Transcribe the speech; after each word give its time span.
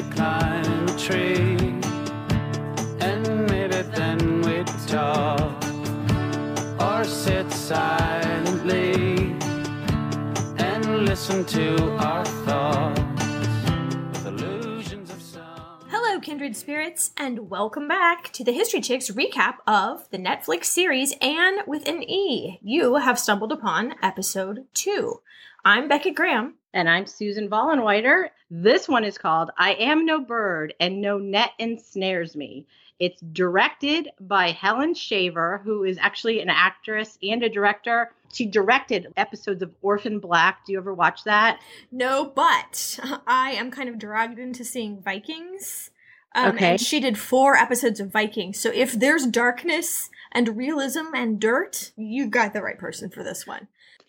we 0.00 0.10
climb 0.10 0.88
a 0.88 0.98
tree. 0.98 1.56
And 3.00 3.50
maybe 3.50 3.82
then 3.82 4.40
we'd 4.42 4.66
talk 4.86 5.62
or 6.80 7.04
sit 7.04 7.50
silently 7.50 9.34
and 10.58 11.04
listen 11.04 11.44
to 11.46 11.96
our 11.98 12.24
thoughts 12.24 13.00
illusions 14.24 15.10
of 15.10 15.20
sound. 15.20 15.84
Hello, 15.90 16.18
kindred 16.20 16.56
spirits, 16.56 17.10
and 17.16 17.50
welcome 17.50 17.86
back 17.86 18.32
to 18.32 18.44
the 18.44 18.52
History 18.52 18.80
Chicks 18.80 19.10
recap 19.10 19.56
of 19.66 20.08
the 20.10 20.18
Netflix 20.18 20.66
series 20.66 21.14
Anne 21.20 21.58
with 21.66 21.86
an 21.86 22.02
E. 22.02 22.58
You 22.62 22.96
have 22.96 23.18
stumbled 23.18 23.52
upon 23.52 23.96
episode 24.02 24.66
two. 24.72 25.20
I'm 25.62 25.88
Beckett 25.88 26.14
Graham. 26.14 26.54
And 26.72 26.88
I'm 26.88 27.06
Susan 27.06 27.48
Vollenweider. 27.48 28.28
This 28.50 28.88
one 28.88 29.04
is 29.04 29.18
called 29.18 29.50
I 29.58 29.72
Am 29.74 30.04
No 30.06 30.20
Bird 30.20 30.74
and 30.78 31.00
No 31.00 31.18
Net 31.18 31.50
Ensnares 31.58 32.36
Me. 32.36 32.66
It's 33.00 33.20
directed 33.32 34.10
by 34.20 34.50
Helen 34.52 34.94
Shaver, 34.94 35.62
who 35.64 35.82
is 35.84 35.98
actually 35.98 36.40
an 36.40 36.50
actress 36.50 37.18
and 37.22 37.42
a 37.42 37.48
director. 37.48 38.12
She 38.32 38.46
directed 38.46 39.12
episodes 39.16 39.62
of 39.62 39.72
Orphan 39.82 40.20
Black. 40.20 40.64
Do 40.64 40.72
you 40.72 40.78
ever 40.78 40.94
watch 40.94 41.24
that? 41.24 41.60
No, 41.90 42.24
but 42.26 43.00
I 43.26 43.52
am 43.52 43.70
kind 43.72 43.88
of 43.88 43.98
dragged 43.98 44.38
into 44.38 44.64
seeing 44.64 45.02
Vikings. 45.02 45.90
Um, 46.34 46.54
Okay. 46.54 46.72
And 46.72 46.80
she 46.80 47.00
did 47.00 47.18
four 47.18 47.56
episodes 47.56 47.98
of 47.98 48.12
Vikings. 48.12 48.60
So 48.60 48.70
if 48.72 48.92
there's 48.92 49.26
darkness 49.26 50.10
and 50.30 50.56
realism 50.56 51.06
and 51.14 51.40
dirt, 51.40 51.90
you 51.96 52.28
got 52.28 52.52
the 52.52 52.62
right 52.62 52.78
person 52.78 53.10
for 53.10 53.24
this 53.24 53.44
one. 53.46 53.66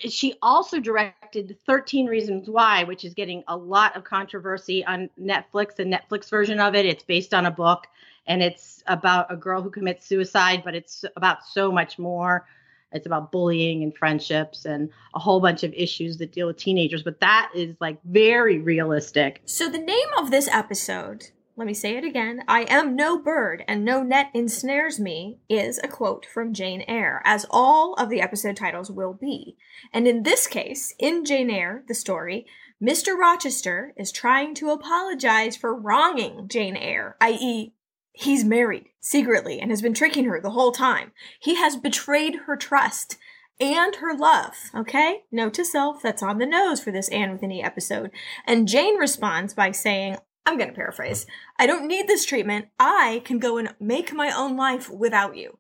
She 0.09 0.35
also 0.41 0.79
directed 0.79 1.57
13 1.65 2.07
Reasons 2.07 2.49
Why, 2.49 2.83
which 2.83 3.05
is 3.05 3.13
getting 3.13 3.43
a 3.47 3.55
lot 3.55 3.95
of 3.95 4.03
controversy 4.03 4.83
on 4.85 5.09
Netflix, 5.19 5.75
the 5.75 5.83
Netflix 5.83 6.29
version 6.29 6.59
of 6.59 6.75
it. 6.75 6.85
It's 6.85 7.03
based 7.03 7.33
on 7.33 7.45
a 7.45 7.51
book 7.51 7.87
and 8.27 8.41
it's 8.41 8.83
about 8.87 9.31
a 9.31 9.35
girl 9.35 9.61
who 9.61 9.69
commits 9.69 10.05
suicide, 10.05 10.61
but 10.63 10.75
it's 10.75 11.05
about 11.15 11.45
so 11.45 11.71
much 11.71 11.97
more. 11.99 12.47
It's 12.91 13.05
about 13.05 13.31
bullying 13.31 13.83
and 13.83 13.95
friendships 13.95 14.65
and 14.65 14.89
a 15.15 15.19
whole 15.19 15.39
bunch 15.39 15.63
of 15.63 15.73
issues 15.73 16.17
that 16.17 16.33
deal 16.33 16.47
with 16.47 16.57
teenagers, 16.57 17.03
but 17.03 17.19
that 17.21 17.51
is 17.55 17.75
like 17.79 17.97
very 18.03 18.59
realistic. 18.59 19.41
So 19.45 19.69
the 19.69 19.77
name 19.77 20.07
of 20.17 20.29
this 20.29 20.47
episode, 20.49 21.29
let 21.61 21.67
me 21.67 21.73
say 21.75 21.95
it 21.95 22.03
again, 22.03 22.43
I 22.47 22.61
am 22.61 22.95
no 22.95 23.19
bird 23.19 23.63
and 23.67 23.85
no 23.85 24.01
net 24.01 24.31
ensnares 24.33 24.99
me, 24.99 25.37
is 25.47 25.79
a 25.83 25.87
quote 25.87 26.25
from 26.25 26.55
Jane 26.55 26.83
Eyre, 26.87 27.21
as 27.23 27.45
all 27.51 27.93
of 27.99 28.09
the 28.09 28.19
episode 28.19 28.55
titles 28.55 28.89
will 28.89 29.13
be. 29.13 29.57
And 29.93 30.07
in 30.07 30.23
this 30.23 30.47
case, 30.47 30.95
in 30.97 31.23
Jane 31.23 31.51
Eyre, 31.51 31.83
the 31.87 31.93
story, 31.93 32.47
Mr. 32.83 33.15
Rochester 33.15 33.93
is 33.95 34.11
trying 34.11 34.55
to 34.55 34.71
apologize 34.71 35.55
for 35.55 35.75
wronging 35.75 36.47
Jane 36.47 36.75
Eyre, 36.75 37.15
i.e., 37.21 37.75
he's 38.11 38.43
married 38.43 38.87
secretly 38.99 39.59
and 39.59 39.69
has 39.69 39.83
been 39.83 39.93
tricking 39.93 40.25
her 40.25 40.41
the 40.41 40.49
whole 40.49 40.71
time. 40.71 41.11
He 41.39 41.53
has 41.57 41.75
betrayed 41.75 42.37
her 42.47 42.57
trust 42.57 43.17
and 43.59 43.97
her 43.97 44.17
love. 44.17 44.55
Okay? 44.73 45.25
Note 45.31 45.53
to 45.53 45.63
self, 45.63 46.01
that's 46.01 46.23
on 46.23 46.39
the 46.39 46.47
nose 46.47 46.83
for 46.83 46.91
this 46.91 47.09
Anne 47.09 47.31
with 47.31 47.43
an 47.43 47.51
E 47.51 47.61
episode. 47.61 48.09
And 48.47 48.67
Jane 48.67 48.97
responds 48.97 49.53
by 49.53 49.69
saying, 49.69 50.17
I'm 50.45 50.57
going 50.57 50.69
to 50.69 50.75
paraphrase, 50.75 51.25
I 51.59 51.67
don't 51.67 51.87
need 51.87 52.07
this 52.07 52.25
treatment. 52.25 52.67
I 52.79 53.21
can 53.25 53.39
go 53.39 53.57
and 53.57 53.75
make 53.79 54.13
my 54.13 54.31
own 54.31 54.57
life 54.57 54.89
without 54.89 55.37
you. 55.37 55.59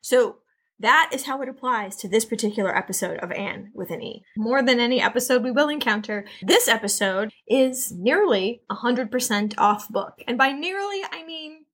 So 0.00 0.38
that 0.80 1.10
is 1.12 1.24
how 1.24 1.42
it 1.42 1.48
applies 1.48 1.96
to 1.96 2.08
this 2.08 2.24
particular 2.24 2.76
episode 2.76 3.18
of 3.18 3.32
Anne 3.32 3.72
with 3.74 3.90
an 3.90 4.00
E. 4.02 4.22
More 4.36 4.62
than 4.62 4.78
any 4.78 5.00
episode 5.00 5.42
we 5.42 5.50
will 5.50 5.68
encounter, 5.68 6.24
this 6.40 6.68
episode 6.68 7.32
is 7.48 7.90
nearly 7.92 8.62
100% 8.70 9.54
off 9.58 9.88
book. 9.88 10.22
And 10.26 10.38
by 10.38 10.52
nearly, 10.52 11.02
I 11.10 11.24
mean 11.24 11.64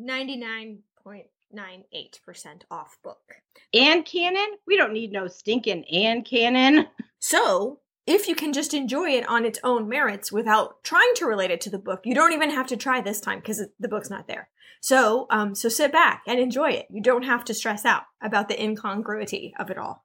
99.98% 0.00 2.62
off 2.70 2.98
book. 3.02 3.36
And 3.72 4.04
canon? 4.04 4.56
We 4.66 4.76
don't 4.76 4.92
need 4.92 5.12
no 5.12 5.28
stinking 5.28 5.84
Anne 5.84 6.22
canon. 6.22 6.88
So, 7.20 7.78
if 8.06 8.28
you 8.28 8.34
can 8.34 8.52
just 8.52 8.72
enjoy 8.72 9.10
it 9.10 9.28
on 9.28 9.44
its 9.44 9.58
own 9.64 9.88
merits 9.88 10.30
without 10.30 10.82
trying 10.84 11.12
to 11.16 11.26
relate 11.26 11.50
it 11.50 11.60
to 11.62 11.70
the 11.70 11.78
book, 11.78 12.02
you 12.04 12.14
don't 12.14 12.32
even 12.32 12.50
have 12.50 12.68
to 12.68 12.76
try 12.76 13.00
this 13.00 13.20
time 13.20 13.40
because 13.40 13.62
the 13.80 13.88
book's 13.88 14.10
not 14.10 14.28
there. 14.28 14.48
So, 14.80 15.26
um, 15.30 15.54
so 15.54 15.68
sit 15.68 15.90
back 15.90 16.22
and 16.26 16.38
enjoy 16.38 16.70
it. 16.70 16.86
You 16.90 17.02
don't 17.02 17.24
have 17.24 17.44
to 17.46 17.54
stress 17.54 17.84
out 17.84 18.04
about 18.22 18.48
the 18.48 18.62
incongruity 18.62 19.54
of 19.58 19.70
it 19.70 19.78
all. 19.78 20.04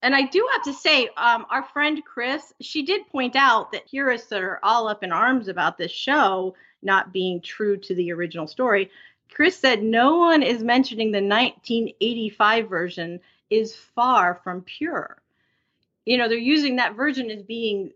And 0.00 0.14
I 0.14 0.22
do 0.22 0.46
have 0.52 0.62
to 0.64 0.72
say, 0.72 1.08
um, 1.16 1.46
our 1.50 1.64
friend 1.72 2.02
Chris, 2.04 2.52
she 2.60 2.84
did 2.84 3.08
point 3.08 3.36
out 3.36 3.72
that 3.72 3.88
heroes 3.88 4.26
that 4.26 4.42
are 4.42 4.60
all 4.62 4.88
up 4.88 5.02
in 5.02 5.12
arms 5.12 5.48
about 5.48 5.78
this 5.78 5.92
show 5.92 6.54
not 6.82 7.12
being 7.12 7.40
true 7.40 7.76
to 7.78 7.94
the 7.94 8.12
original 8.12 8.46
story. 8.46 8.90
Chris 9.32 9.58
said 9.58 9.82
no 9.82 10.18
one 10.18 10.42
is 10.42 10.62
mentioning 10.62 11.10
the 11.10 11.22
1985 11.22 12.68
version 12.68 13.20
is 13.50 13.74
far 13.74 14.40
from 14.44 14.62
pure. 14.62 15.16
You 16.04 16.18
know, 16.18 16.28
they're 16.28 16.38
using 16.38 16.76
that 16.76 16.96
version 16.96 17.30
as 17.30 17.42
being 17.42 17.92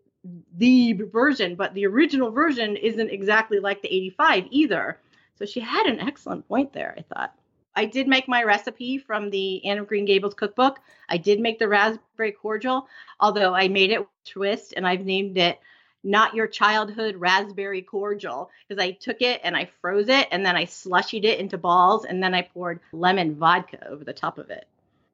the 0.56 0.92
version, 0.92 1.54
but 1.54 1.74
the 1.74 1.86
original 1.86 2.30
version 2.30 2.76
isn't 2.76 3.10
exactly 3.10 3.60
like 3.60 3.82
the 3.82 3.94
85 3.94 4.44
either. 4.50 4.98
So 5.38 5.44
she 5.44 5.60
had 5.60 5.86
an 5.86 6.00
excellent 6.00 6.48
point 6.48 6.72
there, 6.72 6.94
I 6.98 7.02
thought. 7.02 7.34
I 7.76 7.84
did 7.84 8.08
make 8.08 8.26
my 8.26 8.42
recipe 8.42 8.98
from 8.98 9.30
the 9.30 9.64
Anne 9.64 9.78
of 9.78 9.86
Green 9.86 10.04
Gables 10.04 10.34
cookbook. 10.34 10.80
I 11.08 11.16
did 11.16 11.38
make 11.38 11.60
the 11.60 11.68
raspberry 11.68 12.32
cordial, 12.32 12.88
although 13.20 13.54
I 13.54 13.68
made 13.68 13.90
it 13.90 14.04
twist 14.24 14.74
and 14.76 14.86
I've 14.86 15.04
named 15.04 15.38
it 15.38 15.60
not 16.02 16.34
your 16.34 16.46
childhood 16.46 17.16
raspberry 17.16 17.82
cordial 17.82 18.50
because 18.66 18.82
I 18.82 18.92
took 18.92 19.22
it 19.22 19.40
and 19.44 19.56
I 19.56 19.70
froze 19.80 20.08
it 20.08 20.28
and 20.30 20.44
then 20.44 20.56
I 20.56 20.64
slushied 20.64 21.24
it 21.24 21.38
into 21.38 21.58
balls 21.58 22.04
and 22.04 22.22
then 22.22 22.34
I 22.34 22.42
poured 22.42 22.80
lemon 22.92 23.36
vodka 23.36 23.86
over 23.88 24.04
the 24.04 24.12
top 24.12 24.38
of 24.38 24.50
it. 24.50 24.66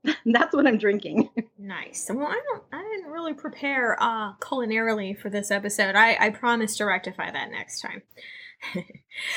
That's 0.27 0.55
what 0.55 0.67
I'm 0.67 0.79
drinking. 0.79 1.31
Nice. 1.59 2.11
Well, 2.13 2.27
I 2.27 2.41
don't. 2.51 2.63
I 2.73 2.83
didn't 2.83 3.11
really 3.11 3.33
prepare 3.35 3.97
uh, 4.03 4.35
culinarily 4.35 5.19
for 5.19 5.31
this 5.31 5.51
episode. 5.51 5.95
I, 5.95 6.17
I 6.21 6.31
promise 6.31 6.77
to 6.77 6.85
rectify 6.85 7.31
that 7.31 7.51
next 7.51 7.81
time. 7.81 8.03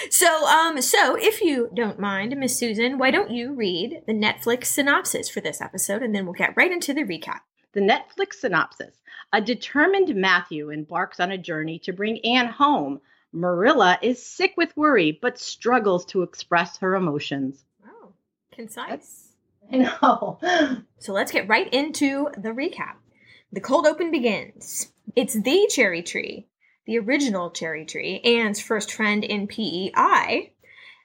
so, 0.09 0.47
um, 0.47 0.81
so 0.81 1.15
if 1.19 1.41
you 1.41 1.69
don't 1.73 1.99
mind, 1.99 2.35
Miss 2.37 2.57
Susan, 2.57 2.97
why 2.97 3.11
don't 3.11 3.31
you 3.31 3.53
read 3.53 4.01
the 4.07 4.13
Netflix 4.13 4.65
synopsis 4.65 5.29
for 5.29 5.41
this 5.41 5.61
episode, 5.61 6.03
and 6.03 6.13
then 6.13 6.25
we'll 6.25 6.33
get 6.33 6.55
right 6.57 6.71
into 6.71 6.93
the 6.93 7.03
recap. 7.03 7.39
The 7.73 7.81
Netflix 7.81 8.35
synopsis 8.39 8.95
A 9.33 9.41
determined 9.41 10.15
Matthew 10.15 10.69
embarks 10.69 11.19
on 11.19 11.31
a 11.31 11.37
journey 11.37 11.79
to 11.79 11.93
bring 11.93 12.23
Anne 12.25 12.47
home. 12.47 13.01
Marilla 13.31 13.99
is 14.01 14.25
sick 14.25 14.53
with 14.57 14.75
worry 14.75 15.17
but 15.21 15.37
struggles 15.37 16.05
to 16.07 16.23
express 16.23 16.77
her 16.77 16.95
emotions. 16.95 17.63
Oh, 17.85 18.13
concise. 18.51 18.87
I 18.89 19.26
know. 19.71 20.39
So 20.99 21.13
let's 21.13 21.31
get 21.31 21.47
right 21.47 21.71
into 21.73 22.29
the 22.37 22.49
recap. 22.49 22.95
The 23.51 23.61
cold 23.61 23.85
open 23.85 24.11
begins. 24.11 24.91
It's 25.15 25.33
the 25.33 25.67
cherry 25.69 26.03
tree, 26.03 26.47
the 26.85 26.99
original 26.99 27.49
cherry 27.51 27.85
tree, 27.85 28.19
Anne's 28.21 28.61
first 28.61 28.91
friend 28.91 29.23
in 29.23 29.47
PEI, 29.47 30.53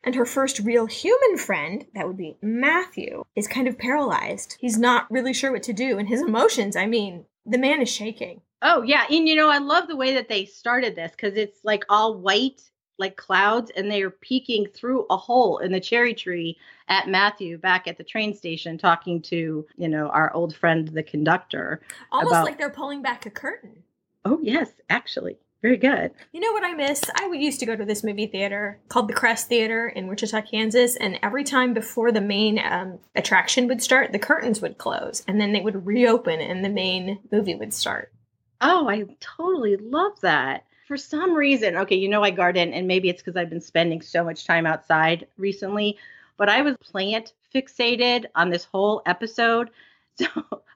and 0.05 0.15
her 0.15 0.27
first 0.27 0.59
real 0.59 0.87
human 0.87 1.39
friend, 1.39 1.87
that 1.95 2.07
would 2.07 2.17
be 2.17 2.37
Matthew, 2.43 3.25
is 3.37 3.47
kind 3.47 3.69
of 3.69 3.79
paralyzed. 3.79 4.57
He's 4.59 4.79
not 4.79 5.11
really 5.11 5.33
sure 5.33 5.53
what 5.53 5.63
to 5.65 5.73
do, 5.73 5.99
and 5.99 6.09
his 6.09 6.23
emotions, 6.23 6.75
I 6.75 6.87
mean, 6.87 7.27
the 7.47 7.59
man 7.59 7.81
is 7.81 7.91
shaking. 7.91 8.41
Oh 8.61 8.83
yeah, 8.83 9.05
and 9.11 9.29
you 9.29 9.35
know 9.35 9.49
I 9.49 9.59
love 9.59 9.89
the 9.89 9.97
way 9.97 10.15
that 10.15 10.29
they 10.29 10.45
started 10.45 10.95
this 10.95 11.11
because 11.11 11.37
it's 11.37 11.59
like 11.65 11.85
all 11.89 12.19
white, 12.19 12.63
like 12.99 13.17
clouds, 13.17 13.71
and 13.77 13.91
they 13.91 14.03
are 14.03 14.11
peeking 14.11 14.67
through 14.67 15.07
a 15.11 15.17
hole 15.17 15.59
in 15.59 15.73
the 15.73 15.81
cherry 15.81 16.15
tree 16.15 16.57
at 16.89 17.09
Matthew 17.09 17.59
back 17.59 17.89
at 17.89 17.99
the 17.99 18.05
train 18.05 18.35
station, 18.35 18.79
talking 18.79 19.21
to 19.23 19.67
you 19.77 19.89
know 19.89 20.09
our 20.09 20.33
old 20.35 20.55
friend 20.55 20.89
the 20.89 21.03
conductor. 21.03 21.81
Almost 22.11 22.33
About- 22.33 22.45
like 22.45 22.59
they're 22.59 22.71
pulling 22.71 23.03
back 23.03 23.27
a 23.27 23.31
curtain. 23.31 23.83
Oh 24.25 24.39
yes, 24.43 24.71
actually, 24.89 25.37
very 25.63 25.77
good. 25.77 26.13
You 26.33 26.41
know 26.41 26.53
what 26.53 26.65
I 26.65 26.75
miss? 26.75 27.03
I 27.17 27.27
used 27.33 27.61
to 27.61 27.67
go 27.67 27.75
to 27.75 27.85
this 27.85 28.05
movie 28.05 28.27
theater 28.27 28.79
called 28.89 29.09
the 29.09 29.15
Crest 29.15 29.49
Theater 29.49 29.89
in 29.89 30.07
Wichita, 30.07 30.43
Kansas, 30.43 30.97
and 30.97 31.19
every 31.23 31.45
time 31.45 31.75
before 31.75 32.13
the 32.13 32.21
main 32.21 32.61
um, 32.65 32.99
attraction 33.17 33.67
would 33.69 33.83
start, 33.83 34.13
the 34.13 34.19
curtains 34.19 34.61
would 34.61 34.79
close, 34.79 35.25
and 35.27 35.41
then 35.41 35.53
they 35.53 35.61
would 35.61 35.87
reopen, 35.87 36.41
and 36.41 36.65
the 36.65 36.69
main 36.69 37.19
movie 37.33 37.55
would 37.55 37.75
start. 37.75 38.13
Oh, 38.61 38.89
I 38.89 39.05
totally 39.19 39.77
love 39.77 40.21
that. 40.21 40.65
For 40.87 40.97
some 40.97 41.35
reason, 41.35 41.77
okay, 41.77 41.97
you 41.97 42.09
know 42.09 42.23
I 42.23 42.31
garden, 42.31 42.73
and 42.73 42.87
maybe 42.87 43.09
it's 43.09 43.23
because 43.23 43.37
I've 43.37 43.51
been 43.51 43.61
spending 43.61 44.03
so 44.03 44.25
much 44.25 44.45
time 44.45 44.67
outside 44.67 45.27
recently, 45.37 45.97
but 46.37 46.49
I 46.49 46.63
was 46.63 46.77
plant 46.79 47.33
fixated 47.55 48.27
on 48.35 48.51
this 48.51 48.65
whole 48.65 49.03
episode. 49.07 49.71
So 50.15 50.29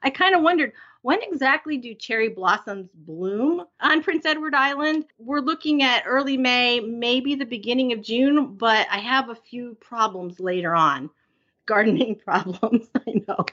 I 0.03 0.09
kind 0.09 0.35
of 0.35 0.41
wondered 0.41 0.73
when 1.03 1.23
exactly 1.23 1.77
do 1.77 1.95
cherry 1.95 2.31
blossoms 2.31 2.89
bloom 2.93 3.65
on 3.81 4.03
Prince 4.03 4.27
Edward 4.27 4.57
Island? 4.57 5.05
We're 5.19 5.39
looking 5.39 5.85
at 5.85 6.03
early 6.05 6.37
May, 6.37 6.81
maybe 6.81 7.37
the 7.37 7.45
beginning 7.45 7.93
of 7.93 8.03
June, 8.03 8.57
but 8.57 8.89
I 8.91 8.99
have 8.99 9.29
a 9.29 9.37
few 9.37 9.77
problems 9.81 10.41
later 10.41 10.75
on. 10.75 11.11
Gardening 11.67 12.17
problems, 12.25 12.89
I 12.97 13.23
know. 13.29 13.45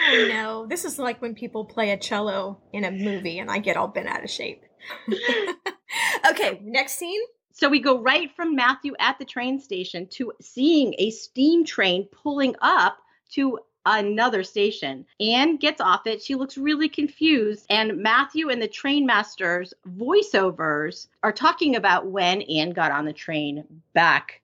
Oh 0.00 0.26
no, 0.28 0.66
this 0.66 0.84
is 0.84 0.98
like 0.98 1.22
when 1.22 1.36
people 1.36 1.64
play 1.64 1.90
a 1.90 1.96
cello 1.96 2.58
in 2.72 2.84
a 2.84 2.90
movie 2.90 3.38
and 3.38 3.48
I 3.48 3.58
get 3.58 3.76
all 3.76 3.86
bent 3.86 4.08
out 4.08 4.24
of 4.24 4.30
shape. 4.30 4.64
okay, 6.30 6.60
next 6.62 6.94
scene. 6.98 7.20
So 7.52 7.68
we 7.68 7.80
go 7.80 8.00
right 8.00 8.34
from 8.34 8.56
Matthew 8.56 8.94
at 8.98 9.18
the 9.18 9.24
train 9.24 9.60
station 9.60 10.06
to 10.12 10.32
seeing 10.40 10.94
a 10.98 11.10
steam 11.10 11.64
train 11.64 12.06
pulling 12.06 12.54
up 12.62 12.98
to 13.32 13.58
another 13.86 14.42
station. 14.42 15.06
Anne 15.20 15.56
gets 15.56 15.80
off 15.80 16.06
it. 16.06 16.22
She 16.22 16.34
looks 16.34 16.58
really 16.58 16.88
confused. 16.88 17.66
And 17.70 17.98
Matthew 17.98 18.50
and 18.50 18.60
the 18.60 18.68
train 18.68 19.06
master's 19.06 19.74
voiceovers 19.96 21.08
are 21.22 21.32
talking 21.32 21.76
about 21.76 22.06
when 22.06 22.42
Anne 22.42 22.70
got 22.70 22.92
on 22.92 23.04
the 23.04 23.12
train 23.12 23.64
back 23.92 24.40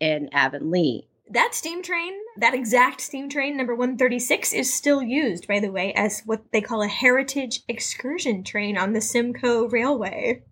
in 0.00 0.28
Avonlea. 0.32 1.07
That 1.30 1.54
steam 1.54 1.82
train, 1.82 2.14
that 2.38 2.54
exact 2.54 3.00
steam 3.00 3.28
train, 3.28 3.56
number 3.56 3.74
136, 3.74 4.52
is 4.54 4.72
still 4.72 5.02
used, 5.02 5.46
by 5.46 5.60
the 5.60 5.70
way, 5.70 5.92
as 5.92 6.22
what 6.24 6.52
they 6.52 6.60
call 6.60 6.82
a 6.82 6.88
heritage 6.88 7.60
excursion 7.68 8.44
train 8.44 8.78
on 8.78 8.92
the 8.92 9.00
Simcoe 9.00 9.68
Railway. 9.68 10.42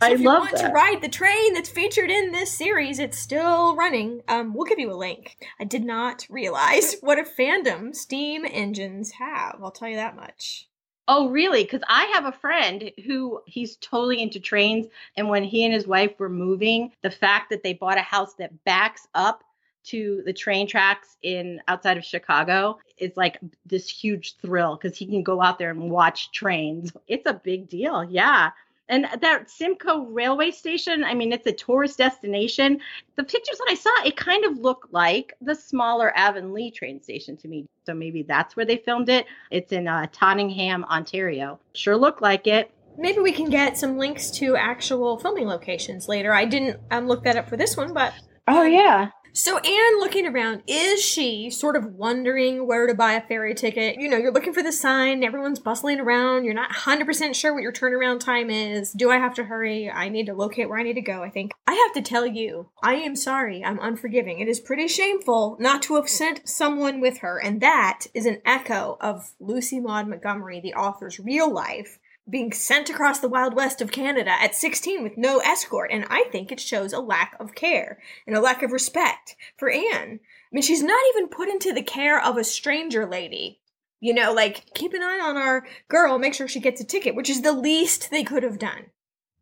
So 0.00 0.08
I 0.08 0.12
if 0.12 0.20
you 0.20 0.26
love 0.26 0.40
want 0.40 0.56
that. 0.56 0.68
to 0.68 0.72
ride 0.72 1.00
the 1.02 1.08
train 1.08 1.52
that's 1.52 1.68
featured 1.68 2.10
in 2.10 2.32
this 2.32 2.52
series, 2.56 2.98
it's 2.98 3.18
still 3.18 3.76
running. 3.76 4.22
Um, 4.26 4.54
we'll 4.54 4.64
give 4.64 4.78
you 4.78 4.90
a 4.90 4.96
link. 4.96 5.36
I 5.60 5.64
did 5.64 5.84
not 5.84 6.26
realize 6.30 6.96
what 7.02 7.18
a 7.18 7.24
fandom 7.24 7.94
steam 7.94 8.46
engines 8.50 9.12
have. 9.12 9.60
I'll 9.62 9.70
tell 9.70 9.88
you 9.88 9.96
that 9.96 10.16
much. 10.16 10.66
Oh, 11.08 11.28
really? 11.28 11.62
Because 11.64 11.82
I 11.88 12.04
have 12.14 12.24
a 12.24 12.32
friend 12.32 12.90
who 13.04 13.42
he's 13.46 13.76
totally 13.76 14.22
into 14.22 14.40
trains. 14.40 14.86
And 15.16 15.28
when 15.28 15.44
he 15.44 15.64
and 15.64 15.74
his 15.74 15.86
wife 15.86 16.12
were 16.18 16.28
moving, 16.28 16.92
the 17.02 17.10
fact 17.10 17.50
that 17.50 17.62
they 17.62 17.74
bought 17.74 17.98
a 17.98 18.02
house 18.02 18.34
that 18.34 18.64
backs 18.64 19.06
up 19.14 19.44
to 19.84 20.22
the 20.24 20.32
train 20.32 20.66
tracks 20.66 21.16
in 21.22 21.60
outside 21.68 21.96
of 21.96 22.04
Chicago 22.04 22.78
is 22.98 23.12
like 23.16 23.38
this 23.66 23.88
huge 23.88 24.36
thrill 24.38 24.76
because 24.76 24.96
he 24.96 25.06
can 25.06 25.22
go 25.22 25.42
out 25.42 25.58
there 25.58 25.70
and 25.70 25.90
watch 25.90 26.30
trains. 26.32 26.92
It's 27.08 27.26
a 27.26 27.34
big 27.34 27.68
deal. 27.68 28.04
Yeah. 28.04 28.50
And 28.88 29.06
that 29.20 29.48
Simcoe 29.48 30.06
railway 30.06 30.50
station, 30.50 31.02
I 31.02 31.14
mean, 31.14 31.32
it's 31.32 31.46
a 31.46 31.52
tourist 31.52 31.98
destination. 31.98 32.80
The 33.16 33.24
pictures 33.24 33.58
that 33.58 33.68
I 33.70 33.74
saw, 33.74 33.90
it 34.04 34.16
kind 34.16 34.44
of 34.44 34.58
looked 34.58 34.92
like 34.92 35.34
the 35.40 35.54
smaller 35.54 36.12
Avonlea 36.16 36.72
train 36.72 37.02
station 37.02 37.36
to 37.38 37.48
me. 37.48 37.66
So 37.86 37.94
maybe 37.94 38.22
that's 38.22 38.54
where 38.54 38.66
they 38.66 38.76
filmed 38.76 39.08
it. 39.08 39.26
It's 39.50 39.72
in 39.72 39.88
uh, 39.88 40.08
Tottenham, 40.12 40.84
Ontario. 40.84 41.58
Sure 41.74 41.96
looked 41.96 42.20
like 42.20 42.46
it. 42.46 42.70
Maybe 42.98 43.20
we 43.20 43.32
can 43.32 43.48
get 43.48 43.78
some 43.78 43.96
links 43.96 44.30
to 44.32 44.56
actual 44.56 45.18
filming 45.18 45.46
locations 45.46 46.08
later. 46.08 46.34
I 46.34 46.44
didn't 46.44 46.78
um, 46.90 47.08
look 47.08 47.24
that 47.24 47.36
up 47.36 47.48
for 47.48 47.56
this 47.56 47.76
one, 47.76 47.94
but 47.94 48.12
Oh, 48.48 48.64
yeah. 48.64 49.10
So 49.34 49.56
Anne 49.56 49.98
looking 49.98 50.26
around, 50.26 50.62
is 50.66 51.02
she 51.02 51.48
sort 51.48 51.74
of 51.74 51.94
wondering 51.94 52.66
where 52.66 52.86
to 52.86 52.92
buy 52.92 53.14
a 53.14 53.26
ferry 53.26 53.54
ticket? 53.54 53.98
You 53.98 54.10
know, 54.10 54.18
you're 54.18 54.32
looking 54.32 54.52
for 54.52 54.62
the 54.62 54.72
sign, 54.72 55.24
everyone's 55.24 55.58
bustling 55.58 56.00
around, 56.00 56.44
you're 56.44 56.52
not 56.52 56.70
100% 56.70 57.34
sure 57.34 57.54
what 57.54 57.62
your 57.62 57.72
turnaround 57.72 58.20
time 58.20 58.50
is. 58.50 58.92
Do 58.92 59.10
I 59.10 59.16
have 59.16 59.32
to 59.36 59.44
hurry? 59.44 59.90
I 59.90 60.10
need 60.10 60.26
to 60.26 60.34
locate 60.34 60.68
where 60.68 60.78
I 60.78 60.82
need 60.82 60.96
to 60.96 61.00
go, 61.00 61.22
I 61.22 61.30
think. 61.30 61.52
I 61.66 61.72
have 61.72 61.94
to 61.94 62.02
tell 62.02 62.26
you, 62.26 62.68
I 62.82 62.96
am 62.96 63.16
sorry, 63.16 63.64
I'm 63.64 63.80
unforgiving. 63.80 64.40
It 64.40 64.48
is 64.48 64.60
pretty 64.60 64.86
shameful 64.86 65.56
not 65.58 65.80
to 65.84 65.94
have 65.94 66.10
sent 66.10 66.46
someone 66.46 67.00
with 67.00 67.18
her, 67.18 67.38
and 67.38 67.62
that 67.62 68.00
is 68.12 68.26
an 68.26 68.42
echo 68.44 68.98
of 69.00 69.32
Lucy 69.40 69.80
Maud 69.80 70.08
Montgomery, 70.08 70.60
the 70.60 70.74
author's 70.74 71.18
real 71.18 71.50
life 71.50 71.98
being 72.28 72.52
sent 72.52 72.88
across 72.88 73.18
the 73.18 73.28
wild 73.28 73.54
west 73.54 73.80
of 73.80 73.90
Canada 73.90 74.30
at 74.30 74.54
16 74.54 75.02
with 75.02 75.16
no 75.16 75.38
escort, 75.38 75.90
and 75.92 76.04
I 76.08 76.24
think 76.30 76.52
it 76.52 76.60
shows 76.60 76.92
a 76.92 77.00
lack 77.00 77.36
of 77.40 77.54
care 77.54 77.98
and 78.26 78.36
a 78.36 78.40
lack 78.40 78.62
of 78.62 78.72
respect 78.72 79.36
for 79.56 79.70
Anne. 79.70 80.20
I 80.20 80.52
mean, 80.52 80.62
she's 80.62 80.82
not 80.82 81.02
even 81.10 81.28
put 81.28 81.48
into 81.48 81.72
the 81.72 81.82
care 81.82 82.22
of 82.22 82.36
a 82.36 82.44
stranger 82.44 83.06
lady. 83.06 83.60
You 84.00 84.14
know, 84.14 84.32
like, 84.32 84.72
keep 84.74 84.94
an 84.94 85.02
eye 85.02 85.20
on 85.20 85.36
our 85.36 85.66
girl, 85.88 86.18
make 86.18 86.34
sure 86.34 86.48
she 86.48 86.60
gets 86.60 86.80
a 86.80 86.84
ticket, 86.84 87.14
which 87.14 87.30
is 87.30 87.42
the 87.42 87.52
least 87.52 88.10
they 88.10 88.24
could 88.24 88.42
have 88.42 88.58
done. 88.58 88.86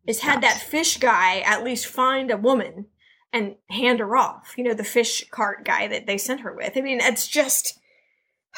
Is 0.06 0.20
had 0.20 0.42
that 0.42 0.60
fish 0.60 0.96
guy 0.96 1.40
at 1.40 1.62
least 1.62 1.86
find 1.86 2.30
a 2.30 2.36
woman 2.36 2.86
and 3.32 3.56
hand 3.68 4.00
her 4.00 4.16
off. 4.16 4.54
You 4.56 4.64
know, 4.64 4.74
the 4.74 4.84
fish 4.84 5.28
cart 5.30 5.64
guy 5.64 5.86
that 5.86 6.06
they 6.06 6.18
sent 6.18 6.40
her 6.40 6.54
with. 6.54 6.72
I 6.76 6.80
mean, 6.80 7.00
it's 7.00 7.28
just. 7.28 7.78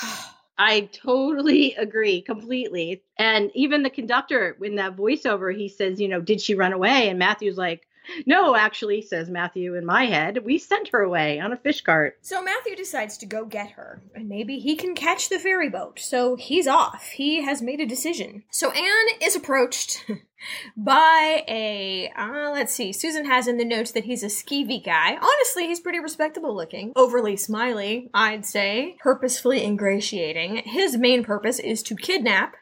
I 0.62 0.82
totally 0.92 1.74
agree 1.78 2.22
completely. 2.22 3.02
And 3.18 3.50
even 3.54 3.82
the 3.82 3.90
conductor 3.90 4.56
in 4.62 4.76
that 4.76 4.96
voiceover, 4.96 5.54
he 5.54 5.68
says, 5.68 6.00
you 6.00 6.06
know, 6.06 6.20
did 6.20 6.40
she 6.40 6.54
run 6.54 6.72
away? 6.72 7.08
And 7.08 7.18
Matthew's 7.18 7.56
like, 7.56 7.82
no, 8.26 8.56
actually, 8.56 9.02
says 9.02 9.30
Matthew 9.30 9.74
in 9.74 9.84
my 9.84 10.04
head, 10.04 10.44
we 10.44 10.58
sent 10.58 10.88
her 10.88 11.00
away 11.00 11.40
on 11.40 11.52
a 11.52 11.56
fish 11.56 11.80
cart. 11.80 12.18
So 12.22 12.42
Matthew 12.42 12.76
decides 12.76 13.16
to 13.18 13.26
go 13.26 13.44
get 13.44 13.72
her, 13.72 14.00
and 14.14 14.28
maybe 14.28 14.58
he 14.58 14.76
can 14.76 14.94
catch 14.94 15.28
the 15.28 15.38
ferry 15.38 15.68
boat. 15.68 15.98
So 16.00 16.36
he's 16.36 16.66
off. 16.66 17.10
He 17.14 17.42
has 17.42 17.62
made 17.62 17.80
a 17.80 17.86
decision. 17.86 18.44
So 18.50 18.70
Anne 18.70 19.18
is 19.20 19.36
approached 19.36 20.04
by 20.76 21.44
a, 21.48 22.10
uh, 22.16 22.50
let's 22.52 22.74
see, 22.74 22.92
Susan 22.92 23.26
has 23.26 23.46
in 23.46 23.58
the 23.58 23.64
notes 23.64 23.92
that 23.92 24.04
he's 24.04 24.22
a 24.22 24.26
skeevy 24.26 24.84
guy. 24.84 25.16
Honestly, 25.16 25.66
he's 25.66 25.80
pretty 25.80 26.00
respectable 26.00 26.54
looking. 26.54 26.92
Overly 26.96 27.36
smiley, 27.36 28.10
I'd 28.12 28.46
say. 28.46 28.96
Purposefully 29.00 29.64
ingratiating. 29.64 30.62
His 30.64 30.96
main 30.96 31.24
purpose 31.24 31.58
is 31.58 31.82
to 31.84 31.96
kidnap 31.96 32.56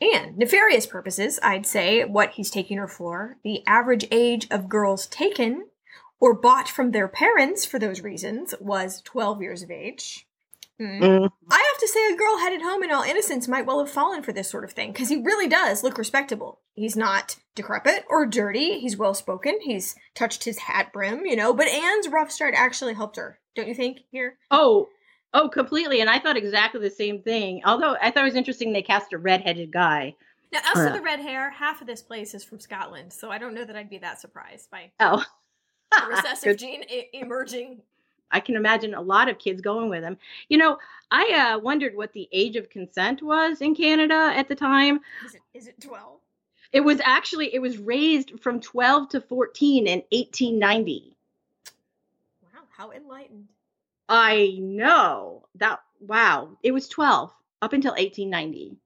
and 0.00 0.36
nefarious 0.36 0.86
purposes, 0.86 1.38
I'd 1.42 1.66
say, 1.66 2.04
what 2.04 2.32
he's 2.32 2.50
taking 2.50 2.78
her 2.78 2.88
for. 2.88 3.38
The 3.44 3.66
average 3.66 4.06
age 4.10 4.46
of 4.50 4.68
girls 4.68 5.06
taken 5.06 5.66
or 6.20 6.34
bought 6.34 6.68
from 6.68 6.90
their 6.90 7.08
parents 7.08 7.64
for 7.64 7.78
those 7.78 8.02
reasons 8.02 8.54
was 8.60 9.02
12 9.02 9.42
years 9.42 9.62
of 9.62 9.70
age. 9.70 10.26
Hmm. 10.78 11.02
Mm. 11.02 11.30
I 11.50 11.70
have 11.72 11.80
to 11.80 11.88
say, 11.88 12.06
a 12.12 12.16
girl 12.16 12.38
headed 12.38 12.60
home 12.60 12.82
in 12.82 12.92
all 12.92 13.02
innocence 13.02 13.48
might 13.48 13.64
well 13.64 13.78
have 13.78 13.90
fallen 13.90 14.22
for 14.22 14.32
this 14.32 14.50
sort 14.50 14.64
of 14.64 14.72
thing, 14.72 14.92
because 14.92 15.08
he 15.08 15.22
really 15.22 15.48
does 15.48 15.82
look 15.82 15.96
respectable. 15.96 16.60
He's 16.74 16.96
not 16.96 17.36
decrepit 17.54 18.04
or 18.10 18.26
dirty, 18.26 18.78
he's 18.78 18.98
well 18.98 19.14
spoken, 19.14 19.58
he's 19.62 19.94
touched 20.14 20.44
his 20.44 20.58
hat 20.58 20.92
brim, 20.92 21.24
you 21.24 21.34
know, 21.34 21.54
but 21.54 21.68
Anne's 21.68 22.08
rough 22.08 22.30
start 22.30 22.54
actually 22.54 22.92
helped 22.92 23.16
her, 23.16 23.38
don't 23.54 23.68
you 23.68 23.74
think, 23.74 24.00
here? 24.10 24.36
Oh, 24.50 24.88
oh, 25.34 25.48
completely. 25.48 26.00
And 26.00 26.08
I 26.10 26.18
thought 26.18 26.36
exactly 26.36 26.80
the 26.80 26.90
same 26.90 27.20
thing. 27.22 27.62
Although 27.64 27.96
I 28.00 28.10
thought 28.10 28.22
it 28.22 28.26
was 28.26 28.34
interesting 28.36 28.72
they 28.72 28.82
cast 28.82 29.12
a 29.12 29.18
redheaded 29.18 29.70
guy. 29.72 30.14
Now, 30.52 30.60
as 30.60 30.76
Yeah. 30.76 30.86
for 30.88 30.92
the 30.98 31.02
red 31.04 31.20
hair, 31.20 31.50
half 31.50 31.80
of 31.80 31.86
this 31.86 32.02
place 32.02 32.32
is 32.34 32.44
from 32.44 32.60
Scotland, 32.60 33.12
so 33.12 33.30
I 33.30 33.38
don't 33.38 33.54
know 33.54 33.64
that 33.64 33.76
I'd 33.76 33.90
be 33.90 33.98
that 33.98 34.20
surprised 34.20 34.70
by 34.70 34.90
Oh. 35.00 35.24
the 35.90 36.06
recessive 36.10 36.56
gene 36.56 36.84
I- 36.88 37.08
emerging. 37.12 37.82
I 38.30 38.40
can 38.40 38.56
imagine 38.56 38.94
a 38.94 39.00
lot 39.00 39.28
of 39.28 39.38
kids 39.38 39.60
going 39.60 39.88
with 39.88 40.02
him. 40.02 40.18
You 40.48 40.58
know, 40.58 40.78
I 41.12 41.54
uh, 41.54 41.58
wondered 41.60 41.96
what 41.96 42.12
the 42.12 42.28
age 42.32 42.56
of 42.56 42.68
consent 42.70 43.22
was 43.22 43.60
in 43.60 43.74
Canada 43.74 44.32
at 44.34 44.48
the 44.48 44.54
time. 44.56 45.00
Is 45.24 45.34
it, 45.36 45.40
is 45.54 45.66
it 45.68 45.80
12? 45.80 46.20
It 46.72 46.80
was 46.80 47.00
actually 47.04 47.54
it 47.54 47.60
was 47.60 47.78
raised 47.78 48.40
from 48.40 48.60
12 48.60 49.10
to 49.10 49.20
14 49.20 49.86
in 49.86 50.02
1890. 50.10 51.16
Wow, 52.42 52.48
how 52.76 52.90
enlightened. 52.90 53.46
I 54.08 54.58
know 54.60 55.46
that. 55.56 55.80
Wow, 56.00 56.58
it 56.62 56.72
was 56.72 56.88
12 56.88 57.32
up 57.62 57.72
until 57.72 57.92
1890. 57.92 58.76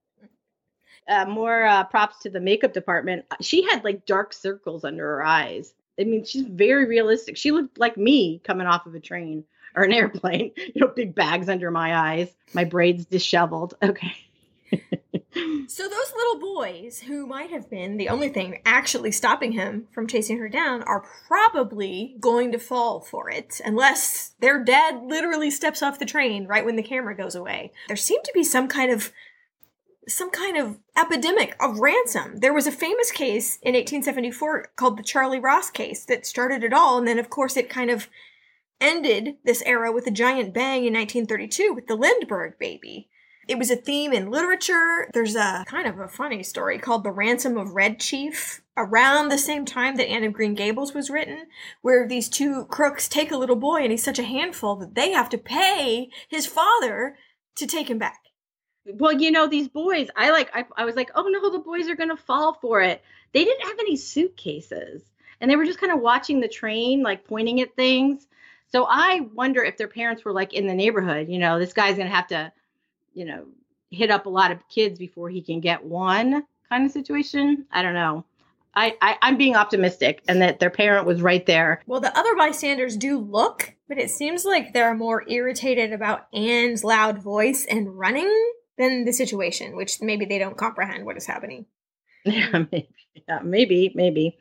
Uh, 1.08 1.24
more 1.24 1.64
uh, 1.64 1.84
props 1.84 2.20
to 2.20 2.30
the 2.30 2.40
makeup 2.40 2.72
department. 2.72 3.24
She 3.40 3.62
had 3.62 3.82
like 3.82 4.06
dark 4.06 4.32
circles 4.32 4.84
under 4.84 5.02
her 5.02 5.24
eyes. 5.24 5.74
I 5.98 6.04
mean, 6.04 6.24
she's 6.24 6.46
very 6.46 6.86
realistic. 6.86 7.36
She 7.36 7.50
looked 7.50 7.78
like 7.78 7.96
me 7.96 8.40
coming 8.44 8.66
off 8.66 8.86
of 8.86 8.94
a 8.94 9.00
train 9.00 9.44
or 9.74 9.82
an 9.82 9.92
airplane. 10.00 10.52
You 10.56 10.80
know, 10.80 10.88
big 10.88 11.14
bags 11.14 11.48
under 11.48 11.70
my 11.70 11.96
eyes, 11.96 12.32
my 12.54 12.64
braids 12.64 13.06
disheveled. 13.06 13.74
Okay. 13.82 14.14
So 15.32 15.88
those 15.88 16.12
little 16.16 16.40
boys 16.40 17.00
who 17.00 17.26
might 17.26 17.50
have 17.50 17.70
been 17.70 17.96
the 17.96 18.08
only 18.08 18.28
thing 18.28 18.60
actually 18.66 19.12
stopping 19.12 19.52
him 19.52 19.86
from 19.92 20.08
chasing 20.08 20.38
her 20.38 20.48
down 20.48 20.82
are 20.82 21.04
probably 21.28 22.16
going 22.18 22.50
to 22.52 22.58
fall 22.58 23.00
for 23.00 23.30
it 23.30 23.60
unless 23.64 24.32
their 24.40 24.62
dad 24.62 25.02
literally 25.04 25.50
steps 25.50 25.82
off 25.82 26.00
the 26.00 26.04
train 26.04 26.48
right 26.48 26.64
when 26.64 26.74
the 26.74 26.82
camera 26.82 27.16
goes 27.16 27.36
away. 27.36 27.72
There 27.86 27.96
seemed 27.96 28.24
to 28.24 28.32
be 28.34 28.42
some 28.42 28.66
kind 28.66 28.90
of 28.90 29.12
some 30.08 30.30
kind 30.30 30.56
of 30.56 30.78
epidemic 30.96 31.54
of 31.60 31.78
ransom. 31.78 32.38
There 32.38 32.54
was 32.54 32.66
a 32.66 32.72
famous 32.72 33.12
case 33.12 33.58
in 33.62 33.74
1874 33.74 34.72
called 34.74 34.98
the 34.98 35.04
Charlie 35.04 35.38
Ross 35.38 35.70
case 35.70 36.04
that 36.06 36.26
started 36.26 36.64
it 36.64 36.72
all 36.72 36.98
and 36.98 37.06
then 37.06 37.18
of 37.20 37.30
course 37.30 37.56
it 37.56 37.70
kind 37.70 37.90
of 37.90 38.08
ended 38.80 39.36
this 39.44 39.62
era 39.64 39.92
with 39.92 40.06
a 40.06 40.10
giant 40.10 40.52
bang 40.54 40.84
in 40.84 40.94
1932 40.94 41.72
with 41.72 41.86
the 41.86 41.94
Lindbergh 41.94 42.58
baby. 42.58 43.09
It 43.50 43.58
was 43.58 43.72
a 43.72 43.74
theme 43.74 44.12
in 44.12 44.30
literature. 44.30 45.10
There's 45.12 45.34
a 45.34 45.64
kind 45.66 45.88
of 45.88 45.98
a 45.98 46.06
funny 46.06 46.44
story 46.44 46.78
called 46.78 47.02
The 47.02 47.10
Ransom 47.10 47.56
of 47.56 47.72
Red 47.72 47.98
Chief 47.98 48.62
around 48.76 49.28
the 49.28 49.38
same 49.38 49.64
time 49.64 49.96
that 49.96 50.08
Anne 50.08 50.22
of 50.22 50.32
Green 50.32 50.54
Gables 50.54 50.94
was 50.94 51.10
written, 51.10 51.46
where 51.82 52.06
these 52.06 52.28
two 52.28 52.66
crooks 52.66 53.08
take 53.08 53.32
a 53.32 53.36
little 53.36 53.56
boy 53.56 53.82
and 53.82 53.90
he's 53.90 54.04
such 54.04 54.20
a 54.20 54.22
handful 54.22 54.76
that 54.76 54.94
they 54.94 55.10
have 55.10 55.28
to 55.30 55.36
pay 55.36 56.10
his 56.28 56.46
father 56.46 57.16
to 57.56 57.66
take 57.66 57.90
him 57.90 57.98
back. 57.98 58.20
Well, 58.86 59.14
you 59.14 59.32
know, 59.32 59.48
these 59.48 59.66
boys, 59.68 60.10
I 60.16 60.30
like, 60.30 60.54
I, 60.54 60.64
I 60.76 60.84
was 60.84 60.94
like, 60.94 61.10
oh 61.16 61.26
no, 61.26 61.50
the 61.50 61.58
boys 61.58 61.88
are 61.88 61.96
going 61.96 62.10
to 62.10 62.16
fall 62.16 62.56
for 62.62 62.80
it. 62.82 63.02
They 63.32 63.42
didn't 63.42 63.66
have 63.66 63.80
any 63.80 63.96
suitcases 63.96 65.02
and 65.40 65.50
they 65.50 65.56
were 65.56 65.64
just 65.64 65.80
kind 65.80 65.92
of 65.92 65.98
watching 65.98 66.38
the 66.38 66.46
train, 66.46 67.02
like 67.02 67.26
pointing 67.26 67.60
at 67.60 67.74
things. 67.74 68.28
So 68.68 68.86
I 68.88 69.22
wonder 69.34 69.64
if 69.64 69.76
their 69.76 69.88
parents 69.88 70.24
were 70.24 70.32
like 70.32 70.52
in 70.52 70.68
the 70.68 70.74
neighborhood, 70.74 71.28
you 71.28 71.40
know, 71.40 71.58
this 71.58 71.72
guy's 71.72 71.96
going 71.96 72.08
to 72.08 72.14
have 72.14 72.28
to, 72.28 72.52
you 73.14 73.24
know, 73.24 73.46
hit 73.90 74.10
up 74.10 74.26
a 74.26 74.30
lot 74.30 74.52
of 74.52 74.68
kids 74.68 74.98
before 74.98 75.28
he 75.28 75.42
can 75.42 75.60
get 75.60 75.84
one 75.84 76.44
kind 76.68 76.86
of 76.86 76.92
situation. 76.92 77.66
I 77.72 77.82
don't 77.82 77.94
know. 77.94 78.24
I, 78.74 78.96
I 79.02 79.16
I'm 79.22 79.36
being 79.36 79.56
optimistic, 79.56 80.22
and 80.28 80.40
that 80.42 80.60
their 80.60 80.70
parent 80.70 81.06
was 81.06 81.20
right 81.20 81.44
there. 81.44 81.82
Well, 81.86 82.00
the 82.00 82.16
other 82.16 82.36
bystanders 82.36 82.96
do 82.96 83.18
look, 83.18 83.74
but 83.88 83.98
it 83.98 84.10
seems 84.10 84.44
like 84.44 84.72
they're 84.72 84.94
more 84.94 85.28
irritated 85.28 85.92
about 85.92 86.28
Anne's 86.32 86.84
loud 86.84 87.18
voice 87.18 87.66
and 87.68 87.98
running 87.98 88.30
than 88.78 89.04
the 89.04 89.12
situation, 89.12 89.76
which 89.76 90.00
maybe 90.00 90.24
they 90.24 90.38
don't 90.38 90.56
comprehend 90.56 91.04
what 91.04 91.16
is 91.16 91.26
happening. 91.26 91.66
Yeah, 92.22 92.64
maybe. 92.70 92.88
Yeah, 93.26 93.38
maybe, 93.42 93.92
maybe. 93.94 94.38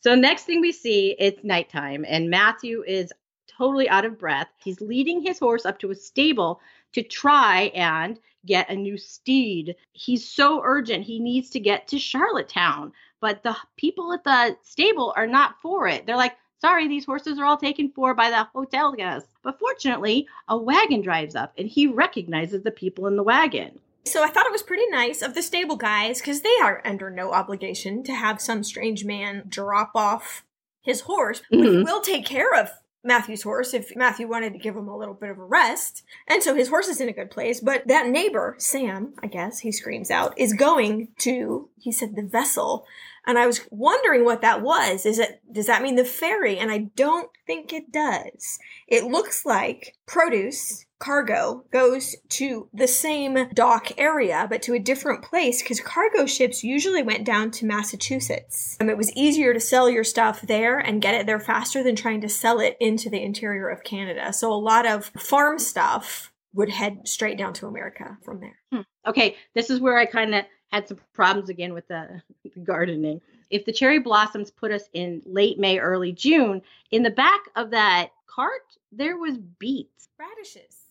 So 0.00 0.14
next 0.14 0.44
thing 0.44 0.60
we 0.60 0.70
see, 0.70 1.16
it's 1.18 1.42
nighttime, 1.42 2.04
and 2.06 2.30
Matthew 2.30 2.84
is 2.86 3.12
totally 3.58 3.88
out 3.88 4.04
of 4.04 4.18
breath. 4.18 4.46
He's 4.62 4.80
leading 4.80 5.22
his 5.22 5.40
horse 5.40 5.66
up 5.66 5.80
to 5.80 5.90
a 5.90 5.94
stable 5.96 6.60
to 6.96 7.02
try 7.02 7.70
and 7.74 8.18
get 8.46 8.70
a 8.70 8.74
new 8.74 8.96
steed. 8.96 9.76
He's 9.92 10.26
so 10.26 10.62
urgent. 10.64 11.04
He 11.04 11.20
needs 11.20 11.50
to 11.50 11.60
get 11.60 11.86
to 11.88 11.98
Charlottetown, 11.98 12.90
but 13.20 13.42
the 13.42 13.54
people 13.76 14.14
at 14.14 14.24
the 14.24 14.56
stable 14.62 15.12
are 15.14 15.26
not 15.26 15.60
for 15.60 15.86
it. 15.88 16.06
They're 16.06 16.16
like, 16.16 16.36
sorry, 16.58 16.88
these 16.88 17.04
horses 17.04 17.38
are 17.38 17.44
all 17.44 17.58
taken 17.58 17.90
for 17.90 18.14
by 18.14 18.30
the 18.30 18.44
hotel 18.54 18.92
guests. 18.92 19.28
But 19.42 19.58
fortunately, 19.58 20.26
a 20.48 20.56
wagon 20.56 21.02
drives 21.02 21.34
up 21.34 21.52
and 21.58 21.68
he 21.68 21.86
recognizes 21.86 22.62
the 22.62 22.70
people 22.70 23.06
in 23.06 23.16
the 23.16 23.22
wagon. 23.22 23.78
So 24.06 24.24
I 24.24 24.28
thought 24.28 24.46
it 24.46 24.52
was 24.52 24.62
pretty 24.62 24.86
nice 24.86 25.20
of 25.20 25.34
the 25.34 25.42
stable 25.42 25.76
guys 25.76 26.20
because 26.20 26.40
they 26.40 26.56
are 26.62 26.80
under 26.82 27.10
no 27.10 27.32
obligation 27.32 28.04
to 28.04 28.14
have 28.14 28.40
some 28.40 28.64
strange 28.64 29.04
man 29.04 29.42
drop 29.48 29.90
off 29.94 30.44
his 30.80 31.02
horse. 31.02 31.42
Mm-hmm. 31.52 31.62
We 31.62 31.82
will 31.82 32.00
take 32.00 32.24
care 32.24 32.54
of 32.54 32.70
Matthew's 33.04 33.42
horse 33.42 33.72
if 33.72 33.94
Matthew 33.94 34.26
wanted 34.26 34.52
to 34.52 34.58
give 34.58 34.76
him 34.76 34.88
a 34.88 34.96
little 34.96 35.14
bit 35.14 35.30
of 35.30 35.38
a 35.38 35.44
rest. 35.44 36.02
And 36.26 36.42
so 36.42 36.54
his 36.54 36.68
horse 36.68 36.88
is 36.88 37.00
in 37.00 37.08
a 37.08 37.12
good 37.12 37.30
place. 37.30 37.60
But 37.60 37.86
that 37.86 38.08
neighbor, 38.08 38.56
Sam, 38.58 39.14
I 39.22 39.28
guess 39.28 39.60
he 39.60 39.70
screams 39.70 40.10
out, 40.10 40.36
is 40.36 40.52
going 40.52 41.08
to, 41.18 41.68
he 41.78 41.92
said, 41.92 42.16
the 42.16 42.22
vessel 42.22 42.86
and 43.26 43.38
I 43.38 43.46
was 43.46 43.66
wondering 43.70 44.24
what 44.24 44.40
that 44.42 44.62
was. 44.62 45.04
Is 45.04 45.18
it, 45.18 45.40
does 45.50 45.66
that 45.66 45.82
mean 45.82 45.96
the 45.96 46.04
ferry? 46.04 46.58
And 46.58 46.70
I 46.70 46.78
don't 46.94 47.28
think 47.46 47.72
it 47.72 47.90
does. 47.90 48.58
It 48.86 49.04
looks 49.04 49.44
like 49.44 49.96
produce 50.06 50.85
cargo 50.98 51.64
goes 51.70 52.16
to 52.30 52.68
the 52.72 52.88
same 52.88 53.48
dock 53.50 53.92
area, 53.98 54.46
but 54.48 54.62
to 54.62 54.74
a 54.74 54.78
different 54.78 55.22
place 55.22 55.62
because 55.62 55.80
cargo 55.80 56.26
ships 56.26 56.64
usually 56.64 57.02
went 57.02 57.24
down 57.24 57.50
to 57.52 57.66
Massachusetts. 57.66 58.76
Um, 58.80 58.88
it 58.88 58.96
was 58.96 59.12
easier 59.12 59.52
to 59.52 59.60
sell 59.60 59.90
your 59.90 60.04
stuff 60.04 60.42
there 60.42 60.78
and 60.78 61.02
get 61.02 61.14
it 61.14 61.26
there 61.26 61.40
faster 61.40 61.82
than 61.82 61.96
trying 61.96 62.20
to 62.22 62.28
sell 62.28 62.60
it 62.60 62.76
into 62.80 63.10
the 63.10 63.22
interior 63.22 63.68
of 63.68 63.84
Canada. 63.84 64.32
So 64.32 64.52
a 64.52 64.54
lot 64.54 64.86
of 64.86 65.06
farm 65.18 65.58
stuff 65.58 66.32
would 66.54 66.70
head 66.70 67.06
straight 67.06 67.36
down 67.36 67.52
to 67.54 67.66
America 67.66 68.16
from 68.24 68.40
there. 68.40 68.58
Hmm. 68.72 68.80
Okay, 69.06 69.36
this 69.54 69.68
is 69.68 69.80
where 69.80 69.98
I 69.98 70.06
kind 70.06 70.34
of 70.34 70.44
had 70.72 70.88
some 70.88 70.98
problems 71.12 71.50
again 71.50 71.74
with 71.74 71.86
the, 71.88 72.22
the 72.42 72.60
gardening. 72.60 73.20
If 73.50 73.64
the 73.64 73.72
cherry 73.72 74.00
blossoms 74.00 74.50
put 74.50 74.72
us 74.72 74.88
in 74.92 75.22
late 75.26 75.58
May, 75.58 75.78
early 75.78 76.12
June, 76.12 76.62
in 76.90 77.02
the 77.02 77.10
back 77.10 77.40
of 77.54 77.70
that 77.70 78.10
cart, 78.26 78.62
there 78.90 79.16
was 79.16 79.38
beets. 79.38 80.08
Radishes. 80.18 80.85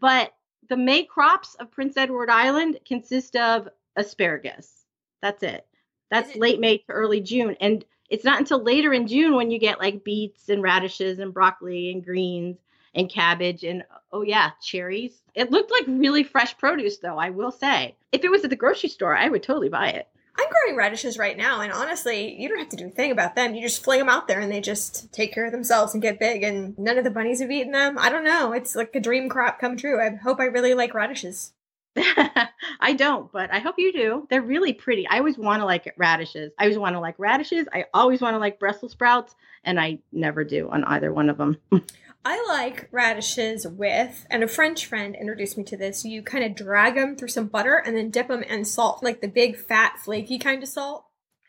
But 0.00 0.32
the 0.68 0.76
May 0.76 1.04
crops 1.04 1.54
of 1.56 1.70
Prince 1.70 1.96
Edward 1.96 2.30
Island 2.30 2.78
consist 2.86 3.36
of 3.36 3.68
asparagus. 3.96 4.84
That's 5.22 5.42
it. 5.42 5.66
That's 6.10 6.30
it- 6.30 6.40
late 6.40 6.60
May 6.60 6.78
to 6.78 6.92
early 6.92 7.20
June. 7.20 7.56
And 7.60 7.84
it's 8.10 8.24
not 8.24 8.38
until 8.38 8.62
later 8.62 8.92
in 8.92 9.06
June 9.06 9.34
when 9.34 9.50
you 9.50 9.58
get 9.58 9.80
like 9.80 10.04
beets 10.04 10.48
and 10.48 10.62
radishes 10.62 11.18
and 11.18 11.34
broccoli 11.34 11.90
and 11.90 12.04
greens 12.04 12.58
and 12.94 13.10
cabbage 13.10 13.64
and 13.64 13.84
oh 14.12 14.22
yeah, 14.22 14.52
cherries. 14.62 15.22
It 15.34 15.50
looked 15.50 15.70
like 15.70 15.84
really 15.86 16.22
fresh 16.24 16.56
produce 16.56 16.98
though, 16.98 17.18
I 17.18 17.30
will 17.30 17.50
say. 17.50 17.96
If 18.12 18.24
it 18.24 18.30
was 18.30 18.44
at 18.44 18.50
the 18.50 18.56
grocery 18.56 18.88
store, 18.88 19.16
I 19.16 19.28
would 19.28 19.42
totally 19.42 19.68
buy 19.68 19.88
it. 19.90 20.08
I'm 20.38 20.48
growing 20.50 20.76
radishes 20.76 21.18
right 21.18 21.36
now, 21.36 21.60
and 21.60 21.72
honestly, 21.72 22.40
you 22.40 22.48
don't 22.48 22.58
have 22.58 22.68
to 22.70 22.76
do 22.76 22.88
a 22.88 22.90
thing 22.90 23.10
about 23.10 23.34
them. 23.34 23.54
You 23.54 23.62
just 23.62 23.82
fling 23.82 23.98
them 23.98 24.08
out 24.08 24.28
there, 24.28 24.40
and 24.40 24.52
they 24.52 24.60
just 24.60 25.12
take 25.12 25.32
care 25.32 25.46
of 25.46 25.52
themselves 25.52 25.94
and 25.94 26.02
get 26.02 26.20
big. 26.20 26.42
And 26.42 26.76
none 26.78 26.98
of 26.98 27.04
the 27.04 27.10
bunnies 27.10 27.40
have 27.40 27.50
eaten 27.50 27.72
them. 27.72 27.98
I 27.98 28.10
don't 28.10 28.24
know. 28.24 28.52
It's 28.52 28.76
like 28.76 28.94
a 28.94 29.00
dream 29.00 29.28
crop 29.28 29.58
come 29.58 29.76
true. 29.76 30.00
I 30.00 30.14
hope 30.14 30.40
I 30.40 30.44
really 30.44 30.74
like 30.74 30.94
radishes. 30.94 31.52
I 31.96 32.92
don't, 32.94 33.32
but 33.32 33.50
I 33.52 33.58
hope 33.58 33.76
you 33.78 33.92
do. 33.92 34.26
They're 34.28 34.42
really 34.42 34.74
pretty. 34.74 35.06
I 35.08 35.18
always 35.18 35.38
want 35.38 35.60
to 35.60 35.66
like 35.66 35.92
radishes. 35.96 36.52
I 36.58 36.64
always 36.64 36.78
want 36.78 36.94
to 36.94 37.00
like 37.00 37.18
radishes. 37.18 37.66
I 37.72 37.86
always 37.94 38.20
want 38.20 38.34
to 38.34 38.38
like 38.38 38.60
Brussels 38.60 38.92
sprouts, 38.92 39.34
and 39.64 39.80
I 39.80 40.00
never 40.12 40.44
do 40.44 40.68
on 40.68 40.84
either 40.84 41.12
one 41.12 41.30
of 41.30 41.38
them. 41.38 41.56
I 42.28 42.44
like 42.48 42.88
radishes 42.90 43.68
with, 43.68 44.26
and 44.28 44.42
a 44.42 44.48
French 44.48 44.86
friend 44.86 45.14
introduced 45.14 45.56
me 45.56 45.62
to 45.62 45.76
this. 45.76 46.04
You 46.04 46.22
kind 46.22 46.42
of 46.42 46.56
drag 46.56 46.96
them 46.96 47.14
through 47.14 47.28
some 47.28 47.46
butter 47.46 47.76
and 47.76 47.96
then 47.96 48.10
dip 48.10 48.26
them 48.26 48.42
in 48.42 48.64
salt, 48.64 49.00
like 49.00 49.20
the 49.20 49.28
big, 49.28 49.56
fat, 49.56 50.00
flaky 50.04 50.36
kind 50.36 50.60
of 50.60 50.68
salt. 50.68 51.04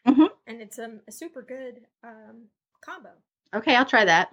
Mm-hmm. 0.08 0.26
And 0.46 0.62
it's 0.62 0.78
um, 0.78 1.00
a 1.08 1.12
super 1.12 1.42
good 1.42 1.88
um, 2.04 2.50
combo. 2.80 3.10
Okay, 3.56 3.76
I'll 3.76 3.88
try 3.88 4.06
that. 4.06 4.32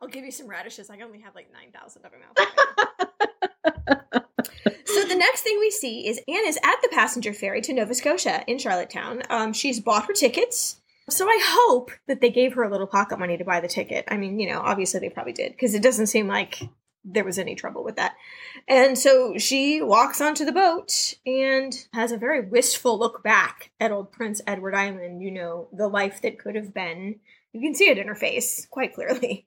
I'll 0.00 0.08
give 0.08 0.24
you 0.24 0.32
some 0.32 0.48
radishes. 0.48 0.90
I 0.90 0.98
only 1.02 1.20
have 1.20 1.36
like 1.36 1.52
9,000 1.52 2.04
of 2.04 2.10
them 2.10 2.20
out. 2.36 4.24
so 4.86 5.04
the 5.04 5.14
next 5.14 5.42
thing 5.42 5.56
we 5.60 5.70
see 5.70 6.08
is 6.08 6.18
Anne 6.26 6.48
is 6.48 6.58
at 6.64 6.82
the 6.82 6.88
passenger 6.90 7.32
ferry 7.32 7.60
to 7.60 7.72
Nova 7.72 7.94
Scotia 7.94 8.42
in 8.48 8.58
Charlottetown. 8.58 9.22
Um, 9.30 9.52
she's 9.52 9.78
bought 9.78 10.06
her 10.06 10.14
tickets. 10.14 10.80
So 11.08 11.28
I 11.28 11.38
hope 11.42 11.92
that 12.08 12.20
they 12.20 12.30
gave 12.30 12.54
her 12.54 12.64
a 12.64 12.70
little 12.70 12.86
pocket 12.86 13.18
money 13.18 13.36
to 13.36 13.44
buy 13.44 13.60
the 13.60 13.68
ticket. 13.68 14.04
I 14.08 14.16
mean, 14.16 14.40
you 14.40 14.50
know, 14.50 14.60
obviously 14.60 15.00
they 15.00 15.08
probably 15.08 15.32
did 15.32 15.52
because 15.52 15.74
it 15.74 15.82
doesn't 15.82 16.08
seem 16.08 16.26
like 16.26 16.68
there 17.04 17.24
was 17.24 17.38
any 17.38 17.54
trouble 17.54 17.84
with 17.84 17.96
that. 17.96 18.16
And 18.66 18.98
so 18.98 19.38
she 19.38 19.80
walks 19.80 20.20
onto 20.20 20.44
the 20.44 20.52
boat 20.52 21.14
and 21.24 21.72
has 21.92 22.10
a 22.10 22.18
very 22.18 22.40
wistful 22.40 22.98
look 22.98 23.22
back 23.22 23.70
at 23.78 23.92
old 23.92 24.10
Prince 24.10 24.40
Edward 24.46 24.74
Island, 24.74 25.22
you 25.22 25.30
know, 25.30 25.68
the 25.72 25.86
life 25.86 26.20
that 26.22 26.40
could 26.40 26.56
have 26.56 26.74
been. 26.74 27.20
You 27.52 27.60
can 27.60 27.74
see 27.74 27.88
it 27.88 27.98
in 27.98 28.08
her 28.08 28.16
face 28.16 28.66
quite 28.68 28.94
clearly. 28.94 29.46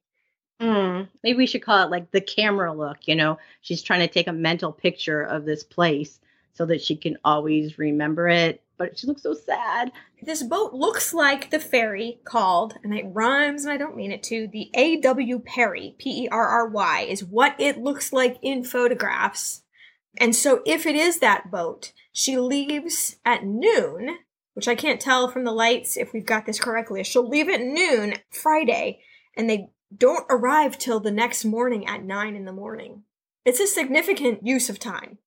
Mm, 0.62 1.08
maybe 1.24 1.38
we 1.38 1.46
should 1.46 1.62
call 1.62 1.86
it 1.86 1.92
like 1.92 2.12
the 2.12 2.20
camera 2.20 2.74
look, 2.74 3.08
you 3.08 3.16
know. 3.16 3.38
She's 3.62 3.82
trying 3.82 4.01
to 4.01 4.13
take 4.13 4.28
a 4.28 4.34
mental 4.34 4.74
picture 4.74 5.22
of 5.22 5.46
this 5.46 5.63
place 5.63 6.20
so 6.54 6.66
that 6.66 6.82
she 6.82 6.98
can 6.98 7.18
always 7.24 7.78
remember 7.78 8.28
it 8.28 8.62
but 8.80 8.98
she 8.98 9.06
looks 9.06 9.22
so 9.22 9.34
sad. 9.34 9.92
This 10.24 10.42
boat 10.42 10.74
looks 10.74 11.14
like 11.14 11.52
the 11.52 11.60
ferry 11.60 12.22
called, 12.24 12.76
and 12.84 12.98
it 12.98 13.06
rhymes 13.10 13.66
and 13.66 13.74
I 13.74 13.78
don't 13.78 13.96
mean 13.96 14.12
it 14.12 14.24
to, 14.24 14.48
the 14.48 14.72
A.W. 14.74 15.40
Perry, 15.40 15.96
P 16.00 16.24
E 16.24 16.30
R 16.32 16.48
R 16.48 16.68
Y, 16.68 17.02
is 17.02 17.24
what 17.24 17.56
it 17.60 17.78
looks 17.78 18.12
like 18.12 18.38
in 18.42 18.64
photographs. 18.64 19.64
And 20.18 20.36
so 20.36 20.64
if 20.66 20.86
it 20.86 20.96
is 20.96 21.20
that 21.20 21.52
boat, 21.52 21.92
she 22.12 22.38
leaves 22.38 23.18
at 23.26 23.46
noon, 23.46 24.18
which 24.54 24.68
I 24.68 24.76
can't 24.76 25.02
tell 25.02 25.30
from 25.30 25.44
the 25.44 25.52
lights 25.52 25.98
if 25.98 26.14
we've 26.14 26.26
got 26.26 26.46
this 26.46 26.60
correctly. 26.60 27.04
She'll 27.04 27.28
leave 27.28 27.50
at 27.50 27.62
noon 27.62 28.16
Friday, 28.32 29.02
and 29.36 29.50
they 29.50 29.70
don't 29.96 30.26
arrive 30.30 30.78
till 30.78 31.02
the 31.02 31.12
next 31.12 31.44
morning 31.44 31.86
at 31.86 32.04
nine 32.04 32.36
in 32.36 32.46
the 32.46 32.54
morning. 32.54 33.04
It's 33.46 33.60
a 33.60 33.68
significant 33.68 34.46
use 34.46 34.70
of 34.70 34.80
time. 34.80 35.18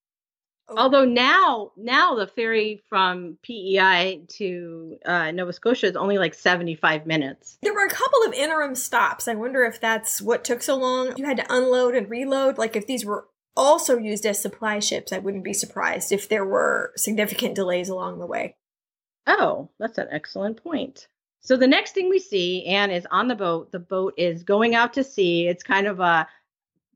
Although 0.76 1.04
now, 1.04 1.72
now 1.76 2.14
the 2.14 2.26
ferry 2.26 2.82
from 2.88 3.38
PEI 3.42 4.22
to 4.36 4.98
uh, 5.04 5.30
Nova 5.30 5.52
Scotia 5.52 5.86
is 5.86 5.96
only 5.96 6.18
like 6.18 6.34
75 6.34 7.06
minutes. 7.06 7.58
There 7.62 7.74
were 7.74 7.86
a 7.86 7.90
couple 7.90 8.22
of 8.26 8.32
interim 8.32 8.74
stops. 8.74 9.28
I 9.28 9.34
wonder 9.34 9.64
if 9.64 9.80
that's 9.80 10.20
what 10.22 10.44
took 10.44 10.62
so 10.62 10.76
long. 10.76 11.16
You 11.16 11.24
had 11.24 11.38
to 11.38 11.54
unload 11.54 11.94
and 11.94 12.08
reload. 12.08 12.58
Like 12.58 12.76
if 12.76 12.86
these 12.86 13.04
were 13.04 13.26
also 13.56 13.98
used 13.98 14.26
as 14.26 14.40
supply 14.40 14.78
ships, 14.78 15.12
I 15.12 15.18
wouldn't 15.18 15.44
be 15.44 15.52
surprised 15.52 16.12
if 16.12 16.28
there 16.28 16.44
were 16.44 16.92
significant 16.96 17.54
delays 17.54 17.88
along 17.88 18.18
the 18.18 18.26
way. 18.26 18.56
Oh, 19.26 19.70
that's 19.78 19.98
an 19.98 20.08
excellent 20.10 20.62
point. 20.62 21.06
So 21.40 21.56
the 21.56 21.66
next 21.66 21.92
thing 21.92 22.08
we 22.08 22.20
see, 22.20 22.64
Anne 22.66 22.90
is 22.90 23.06
on 23.10 23.28
the 23.28 23.34
boat. 23.34 23.72
The 23.72 23.80
boat 23.80 24.14
is 24.16 24.44
going 24.44 24.74
out 24.74 24.92
to 24.94 25.04
sea. 25.04 25.48
It's 25.48 25.64
kind 25.64 25.86
of 25.86 26.00
a, 26.00 26.26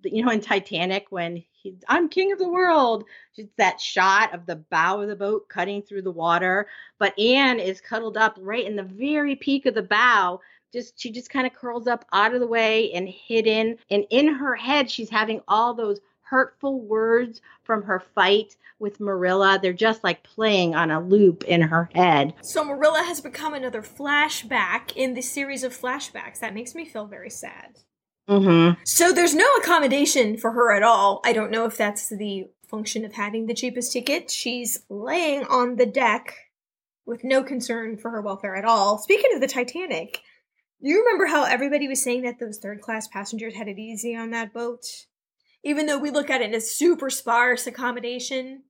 you 0.05 0.25
know, 0.25 0.31
in 0.31 0.41
Titanic 0.41 1.07
when 1.11 1.45
I'm 1.89 2.09
king 2.09 2.33
of 2.33 2.39
the 2.39 2.49
world. 2.49 3.05
It's 3.37 3.53
that 3.57 3.81
shot 3.81 4.35
of 4.35 4.47
the 4.47 4.57
bow 4.57 5.01
of 5.01 5.09
the 5.09 5.17
boat 5.17 5.49
cutting 5.49 5.83
through 5.83 6.03
the 6.03 6.11
water. 6.11 6.69
But 6.99 7.19
Anne 7.19 7.61
is 7.61 7.81
cuddled 7.81 8.17
up 8.17 8.37
right 8.41 8.65
in 8.65 8.77
the 8.77 8.83
very 8.83 9.37
peak 9.37 9.67
of 9.67 9.75
the 9.75 9.83
bow. 9.83 10.41
Just 10.73 10.99
she 11.01 11.11
just 11.11 11.31
kind 11.31 11.47
of 11.47 11.55
curls 11.55 11.87
up 11.87 12.05
out 12.13 12.35
of 12.35 12.41
the 12.41 12.47
way 12.47 12.93
and 12.93 13.09
hidden. 13.09 13.79
And 13.91 14.05
in 14.11 14.27
her 14.29 14.57
head, 14.57 14.91
she's 14.91 15.11
having 15.11 15.41
all 15.49 15.75
those 15.75 16.01
hurtful 16.23 16.81
words 16.81 17.41
from 17.63 17.83
her 17.83 18.01
fight 18.01 18.57
with 18.79 19.01
Marilla. 19.01 19.59
They're 19.61 19.73
just 19.73 20.05
like 20.05 20.23
playing 20.23 20.75
on 20.75 20.91
a 20.91 21.01
loop 21.01 21.45
in 21.45 21.63
her 21.63 21.89
head. 21.95 22.35
So 22.43 22.65
Marilla 22.65 23.03
has 23.05 23.21
become 23.21 23.55
another 23.55 23.83
flashback 23.83 24.93
in 24.97 25.15
the 25.15 25.23
series 25.23 25.63
of 25.63 25.79
flashbacks. 25.79 26.41
That 26.41 26.55
makes 26.55 26.75
me 26.75 26.85
feel 26.85 27.07
very 27.07 27.31
sad. 27.31 27.79
Mm-hmm. 28.29 28.81
So 28.85 29.13
there's 29.13 29.35
no 29.35 29.47
accommodation 29.61 30.37
for 30.37 30.53
her 30.53 30.73
at 30.73 30.83
all. 30.83 31.21
I 31.25 31.33
don't 31.33 31.51
know 31.51 31.65
if 31.65 31.77
that's 31.77 32.09
the 32.09 32.49
function 32.69 33.05
of 33.05 33.13
having 33.13 33.47
the 33.47 33.55
cheapest 33.55 33.93
ticket. 33.93 34.31
She's 34.31 34.83
laying 34.89 35.45
on 35.45 35.77
the 35.77 35.87
deck 35.87 36.35
with 37.05 37.23
no 37.23 37.43
concern 37.43 37.97
for 37.97 38.11
her 38.11 38.21
welfare 38.21 38.57
at 38.57 38.65
all. 38.65 38.99
Speaking 38.99 39.33
of 39.35 39.41
the 39.41 39.47
Titanic, 39.47 40.23
you 40.81 40.99
remember 40.99 41.27
how 41.27 41.45
everybody 41.45 41.87
was 41.87 42.03
saying 42.03 42.23
that 42.23 42.41
those 42.41 42.59
third 42.59 42.81
class 42.81 43.07
passengers 43.07 43.55
had 43.55 43.69
it 43.69 43.79
easy 43.79 44.17
on 44.17 44.31
that 44.31 44.53
boat? 44.53 44.85
Even 45.63 45.87
though 45.87 45.99
we 45.99 46.11
look 46.11 46.29
at 46.29 46.43
it 46.43 46.55
as 46.55 46.71
super 46.71 47.11
sparse 47.11 47.67
accommodation. 47.67 48.65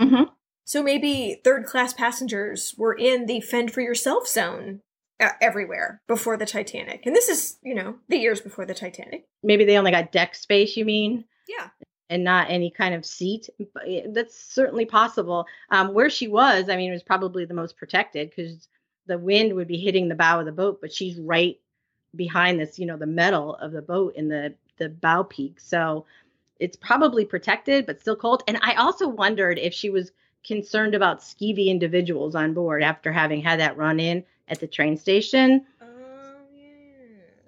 Mm-hmm. 0.00 0.24
So 0.64 0.82
maybe 0.82 1.40
third 1.42 1.66
class 1.66 1.92
passengers 1.92 2.74
were 2.78 2.94
in 2.94 3.26
the 3.26 3.40
fend 3.40 3.72
for 3.72 3.80
yourself 3.80 4.28
zone 4.28 4.82
everywhere 5.40 6.00
before 6.06 6.36
the 6.36 6.46
Titanic. 6.46 7.04
And 7.06 7.14
this 7.14 7.28
is, 7.28 7.58
you 7.62 7.74
know, 7.74 7.96
the 8.08 8.18
years 8.18 8.40
before 8.40 8.66
the 8.66 8.74
Titanic. 8.74 9.26
Maybe 9.42 9.64
they 9.64 9.76
only 9.76 9.90
got 9.90 10.12
deck 10.12 10.34
space, 10.34 10.76
you 10.76 10.84
mean? 10.84 11.24
Yeah. 11.48 11.68
And 12.08 12.24
not 12.24 12.50
any 12.50 12.70
kind 12.70 12.94
of 12.94 13.06
seat. 13.06 13.48
That's 14.08 14.36
certainly 14.52 14.84
possible. 14.84 15.46
Um, 15.70 15.94
where 15.94 16.10
she 16.10 16.28
was, 16.28 16.68
I 16.68 16.76
mean, 16.76 16.90
it 16.90 16.94
was 16.94 17.02
probably 17.02 17.44
the 17.44 17.54
most 17.54 17.76
protected 17.76 18.30
because 18.30 18.68
the 19.06 19.18
wind 19.18 19.54
would 19.54 19.68
be 19.68 19.78
hitting 19.78 20.08
the 20.08 20.14
bow 20.14 20.40
of 20.40 20.46
the 20.46 20.52
boat, 20.52 20.80
but 20.80 20.92
she's 20.92 21.18
right 21.18 21.58
behind 22.14 22.58
this, 22.58 22.78
you 22.78 22.86
know, 22.86 22.96
the 22.96 23.06
metal 23.06 23.54
of 23.56 23.72
the 23.72 23.82
boat 23.82 24.14
in 24.16 24.28
the 24.28 24.54
the 24.78 24.88
bow 24.88 25.22
peak. 25.22 25.60
So 25.60 26.06
it's 26.58 26.76
probably 26.76 27.24
protected, 27.24 27.86
but 27.86 28.00
still 28.00 28.16
cold. 28.16 28.42
And 28.48 28.58
I 28.62 28.74
also 28.74 29.08
wondered 29.08 29.58
if 29.58 29.74
she 29.74 29.90
was 29.90 30.10
concerned 30.44 30.94
about 30.94 31.20
skeevy 31.20 31.66
individuals 31.66 32.34
on 32.34 32.54
board 32.54 32.82
after 32.82 33.12
having 33.12 33.42
had 33.42 33.60
that 33.60 33.76
run 33.76 34.00
in 34.00 34.24
at 34.50 34.60
the 34.60 34.66
train 34.66 34.96
station. 34.98 35.64
Oh, 35.80 35.86
yeah. 36.54 36.66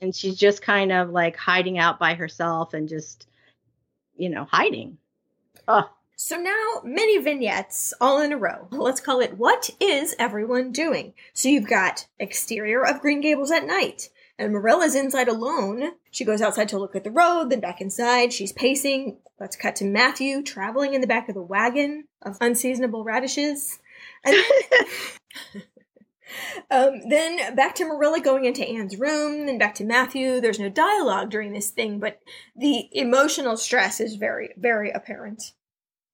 And 0.00 0.14
she's 0.14 0.36
just 0.36 0.62
kind 0.62 0.92
of 0.92 1.10
like 1.10 1.36
hiding 1.36 1.78
out 1.78 1.98
by 1.98 2.14
herself 2.14 2.72
and 2.72 2.88
just, 2.88 3.26
you 4.16 4.30
know, 4.30 4.44
hiding. 4.44 4.96
Oh, 5.68 5.90
So 6.16 6.36
now, 6.36 6.80
many 6.84 7.18
vignettes 7.18 7.92
all 8.00 8.20
in 8.20 8.32
a 8.32 8.38
row. 8.38 8.68
Let's 8.70 9.00
call 9.00 9.20
it 9.20 9.36
What 9.36 9.70
is 9.80 10.14
Everyone 10.18 10.72
Doing? 10.72 11.14
So 11.34 11.48
you've 11.48 11.68
got 11.68 12.06
exterior 12.18 12.84
of 12.86 13.00
Green 13.00 13.20
Gables 13.20 13.50
at 13.50 13.66
night. 13.66 14.08
And 14.38 14.52
Marilla's 14.52 14.94
inside 14.94 15.28
alone. 15.28 15.92
She 16.10 16.24
goes 16.24 16.40
outside 16.40 16.68
to 16.70 16.78
look 16.78 16.96
at 16.96 17.04
the 17.04 17.10
road, 17.10 17.50
then 17.50 17.60
back 17.60 17.80
inside. 17.80 18.32
She's 18.32 18.52
pacing. 18.52 19.18
Let's 19.38 19.56
cut 19.56 19.76
to 19.76 19.84
Matthew 19.84 20.42
traveling 20.42 20.94
in 20.94 21.00
the 21.00 21.06
back 21.06 21.28
of 21.28 21.34
the 21.34 21.42
wagon 21.42 22.04
of 22.22 22.38
unseasonable 22.40 23.04
radishes. 23.04 23.78
And 24.24 24.36
um, 26.70 27.08
then 27.08 27.54
back 27.54 27.74
to 27.76 27.84
Marilla 27.84 28.20
going 28.20 28.44
into 28.44 28.66
Anne's 28.66 28.98
room, 28.98 29.46
then 29.46 29.58
back 29.58 29.74
to 29.76 29.84
Matthew. 29.84 30.40
There's 30.40 30.58
no 30.58 30.68
dialogue 30.68 31.30
during 31.30 31.52
this 31.52 31.70
thing, 31.70 31.98
but 31.98 32.20
the 32.56 32.88
emotional 32.92 33.56
stress 33.56 34.00
is 34.00 34.16
very, 34.16 34.50
very 34.56 34.90
apparent. 34.90 35.52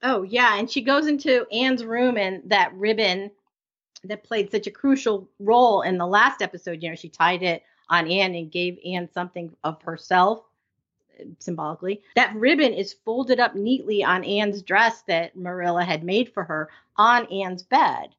Oh 0.02 0.22
yeah, 0.22 0.58
and 0.58 0.70
she 0.70 0.82
goes 0.82 1.06
into 1.06 1.46
Anne's 1.52 1.84
room 1.84 2.16
and 2.16 2.42
that 2.50 2.72
ribbon 2.74 3.30
that 4.04 4.24
played 4.24 4.50
such 4.50 4.66
a 4.66 4.72
crucial 4.72 5.28
role 5.38 5.82
in 5.82 5.98
the 5.98 6.06
last 6.06 6.40
episode, 6.40 6.82
you 6.82 6.88
know, 6.88 6.94
she 6.94 7.08
tied 7.08 7.42
it 7.42 7.62
on 7.90 8.10
Anne 8.10 8.34
and 8.34 8.52
gave 8.52 8.78
Anne 8.84 9.08
something 9.12 9.54
of 9.64 9.82
herself 9.82 10.42
symbolically. 11.38 12.02
That 12.14 12.34
ribbon 12.36 12.72
is 12.72 12.92
folded 13.04 13.40
up 13.40 13.54
neatly 13.54 14.04
on 14.04 14.24
Anne's 14.24 14.62
dress 14.62 15.02
that 15.08 15.36
Marilla 15.36 15.84
had 15.84 16.04
made 16.04 16.32
for 16.32 16.44
her 16.44 16.68
on 16.96 17.26
Anne's 17.26 17.62
bed. 17.62 18.10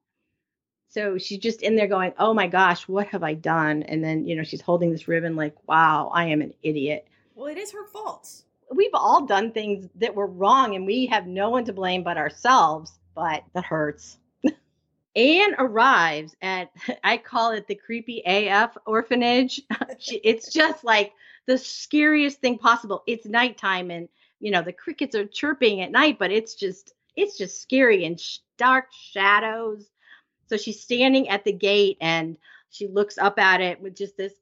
So 0.89 1.17
she's 1.17 1.39
just 1.39 1.62
in 1.62 1.75
there 1.75 1.88
going, 1.88 2.13
"Oh 2.17 2.34
my 2.34 2.48
gosh, 2.48 2.88
what 2.88 3.08
have 3.08 3.24
I 3.24 3.36
done?" 3.36 3.84
And 3.84 4.03
then, 4.03 4.25
you 4.25 4.36
know, 4.36 4.43
she's 4.43 4.62
holding 4.62 4.91
this 4.91 5.08
ribbon 5.08 5.36
like, 5.36 5.55
"Wow, 5.67 6.10
I 6.13 6.25
am 6.25 6.41
an 6.41 6.53
idiot." 6.63 7.08
Well, 7.36 7.48
it 7.48 7.58
is 7.58 7.72
her 7.72 7.86
fault. 7.86 8.43
we've 8.72 8.93
all 8.93 9.25
done 9.25 9.51
things 9.51 9.88
that 9.96 10.13
were 10.13 10.27
wrong 10.27 10.75
and 10.75 10.86
we 10.86 11.05
have 11.08 11.25
no 11.27 11.50
one 11.50 11.65
to 11.65 11.74
blame 11.74 12.03
but 12.03 12.17
ourselves, 12.17 13.00
but 13.15 13.43
that 13.53 13.65
hurts. 13.65 14.17
Anne 15.15 15.55
arrives 15.58 16.36
at, 16.41 16.69
I 17.03 17.17
call 17.17 17.51
it 17.51 17.67
the 17.67 17.75
creepy 17.75 18.22
AF 18.25 18.77
orphanage. 18.86 19.62
It's 20.24 20.51
just 20.53 20.84
like 20.84 21.13
the 21.46 21.58
scariest 21.58 22.39
thing 22.41 22.58
possible. 22.58 23.03
It's 23.08 23.25
nighttime 23.25 23.89
and, 23.91 24.08
you 24.39 24.51
know, 24.51 24.62
the 24.62 24.74
crickets 24.74 25.15
are 25.15 25.25
chirping 25.25 25.81
at 25.81 25.91
night, 25.91 26.17
but 26.19 26.31
it's 26.31 26.55
just, 26.55 26.93
it's 27.15 27.38
just 27.38 27.62
scary 27.62 28.05
and 28.05 28.19
sh- 28.19 28.39
dark 28.58 28.86
shadows. 28.91 29.89
So 30.50 30.58
she's 30.58 30.82
standing 30.82 31.29
at 31.29 31.44
the 31.44 31.53
gate 31.53 31.98
and 32.01 32.38
she 32.72 32.88
looks 32.88 33.18
up 33.18 33.39
at 33.39 33.62
it 33.62 33.79
with 33.79 33.96
just 33.96 34.18
this 34.18 34.34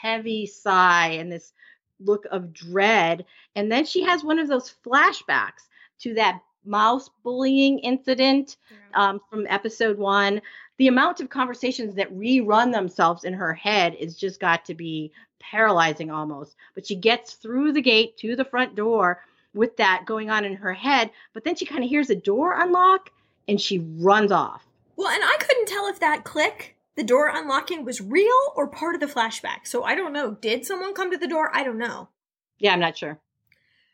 heavy 0.00 0.46
sigh 0.46 1.08
and 1.10 1.30
this 1.30 1.52
look 2.00 2.26
of 2.30 2.52
dread. 2.52 3.24
And 3.56 3.70
then 3.70 3.84
she 3.84 4.02
has 4.04 4.22
one 4.22 4.38
of 4.38 4.48
those 4.48 4.74
flashbacks 4.84 5.66
to 6.00 6.14
that 6.14 6.40
mouse 6.64 7.10
bullying 7.24 7.78
incident 7.80 8.56
um, 8.94 9.20
from 9.30 9.46
episode 9.48 9.98
one. 9.98 10.40
The 10.76 10.88
amount 10.88 11.20
of 11.20 11.28
conversations 11.28 11.96
that 11.96 12.14
rerun 12.14 12.72
themselves 12.72 13.24
in 13.24 13.32
her 13.34 13.52
head 13.52 13.96
is 13.96 14.16
just 14.16 14.38
got 14.38 14.64
to 14.66 14.74
be 14.74 15.10
paralyzing 15.40 16.10
almost. 16.10 16.54
But 16.74 16.86
she 16.86 16.94
gets 16.94 17.34
through 17.34 17.72
the 17.72 17.82
gate 17.82 18.16
to 18.18 18.36
the 18.36 18.44
front 18.44 18.76
door 18.76 19.24
with 19.54 19.76
that 19.78 20.04
going 20.06 20.30
on 20.30 20.44
in 20.44 20.54
her 20.54 20.72
head. 20.72 21.10
But 21.32 21.42
then 21.42 21.56
she 21.56 21.66
kind 21.66 21.82
of 21.82 21.90
hears 21.90 22.10
a 22.10 22.16
door 22.16 22.54
unlock 22.60 23.10
and 23.48 23.60
she 23.60 23.80
runs 23.80 24.30
off. 24.30 24.67
Well, 24.98 25.06
and 25.06 25.22
I 25.22 25.36
couldn't 25.38 25.68
tell 25.68 25.86
if 25.86 26.00
that 26.00 26.24
click, 26.24 26.74
the 26.96 27.04
door 27.04 27.30
unlocking, 27.32 27.84
was 27.84 28.00
real 28.00 28.34
or 28.56 28.66
part 28.66 28.96
of 28.96 29.00
the 29.00 29.06
flashback. 29.06 29.64
So 29.64 29.84
I 29.84 29.94
don't 29.94 30.12
know. 30.12 30.32
Did 30.32 30.66
someone 30.66 30.92
come 30.92 31.12
to 31.12 31.16
the 31.16 31.28
door? 31.28 31.54
I 31.54 31.62
don't 31.62 31.78
know. 31.78 32.08
Yeah, 32.58 32.72
I'm 32.72 32.80
not 32.80 32.98
sure. 32.98 33.20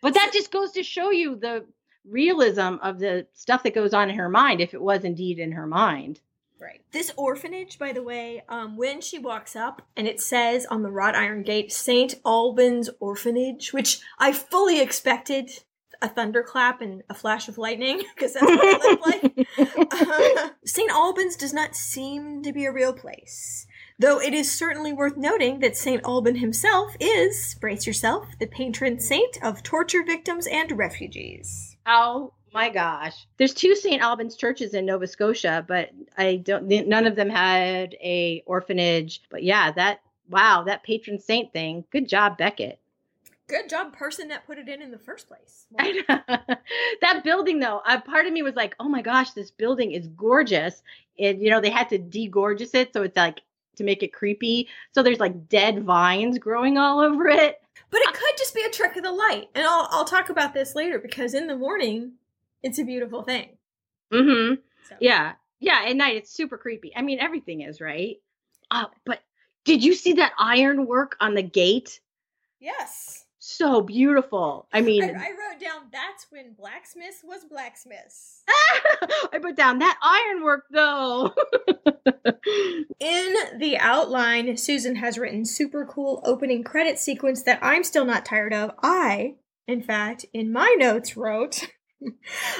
But 0.00 0.14
that 0.14 0.30
just 0.32 0.50
goes 0.50 0.72
to 0.72 0.82
show 0.82 1.10
you 1.10 1.36
the 1.36 1.66
realism 2.06 2.76
of 2.82 3.00
the 3.00 3.26
stuff 3.34 3.62
that 3.64 3.74
goes 3.74 3.92
on 3.92 4.08
in 4.08 4.16
her 4.16 4.30
mind 4.30 4.62
if 4.62 4.72
it 4.72 4.80
was 4.80 5.04
indeed 5.04 5.38
in 5.38 5.52
her 5.52 5.66
mind. 5.66 6.20
Right. 6.58 6.80
This 6.92 7.12
orphanage, 7.18 7.78
by 7.78 7.92
the 7.92 8.02
way, 8.02 8.42
um, 8.48 8.78
when 8.78 9.02
she 9.02 9.18
walks 9.18 9.54
up 9.54 9.82
and 9.98 10.08
it 10.08 10.22
says 10.22 10.64
on 10.64 10.82
the 10.82 10.90
wrought 10.90 11.14
iron 11.14 11.42
gate, 11.42 11.70
St. 11.70 12.14
Albans 12.24 12.88
Orphanage, 12.98 13.74
which 13.74 14.00
I 14.18 14.32
fully 14.32 14.80
expected 14.80 15.50
a 16.04 16.08
thunderclap 16.08 16.82
and 16.82 17.02
a 17.08 17.14
flash 17.14 17.48
of 17.48 17.58
lightning, 17.58 18.02
because 18.14 18.34
that's 18.34 18.44
what 18.44 18.64
it 18.64 18.82
looked 18.82 19.06
like. 19.06 19.48
Uh, 19.56 20.50
St. 20.64 20.90
Albans 20.90 21.36
does 21.36 21.52
not 21.52 21.76
seem 21.76 22.42
to 22.42 22.52
be 22.52 22.64
a 22.64 22.72
real 22.72 22.92
place. 22.92 23.66
Though 23.98 24.20
it 24.20 24.34
is 24.34 24.50
certainly 24.50 24.92
worth 24.92 25.16
noting 25.16 25.60
that 25.60 25.76
St. 25.76 26.02
Alban 26.04 26.36
himself 26.36 26.96
is, 26.98 27.56
brace 27.60 27.86
yourself, 27.86 28.26
the 28.40 28.46
patron 28.46 28.98
saint 28.98 29.38
of 29.42 29.62
torture 29.62 30.02
victims 30.04 30.48
and 30.48 30.76
refugees. 30.76 31.76
Oh 31.86 32.32
my 32.52 32.70
gosh. 32.70 33.26
There's 33.36 33.54
two 33.54 33.76
St. 33.76 34.02
Albans 34.02 34.36
churches 34.36 34.74
in 34.74 34.86
Nova 34.86 35.06
Scotia, 35.06 35.64
but 35.66 35.90
I 36.18 36.36
don't 36.36 36.66
none 36.66 37.06
of 37.06 37.16
them 37.16 37.30
had 37.30 37.94
a 38.02 38.42
orphanage. 38.46 39.22
But 39.30 39.44
yeah, 39.44 39.70
that 39.72 40.00
wow, 40.28 40.64
that 40.66 40.82
patron 40.82 41.20
saint 41.20 41.52
thing. 41.52 41.84
Good 41.90 42.08
job, 42.08 42.36
Beckett. 42.36 42.80
Good 43.46 43.68
job, 43.68 43.92
person 43.92 44.28
that 44.28 44.46
put 44.46 44.58
it 44.58 44.68
in 44.68 44.80
in 44.80 44.90
the 44.90 44.98
first 44.98 45.28
place. 45.28 45.66
That 47.00 47.22
building 47.24 47.60
though, 47.60 47.82
a 47.86 48.00
part 48.00 48.26
of 48.26 48.32
me 48.32 48.42
was 48.42 48.54
like, 48.54 48.74
"Oh 48.80 48.88
my 48.88 49.02
gosh, 49.02 49.32
this 49.32 49.50
building 49.50 49.92
is 49.92 50.08
gorgeous." 50.08 50.82
And 51.18 51.42
you 51.42 51.50
know, 51.50 51.60
they 51.60 51.70
had 51.70 51.90
to 51.90 51.98
degorgeous 51.98 52.74
it 52.74 52.92
so 52.92 53.02
it's 53.02 53.16
like 53.16 53.42
to 53.76 53.84
make 53.84 54.02
it 54.02 54.12
creepy. 54.12 54.68
So 54.92 55.02
there's 55.02 55.20
like 55.20 55.48
dead 55.48 55.84
vines 55.84 56.38
growing 56.38 56.78
all 56.78 57.00
over 57.00 57.28
it. 57.28 57.60
But 57.90 58.00
it 58.00 58.14
could 58.14 58.36
just 58.38 58.54
be 58.54 58.62
a 58.62 58.70
trick 58.70 58.96
of 58.96 59.02
the 59.02 59.12
light. 59.12 59.48
And 59.54 59.66
I'll, 59.66 59.88
I'll 59.90 60.04
talk 60.04 60.30
about 60.30 60.54
this 60.54 60.74
later 60.74 60.98
because 60.98 61.34
in 61.34 61.46
the 61.46 61.56
morning, 61.56 62.12
it's 62.62 62.78
a 62.78 62.84
beautiful 62.84 63.22
thing. 63.22 63.50
Mhm. 64.12 64.58
So. 64.88 64.96
Yeah. 65.00 65.34
Yeah, 65.60 65.84
at 65.86 65.96
night 65.96 66.16
it's 66.16 66.30
super 66.30 66.58
creepy. 66.58 66.92
I 66.96 67.02
mean, 67.02 67.20
everything 67.20 67.60
is, 67.62 67.80
right? 67.80 68.20
Uh, 68.70 68.86
but 69.04 69.20
did 69.64 69.84
you 69.84 69.94
see 69.94 70.14
that 70.14 70.32
iron 70.38 70.86
work 70.86 71.16
on 71.20 71.34
the 71.34 71.42
gate? 71.42 72.00
Yes. 72.60 73.23
So 73.46 73.82
beautiful. 73.82 74.66
I 74.72 74.78
I, 74.78 74.80
mean, 74.80 75.02
I 75.04 75.08
wrote 75.08 75.60
down 75.60 75.88
that's 75.92 76.26
when 76.30 76.54
blacksmith 76.54 77.20
was 77.22 77.44
blacksmiths. 77.44 78.42
I 78.48 79.38
put 79.38 79.54
down 79.54 79.80
that 79.80 79.98
ironwork 80.02 80.64
though. 80.72 81.34
In 83.00 83.34
the 83.58 83.76
outline, 83.78 84.56
Susan 84.56 84.96
has 84.96 85.18
written 85.18 85.44
super 85.44 85.84
cool 85.84 86.22
opening 86.24 86.64
credit 86.64 86.98
sequence 86.98 87.42
that 87.42 87.58
I'm 87.60 87.84
still 87.84 88.06
not 88.06 88.24
tired 88.24 88.54
of. 88.54 88.70
I, 88.82 89.34
in 89.68 89.82
fact, 89.82 90.24
in 90.32 90.50
my 90.50 90.74
notes 90.78 91.14
wrote 91.14 91.68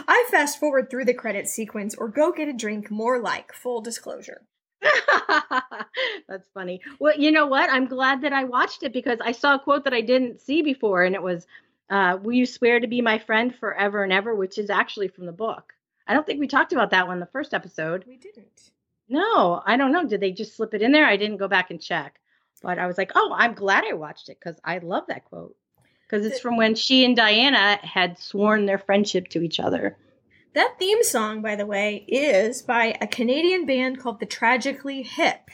I 0.07 0.29
fast 0.31 0.61
forward 0.61 0.90
through 0.90 1.07
the 1.07 1.14
credit 1.14 1.49
sequence 1.49 1.94
or 1.94 2.09
go 2.09 2.31
get 2.31 2.49
a 2.49 2.53
drink 2.53 2.90
more 2.90 3.18
like 3.18 3.55
full 3.55 3.81
disclosure. 3.81 4.42
That's 6.29 6.49
funny. 6.53 6.81
Well, 6.99 7.16
you 7.16 7.31
know 7.31 7.47
what? 7.47 7.70
I'm 7.70 7.87
glad 7.87 8.23
that 8.23 8.33
I 8.33 8.44
watched 8.44 8.83
it 8.83 8.92
because 8.92 9.18
I 9.20 9.33
saw 9.33 9.55
a 9.55 9.59
quote 9.59 9.85
that 9.85 9.94
I 9.94 10.01
didn't 10.01 10.40
see 10.40 10.62
before, 10.62 11.05
and 11.05 11.14
it 11.14 11.23
was, 11.23 11.47
uh, 11.90 12.18
"Will 12.23 12.33
you 12.33 12.47
swear 12.47 12.81
to 12.81 12.87
be 12.87 13.01
my 13.01 13.18
friend 13.18 13.55
forever 13.55 14.03
and 14.03 14.12
ever?" 14.12 14.35
Which 14.35 14.59
is 14.59 14.70
actually 14.70 15.09
from 15.09 15.27
the 15.27 15.33
book. 15.33 15.73
I 16.07 16.14
don't 16.14 16.27
think 16.27 16.40
we 16.40 16.49
talked 16.49 16.73
about 16.73 16.90
that 16.90 17.07
one 17.07 17.20
the 17.20 17.27
first 17.27 17.55
episode. 17.55 18.05
We 18.07 18.16
didn't. 18.16 18.70
No, 19.09 19.62
I 19.64 19.77
don't 19.77 19.92
know. 19.92 20.07
Did 20.07 20.20
they 20.20 20.33
just 20.33 20.57
slip 20.57 20.75
it 20.75 20.83
in 20.83 20.92
there? 20.92 21.07
I 21.07 21.16
didn't 21.16 21.38
go 21.38 21.49
back 21.49 21.70
and 21.70 21.81
check, 21.81 22.20
but 22.62 22.79
I 22.79 22.87
was 22.87 22.99
like, 22.99 23.12
"Oh, 23.14 23.35
I'm 23.37 23.55
glad 23.55 23.85
I 23.88 23.94
watched 23.94 24.29
it 24.29 24.38
because 24.38 24.61
I 24.64 24.79
love 24.79 25.05
that 25.09 25.25
quote." 25.25 25.57
Because 26.07 26.27
it's 26.27 26.40
from 26.40 26.57
when 26.57 26.75
she 26.75 27.05
and 27.05 27.16
Diana 27.16 27.79
had 27.83 28.18
sworn 28.18 28.66
their 28.66 28.79
friendship 28.79 29.29
to 29.29 29.42
each 29.42 29.59
other. 29.59 29.97
That 30.54 30.76
theme 30.78 31.02
song, 31.02 31.42
by 31.42 31.56
the 31.56 31.66
way, 31.66 32.04
is 32.06 32.62
by 32.62 32.96
a 33.00 33.08
Canadian 33.08 33.66
band 33.66 33.98
called 33.98 34.20
the 34.20 34.26
Tragically 34.26 35.02
Hip. 35.02 35.50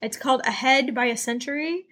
It's 0.00 0.16
called 0.16 0.42
Ahead 0.44 0.94
by 0.94 1.06
a 1.06 1.16
Century. 1.16 1.86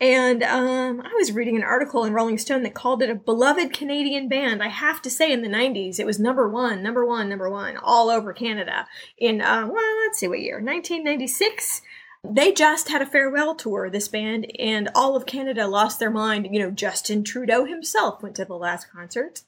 And 0.00 0.42
um, 0.42 1.00
I 1.00 1.14
was 1.16 1.30
reading 1.30 1.54
an 1.54 1.62
article 1.62 2.04
in 2.04 2.12
Rolling 2.12 2.38
Stone 2.38 2.64
that 2.64 2.74
called 2.74 3.04
it 3.04 3.10
a 3.10 3.14
beloved 3.14 3.72
Canadian 3.72 4.28
band. 4.28 4.64
I 4.64 4.66
have 4.66 5.00
to 5.02 5.10
say, 5.10 5.30
in 5.30 5.42
the 5.42 5.48
90s, 5.48 6.00
it 6.00 6.06
was 6.06 6.18
number 6.18 6.48
one, 6.48 6.82
number 6.82 7.06
one, 7.06 7.28
number 7.28 7.48
one, 7.48 7.76
all 7.76 8.10
over 8.10 8.32
Canada. 8.32 8.88
In, 9.16 9.40
uh, 9.40 9.68
well, 9.70 9.96
let's 10.02 10.18
see 10.18 10.26
what 10.26 10.40
year, 10.40 10.56
1996. 10.56 11.82
They 12.28 12.50
just 12.50 12.88
had 12.88 13.00
a 13.00 13.06
farewell 13.06 13.54
tour, 13.54 13.88
this 13.88 14.08
band, 14.08 14.50
and 14.58 14.88
all 14.96 15.14
of 15.14 15.24
Canada 15.24 15.68
lost 15.68 16.00
their 16.00 16.10
mind. 16.10 16.48
You 16.50 16.58
know, 16.58 16.72
Justin 16.72 17.22
Trudeau 17.22 17.64
himself 17.64 18.24
went 18.24 18.34
to 18.36 18.44
the 18.44 18.54
last 18.54 18.90
concert. 18.90 19.42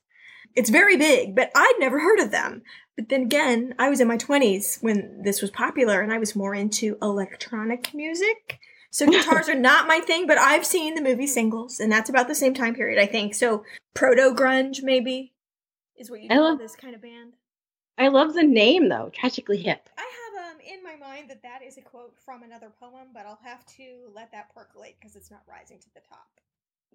It's 0.54 0.70
very 0.70 0.96
big, 0.96 1.34
but 1.34 1.50
I'd 1.54 1.74
never 1.78 1.98
heard 2.00 2.20
of 2.20 2.30
them. 2.30 2.62
But 2.96 3.08
then 3.08 3.22
again, 3.22 3.74
I 3.78 3.88
was 3.90 4.00
in 4.00 4.06
my 4.06 4.16
20s 4.16 4.80
when 4.82 5.22
this 5.24 5.42
was 5.42 5.50
popular 5.50 6.00
and 6.00 6.12
I 6.12 6.18
was 6.18 6.36
more 6.36 6.54
into 6.54 6.96
electronic 7.02 7.92
music. 7.92 8.60
So 8.90 9.06
guitars 9.10 9.48
are 9.48 9.58
not 9.58 9.88
my 9.88 9.98
thing, 10.00 10.26
but 10.28 10.38
I've 10.38 10.64
seen 10.64 10.94
the 10.94 11.02
movie 11.02 11.26
Singles, 11.26 11.80
and 11.80 11.90
that's 11.90 12.08
about 12.08 12.28
the 12.28 12.34
same 12.36 12.54
time 12.54 12.74
period, 12.76 13.02
I 13.02 13.06
think. 13.06 13.34
So 13.34 13.64
proto 13.94 14.32
grunge, 14.32 14.82
maybe, 14.84 15.32
is 15.96 16.08
what 16.10 16.22
you 16.22 16.28
I 16.30 16.34
call 16.36 16.50
love- 16.50 16.58
this 16.58 16.76
kind 16.76 16.94
of 16.94 17.02
band. 17.02 17.34
I 17.96 18.08
love 18.08 18.34
the 18.34 18.42
name 18.42 18.88
though, 18.88 19.10
tragically 19.14 19.58
hip. 19.62 19.88
I 19.96 20.02
have 20.02 20.54
um 20.54 20.60
in 20.60 20.82
my 20.82 20.96
mind 20.96 21.30
that 21.30 21.42
that 21.42 21.62
is 21.64 21.78
a 21.78 21.80
quote 21.80 22.14
from 22.24 22.42
another 22.42 22.72
poem, 22.80 23.08
but 23.12 23.24
I'll 23.26 23.38
have 23.44 23.64
to 23.76 23.84
let 24.14 24.32
that 24.32 24.52
percolate 24.54 24.96
because 25.00 25.14
it's 25.16 25.30
not 25.30 25.42
rising 25.48 25.78
to 25.78 25.94
the 25.94 26.00
top. 26.08 26.26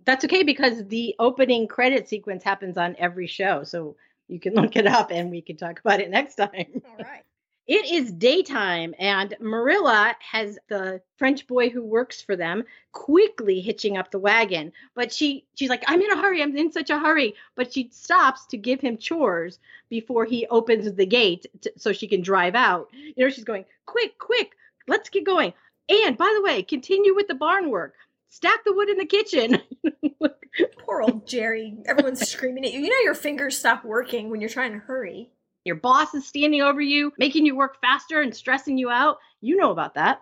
That's 0.05 0.25
okay 0.25 0.43
because 0.43 0.85
the 0.87 1.15
opening 1.19 1.67
credit 1.67 2.07
sequence 2.07 2.43
happens 2.43 2.77
on 2.77 2.95
every 2.97 3.27
show, 3.27 3.63
so 3.63 3.95
you 4.27 4.39
can 4.39 4.53
look 4.55 4.75
it 4.75 4.87
up 4.87 5.11
and 5.11 5.29
we 5.29 5.41
can 5.41 5.57
talk 5.57 5.79
about 5.79 5.99
it 5.99 6.09
next 6.09 6.35
time. 6.35 6.81
All 6.85 7.05
right. 7.05 7.23
It 7.67 7.85
is 7.91 8.11
daytime, 8.11 8.95
and 8.97 9.35
Marilla 9.39 10.15
has 10.31 10.57
the 10.69 11.03
French 11.17 11.45
boy 11.45 11.69
who 11.69 11.83
works 11.83 12.19
for 12.19 12.35
them 12.35 12.63
quickly 12.93 13.61
hitching 13.61 13.95
up 13.95 14.09
the 14.09 14.17
wagon. 14.17 14.71
But 14.95 15.13
she 15.13 15.45
she's 15.53 15.69
like, 15.69 15.83
I'm 15.85 16.01
in 16.01 16.09
a 16.09 16.17
hurry, 16.19 16.41
I'm 16.41 16.57
in 16.57 16.71
such 16.71 16.89
a 16.89 16.97
hurry. 16.97 17.35
But 17.55 17.71
she 17.71 17.89
stops 17.91 18.47
to 18.47 18.57
give 18.57 18.81
him 18.81 18.97
chores 18.97 19.59
before 19.87 20.25
he 20.25 20.47
opens 20.47 20.91
the 20.91 21.05
gate 21.05 21.45
to, 21.61 21.71
so 21.77 21.93
she 21.93 22.07
can 22.07 22.23
drive 22.23 22.55
out. 22.55 22.89
You 22.91 23.25
know, 23.25 23.29
she's 23.29 23.43
going, 23.43 23.65
quick, 23.85 24.17
quick, 24.17 24.53
let's 24.87 25.09
get 25.09 25.23
going. 25.23 25.53
And 25.89 26.17
by 26.17 26.33
the 26.35 26.41
way, 26.41 26.63
continue 26.63 27.13
with 27.13 27.27
the 27.27 27.35
barn 27.35 27.69
work. 27.69 27.93
Stack 28.29 28.63
the 28.63 28.73
wood 28.73 28.89
in 28.89 28.97
the 28.97 29.05
kitchen. 29.05 29.61
Poor 30.85 31.01
old 31.01 31.27
Jerry. 31.27 31.77
Everyone's 31.85 32.27
screaming 32.27 32.65
at 32.65 32.73
you. 32.73 32.81
You 32.81 32.89
know 32.89 33.03
your 33.03 33.15
fingers 33.15 33.57
stop 33.57 33.83
working 33.83 34.29
when 34.29 34.41
you're 34.41 34.49
trying 34.49 34.73
to 34.73 34.79
hurry. 34.79 35.29
Your 35.65 35.75
boss 35.75 36.13
is 36.13 36.25
standing 36.25 36.61
over 36.61 36.81
you, 36.81 37.11
making 37.17 37.45
you 37.45 37.55
work 37.55 37.81
faster 37.81 38.21
and 38.21 38.35
stressing 38.35 38.77
you 38.77 38.89
out. 38.89 39.17
You 39.41 39.57
know 39.57 39.71
about 39.71 39.95
that. 39.95 40.21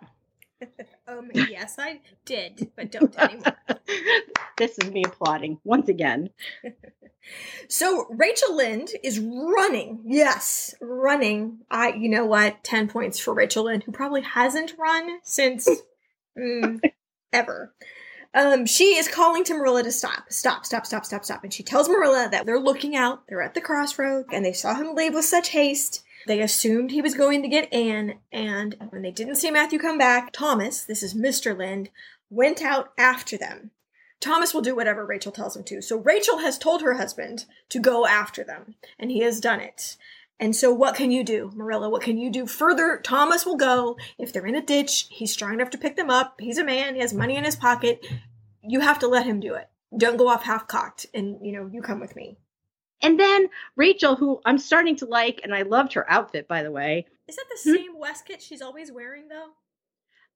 Um, 1.10 1.30
yes, 1.34 1.76
I 1.80 2.02
did, 2.26 2.70
but 2.76 2.91
don't 2.91 3.17
anymore. 3.17 3.56
this 4.58 4.78
is 4.78 4.91
me 4.91 5.06
applauding 5.06 5.58
once 5.63 5.88
again. 5.88 6.32
So 7.70 8.08
Rachel 8.10 8.58
Lynde 8.58 8.89
is 9.04 9.17
running. 9.17 10.02
Yes, 10.06 10.76
running. 10.82 11.60
I, 11.72 11.93
you 11.93 12.10
know 12.10 12.26
what? 12.26 12.62
Ten 12.65 12.89
points 12.89 13.20
for 13.20 13.34
Rachel 13.34 13.65
Lynde, 13.65 13.84
who 13.84 13.93
probably 13.93 14.22
hasn't 14.22 14.76
run 14.78 15.20
since 15.24 15.70
mm, 16.38 16.82
ever. 17.32 17.74
Um, 18.34 18.66
she 18.66 18.96
is 18.96 19.08
calling 19.08 19.44
to 19.46 19.54
Marilla 19.54 19.84
to 19.84 19.92
stop, 19.92 20.32
stop, 20.32 20.66
stop, 20.66 20.86
stop, 20.86 21.06
stop, 21.06 21.26
stop, 21.26 21.44
and 21.44 21.54
she 21.54 21.63
tells 21.63 21.90
Marilla 21.90 22.28
that 22.30 22.46
they're 22.46 22.60
looking 22.60 22.96
out. 22.96 23.24
They're 23.28 23.42
at 23.42 23.54
the 23.54 23.62
crossroad, 23.62 24.26
and 24.32 24.46
they 24.46 24.54
saw 24.54 24.76
him 24.76 24.96
leave 24.96 25.13
with 25.13 25.26
such 25.26 25.50
haste. 25.50 26.04
They 26.28 26.42
assumed 26.42 26.92
he 26.92 27.02
was 27.02 27.16
going 27.16 27.42
to 27.42 27.48
get 27.48 27.74
Anne, 27.74 28.20
and 28.32 28.76
when 28.90 29.02
they 29.02 29.12
didn't 29.12 29.36
see 29.36 29.50
Matthew 29.50 29.80
come 29.80 29.98
back, 29.98 30.34
Thomas, 30.34 30.84
this 30.84 31.02
is 31.02 31.13
Mr. 31.13 31.58
Lynde, 31.58 31.90
went 32.30 32.62
out 32.62 32.92
after 32.98 33.38
them. 33.38 33.72
Thomas 34.20 34.54
will 34.54 34.62
do 34.62 34.76
whatever 34.76 35.06
Rachel 35.06 35.32
tells 35.32 35.56
him 35.56 35.63
to. 35.66 35.82
So 35.82 35.98
Rachel 35.98 36.40
has 36.40 36.58
told 36.58 36.82
her 36.82 36.96
husband 36.96 37.46
to 37.70 37.80
go 37.80 38.06
after 38.06 38.44
them, 38.44 38.76
and 39.00 39.12
he 39.12 39.20
has 39.22 39.40
done 39.40 39.60
it. 39.60 39.96
And 40.39 40.56
so 40.56 40.71
what 40.71 40.95
can 40.95 41.10
you 41.10 41.23
do, 41.23 41.52
Marilla? 41.56 41.89
What 41.89 42.04
can 42.04 42.17
you 42.17 42.30
do 42.32 42.45
further? 42.45 43.00
Thomas 43.04 43.45
will 43.45 43.56
go. 43.58 43.97
If 44.19 44.32
they're 44.32 44.45
in 44.45 44.56
a 44.56 44.62
ditch, 44.62 45.08
he's 45.10 45.32
strong 45.32 45.54
enough 45.56 45.71
to 45.71 45.78
pick 45.80 45.95
them 45.95 46.10
up. 46.12 46.39
He's 46.39 46.60
a 46.60 46.63
man, 46.63 46.93
he 46.95 47.02
has 47.02 47.13
money 47.13 47.36
in 47.36 47.43
his 47.43 47.56
pocket. 47.56 48.06
You 48.62 48.80
have 48.82 49.00
to 49.00 49.08
let 49.08 49.26
him 49.26 49.39
do 49.39 49.56
it. 49.56 49.67
Don't 49.97 50.17
go 50.17 50.28
off 50.28 50.43
half 50.43 50.67
cocked 50.67 51.08
and 51.13 51.39
you 51.45 51.54
know, 51.54 51.69
you 51.71 51.82
come 51.82 52.00
with 52.00 52.15
me. 52.15 52.38
And 53.02 53.19
then 53.19 53.50
Rachel, 53.76 54.15
who 54.15 54.41
I'm 54.45 54.58
starting 54.58 54.95
to 54.97 55.06
like, 55.06 55.41
and 55.43 55.54
I 55.56 55.62
loved 55.63 55.93
her 55.93 56.10
outfit, 56.10 56.47
by 56.47 56.62
the 56.63 56.71
way. 56.71 57.06
Is 57.28 57.36
that 57.36 57.45
the 57.50 57.69
Hmm? 57.71 57.76
same 57.76 58.00
waistcoat 58.00 58.41
she's 58.41 58.62
always 58.62 58.91
wearing 58.91 59.28
though? 59.30 59.50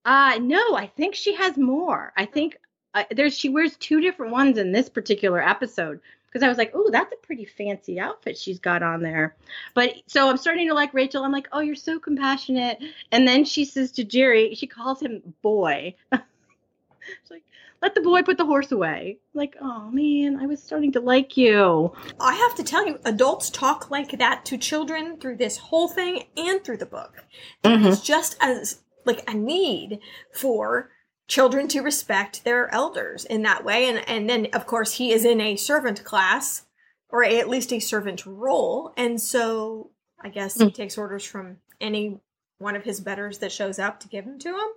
Uh 0.04 0.40
no, 0.42 0.76
I 0.76 0.88
think 0.88 1.14
she 1.16 1.36
has 1.36 1.58
more. 1.58 2.12
I 2.18 2.26
think 2.26 2.58
uh, 2.94 3.04
there's 3.12 3.38
she 3.38 3.50
wears 3.50 3.78
two 3.78 4.02
different 4.02 4.32
ones 4.32 4.58
in 4.58 4.72
this 4.72 4.90
particular 4.90 5.40
episode 5.42 6.00
because 6.32 6.44
I 6.44 6.50
was 6.50 6.58
like, 6.58 6.72
"Oh, 6.74 6.90
that's 6.92 7.12
a 7.12 7.18
pretty 7.18 7.46
fancy 7.46 8.00
outfit 8.00 8.38
she's 8.38 8.60
got 8.60 8.84
on 8.84 9.02
there." 9.02 9.36
But 9.74 9.96
so 10.08 10.30
I'm 10.30 10.38
starting 10.38 10.68
to 10.70 10.74
like 10.74 10.94
Rachel. 10.94 11.24
I'm 11.24 11.32
like, 11.32 11.50
"Oh, 11.52 11.60
you're 11.60 11.76
so 11.76 12.00
compassionate." 12.00 12.80
And 13.12 13.28
then 13.28 13.44
she 13.44 13.66
says 13.66 13.92
to 13.94 14.04
Jerry, 14.04 14.56
she 14.56 14.68
calls 14.68 15.02
him 15.02 15.22
boy. 15.42 15.96
She's 16.12 17.32
like, 17.32 17.44
"Let 17.82 17.96
the 17.96 18.02
boy 18.02 18.22
put 18.22 18.38
the 18.38 18.46
horse 18.46 18.72
away." 18.72 19.18
Like, 19.34 19.56
"Oh 19.60 19.90
man, 19.92 20.38
I 20.40 20.46
was 20.46 20.64
starting 20.64 20.94
to 20.94 21.02
like 21.02 21.36
you." 21.36 21.92
I 22.20 22.36
have 22.36 22.56
to 22.56 22.64
tell 22.64 22.88
you, 22.88 23.00
adults 23.06 23.50
talk 23.50 23.92
like 23.92 24.18
that 24.20 24.46
to 24.46 24.58
children 24.58 25.18
through 25.18 25.38
this 25.38 25.58
whole 25.58 25.88
thing 25.88 26.24
and 26.38 26.64
through 26.64 26.78
the 26.78 26.86
book. 26.86 27.26
Mm-hmm. 27.64 27.88
It's 27.88 28.02
just 28.02 28.38
as 28.40 28.82
like 29.06 29.30
a 29.30 29.34
need 29.34 30.00
for 30.32 30.92
children 31.32 31.66
to 31.66 31.80
respect 31.80 32.44
their 32.44 32.70
elders 32.74 33.24
in 33.24 33.42
that 33.44 33.64
way. 33.64 33.88
And 33.88 34.08
and 34.10 34.30
then 34.30 34.48
of 34.54 34.68
course 34.68 34.96
he 34.96 35.14
is 35.14 35.24
in 35.24 35.40
a 35.40 35.56
servant 35.56 36.04
class 36.04 36.66
or 37.08 37.24
a, 37.24 37.40
at 37.40 37.48
least 37.48 37.72
a 37.72 37.80
servant 37.80 38.26
role. 38.26 38.94
And 38.98 39.20
so 39.20 39.92
I 40.22 40.28
guess 40.28 40.56
he 40.56 40.66
hmm. 40.66 40.72
takes 40.72 40.98
orders 40.98 41.24
from 41.24 41.58
any 41.80 42.20
one 42.58 42.76
of 42.76 42.84
his 42.84 43.00
betters 43.00 43.40
that 43.40 43.52
shows 43.52 43.80
up 43.80 44.02
to 44.02 44.10
give 44.10 44.26
them 44.26 44.40
to 44.40 44.50
him. 44.50 44.68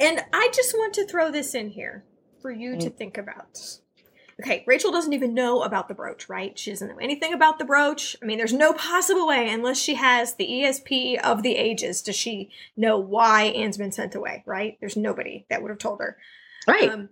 And 0.00 0.24
I 0.32 0.50
just 0.54 0.74
want 0.74 0.94
to 0.94 1.06
throw 1.06 1.30
this 1.30 1.54
in 1.54 1.68
here 1.68 2.04
for 2.40 2.50
you 2.50 2.78
to 2.78 2.88
hmm. 2.88 2.96
think 2.96 3.18
about. 3.18 3.60
Okay, 4.40 4.62
Rachel 4.68 4.92
doesn't 4.92 5.12
even 5.12 5.34
know 5.34 5.62
about 5.62 5.88
the 5.88 5.94
brooch, 5.94 6.28
right? 6.28 6.56
She 6.56 6.70
doesn't 6.70 6.88
know 6.88 6.98
anything 6.98 7.32
about 7.34 7.58
the 7.58 7.64
brooch. 7.64 8.16
I 8.22 8.26
mean, 8.26 8.38
there's 8.38 8.52
no 8.52 8.72
possible 8.72 9.26
way, 9.26 9.50
unless 9.50 9.78
she 9.78 9.94
has 9.94 10.34
the 10.34 10.46
ESP 10.46 11.18
of 11.20 11.42
the 11.42 11.56
ages, 11.56 12.02
does 12.02 12.14
she 12.14 12.50
know 12.76 12.98
why 12.98 13.44
Anne's 13.44 13.78
been 13.78 13.90
sent 13.90 14.14
away, 14.14 14.44
right? 14.46 14.76
There's 14.78 14.96
nobody 14.96 15.44
that 15.50 15.60
would 15.60 15.70
have 15.70 15.78
told 15.78 15.98
her. 15.98 16.18
Right. 16.68 16.88
Um, 16.88 17.08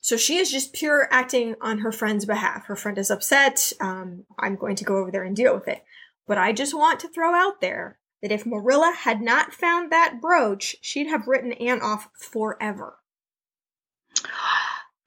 so 0.00 0.16
she 0.16 0.36
is 0.36 0.50
just 0.50 0.72
pure 0.72 1.08
acting 1.10 1.56
on 1.60 1.78
her 1.78 1.90
friend's 1.90 2.24
behalf. 2.24 2.66
Her 2.66 2.76
friend 2.76 2.96
is 2.98 3.10
upset. 3.10 3.72
Um, 3.80 4.24
I'm 4.38 4.54
going 4.54 4.76
to 4.76 4.84
go 4.84 4.96
over 4.96 5.10
there 5.10 5.24
and 5.24 5.34
deal 5.34 5.54
with 5.54 5.66
it. 5.66 5.84
But 6.26 6.38
I 6.38 6.52
just 6.52 6.72
want 6.72 7.00
to 7.00 7.08
throw 7.08 7.34
out 7.34 7.60
there 7.60 7.98
that 8.22 8.32
if 8.32 8.46
Marilla 8.46 8.94
had 8.96 9.20
not 9.20 9.52
found 9.52 9.90
that 9.90 10.20
brooch, 10.20 10.76
she'd 10.80 11.08
have 11.08 11.26
written 11.26 11.52
Anne 11.52 11.80
off 11.80 12.08
forever. 12.14 12.98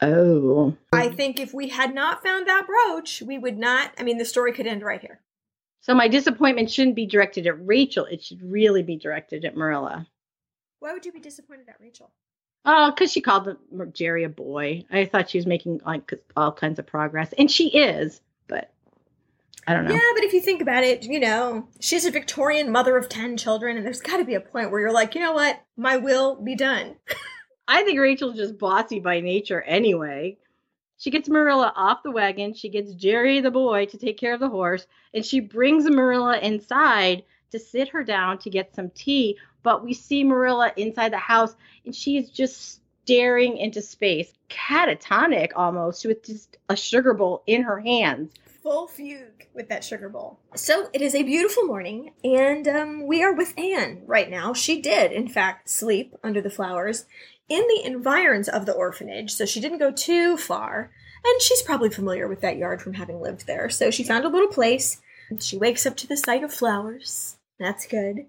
Oh. 0.01 0.75
I 0.91 1.09
think 1.09 1.39
if 1.39 1.53
we 1.53 1.69
had 1.69 1.93
not 1.93 2.23
found 2.23 2.47
that 2.47 2.67
brooch, 2.67 3.21
we 3.21 3.37
would 3.37 3.57
not. 3.57 3.91
I 3.97 4.03
mean, 4.03 4.17
the 4.17 4.25
story 4.25 4.53
could 4.53 4.67
end 4.67 4.83
right 4.83 5.01
here. 5.01 5.19
So 5.81 5.93
my 5.93 6.07
disappointment 6.07 6.71
shouldn't 6.71 6.95
be 6.95 7.05
directed 7.05 7.45
at 7.45 7.65
Rachel. 7.65 8.05
It 8.05 8.23
should 8.23 8.41
really 8.41 8.83
be 8.83 8.95
directed 8.95 9.43
at 9.43 9.57
Marilla. 9.57 10.07
Why 10.79 10.93
would 10.93 11.05
you 11.05 11.11
be 11.11 11.19
disappointed 11.19 11.67
at 11.67 11.79
Rachel? 11.79 12.11
Uh, 12.65 12.87
oh, 12.87 12.91
because 12.91 13.11
she 13.11 13.21
called 13.21 13.57
Jerry 13.91 14.23
a 14.23 14.29
boy. 14.29 14.85
I 14.89 15.05
thought 15.05 15.29
she 15.29 15.37
was 15.37 15.45
making 15.45 15.81
like 15.85 16.13
all 16.37 16.53
kinds 16.53 16.79
of 16.79 16.85
progress, 16.85 17.33
and 17.37 17.51
she 17.51 17.67
is. 17.67 18.21
But 18.47 18.71
I 19.67 19.73
don't 19.73 19.85
know. 19.85 19.93
Yeah, 19.93 20.11
but 20.15 20.23
if 20.23 20.33
you 20.33 20.41
think 20.41 20.61
about 20.61 20.83
it, 20.83 21.03
you 21.03 21.19
know, 21.19 21.67
she's 21.79 22.05
a 22.05 22.11
Victorian 22.11 22.71
mother 22.71 22.97
of 22.97 23.09
10 23.09 23.37
children, 23.37 23.75
and 23.75 23.85
there's 23.85 24.01
got 24.01 24.17
to 24.17 24.25
be 24.25 24.35
a 24.35 24.39
point 24.39 24.71
where 24.71 24.81
you're 24.81 24.93
like, 24.93 25.15
you 25.15 25.21
know 25.21 25.33
what? 25.33 25.61
My 25.75 25.97
will 25.97 26.35
be 26.35 26.55
done. 26.55 26.95
I 27.67 27.83
think 27.83 27.99
Rachel's 27.99 28.35
just 28.35 28.57
bossy 28.57 28.99
by 28.99 29.21
nature 29.21 29.61
anyway. 29.61 30.37
She 30.97 31.11
gets 31.11 31.29
Marilla 31.29 31.73
off 31.75 32.03
the 32.03 32.11
wagon. 32.11 32.53
She 32.53 32.69
gets 32.69 32.93
Jerry 32.93 33.41
the 33.41 33.51
boy 33.51 33.85
to 33.87 33.97
take 33.97 34.17
care 34.17 34.33
of 34.33 34.39
the 34.39 34.49
horse, 34.49 34.87
and 35.13 35.25
she 35.25 35.39
brings 35.39 35.89
Marilla 35.89 36.39
inside 36.39 37.23
to 37.51 37.59
sit 37.59 37.89
her 37.89 38.03
down 38.03 38.37
to 38.39 38.49
get 38.49 38.75
some 38.75 38.89
tea. 38.89 39.37
But 39.63 39.83
we 39.83 39.93
see 39.93 40.23
Marilla 40.23 40.71
inside 40.75 41.13
the 41.13 41.17
house, 41.17 41.55
and 41.85 41.95
she 41.95 42.17
is 42.17 42.29
just 42.29 42.81
staring 43.03 43.57
into 43.57 43.81
space, 43.81 44.33
catatonic 44.49 45.51
almost, 45.55 46.05
with 46.05 46.23
just 46.23 46.57
a 46.69 46.75
sugar 46.75 47.13
bowl 47.13 47.43
in 47.47 47.63
her 47.63 47.79
hands. 47.79 48.33
Full 48.61 48.87
fugue 48.87 49.47
with 49.53 49.67
that 49.69 49.83
sugar 49.83 50.07
bowl. 50.07 50.39
So 50.55 50.89
it 50.93 51.01
is 51.01 51.15
a 51.15 51.23
beautiful 51.23 51.63
morning, 51.65 52.13
and 52.23 52.67
um, 52.67 53.07
we 53.07 53.23
are 53.23 53.33
with 53.33 53.57
Anne 53.57 54.03
right 54.05 54.29
now. 54.29 54.53
She 54.53 54.81
did, 54.81 55.11
in 55.11 55.27
fact, 55.27 55.69
sleep 55.69 56.15
under 56.23 56.41
the 56.41 56.49
flowers 56.49 57.05
in 57.53 57.67
the 57.67 57.85
environs 57.85 58.49
of 58.49 58.65
the 58.65 58.73
orphanage, 58.73 59.31
so 59.31 59.45
she 59.45 59.59
didn't 59.59 59.77
go 59.77 59.91
too 59.91 60.37
far. 60.37 60.89
And 61.23 61.41
she's 61.41 61.61
probably 61.61 61.89
familiar 61.89 62.27
with 62.27 62.41
that 62.41 62.57
yard 62.57 62.81
from 62.81 62.95
having 62.95 63.21
lived 63.21 63.45
there. 63.45 63.69
So 63.69 63.91
she 63.91 64.03
found 64.03 64.25
a 64.25 64.29
little 64.29 64.49
place. 64.49 64.99
She 65.39 65.55
wakes 65.55 65.85
up 65.85 65.95
to 65.97 66.07
the 66.07 66.17
sight 66.17 66.43
of 66.43 66.51
flowers. 66.51 67.37
That's 67.59 67.85
good. 67.85 68.25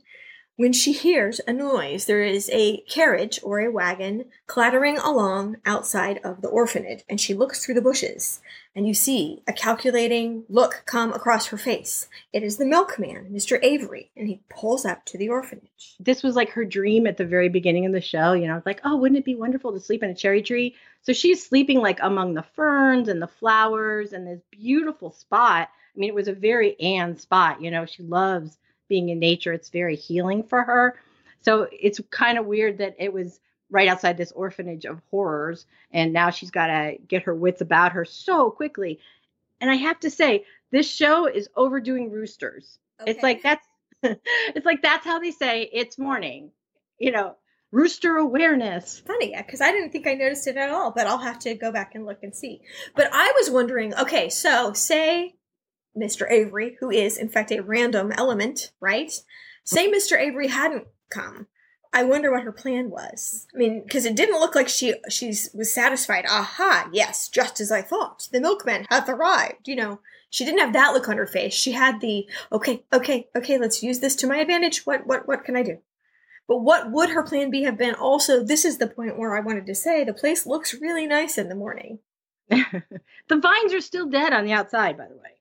When 0.57 0.73
she 0.73 0.93
hears 0.93 1.41
a 1.47 1.53
noise. 1.53 2.05
There 2.05 2.23
is 2.23 2.49
a 2.53 2.79
carriage 2.89 3.41
or 3.43 3.61
a 3.61 3.71
wagon 3.71 4.27
clattering 4.47 4.99
along 4.99 5.57
outside 5.67 6.21
of 6.23 6.43
the 6.43 6.49
orphanage, 6.49 7.03
and 7.09 7.21
she 7.21 7.35
looks 7.35 7.65
through 7.65 7.75
the 7.75 7.83
bushes, 7.83 8.41
and 8.75 8.87
you 8.87 8.95
see 8.95 9.43
a 9.49 9.53
calculating 9.53 10.45
look 10.49 10.83
come 10.87 11.13
across 11.13 11.47
her 11.47 11.59
face. 11.59 12.09
It 12.33 12.43
is 12.43 12.57
the 12.57 12.67
milkman, 12.67 13.31
Mr. 13.33 13.59
Avery, 13.63 14.11
and 14.17 14.29
he 14.29 14.43
pulls 14.49 14.85
up 14.85 15.05
to 15.07 15.19
the 15.19 15.29
orphanage. 15.29 15.97
This 15.99 16.23
was 16.23 16.37
like 16.37 16.51
her 16.51 16.65
dream 16.65 17.07
at 17.07 17.17
the 17.17 17.27
very 17.27 17.49
beginning 17.49 17.87
of 17.87 17.93
the 17.93 18.01
show. 18.01 18.33
You 18.33 18.47
know, 18.47 18.63
like, 18.65 18.81
oh, 18.85 18.97
wouldn't 18.97 19.19
it 19.19 19.25
be 19.25 19.35
wonderful 19.35 19.73
to 19.73 19.81
sleep 19.81 20.03
in 20.03 20.11
a 20.11 20.15
cherry 20.15 20.43
tree? 20.43 20.77
So 21.03 21.13
she's 21.13 21.45
sleeping 21.45 21.81
like 21.81 21.99
among 22.01 22.35
the 22.35 22.45
ferns 22.55 23.09
and 23.09 23.21
the 23.21 23.27
flowers 23.27 24.13
and 24.13 24.27
this 24.27 24.41
beautiful 24.51 25.11
spot. 25.11 25.69
I 25.95 25.99
mean, 25.99 26.09
it 26.09 26.15
was 26.15 26.29
a 26.29 26.33
very 26.33 26.79
Anne 26.81 27.19
spot. 27.19 27.61
You 27.61 27.71
know, 27.71 27.87
she 27.87 28.03
loves 28.03 28.57
being 28.89 29.09
in 29.09 29.19
nature. 29.19 29.53
It's 29.53 29.71
very 29.71 29.97
healing 29.97 30.43
for 30.43 30.63
her. 30.63 30.99
So 31.41 31.69
it's 31.73 32.01
kind 32.11 32.39
of 32.39 32.47
weird 32.47 32.79
that 32.79 32.97
it 32.99 33.13
was 33.13 33.41
right 33.71 33.89
outside 33.89 34.17
this 34.17 34.33
orphanage 34.33 34.85
of 34.85 35.01
horrors. 35.11 35.67
And 35.93 36.13
now 36.13 36.31
she's 36.31 36.51
got 36.51 36.69
to 36.69 36.97
get 37.07 37.25
her 37.25 37.35
wits 37.35 37.61
about 37.61 37.93
her 37.93 38.05
so 38.05 38.51
quickly. 38.51 39.01
And 39.61 39.71
I 39.71 39.77
have 39.77 40.01
to 40.01 40.11
say, 40.11 40.45
this 40.71 40.91
show 40.91 41.27
is 41.27 41.49
overdoing 41.57 42.11
roosters. 42.11 42.79
Okay. 43.01 43.13
It's 43.13 43.23
like 43.23 43.43
that's 43.43 43.67
it's 44.03 44.67
like 44.67 44.83
that's 44.83 45.05
how 45.05 45.19
they 45.19 45.31
say 45.31 45.69
it's 45.73 45.99
morning. 45.99 46.51
You 46.99 47.13
know, 47.13 47.37
rooster 47.71 48.17
awareness. 48.17 49.01
Funny, 49.01 49.35
because 49.37 49.61
I 49.61 49.73
didn't 49.73 49.91
think 49.91 50.07
I 50.07 50.15
noticed 50.15 50.47
it 50.47 50.57
at 50.57 50.71
all, 50.71 50.91
but 50.91 51.07
I'll 51.07 51.19
have 51.19 51.39
to 51.41 51.55
go 51.55 51.73
back 51.73 51.95
and 51.95 52.07
look 52.07 52.23
and 52.23 52.35
see. 52.35 52.61
But 52.95 53.11
I 53.13 53.33
was 53.37 53.51
wondering, 53.51 53.95
okay, 53.95 54.29
so 54.31 54.73
say 54.73 55.35
Mr. 55.97 56.31
Avery, 56.31 56.77
who 56.81 56.91
is 56.91 57.17
in 57.17 57.29
fact 57.29 57.51
a 57.53 57.63
random 57.63 58.13
element, 58.13 58.73
right? 58.81 59.13
Say 59.65 59.91
Mr. 59.91 60.19
Avery 60.19 60.49
hadn't 60.49 60.87
come. 61.09 61.47
I 61.93 62.03
wonder 62.03 62.33
what 62.33 62.43
her 62.43 62.53
plan 62.53 62.91
was. 62.91 63.47
I 63.55 63.57
mean, 63.59 63.83
because 63.83 64.05
it 64.05 64.17
didn't 64.17 64.41
look 64.41 64.57
like 64.57 64.69
she 64.69 64.95
she 65.09 65.29
was 65.29 65.73
satisfied. 65.73 66.27
Aha, 66.29 66.91
yes, 66.93 67.29
just 67.29 67.61
as 67.61 67.71
I 67.71 67.83
thought. 67.83 68.29
The 68.33 68.41
milkman 68.41 68.87
hath 68.91 69.09
arrived. 69.09 69.69
You 69.69 69.77
know, 69.77 70.01
she 70.29 70.45
didn't 70.45 70.59
have 70.59 70.73
that 70.73 70.93
look 70.93 71.09
on 71.09 71.17
her 71.17 71.27
face. 71.27 71.55
She 71.55 71.73
had 71.73 72.01
the 72.01 72.29
okay, 72.51 72.83
okay, 72.93 73.29
okay. 73.37 73.59
Let's 73.59 73.83
use 73.83 74.01
this 74.01 74.17
to 74.17 74.27
my 74.27 74.39
advantage. 74.39 74.85
What 74.85 75.07
what 75.07 75.29
what 75.29 75.45
can 75.45 75.57
I 75.57 75.63
do? 75.63 75.79
But 76.49 76.59
what 76.59 76.91
would 76.91 77.11
her 77.11 77.23
plan 77.23 77.51
B 77.51 77.63
have 77.63 77.79
been? 77.79 77.95
Also, 77.95 78.43
this 78.43 78.65
is 78.65 78.79
the 78.79 78.89
point 78.89 79.17
where 79.17 79.37
I 79.37 79.41
wanted 79.41 79.65
to 79.67 79.75
say 79.75 80.03
the 80.03 80.13
place 80.13 80.47
looks 80.47 80.75
really 80.75 81.07
nice 81.07 81.39
in 81.39 81.49
the 81.49 81.55
morning. 81.55 82.01
the 82.49 82.83
vines 83.31 83.73
are 83.73 83.81
still 83.81 84.11
dead 84.11 84.33
on 84.33 84.45
the 84.45 84.53
outside, 84.53 84.99
by 84.99 85.07
the 85.07 85.15
way 85.15 85.34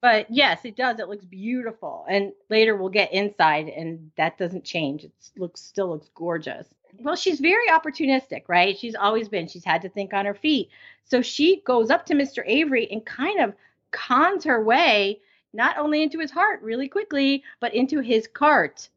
but 0.00 0.30
yes, 0.30 0.64
it 0.64 0.76
does. 0.76 0.98
It 0.98 1.08
looks 1.08 1.24
beautiful. 1.24 2.04
And 2.08 2.32
later 2.48 2.76
we'll 2.76 2.88
get 2.88 3.12
inside, 3.12 3.68
and 3.68 4.10
that 4.16 4.38
doesn't 4.38 4.64
change. 4.64 5.04
It 5.04 5.12
looks 5.36 5.60
still 5.60 5.90
looks 5.90 6.10
gorgeous. 6.14 6.66
Well, 6.98 7.16
she's 7.16 7.40
very 7.40 7.68
opportunistic, 7.68 8.44
right? 8.48 8.76
She's 8.76 8.94
always 8.94 9.28
been. 9.28 9.48
She's 9.48 9.64
had 9.64 9.82
to 9.82 9.88
think 9.88 10.14
on 10.14 10.24
her 10.24 10.34
feet. 10.34 10.70
So 11.04 11.22
she 11.22 11.60
goes 11.66 11.90
up 11.90 12.06
to 12.06 12.14
Mr. 12.14 12.42
Avery 12.46 12.90
and 12.90 13.04
kind 13.04 13.40
of 13.40 13.54
cons 13.90 14.44
her 14.44 14.62
way 14.62 15.20
not 15.52 15.78
only 15.78 16.02
into 16.02 16.18
his 16.18 16.30
heart 16.30 16.60
really 16.62 16.88
quickly, 16.88 17.42
but 17.60 17.74
into 17.74 18.00
his 18.00 18.26
cart 18.26 18.88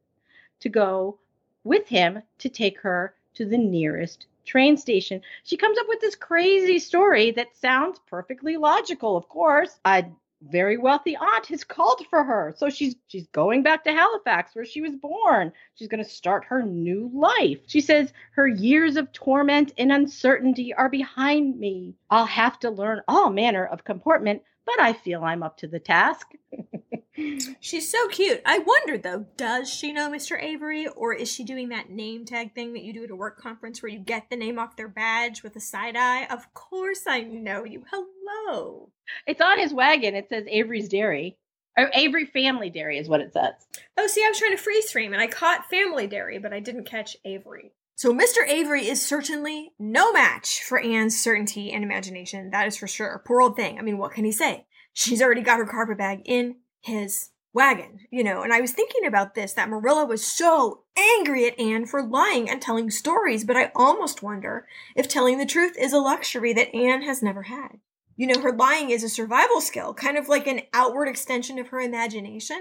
to 0.59 0.69
go 0.69 1.17
with 1.63 1.87
him 1.87 2.21
to 2.39 2.49
take 2.49 2.79
her 2.81 3.13
to 3.33 3.45
the 3.45 3.57
nearest 3.57 4.25
train 4.45 4.75
station. 4.75 5.21
She 5.43 5.57
comes 5.57 5.77
up 5.77 5.87
with 5.87 6.01
this 6.01 6.15
crazy 6.15 6.79
story 6.79 7.31
that 7.31 7.55
sounds 7.55 7.99
perfectly 8.07 8.57
logical, 8.57 9.15
of 9.15 9.29
course. 9.29 9.79
A 9.85 10.05
very 10.41 10.77
wealthy 10.77 11.15
aunt 11.15 11.45
has 11.47 11.63
called 11.63 12.05
for 12.09 12.23
her. 12.23 12.53
So 12.57 12.69
she's 12.69 12.95
she's 13.07 13.27
going 13.27 13.63
back 13.63 13.83
to 13.83 13.93
Halifax 13.93 14.55
where 14.55 14.65
she 14.65 14.81
was 14.81 14.95
born. 14.95 15.51
She's 15.75 15.87
going 15.87 16.03
to 16.03 16.09
start 16.09 16.45
her 16.45 16.63
new 16.63 17.11
life. 17.13 17.59
She 17.67 17.81
says 17.81 18.13
her 18.31 18.47
years 18.47 18.95
of 18.95 19.11
torment 19.11 19.73
and 19.77 19.91
uncertainty 19.91 20.73
are 20.73 20.89
behind 20.89 21.59
me. 21.59 21.95
I'll 22.09 22.25
have 22.25 22.59
to 22.59 22.69
learn 22.69 23.01
all 23.07 23.29
manner 23.29 23.65
of 23.65 23.83
comportment, 23.83 24.43
but 24.65 24.79
I 24.79 24.93
feel 24.93 25.23
I'm 25.23 25.43
up 25.43 25.57
to 25.57 25.67
the 25.67 25.79
task. 25.79 26.31
She's 27.59 27.91
so 27.91 28.07
cute. 28.07 28.41
I 28.45 28.59
wonder 28.59 28.97
though, 28.97 29.25
does 29.35 29.69
she 29.69 29.91
know 29.91 30.09
Mr. 30.09 30.41
Avery 30.41 30.87
or 30.87 31.13
is 31.13 31.29
she 31.29 31.43
doing 31.43 31.69
that 31.69 31.89
name 31.89 32.23
tag 32.23 32.55
thing 32.55 32.71
that 32.73 32.83
you 32.83 32.93
do 32.93 33.03
at 33.03 33.09
a 33.09 33.15
work 33.15 33.37
conference 33.41 33.81
where 33.81 33.91
you 33.91 33.99
get 33.99 34.29
the 34.29 34.37
name 34.37 34.57
off 34.57 34.77
their 34.77 34.87
badge 34.87 35.43
with 35.43 35.55
a 35.57 35.59
side 35.59 35.97
eye? 35.97 36.27
Of 36.27 36.53
course 36.53 37.03
I 37.07 37.21
know 37.21 37.65
you. 37.65 37.83
Hello. 37.91 38.91
It's 39.27 39.41
on 39.41 39.59
his 39.59 39.73
wagon. 39.73 40.15
It 40.15 40.29
says 40.29 40.45
Avery's 40.49 40.89
Dairy. 40.89 41.37
Or 41.77 41.89
Avery 41.93 42.25
Family 42.25 42.69
Dairy 42.69 42.97
is 42.97 43.07
what 43.07 43.21
it 43.21 43.31
says. 43.31 43.53
Oh, 43.97 44.07
see, 44.07 44.23
I 44.25 44.29
was 44.29 44.39
trying 44.39 44.55
to 44.55 44.61
freeze 44.61 44.91
frame 44.91 45.13
and 45.13 45.21
I 45.21 45.27
caught 45.27 45.69
Family 45.69 46.07
Dairy, 46.07 46.37
but 46.37 46.51
I 46.51 46.59
didn't 46.59 46.85
catch 46.85 47.15
Avery. 47.23 47.71
So 47.95 48.13
Mr. 48.13 48.47
Avery 48.47 48.87
is 48.87 49.05
certainly 49.05 49.71
no 49.77 50.11
match 50.11 50.63
for 50.63 50.79
Anne's 50.79 51.21
certainty 51.21 51.71
and 51.71 51.83
imagination. 51.83 52.49
That 52.51 52.67
is 52.67 52.77
for 52.77 52.87
sure. 52.87 53.21
Poor 53.25 53.41
old 53.41 53.55
thing. 53.55 53.77
I 53.77 53.81
mean, 53.81 53.97
what 53.97 54.13
can 54.13 54.25
he 54.25 54.31
say? 54.31 54.65
She's 54.93 55.21
already 55.21 55.41
got 55.41 55.59
her 55.59 55.65
carpet 55.65 55.97
bag 55.97 56.21
in 56.25 56.57
his 56.81 57.29
wagon, 57.53 57.99
you 58.11 58.23
know. 58.23 58.41
And 58.41 58.53
I 58.53 58.61
was 58.61 58.71
thinking 58.71 59.05
about 59.05 59.35
this 59.35 59.53
that 59.53 59.69
Marilla 59.69 60.05
was 60.05 60.25
so 60.25 60.83
angry 60.97 61.45
at 61.45 61.59
Anne 61.59 61.85
for 61.85 62.01
lying 62.01 62.49
and 62.49 62.61
telling 62.61 62.89
stories, 62.89 63.43
but 63.43 63.57
I 63.57 63.71
almost 63.75 64.23
wonder 64.23 64.65
if 64.95 65.07
telling 65.07 65.37
the 65.37 65.45
truth 65.45 65.75
is 65.77 65.93
a 65.93 65.99
luxury 65.99 66.53
that 66.53 66.73
Anne 66.73 67.01
has 67.01 67.21
never 67.21 67.43
had. 67.43 67.79
You 68.19 68.27
know, 68.27 68.41
her 68.41 68.51
lying 68.51 68.89
is 68.89 69.01
a 69.01 69.07
survival 69.07 69.61
skill, 69.61 69.93
kind 69.93 70.17
of 70.17 70.27
like 70.27 70.45
an 70.45 70.63
outward 70.73 71.07
extension 71.07 71.57
of 71.57 71.69
her 71.69 71.79
imagination. 71.79 72.57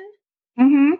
Mm-hmm. 0.57 0.92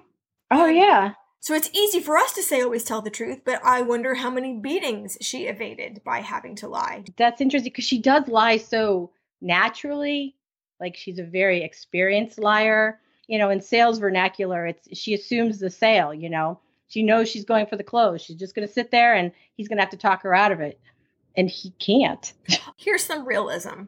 Oh 0.51 0.67
yeah. 0.67 1.13
So 1.39 1.55
it's 1.55 1.71
easy 1.73 2.01
for 2.01 2.17
us 2.17 2.33
to 2.33 2.43
say 2.43 2.61
always 2.61 2.83
tell 2.83 3.01
the 3.01 3.09
truth, 3.09 3.43
but 3.45 3.65
I 3.65 3.83
wonder 3.83 4.15
how 4.15 4.31
many 4.31 4.59
beatings 4.59 5.17
she 5.21 5.47
evaded 5.47 6.03
by 6.05 6.23
having 6.23 6.57
to 6.57 6.67
lie. 6.67 7.05
That's 7.17 7.41
interesting 7.41 7.71
because 7.71 7.85
she 7.85 8.03
does 8.03 8.27
lie 8.27 8.57
so 8.57 9.13
naturally 9.41 10.35
like 10.81 10.97
she's 10.97 11.21
a 11.21 11.25
very 11.25 11.63
experienced 11.63 12.41
liar. 12.41 12.99
You 13.29 13.39
know, 13.39 13.51
in 13.51 13.61
sales 13.61 14.01
vernacular, 14.01 14.67
it's 14.67 14.89
she 14.99 15.15
assumes 15.15 15.61
the 15.61 15.71
sale, 15.71 16.13
you 16.13 16.29
know. 16.29 16.59
She 16.89 17.05
knows 17.05 17.29
she's 17.29 17.45
going 17.45 17.67
for 17.67 17.77
the 17.77 17.85
close. 17.85 18.23
She's 18.23 18.35
just 18.35 18.57
going 18.57 18.67
to 18.67 18.75
sit 18.75 18.91
there 18.91 19.15
and 19.15 19.31
he's 19.55 19.69
going 19.69 19.77
to 19.77 19.83
have 19.83 19.91
to 19.91 19.97
talk 19.97 20.23
her 20.23 20.35
out 20.35 20.51
of 20.51 20.59
it. 20.59 20.81
And 21.37 21.49
he 21.49 21.71
can't. 21.79 22.33
Here's 22.77 23.05
some 23.05 23.25
realism. 23.25 23.85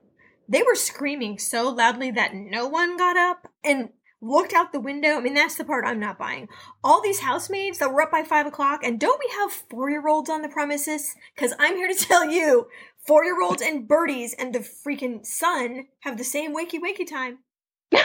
They 0.50 0.62
were 0.62 0.74
screaming 0.74 1.38
so 1.38 1.70
loudly 1.70 2.10
that 2.10 2.34
no 2.34 2.66
one 2.66 2.96
got 2.96 3.16
up 3.16 3.46
and 3.64 3.90
looked 4.20 4.52
out 4.52 4.72
the 4.72 4.80
window. 4.80 5.16
I 5.16 5.20
mean, 5.20 5.32
that's 5.32 5.54
the 5.54 5.64
part 5.64 5.86
I'm 5.86 6.00
not 6.00 6.18
buying. 6.18 6.48
All 6.84 7.00
these 7.00 7.20
housemaids 7.20 7.78
that 7.78 7.90
were 7.90 8.02
up 8.02 8.10
by 8.10 8.22
five 8.22 8.46
o'clock, 8.46 8.80
and 8.84 9.00
don't 9.00 9.18
we 9.18 9.32
have 9.38 9.52
four 9.52 9.88
year 9.88 10.06
olds 10.06 10.28
on 10.28 10.42
the 10.42 10.48
premises? 10.48 11.14
Because 11.34 11.54
I'm 11.58 11.76
here 11.76 11.88
to 11.88 11.94
tell 12.06 12.30
you 12.30 12.66
Four 13.06 13.24
year 13.24 13.40
olds 13.42 13.62
and 13.62 13.88
birdies 13.88 14.34
and 14.34 14.54
the 14.54 14.58
freaking 14.58 15.24
sun 15.24 15.86
have 16.00 16.18
the 16.18 16.24
same 16.24 16.54
wakey 16.54 16.78
wakey 16.78 17.08
time. 17.08 17.38
so 17.92 18.02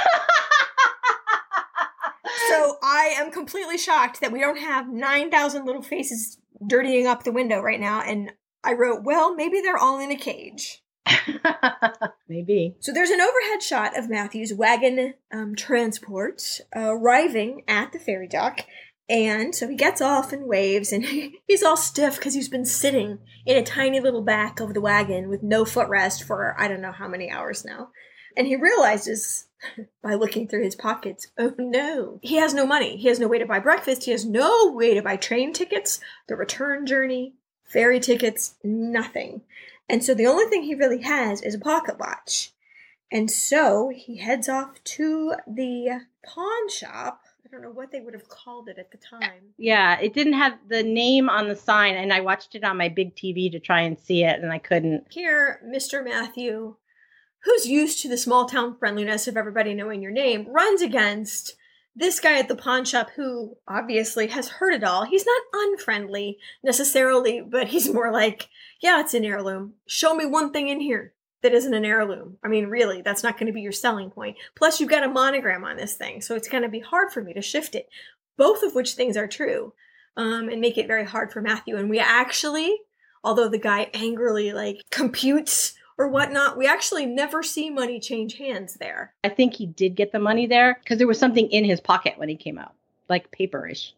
I 2.81 3.13
am 3.17 3.29
completely 3.31 3.77
shocked 3.77 4.21
that 4.21 4.31
we 4.31 4.39
don't 4.39 4.59
have 4.59 4.87
9,000 4.87 5.65
little 5.65 5.81
faces 5.81 6.37
dirtying 6.65 7.07
up 7.07 7.23
the 7.23 7.31
window 7.31 7.59
right 7.61 7.79
now. 7.79 8.01
And 8.01 8.31
I 8.63 8.73
wrote, 8.73 9.03
well, 9.03 9.35
maybe 9.35 9.59
they're 9.61 9.77
all 9.77 9.99
in 9.99 10.11
a 10.11 10.15
cage. 10.15 10.81
Maybe. 12.27 12.75
So 12.79 12.91
there's 12.91 13.09
an 13.09 13.21
overhead 13.21 13.61
shot 13.61 13.97
of 13.97 14.09
Matthew's 14.09 14.53
wagon 14.53 15.13
um, 15.31 15.55
transport 15.55 16.61
arriving 16.75 17.63
at 17.67 17.91
the 17.91 17.99
ferry 17.99 18.27
dock, 18.27 18.61
and 19.07 19.53
so 19.53 19.67
he 19.67 19.75
gets 19.75 20.01
off 20.01 20.33
and 20.33 20.47
waves, 20.47 20.91
and 20.91 21.05
he's 21.47 21.63
all 21.63 21.77
stiff 21.77 22.15
because 22.15 22.33
he's 22.33 22.49
been 22.49 22.65
sitting 22.65 23.19
in 23.45 23.57
a 23.57 23.63
tiny 23.63 23.99
little 23.99 24.23
back 24.23 24.59
of 24.59 24.73
the 24.73 24.81
wagon 24.81 25.29
with 25.29 25.43
no 25.43 25.63
footrest 25.63 26.23
for 26.23 26.55
I 26.59 26.67
don't 26.67 26.81
know 26.81 26.91
how 26.91 27.07
many 27.07 27.29
hours 27.29 27.63
now. 27.63 27.89
And 28.37 28.47
he 28.47 28.55
realizes 28.55 29.47
by 30.03 30.15
looking 30.15 30.47
through 30.47 30.63
his 30.63 30.75
pockets, 30.75 31.27
oh 31.37 31.53
no, 31.57 32.19
he 32.21 32.35
has 32.37 32.53
no 32.53 32.65
money. 32.65 32.97
He 32.97 33.07
has 33.07 33.19
no 33.19 33.27
way 33.27 33.39
to 33.39 33.45
buy 33.45 33.59
breakfast. 33.59 34.05
He 34.05 34.11
has 34.11 34.25
no 34.25 34.71
way 34.71 34.93
to 34.95 35.01
buy 35.01 35.15
train 35.17 35.53
tickets, 35.53 35.99
the 36.27 36.35
return 36.35 36.85
journey, 36.85 37.35
ferry 37.63 37.99
tickets, 37.99 38.55
nothing. 38.63 39.41
And 39.87 40.03
so 40.03 40.13
the 40.13 40.27
only 40.27 40.45
thing 40.45 40.63
he 40.63 40.75
really 40.75 41.01
has 41.01 41.41
is 41.41 41.55
a 41.55 41.59
pocket 41.59 41.99
watch. 41.99 42.51
And 43.11 43.29
so 43.29 43.91
he 43.95 44.17
heads 44.17 44.49
off 44.49 44.83
to 44.83 45.35
the 45.47 46.01
pawn 46.23 46.69
shop 46.69 47.21
I 47.45 47.47
don't 47.51 47.61
know 47.61 47.69
what 47.69 47.91
they 47.91 47.99
would 47.99 48.15
have 48.15 48.27
called 48.27 48.69
it 48.69 48.79
at 48.79 48.91
the 48.91 48.97
time. 48.97 49.53
Yeah, 49.57 49.99
it 49.99 50.13
didn't 50.13 50.33
have 50.33 50.57
the 50.67 50.81
name 50.81 51.29
on 51.29 51.47
the 51.47 51.55
sign, 51.55 51.95
and 51.95 52.11
I 52.11 52.21
watched 52.21 52.55
it 52.55 52.63
on 52.63 52.77
my 52.77 52.89
big 52.89 53.15
TV 53.15 53.51
to 53.51 53.59
try 53.59 53.81
and 53.81 53.99
see 53.99 54.23
it, 54.23 54.39
and 54.39 54.51
I 54.51 54.57
couldn't. 54.57 55.05
Here, 55.11 55.61
Mr. 55.63 56.03
Matthew, 56.03 56.75
who's 57.43 57.67
used 57.67 58.01
to 58.01 58.09
the 58.09 58.17
small 58.17 58.47
town 58.47 58.75
friendliness 58.77 59.27
of 59.27 59.37
everybody 59.37 59.75
knowing 59.75 60.01
your 60.01 60.11
name, 60.11 60.47
runs 60.47 60.81
against 60.81 61.55
this 61.95 62.19
guy 62.19 62.37
at 62.39 62.47
the 62.47 62.55
pawn 62.55 62.83
shop 62.83 63.09
who 63.15 63.55
obviously 63.67 64.27
has 64.27 64.49
heard 64.49 64.73
it 64.73 64.83
all. 64.83 65.05
He's 65.05 65.25
not 65.25 65.41
unfriendly 65.53 66.37
necessarily, 66.61 67.41
but 67.41 67.67
he's 67.69 67.93
more 67.93 68.11
like, 68.11 68.49
yeah, 68.81 68.99
it's 68.99 69.13
an 69.13 69.23
heirloom. 69.23 69.73
Show 69.87 70.13
me 70.13 70.25
one 70.25 70.51
thing 70.51 70.67
in 70.67 70.81
here 70.81 71.13
that 71.41 71.53
isn't 71.53 71.73
an 71.73 71.85
heirloom. 71.85 72.37
I 72.43 72.47
mean, 72.49 72.67
really, 72.67 73.01
that's 73.01 73.23
not 73.23 73.37
going 73.37 73.47
to 73.47 73.53
be 73.53 73.61
your 73.61 73.71
selling 73.71 74.09
point. 74.09 74.35
Plus, 74.55 74.79
you've 74.79 74.89
got 74.89 75.03
a 75.03 75.07
monogram 75.07 75.63
on 75.63 75.77
this 75.77 75.93
thing, 75.93 76.21
so 76.21 76.35
it's 76.35 76.49
going 76.49 76.63
to 76.63 76.69
be 76.69 76.79
hard 76.79 77.11
for 77.11 77.21
me 77.21 77.33
to 77.33 77.41
shift 77.41 77.75
it. 77.75 77.87
both 78.37 78.63
of 78.63 78.75
which 78.75 78.93
things 78.93 79.17
are 79.17 79.27
true, 79.27 79.73
um, 80.17 80.49
and 80.49 80.61
make 80.61 80.77
it 80.77 80.87
very 80.87 81.05
hard 81.05 81.31
for 81.31 81.41
Matthew. 81.41 81.75
And 81.77 81.89
we 81.89 81.99
actually, 81.99 82.75
although 83.23 83.49
the 83.49 83.57
guy 83.57 83.89
angrily 83.93 84.53
like 84.53 84.81
computes 84.91 85.73
or 85.97 86.07
whatnot, 86.07 86.57
we 86.57 86.67
actually 86.67 87.05
never 87.05 87.41
see 87.41 87.69
money 87.69 87.99
change 87.99 88.37
hands 88.37 88.75
there. 88.75 89.13
I 89.23 89.29
think 89.29 89.53
he 89.53 89.65
did 89.65 89.95
get 89.95 90.11
the 90.11 90.19
money 90.19 90.47
there 90.47 90.79
because 90.83 90.97
there 90.97 91.07
was 91.07 91.19
something 91.19 91.49
in 91.49 91.63
his 91.63 91.79
pocket 91.79 92.17
when 92.17 92.29
he 92.29 92.35
came 92.35 92.57
out, 92.57 92.73
like 93.09 93.31
paperish. 93.31 93.91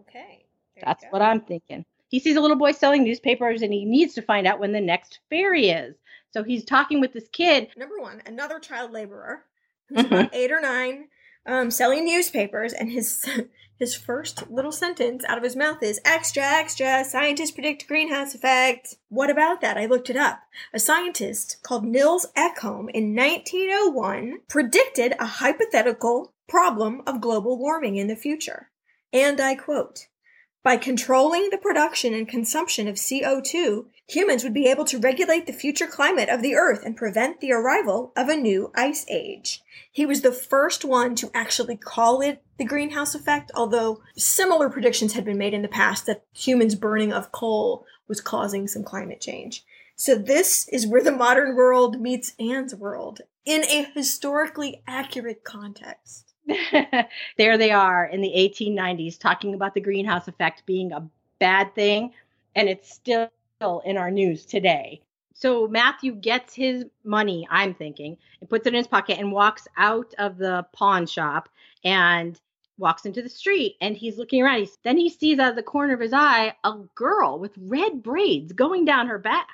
Okay. 0.00 0.44
That's 0.82 1.04
what 1.10 1.22
I'm 1.22 1.40
thinking. 1.40 1.84
He 2.08 2.20
sees 2.20 2.36
a 2.36 2.40
little 2.40 2.56
boy 2.56 2.72
selling 2.72 3.04
newspapers 3.04 3.62
and 3.62 3.72
he 3.72 3.84
needs 3.84 4.14
to 4.14 4.22
find 4.22 4.46
out 4.46 4.60
when 4.60 4.72
the 4.72 4.80
next 4.80 5.20
ferry 5.30 5.70
is. 5.70 5.96
So 6.32 6.42
he's 6.42 6.64
talking 6.64 7.00
with 7.00 7.12
this 7.12 7.28
kid. 7.32 7.68
Number 7.76 7.98
one, 7.98 8.22
another 8.26 8.58
child 8.58 8.92
laborer 8.92 9.44
who's 9.88 9.98
mm-hmm. 9.98 10.14
about 10.14 10.34
eight 10.34 10.52
or 10.52 10.60
nine, 10.60 11.08
um, 11.46 11.70
selling 11.70 12.04
newspapers, 12.04 12.72
and 12.72 12.90
his 12.90 13.28
his 13.78 13.94
first 13.94 14.50
little 14.50 14.72
sentence 14.72 15.22
out 15.28 15.36
of 15.36 15.44
his 15.44 15.54
mouth 15.54 15.82
is 15.82 16.00
extra, 16.04 16.42
extra, 16.42 17.04
scientists 17.04 17.50
predict 17.50 17.86
greenhouse 17.86 18.34
effect. 18.34 18.94
What 19.08 19.28
about 19.28 19.60
that? 19.60 19.76
I 19.76 19.84
looked 19.84 20.08
it 20.08 20.16
up. 20.16 20.40
A 20.72 20.78
scientist 20.78 21.58
called 21.62 21.84
Nils 21.84 22.26
Ekholm 22.36 22.88
in 22.94 23.14
1901 23.14 24.38
predicted 24.48 25.14
a 25.18 25.26
hypothetical 25.26 26.32
problem 26.48 27.02
of 27.06 27.20
global 27.20 27.58
warming 27.58 27.96
in 27.96 28.06
the 28.06 28.16
future. 28.16 28.70
And 29.12 29.40
I 29.40 29.54
quote, 29.54 30.06
by 30.62 30.76
controlling 30.76 31.50
the 31.50 31.58
production 31.58 32.12
and 32.14 32.26
consumption 32.26 32.88
of 32.88 32.96
CO2, 32.96 33.86
humans 34.08 34.44
would 34.44 34.54
be 34.54 34.68
able 34.68 34.84
to 34.84 34.98
regulate 34.98 35.46
the 35.46 35.52
future 35.52 35.86
climate 35.86 36.28
of 36.28 36.42
the 36.42 36.54
Earth 36.54 36.82
and 36.84 36.96
prevent 36.96 37.40
the 37.40 37.52
arrival 37.52 38.12
of 38.16 38.28
a 38.28 38.36
new 38.36 38.70
ice 38.74 39.04
age. 39.08 39.62
He 39.90 40.06
was 40.06 40.20
the 40.20 40.32
first 40.32 40.84
one 40.84 41.14
to 41.16 41.30
actually 41.34 41.76
call 41.76 42.20
it 42.20 42.42
the 42.58 42.64
greenhouse 42.64 43.14
effect, 43.14 43.50
although 43.54 44.00
similar 44.16 44.70
predictions 44.70 45.14
had 45.14 45.24
been 45.24 45.38
made 45.38 45.54
in 45.54 45.62
the 45.62 45.68
past 45.68 46.06
that 46.06 46.24
humans' 46.32 46.74
burning 46.74 47.12
of 47.12 47.32
coal 47.32 47.84
was 48.08 48.20
causing 48.20 48.68
some 48.68 48.84
climate 48.84 49.20
change. 49.20 49.64
So 49.96 50.14
this 50.14 50.68
is 50.68 50.86
where 50.86 51.02
the 51.02 51.12
modern 51.12 51.56
world 51.56 52.00
meets 52.00 52.34
Anne's 52.38 52.74
world 52.74 53.22
in 53.44 53.64
a 53.64 53.84
historically 53.94 54.82
accurate 54.86 55.42
context. 55.42 56.34
there 57.38 57.58
they 57.58 57.70
are 57.70 58.04
in 58.04 58.20
the 58.20 58.32
1890s 58.36 59.18
talking 59.18 59.54
about 59.54 59.74
the 59.74 59.80
greenhouse 59.80 60.28
effect 60.28 60.64
being 60.66 60.92
a 60.92 61.08
bad 61.38 61.74
thing, 61.74 62.12
and 62.54 62.68
it's 62.68 62.92
still 62.92 63.30
in 63.60 63.96
our 63.96 64.10
news 64.10 64.44
today. 64.44 65.00
So 65.34 65.66
Matthew 65.66 66.14
gets 66.14 66.54
his 66.54 66.84
money, 67.04 67.46
I'm 67.50 67.74
thinking, 67.74 68.18
and 68.40 68.50
puts 68.50 68.66
it 68.66 68.74
in 68.74 68.78
his 68.78 68.86
pocket 68.86 69.18
and 69.18 69.32
walks 69.32 69.66
out 69.76 70.14
of 70.18 70.36
the 70.36 70.66
pawn 70.72 71.06
shop 71.06 71.48
and 71.82 72.38
walks 72.78 73.06
into 73.06 73.22
the 73.22 73.30
street 73.30 73.76
and 73.80 73.96
he's 73.96 74.18
looking 74.18 74.42
around. 74.42 74.60
He's, 74.60 74.76
then 74.82 74.98
he 74.98 75.08
sees 75.08 75.38
out 75.38 75.50
of 75.50 75.56
the 75.56 75.62
corner 75.62 75.94
of 75.94 76.00
his 76.00 76.12
eye 76.12 76.54
a 76.64 76.74
girl 76.94 77.38
with 77.38 77.52
red 77.56 78.02
braids 78.02 78.52
going 78.52 78.84
down 78.84 79.08
her 79.08 79.18
back. 79.18 79.48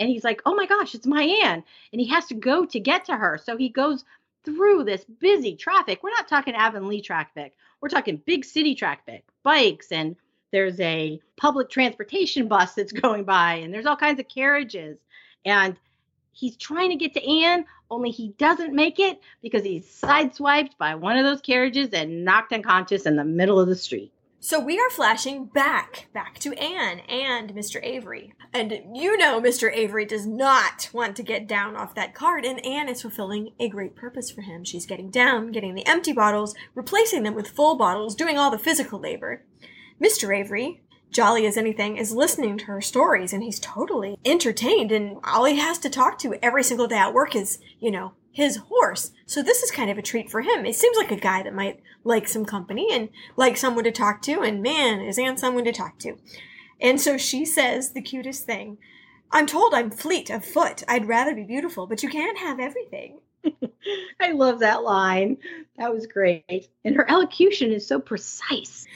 And 0.00 0.08
he's 0.08 0.24
like, 0.24 0.42
oh 0.44 0.54
my 0.54 0.66
gosh, 0.66 0.94
it's 0.94 1.06
my 1.06 1.22
Anne. 1.22 1.62
And 1.92 2.00
he 2.00 2.08
has 2.08 2.26
to 2.26 2.34
go 2.34 2.66
to 2.66 2.80
get 2.80 3.04
to 3.06 3.16
her. 3.16 3.38
So 3.38 3.56
he 3.56 3.68
goes 3.68 4.04
through 4.44 4.84
this 4.84 5.04
busy 5.04 5.54
traffic. 5.54 6.02
We're 6.02 6.10
not 6.10 6.28
talking 6.28 6.54
Avonlea 6.54 7.00
traffic. 7.00 7.54
We're 7.80 7.88
talking 7.90 8.22
big 8.26 8.44
city 8.44 8.74
traffic, 8.74 9.24
bikes, 9.44 9.92
and 9.92 10.16
there's 10.56 10.80
a 10.80 11.20
public 11.36 11.68
transportation 11.68 12.48
bus 12.54 12.72
that's 12.72 12.92
going 12.92 13.24
by, 13.24 13.56
and 13.56 13.72
there's 13.72 13.84
all 13.84 13.96
kinds 13.96 14.18
of 14.18 14.26
carriages. 14.26 14.96
And 15.44 15.76
he's 16.32 16.56
trying 16.56 16.88
to 16.90 16.96
get 16.96 17.12
to 17.14 17.30
Anne, 17.30 17.66
only 17.90 18.10
he 18.10 18.30
doesn't 18.38 18.74
make 18.74 18.98
it 18.98 19.20
because 19.42 19.62
he's 19.62 19.84
sideswiped 19.84 20.78
by 20.78 20.94
one 20.94 21.18
of 21.18 21.24
those 21.24 21.42
carriages 21.42 21.90
and 21.92 22.24
knocked 22.24 22.54
unconscious 22.54 23.04
in 23.04 23.16
the 23.16 23.24
middle 23.24 23.60
of 23.60 23.68
the 23.68 23.76
street. 23.76 24.12
So 24.40 24.58
we 24.58 24.78
are 24.78 24.90
flashing 24.90 25.46
back, 25.46 26.08
back 26.14 26.38
to 26.40 26.54
Anne 26.54 27.00
and 27.00 27.52
Mr. 27.52 27.82
Avery. 27.82 28.32
And 28.54 28.72
you 28.94 29.16
know 29.18 29.40
Mr. 29.40 29.72
Avery 29.72 30.06
does 30.06 30.26
not 30.26 30.88
want 30.92 31.16
to 31.16 31.22
get 31.22 31.46
down 31.46 31.76
off 31.76 31.94
that 31.96 32.14
cart, 32.14 32.44
and 32.44 32.64
Anne 32.64 32.88
is 32.88 33.02
fulfilling 33.02 33.50
a 33.58 33.68
great 33.68 33.94
purpose 33.94 34.30
for 34.30 34.42
him. 34.42 34.64
She's 34.64 34.86
getting 34.86 35.10
down, 35.10 35.52
getting 35.52 35.74
the 35.74 35.86
empty 35.86 36.12
bottles, 36.12 36.54
replacing 36.74 37.24
them 37.24 37.34
with 37.34 37.48
full 37.48 37.76
bottles, 37.76 38.14
doing 38.14 38.38
all 38.38 38.50
the 38.50 38.58
physical 38.58 38.98
labor. 38.98 39.42
Mr. 40.02 40.36
Avery, 40.36 40.82
jolly 41.10 41.46
as 41.46 41.56
anything, 41.56 41.96
is 41.96 42.12
listening 42.12 42.58
to 42.58 42.64
her 42.66 42.80
stories, 42.80 43.32
and 43.32 43.42
he's 43.42 43.60
totally 43.60 44.18
entertained, 44.24 44.92
and 44.92 45.18
all 45.24 45.44
he 45.44 45.58
has 45.58 45.78
to 45.78 45.90
talk 45.90 46.18
to 46.18 46.34
every 46.42 46.62
single 46.62 46.86
day 46.86 46.96
at 46.96 47.14
work 47.14 47.34
is, 47.34 47.58
you 47.80 47.90
know, 47.90 48.12
his 48.30 48.56
horse. 48.56 49.12
So 49.24 49.42
this 49.42 49.62
is 49.62 49.70
kind 49.70 49.90
of 49.90 49.96
a 49.96 50.02
treat 50.02 50.30
for 50.30 50.42
him. 50.42 50.66
It 50.66 50.76
seems 50.76 50.96
like 50.98 51.10
a 51.10 51.16
guy 51.16 51.42
that 51.42 51.54
might 51.54 51.80
like 52.04 52.28
some 52.28 52.44
company 52.44 52.88
and 52.92 53.08
like 53.36 53.56
someone 53.56 53.84
to 53.84 53.92
talk 53.92 54.20
to, 54.22 54.42
and 54.42 54.62
man, 54.62 55.00
is 55.00 55.18
Anne 55.18 55.38
someone 55.38 55.64
to 55.64 55.72
talk 55.72 55.98
to. 56.00 56.18
And 56.80 57.00
so 57.00 57.16
she 57.16 57.46
says 57.46 57.92
the 57.92 58.02
cutest 58.02 58.44
thing. 58.44 58.76
I'm 59.30 59.46
told 59.46 59.74
I'm 59.74 59.90
fleet 59.90 60.30
of 60.30 60.44
foot. 60.44 60.82
I'd 60.86 61.08
rather 61.08 61.34
be 61.34 61.42
beautiful, 61.42 61.86
but 61.86 62.02
you 62.02 62.08
can't 62.08 62.38
have 62.38 62.60
everything. 62.60 63.18
I 64.20 64.32
love 64.32 64.60
that 64.60 64.82
line. 64.82 65.38
That 65.78 65.92
was 65.92 66.06
great. 66.06 66.68
And 66.84 66.96
her 66.96 67.10
elocution 67.10 67.72
is 67.72 67.86
so 67.86 67.98
precise. 67.98 68.86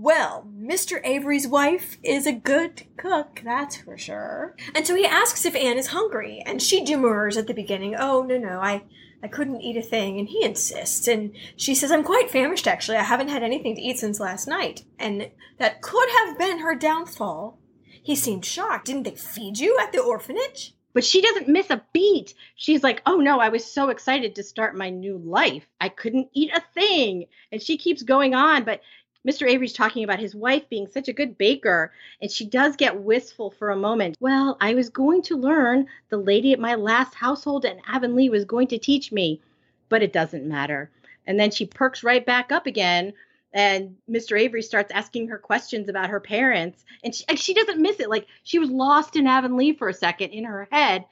Well, 0.00 0.46
Mr. 0.56 1.00
Avery's 1.02 1.48
wife 1.48 1.98
is 2.04 2.24
a 2.24 2.32
good 2.32 2.84
cook, 2.96 3.42
that's 3.44 3.78
for 3.78 3.98
sure. 3.98 4.54
And 4.72 4.86
so 4.86 4.94
he 4.94 5.04
asks 5.04 5.44
if 5.44 5.56
Anne 5.56 5.76
is 5.76 5.88
hungry, 5.88 6.40
and 6.46 6.62
she 6.62 6.84
demurs 6.84 7.36
at 7.36 7.48
the 7.48 7.52
beginning. 7.52 7.96
Oh, 7.98 8.22
no, 8.22 8.38
no, 8.38 8.60
I, 8.60 8.84
I 9.24 9.26
couldn't 9.26 9.60
eat 9.60 9.76
a 9.76 9.82
thing. 9.82 10.20
And 10.20 10.28
he 10.28 10.44
insists, 10.44 11.08
and 11.08 11.32
she 11.56 11.74
says, 11.74 11.90
I'm 11.90 12.04
quite 12.04 12.30
famished, 12.30 12.68
actually. 12.68 12.96
I 12.96 13.02
haven't 13.02 13.26
had 13.26 13.42
anything 13.42 13.74
to 13.74 13.82
eat 13.82 13.98
since 13.98 14.20
last 14.20 14.46
night. 14.46 14.84
And 15.00 15.32
that 15.58 15.82
could 15.82 16.08
have 16.20 16.38
been 16.38 16.60
her 16.60 16.76
downfall. 16.76 17.58
He 18.00 18.14
seemed 18.14 18.44
shocked. 18.44 18.86
Didn't 18.86 19.02
they 19.02 19.16
feed 19.16 19.58
you 19.58 19.78
at 19.80 19.90
the 19.90 19.98
orphanage? 19.98 20.74
But 20.94 21.04
she 21.04 21.20
doesn't 21.20 21.48
miss 21.48 21.70
a 21.70 21.84
beat. 21.92 22.34
She's 22.54 22.84
like, 22.84 23.02
Oh 23.04 23.16
no, 23.16 23.40
I 23.40 23.50
was 23.50 23.64
so 23.64 23.88
excited 23.90 24.34
to 24.34 24.42
start 24.42 24.76
my 24.76 24.90
new 24.90 25.18
life. 25.18 25.66
I 25.80 25.90
couldn't 25.90 26.30
eat 26.32 26.50
a 26.54 26.62
thing. 26.74 27.26
And 27.52 27.60
she 27.60 27.76
keeps 27.76 28.02
going 28.02 28.34
on, 28.34 28.64
but 28.64 28.80
Mr. 29.26 29.48
Avery's 29.48 29.72
talking 29.72 30.04
about 30.04 30.20
his 30.20 30.34
wife 30.34 30.68
being 30.68 30.86
such 30.86 31.08
a 31.08 31.12
good 31.12 31.36
baker, 31.36 31.92
and 32.22 32.30
she 32.30 32.46
does 32.46 32.76
get 32.76 33.02
wistful 33.02 33.50
for 33.50 33.70
a 33.70 33.76
moment. 33.76 34.16
Well, 34.20 34.56
I 34.60 34.74
was 34.74 34.90
going 34.90 35.22
to 35.22 35.36
learn. 35.36 35.86
The 36.08 36.18
lady 36.18 36.52
at 36.52 36.60
my 36.60 36.76
last 36.76 37.14
household 37.14 37.64
in 37.64 37.80
Avonlea 37.86 38.30
was 38.30 38.44
going 38.44 38.68
to 38.68 38.78
teach 38.78 39.10
me, 39.10 39.40
but 39.88 40.02
it 40.02 40.12
doesn't 40.12 40.46
matter. 40.46 40.90
And 41.26 41.38
then 41.38 41.50
she 41.50 41.66
perks 41.66 42.04
right 42.04 42.24
back 42.24 42.52
up 42.52 42.66
again, 42.66 43.12
and 43.52 43.96
Mr. 44.08 44.38
Avery 44.38 44.62
starts 44.62 44.92
asking 44.92 45.28
her 45.28 45.38
questions 45.38 45.88
about 45.88 46.10
her 46.10 46.20
parents, 46.20 46.84
and 47.02 47.14
she, 47.14 47.24
and 47.28 47.38
she 47.38 47.54
doesn't 47.54 47.82
miss 47.82 48.00
it. 48.00 48.10
Like 48.10 48.26
she 48.44 48.58
was 48.58 48.70
lost 48.70 49.16
in 49.16 49.26
Avonlea 49.26 49.74
for 49.74 49.88
a 49.88 49.94
second 49.94 50.30
in 50.30 50.44
her 50.44 50.68
head, 50.70 51.04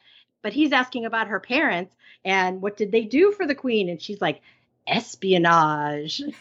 but 0.43 0.53
he's 0.53 0.73
asking 0.73 1.07
about 1.07 1.29
her 1.29 1.41
parents 1.41 1.95
and 2.25 2.63
what 2.63 2.77
did 2.77 2.93
they 2.93 3.05
do 3.05 3.33
for 3.33 3.47
the 3.47 3.55
queen, 3.55 3.89
and 3.89 4.01
she's 4.01 4.21
like, 4.21 4.43
espionage. 4.87 6.23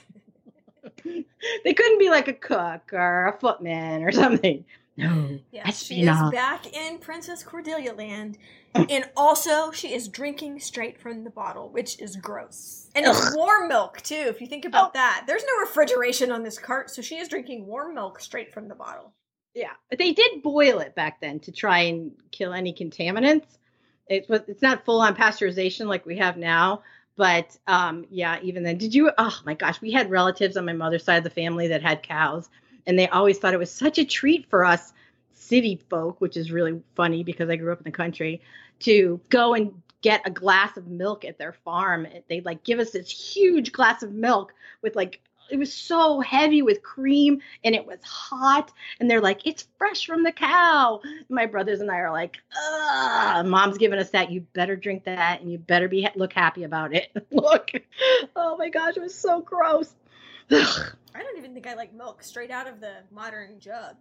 they 1.63 1.73
couldn't 1.73 1.99
be 1.99 2.09
like 2.09 2.27
a 2.27 2.33
cook 2.33 2.93
or 2.93 3.27
a 3.27 3.39
footman 3.39 4.03
or 4.03 4.11
something. 4.11 4.65
No. 4.97 5.39
Yeah, 5.51 5.69
she 5.71 6.01
is 6.01 6.31
back 6.31 6.73
in 6.73 6.99
Princess 6.99 7.43
Cordelia 7.43 7.93
land. 7.93 8.37
and 8.73 9.09
also, 9.15 9.71
she 9.71 9.93
is 9.93 10.07
drinking 10.07 10.59
straight 10.59 10.99
from 10.99 11.23
the 11.23 11.29
bottle, 11.29 11.69
which 11.69 11.99
is 12.01 12.15
gross. 12.17 12.89
And 12.95 13.05
it's 13.05 13.35
warm 13.35 13.67
milk, 13.69 14.01
too, 14.01 14.25
if 14.27 14.41
you 14.41 14.47
think 14.47 14.65
about 14.65 14.89
oh. 14.89 14.91
that. 14.95 15.23
There's 15.27 15.43
no 15.43 15.61
refrigeration 15.61 16.31
on 16.31 16.43
this 16.43 16.57
cart, 16.57 16.89
so 16.89 17.01
she 17.01 17.17
is 17.17 17.29
drinking 17.29 17.65
warm 17.65 17.95
milk 17.95 18.19
straight 18.19 18.53
from 18.53 18.67
the 18.67 18.75
bottle. 18.75 19.13
Yeah, 19.53 19.71
but 19.89 19.99
they 19.99 20.11
did 20.11 20.43
boil 20.43 20.79
it 20.79 20.95
back 20.95 21.21
then 21.21 21.39
to 21.41 21.51
try 21.51 21.79
and 21.79 22.11
kill 22.31 22.53
any 22.53 22.73
contaminants. 22.73 23.57
It 24.09 24.27
was, 24.29 24.41
it's 24.47 24.61
not 24.61 24.85
full 24.85 24.99
on 25.01 25.15
pasteurization 25.15 25.87
like 25.87 26.05
we 26.05 26.17
have 26.17 26.35
now, 26.37 26.83
but 27.15 27.57
um, 27.67 28.05
yeah, 28.09 28.39
even 28.41 28.63
then, 28.63 28.77
did 28.77 28.93
you? 28.93 29.11
Oh 29.17 29.39
my 29.45 29.53
gosh, 29.53 29.81
we 29.81 29.91
had 29.91 30.09
relatives 30.09 30.57
on 30.57 30.65
my 30.65 30.73
mother's 30.73 31.03
side 31.03 31.17
of 31.17 31.23
the 31.23 31.29
family 31.29 31.67
that 31.69 31.81
had 31.81 32.03
cows, 32.03 32.49
and 32.85 32.97
they 32.97 33.07
always 33.07 33.37
thought 33.37 33.53
it 33.53 33.59
was 33.59 33.71
such 33.71 33.97
a 33.97 34.05
treat 34.05 34.49
for 34.49 34.65
us 34.65 34.93
city 35.31 35.79
folk, 35.89 36.19
which 36.19 36.37
is 36.37 36.51
really 36.51 36.81
funny 36.95 37.23
because 37.23 37.49
I 37.49 37.55
grew 37.55 37.71
up 37.71 37.79
in 37.79 37.85
the 37.85 37.91
country, 37.91 38.41
to 38.79 39.19
go 39.29 39.53
and 39.53 39.81
get 40.01 40.21
a 40.25 40.29
glass 40.29 40.77
of 40.77 40.87
milk 40.87 41.25
at 41.25 41.37
their 41.37 41.53
farm. 41.53 42.07
They'd 42.27 42.45
like 42.45 42.63
give 42.63 42.79
us 42.79 42.91
this 42.91 43.09
huge 43.09 43.71
glass 43.71 44.03
of 44.03 44.11
milk 44.11 44.53
with 44.81 44.95
like 44.95 45.19
it 45.49 45.57
was 45.57 45.73
so 45.73 46.19
heavy 46.21 46.61
with 46.61 46.81
cream 46.83 47.41
and 47.63 47.75
it 47.75 47.85
was 47.85 47.99
hot. 48.03 48.71
And 48.99 49.09
they're 49.09 49.21
like 49.21 49.45
it's 49.45 49.67
fresh 49.77 50.05
from 50.05 50.23
the 50.23 50.31
cow. 50.31 51.01
My 51.29 51.45
brothers 51.45 51.81
and 51.81 51.91
i 51.91 51.97
are 51.97 52.11
like 52.11 52.37
Ugh. 52.55 53.45
mom's 53.45 53.77
giving 53.77 53.99
us 53.99 54.09
that. 54.11 54.31
You 54.31 54.41
better 54.53 54.75
drink 54.75 55.03
that 55.05 55.41
and 55.41 55.51
you 55.51 55.57
better 55.57 55.87
be 55.87 56.07
look 56.15 56.33
happy 56.33 56.63
about 56.63 56.93
it. 56.93 57.09
Look. 57.31 57.71
Oh 58.35 58.57
my 58.57 58.69
gosh 58.69 58.97
it 58.97 59.01
was 59.01 59.15
so 59.15 59.41
gross. 59.41 59.93
I 60.51 61.23
don't 61.23 61.37
even 61.37 61.53
think 61.53 61.65
i 61.65 61.73
like 61.73 61.93
milk 61.93 62.21
straight 62.23 62.51
out 62.51 62.67
of 62.67 62.79
the 62.79 62.93
modern 63.11 63.59
jug. 63.59 63.95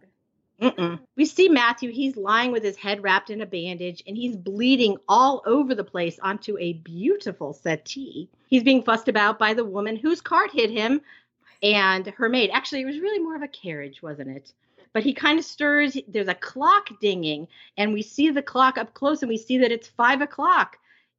Mm-mm. 0.61 1.01
We 1.17 1.25
see 1.25 1.49
Matthew, 1.49 1.91
he's 1.91 2.17
lying 2.17 2.53
with 2.53 2.63
his 2.63 2.77
head 2.77 3.03
wrapped 3.03 3.31
in 3.31 3.41
a 3.41 3.47
bandage 3.47 4.03
and 4.07 4.17
he's 4.17 4.37
bleeding 4.37 4.97
all 5.09 5.43
over 5.47 5.75
the 5.75 5.85
place 5.85 6.19
onto 6.23 6.57
a 6.59 6.75
beautiful 6.75 7.53
settee. 7.53 8.29
He's 8.47 8.63
being 8.63 8.83
fussed 8.83 9.09
about 9.09 9.39
by 9.39 9.55
the 9.55 9.65
woman 9.65 9.97
whose 9.97 10.21
cart 10.21 10.53
hit 10.53 10.71
him, 10.71 11.01
and 11.63 12.07
her 12.07 12.29
maid. 12.29 12.51
Actually, 12.53 12.83
it 12.83 12.87
was 12.87 13.01
really 13.01 13.19
more 13.19 13.37
of 13.37 13.43
a 13.43 13.49
carriage, 13.49 14.03
wasn't 14.03 14.31
it? 14.31 14.53
But 14.93 15.03
he 15.03 15.13
kind 15.13 15.39
of 15.39 15.45
stirs. 15.45 15.97
There's 16.09 16.29
a 16.29 16.35
clock 16.35 16.89
dinging, 17.01 17.49
and 17.77 17.93
we 17.93 18.03
see 18.03 18.31
the 18.31 18.43
clock 18.43 18.79
up 18.79 18.95
close, 18.95 19.23
and 19.23 19.29
we 19.29 19.39
see 19.39 19.59
that 19.59 19.73
it's 19.73 19.89
five 19.89 20.21
o'clock. 20.21 20.77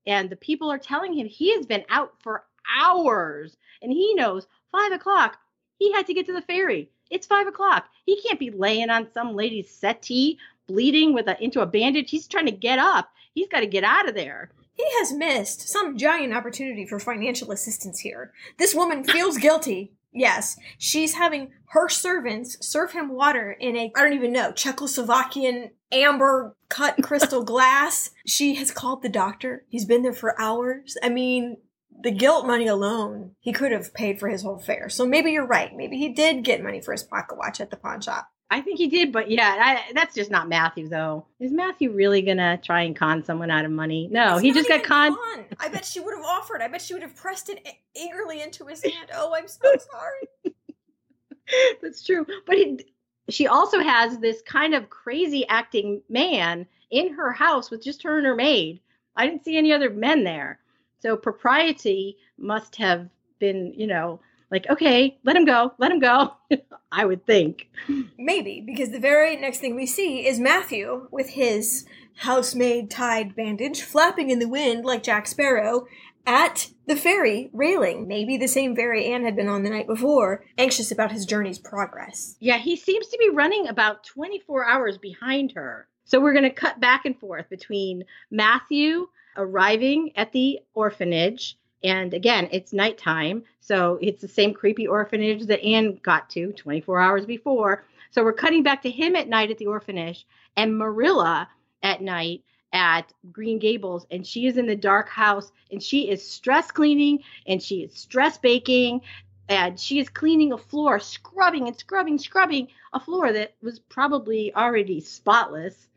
And 0.07 0.29
the 0.29 0.36
people 0.36 0.71
are 0.71 0.77
telling 0.77 1.13
him 1.13 1.27
he 1.27 1.53
has 1.55 1.65
been 1.65 1.83
out 1.89 2.13
for 2.21 2.43
hours, 2.79 3.57
and 3.81 3.91
he 3.91 4.13
knows 4.15 4.47
five 4.71 4.91
o'clock. 4.91 5.38
He 5.77 5.91
had 5.91 6.07
to 6.07 6.13
get 6.13 6.25
to 6.27 6.33
the 6.33 6.41
ferry. 6.41 6.89
It's 7.11 7.27
five 7.27 7.47
o'clock. 7.47 7.89
He 8.05 8.21
can't 8.21 8.39
be 8.39 8.49
laying 8.49 8.89
on 8.89 9.11
some 9.13 9.36
lady's 9.36 9.69
settee, 9.69 10.39
bleeding 10.67 11.13
with 11.13 11.27
a 11.27 11.41
into 11.43 11.61
a 11.61 11.65
bandage. 11.65 12.09
He's 12.09 12.27
trying 12.27 12.45
to 12.45 12.51
get 12.51 12.79
up. 12.79 13.09
He's 13.33 13.47
got 13.49 13.59
to 13.59 13.67
get 13.67 13.83
out 13.83 14.07
of 14.07 14.15
there. 14.15 14.51
He 14.73 14.86
has 14.99 15.13
missed 15.13 15.69
some 15.69 15.97
giant 15.97 16.33
opportunity 16.33 16.86
for 16.86 16.99
financial 16.99 17.51
assistance 17.51 17.99
here. 17.99 18.31
This 18.57 18.75
woman 18.75 19.03
feels 19.03 19.38
guilty. 19.38 19.91
Yes, 20.16 20.57
she's 20.78 21.16
having 21.16 21.51
her 21.68 21.89
servants 21.89 22.57
serve 22.66 22.93
him 22.93 23.09
water 23.09 23.51
in 23.51 23.76
a, 23.76 23.91
I 23.93 24.01
don't 24.01 24.13
even 24.13 24.32
know, 24.32 24.53
Czechoslovakian 24.53 25.72
amber 25.91 26.55
cut 26.70 26.95
crystal 27.03 27.43
glass. 27.43 28.11
She 28.26 28.55
has 28.55 28.72
called 28.72 29.03
the 29.03 29.09
doctor. 29.09 29.66
He's 29.68 29.84
been 29.84 30.03
there 30.03 30.13
for 30.13 30.39
hours. 30.39 30.97
I 31.03 31.09
mean, 31.09 31.57
the 32.01 32.11
guilt 32.11 32.47
money 32.47 32.66
alone, 32.66 33.32
he 33.41 33.51
could 33.51 33.74
have 33.74 33.93
paid 33.93 34.18
for 34.18 34.30
his 34.30 34.41
whole 34.41 34.57
fare. 34.57 34.88
So 34.88 35.05
maybe 35.05 35.32
you're 35.32 35.45
right. 35.45 35.76
Maybe 35.76 35.97
he 35.97 36.09
did 36.13 36.45
get 36.45 36.63
money 36.63 36.80
for 36.80 36.93
his 36.93 37.03
pocket 37.03 37.38
watch 37.38 37.59
at 37.59 37.70
the 37.70 37.78
pawn 37.78 37.99
shop. 37.99 38.30
I 38.52 38.62
think 38.62 38.78
he 38.78 38.88
did, 38.88 39.12
but 39.12 39.30
yeah, 39.32 39.56
I, 39.60 39.91
that's 39.93 40.14
just 40.14 40.30
not 40.30 40.48
Matthew, 40.48 40.88
though. 40.88 41.26
Is 41.39 41.52
Matthew 41.52 41.91
really 41.91 42.22
gonna 42.22 42.58
try 42.64 42.84
and 42.84 42.96
con 42.96 43.24
someone 43.24 43.50
out 43.50 43.66
of 43.66 43.72
money? 43.72 44.08
No, 44.12 44.34
It's 44.34 44.41
he 44.43 44.52
just 44.54 44.70
got 44.70 44.84
conned. 44.84 45.16
con. 45.16 45.46
I 45.60 45.68
bet 45.68 45.84
she 45.84 46.00
would 46.00 46.14
have 46.16 46.24
offered. 46.24 46.62
I 46.62 46.68
bet 46.68 46.82
she 46.82 46.93
would 46.93 47.02
have 47.04 47.16
pressed 47.16 47.50
it 47.50 47.66
eagerly 47.96 48.41
into 48.41 48.66
his 48.68 48.84
hand. 48.84 49.10
Oh, 49.16 49.34
I'm 49.36 49.48
so 49.48 49.72
sorry. 49.91 50.54
That's 51.82 52.04
true. 52.04 52.26
But 52.46 52.56
he, 52.58 52.86
she 53.30 53.48
also 53.48 53.80
has 53.80 54.20
this 54.20 54.41
kind 54.43 54.76
of 54.76 54.89
crazy 54.89 55.48
acting 55.48 56.02
man 56.10 56.68
in 56.91 57.14
her 57.14 57.32
house 57.32 57.72
with 57.72 57.84
just 57.84 58.04
her 58.04 58.18
and 58.18 58.26
her 58.28 58.36
maid. 58.36 58.80
I 59.16 59.26
didn't 59.28 59.43
see 59.43 59.58
any 59.58 59.74
other 59.74 59.89
men 59.89 60.24
there. 60.24 60.60
So 61.00 61.16
propriety 61.18 62.18
must 62.38 62.76
have 62.78 63.10
been, 63.39 63.74
you 63.76 63.88
know, 63.88 64.20
like, 64.52 64.66
okay, 64.70 65.18
let 65.24 65.36
him 65.36 65.46
go, 65.46 65.74
let 65.78 65.91
him 65.91 66.00
go. 66.00 66.34
I 66.91 67.06
would 67.06 67.26
think. 67.26 67.70
Maybe, 68.18 68.62
because 68.66 68.91
the 68.91 69.00
very 69.00 69.36
next 69.36 69.60
thing 69.60 69.76
we 69.76 69.86
see 69.86 70.26
is 70.26 70.39
Matthew 70.39 71.08
with 71.12 71.30
his 71.30 71.86
housemaid 72.18 72.89
tied 72.89 73.36
bandage 73.36 73.82
flapping 73.82 74.30
in 74.30 74.39
the 74.39 74.48
wind 74.48 74.86
like 74.86 75.04
Jack 75.04 75.28
Sparrow 75.28 75.88
at 76.26 76.70
the 76.88 76.96
ferry 76.96 77.50
railing. 77.54 78.08
Maybe 78.08 78.38
the 78.38 78.48
same 78.48 78.76
ferry 78.76 79.06
Anne 79.06 79.24
had 79.24 79.36
been 79.36 79.48
on 79.48 79.64
the 79.64 79.70
night 79.70 79.88
before, 79.88 80.43
anxious 80.58 80.91
about 80.91 81.12
his 81.12 81.26
journey's 81.26 81.60
progress. 81.60 82.36
Yeah, 82.39 82.58
he 82.58 82.76
seems 82.76 83.08
to 83.08 83.18
be 83.18 83.30
running 83.30 83.68
about 83.68 84.04
24 84.06 84.66
hours 84.66 84.98
behind 84.98 85.54
her. 85.54 85.88
So 86.06 86.20
we're 86.20 86.34
going 86.34 86.43
to 86.43 86.50
cut 86.50 86.80
back 86.80 87.06
and 87.06 87.20
forth 87.20 87.50
between 87.50 88.04
Matthew 88.32 89.08
arriving 89.38 90.12
at 90.16 90.32
the 90.32 90.60
orphanage. 90.74 91.58
And 91.86 92.15
again, 92.15 92.49
it's 92.51 92.73
nighttime. 92.73 93.43
So 93.61 93.99
it's 94.01 94.19
the 94.19 94.27
same 94.27 94.55
creepy 94.55 94.88
orphanage 94.88 95.45
that 95.45 95.63
Anne 95.63 95.99
got 96.01 96.31
to 96.31 96.51
24 96.51 96.99
hours 96.99 97.25
before. 97.27 97.86
So 98.09 98.23
we're 98.23 98.33
cutting 98.33 98.63
back 98.63 98.81
to 98.81 98.89
him 98.89 99.15
at 99.15 99.29
night 99.29 99.51
at 99.51 99.59
the 99.59 99.67
orphanage 99.67 100.25
and 100.57 100.75
Marilla 100.75 101.47
at 101.83 102.01
night 102.01 102.43
at 102.73 103.13
Green 103.31 103.59
Gables. 103.59 104.07
And 104.09 104.25
she 104.25 104.47
is 104.47 104.57
in 104.57 104.65
the 104.65 104.75
dark 104.75 105.09
house 105.09 105.51
and 105.71 105.81
she 105.81 106.09
is 106.09 106.27
stress 106.27 106.71
cleaning 106.71 107.19
and 107.45 107.61
she 107.61 107.83
is 107.83 107.93
stress 107.93 108.39
baking 108.39 109.01
and 109.47 109.79
she 109.79 109.99
is 109.99 110.09
cleaning 110.09 110.53
a 110.53 110.57
floor, 110.57 110.99
scrubbing 110.99 111.67
and 111.67 111.77
scrubbing, 111.77 112.17
scrubbing 112.17 112.69
a 112.93 112.99
floor 112.99 113.31
that 113.31 113.53
was 113.61 113.77
probably 113.77 114.51
already 114.55 115.01
spotless. 115.01 115.88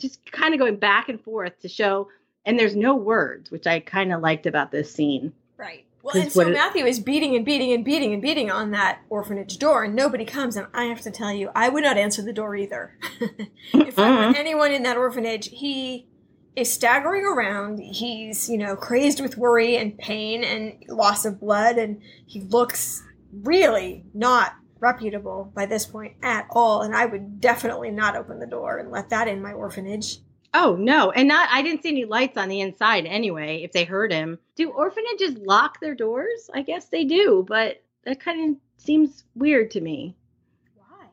Just 0.00 0.32
kind 0.32 0.52
of 0.52 0.58
going 0.58 0.76
back 0.76 1.08
and 1.08 1.20
forth 1.20 1.60
to 1.60 1.68
show, 1.68 2.08
and 2.48 2.58
there's 2.58 2.74
no 2.74 2.94
words, 2.96 3.50
which 3.50 3.66
I 3.66 3.78
kind 3.80 4.12
of 4.12 4.22
liked 4.22 4.46
about 4.46 4.70
this 4.72 4.92
scene. 4.92 5.32
Right. 5.58 5.84
Well, 6.02 6.16
and 6.16 6.32
so 6.32 6.40
it- 6.40 6.52
Matthew 6.52 6.86
is 6.86 6.98
beating 6.98 7.36
and 7.36 7.44
beating 7.44 7.72
and 7.72 7.84
beating 7.84 8.12
and 8.14 8.22
beating 8.22 8.50
on 8.50 8.70
that 8.70 9.00
orphanage 9.10 9.58
door, 9.58 9.84
and 9.84 9.94
nobody 9.94 10.24
comes. 10.24 10.56
And 10.56 10.66
I 10.72 10.84
have 10.84 11.02
to 11.02 11.10
tell 11.10 11.32
you, 11.32 11.50
I 11.54 11.68
would 11.68 11.84
not 11.84 11.98
answer 11.98 12.22
the 12.22 12.32
door 12.32 12.56
either. 12.56 12.96
if 13.74 13.98
I 13.98 14.10
were 14.10 14.32
Mhm. 14.32 14.36
anyone 14.36 14.72
in 14.72 14.82
that 14.84 14.96
orphanage, 14.96 15.48
he 15.52 16.06
is 16.56 16.72
staggering 16.72 17.24
around. 17.26 17.78
He's, 17.80 18.48
you 18.48 18.56
know, 18.56 18.74
crazed 18.76 19.20
with 19.20 19.36
worry 19.36 19.76
and 19.76 19.98
pain 19.98 20.42
and 20.42 20.82
loss 20.88 21.24
of 21.26 21.38
blood, 21.40 21.76
and 21.76 22.00
he 22.26 22.40
looks 22.40 23.02
really 23.44 24.04
not 24.14 24.54
reputable 24.80 25.52
by 25.54 25.66
this 25.66 25.84
point 25.84 26.14
at 26.22 26.46
all. 26.50 26.82
And 26.82 26.94
I 26.96 27.04
would 27.04 27.40
definitely 27.40 27.90
not 27.90 28.16
open 28.16 28.38
the 28.38 28.46
door 28.46 28.78
and 28.78 28.90
let 28.90 29.10
that 29.10 29.28
in 29.28 29.42
my 29.42 29.52
orphanage. 29.52 30.18
Oh 30.54 30.76
no, 30.76 31.10
and 31.10 31.28
not 31.28 31.48
I 31.50 31.62
didn't 31.62 31.82
see 31.82 31.90
any 31.90 32.04
lights 32.04 32.36
on 32.36 32.48
the 32.48 32.60
inside 32.60 33.06
anyway. 33.06 33.62
If 33.62 33.72
they 33.72 33.84
heard 33.84 34.12
him, 34.12 34.38
do 34.56 34.70
orphanages 34.70 35.36
lock 35.38 35.80
their 35.80 35.94
doors? 35.94 36.48
I 36.52 36.62
guess 36.62 36.86
they 36.86 37.04
do, 37.04 37.44
but 37.46 37.82
that 38.04 38.20
kind 38.20 38.50
of 38.50 38.56
seems 38.82 39.24
weird 39.34 39.70
to 39.72 39.80
me. 39.80 40.16
Why? 40.74 41.06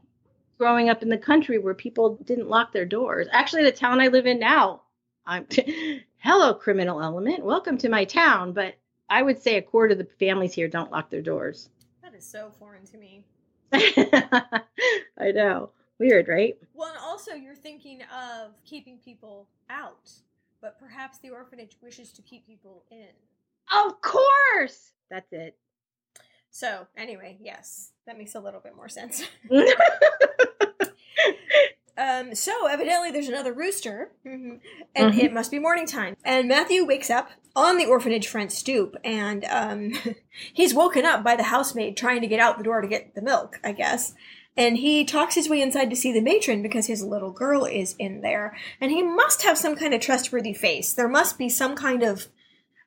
growing 0.58 0.90
up 0.90 1.04
in 1.04 1.10
the 1.10 1.18
country 1.18 1.58
where 1.58 1.74
people 1.74 2.18
didn't 2.24 2.50
lock 2.50 2.72
their 2.72 2.86
doors. 2.86 3.28
Actually, 3.32 3.64
the 3.64 3.72
town 3.72 4.00
I 4.00 4.08
live 4.08 4.26
in 4.26 4.40
now, 4.40 4.84
I'm 5.26 5.48
hello 6.18 6.54
criminal 6.54 7.02
element, 7.02 7.44
welcome 7.44 7.78
to 7.80 7.90
my 7.90 8.06
town, 8.06 8.54
but 8.54 8.76
I 9.10 9.22
would 9.22 9.42
say 9.42 9.58
a 9.58 9.62
quarter 9.62 9.94
of 9.94 10.00
the 10.00 10.08
families 10.20 10.54
here 10.54 10.68
don't 10.68 10.92
lock 10.92 11.10
their 11.10 11.22
doors. 11.22 11.70
That 12.02 12.16
is 12.16 12.26
so 12.26 12.52
foreign 12.58 12.86
to 12.86 12.98
me. 12.98 13.26
I 13.74 15.32
know. 15.34 15.72
Weird, 16.00 16.28
right? 16.28 16.58
Well, 16.74 16.90
and 16.90 16.98
also 16.98 17.32
you're 17.34 17.56
thinking 17.56 18.02
of 18.14 18.52
keeping 18.66 18.98
people 18.98 19.48
out, 19.70 20.12
but 20.62 20.78
perhaps 20.80 21.20
the 21.20 21.30
orphanage 21.30 21.78
wishes 21.82 22.12
to 22.14 22.22
keep 22.22 22.46
people 22.46 22.84
in. 22.92 23.08
Of 23.72 24.02
course. 24.02 24.92
That's 25.10 25.32
it. 25.32 25.56
So, 26.52 26.88
anyway, 26.98 27.38
yes, 27.42 27.92
that 28.06 28.18
makes 28.18 28.36
a 28.36 28.40
little 28.40 28.60
bit 28.62 28.76
more 28.76 28.90
sense. 28.90 29.24
Um, 31.98 32.36
so 32.36 32.68
evidently 32.68 33.12
there's 33.12 33.30
another 33.30 33.54
rooster, 33.54 34.12
mhm, 34.26 34.60
and 34.96 35.14
Mhm. 35.14 35.18
it 35.24 35.32
must 35.34 35.50
be 35.50 35.60
morning 35.60 35.88
time. 35.88 36.18
And 36.26 36.48
Matthew 36.48 36.86
wakes 36.86 37.10
up 37.10 37.30
on 37.56 37.78
the 37.78 37.86
orphanage 37.86 38.28
front 38.28 38.52
stoop, 38.52 38.98
and 39.06 39.46
um, 39.46 39.94
he's 40.54 40.74
woken 40.74 41.06
up 41.06 41.24
by 41.24 41.38
the 41.38 41.44
housemaid 41.44 41.96
trying 41.96 42.20
to 42.20 42.28
get 42.28 42.42
out 42.42 42.58
the 42.58 42.66
door 42.66 42.82
to 42.82 42.88
get 42.90 43.16
the 43.16 43.22
milk, 43.22 43.60
I 43.64 43.72
guess. 43.72 44.14
And 44.58 44.78
he 44.78 45.04
talks 45.04 45.36
his 45.36 45.50
way 45.50 45.62
inside 45.62 45.90
to 45.90 45.96
see 45.96 46.14
the 46.14 46.22
matron 46.22 46.62
because 46.62 46.88
his 46.88 47.04
little 47.04 47.32
girl 47.32 47.66
is 47.66 47.96
in 48.00 48.22
there, 48.22 48.56
and 48.80 48.90
he 48.90 49.04
must 49.04 49.44
have 49.44 49.58
some 49.58 49.76
kind 49.76 49.94
of 49.94 50.00
trustworthy 50.00 50.54
face. 50.54 50.94
There 50.94 51.10
must 51.10 51.38
be 51.38 51.50
some 51.50 51.76
kind 51.76 52.04
of 52.04 52.28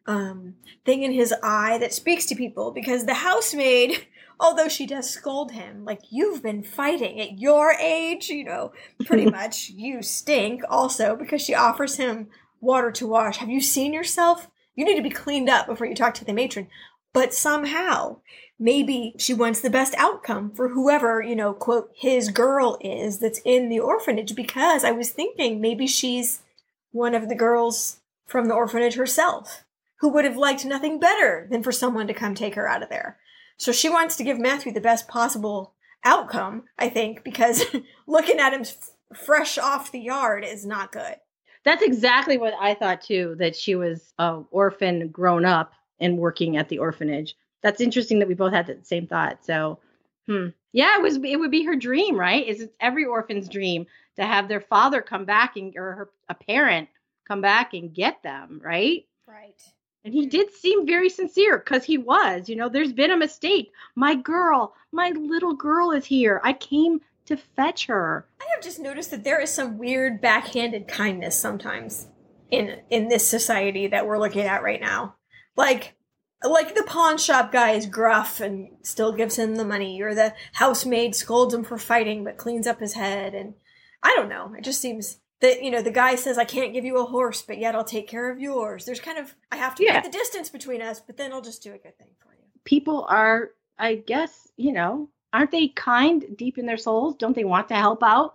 um, 0.06 0.54
thing 0.86 1.02
in 1.02 1.12
his 1.12 1.34
eye 1.42 1.76
that 1.78 1.92
speaks 1.92 2.24
to 2.26 2.34
people 2.34 2.70
because 2.70 3.04
the 3.04 3.14
housemaid, 3.14 4.06
although 4.40 4.68
she 4.68 4.86
does 4.86 5.10
scold 5.10 5.52
him, 5.52 5.84
like, 5.84 6.00
you've 6.08 6.42
been 6.42 6.62
fighting 6.62 7.20
at 7.20 7.38
your 7.38 7.72
age, 7.72 8.30
you 8.30 8.44
know, 8.44 8.72
pretty 9.04 9.26
much, 9.30 9.68
you 9.68 10.02
stink 10.02 10.62
also 10.70 11.14
because 11.14 11.42
she 11.42 11.54
offers 11.54 11.96
him 11.96 12.28
water 12.60 12.90
to 12.92 13.06
wash. 13.06 13.36
Have 13.36 13.50
you 13.50 13.60
seen 13.60 13.92
yourself? 13.92 14.48
You 14.74 14.86
need 14.86 14.96
to 14.96 15.02
be 15.02 15.10
cleaned 15.10 15.50
up 15.50 15.66
before 15.66 15.86
you 15.86 15.94
talk 15.94 16.14
to 16.14 16.24
the 16.24 16.32
matron. 16.32 16.68
But 17.12 17.34
somehow, 17.34 18.20
maybe 18.58 19.14
she 19.18 19.34
wants 19.34 19.60
the 19.60 19.70
best 19.70 19.94
outcome 19.96 20.50
for 20.50 20.70
whoever, 20.70 21.22
you 21.22 21.36
know, 21.36 21.52
quote, 21.52 21.90
his 21.94 22.30
girl 22.30 22.78
is 22.80 23.18
that's 23.18 23.40
in 23.44 23.68
the 23.68 23.80
orphanage 23.80 24.34
because 24.34 24.84
I 24.84 24.90
was 24.90 25.10
thinking 25.10 25.60
maybe 25.60 25.86
she's 25.86 26.42
one 26.90 27.14
of 27.14 27.28
the 27.28 27.34
girls 27.34 28.00
from 28.26 28.46
the 28.46 28.54
orphanage 28.54 28.94
herself 28.94 29.64
who 30.00 30.08
would 30.10 30.24
have 30.24 30.36
liked 30.36 30.64
nothing 30.64 30.98
better 30.98 31.46
than 31.50 31.62
for 31.62 31.72
someone 31.72 32.06
to 32.06 32.14
come 32.14 32.34
take 32.34 32.54
her 32.54 32.68
out 32.68 32.82
of 32.82 32.88
there. 32.88 33.18
So 33.56 33.72
she 33.72 33.88
wants 33.88 34.16
to 34.16 34.24
give 34.24 34.38
Matthew 34.38 34.72
the 34.72 34.80
best 34.80 35.08
possible 35.08 35.74
outcome, 36.04 36.64
I 36.78 36.88
think, 36.88 37.24
because 37.24 37.64
looking 38.06 38.38
at 38.38 38.52
him 38.52 38.62
f- 38.62 38.90
fresh 39.14 39.58
off 39.58 39.90
the 39.90 40.00
yard 40.00 40.44
is 40.44 40.64
not 40.64 40.92
good. 40.92 41.16
That's 41.64 41.82
exactly 41.82 42.38
what 42.38 42.54
I 42.58 42.74
thought 42.74 43.02
too, 43.02 43.34
that 43.38 43.56
she 43.56 43.74
was 43.74 44.12
a 44.18 44.42
orphan 44.50 45.08
grown 45.08 45.44
up 45.44 45.72
and 46.00 46.18
working 46.18 46.56
at 46.56 46.68
the 46.68 46.78
orphanage. 46.78 47.34
That's 47.62 47.80
interesting 47.80 48.18
that 48.18 48.28
we 48.28 48.34
both 48.34 48.52
had 48.52 48.66
the 48.66 48.78
same 48.82 49.06
thought. 49.06 49.44
So, 49.44 49.78
hmm. 50.26 50.48
Yeah, 50.72 50.96
it 50.96 51.02
was 51.02 51.16
it 51.16 51.40
would 51.40 51.50
be 51.50 51.64
her 51.64 51.76
dream, 51.76 52.18
right? 52.18 52.46
Is 52.46 52.60
it's 52.60 52.74
every 52.80 53.04
orphan's 53.04 53.48
dream 53.48 53.86
to 54.16 54.24
have 54.24 54.48
their 54.48 54.60
father 54.60 55.00
come 55.00 55.24
back 55.24 55.56
and 55.56 55.74
or 55.76 55.92
her 55.92 56.10
a 56.28 56.34
parent 56.34 56.88
come 57.26 57.40
back 57.40 57.74
and 57.74 57.94
get 57.94 58.22
them, 58.22 58.60
right? 58.62 59.06
Right. 59.26 59.60
And 60.04 60.14
he 60.14 60.26
did 60.26 60.52
seem 60.52 60.86
very 60.86 61.08
sincere 61.08 61.58
because 61.58 61.84
he 61.84 61.98
was, 61.98 62.48
you 62.48 62.56
know, 62.56 62.68
there's 62.68 62.92
been 62.92 63.10
a 63.10 63.16
mistake. 63.16 63.72
My 63.94 64.14
girl, 64.14 64.74
my 64.92 65.10
little 65.10 65.54
girl 65.54 65.90
is 65.90 66.06
here. 66.06 66.40
I 66.44 66.52
came 66.54 67.00
to 67.26 67.36
fetch 67.36 67.86
her. 67.86 68.26
I 68.40 68.46
have 68.54 68.62
just 68.62 68.78
noticed 68.78 69.10
that 69.10 69.24
there 69.24 69.40
is 69.40 69.50
some 69.50 69.76
weird 69.76 70.20
backhanded 70.20 70.88
kindness 70.88 71.38
sometimes 71.38 72.08
in 72.50 72.80
in 72.90 73.08
this 73.08 73.28
society 73.28 73.86
that 73.88 74.06
we're 74.06 74.18
looking 74.18 74.42
at 74.42 74.62
right 74.62 74.80
now. 74.80 75.16
Like 75.56 75.94
like 76.44 76.74
the 76.74 76.82
pawn 76.84 77.18
shop 77.18 77.50
guy 77.52 77.72
is 77.72 77.86
gruff 77.86 78.40
and 78.40 78.68
still 78.82 79.12
gives 79.12 79.36
him 79.36 79.56
the 79.56 79.64
money, 79.64 80.00
or 80.02 80.14
the 80.14 80.34
housemaid 80.54 81.14
scolds 81.14 81.52
him 81.54 81.64
for 81.64 81.78
fighting 81.78 82.24
but 82.24 82.36
cleans 82.36 82.66
up 82.66 82.80
his 82.80 82.94
head. 82.94 83.34
And 83.34 83.54
I 84.02 84.14
don't 84.16 84.28
know. 84.28 84.54
It 84.56 84.64
just 84.64 84.80
seems 84.80 85.18
that 85.40 85.62
you 85.62 85.70
know 85.70 85.82
the 85.82 85.90
guy 85.90 86.14
says 86.16 86.38
I 86.38 86.44
can't 86.44 86.72
give 86.72 86.84
you 86.84 86.98
a 86.98 87.04
horse, 87.04 87.42
but 87.42 87.58
yet 87.58 87.74
I'll 87.74 87.84
take 87.84 88.08
care 88.08 88.30
of 88.30 88.40
yours. 88.40 88.84
There's 88.84 89.00
kind 89.00 89.18
of 89.18 89.34
I 89.52 89.56
have 89.56 89.74
to 89.76 89.84
Yeah. 89.84 90.00
keep 90.00 90.12
the 90.12 90.18
distance 90.18 90.48
between 90.50 90.82
us, 90.82 91.00
but 91.00 91.16
then 91.16 91.32
I'll 91.32 91.40
just 91.42 91.62
do 91.62 91.70
a 91.74 91.78
good 91.78 91.96
thing 91.98 92.10
for 92.18 92.32
you. 92.34 92.44
People 92.64 93.04
are, 93.08 93.50
I 93.78 93.96
guess, 93.96 94.48
you 94.56 94.72
know, 94.72 95.08
aren't 95.32 95.50
they 95.50 95.68
kind 95.68 96.24
deep 96.36 96.58
in 96.58 96.66
their 96.66 96.76
souls? 96.76 97.16
Don't 97.16 97.34
they 97.34 97.44
want 97.44 97.68
to 97.68 97.74
help 97.74 98.02
out? 98.02 98.34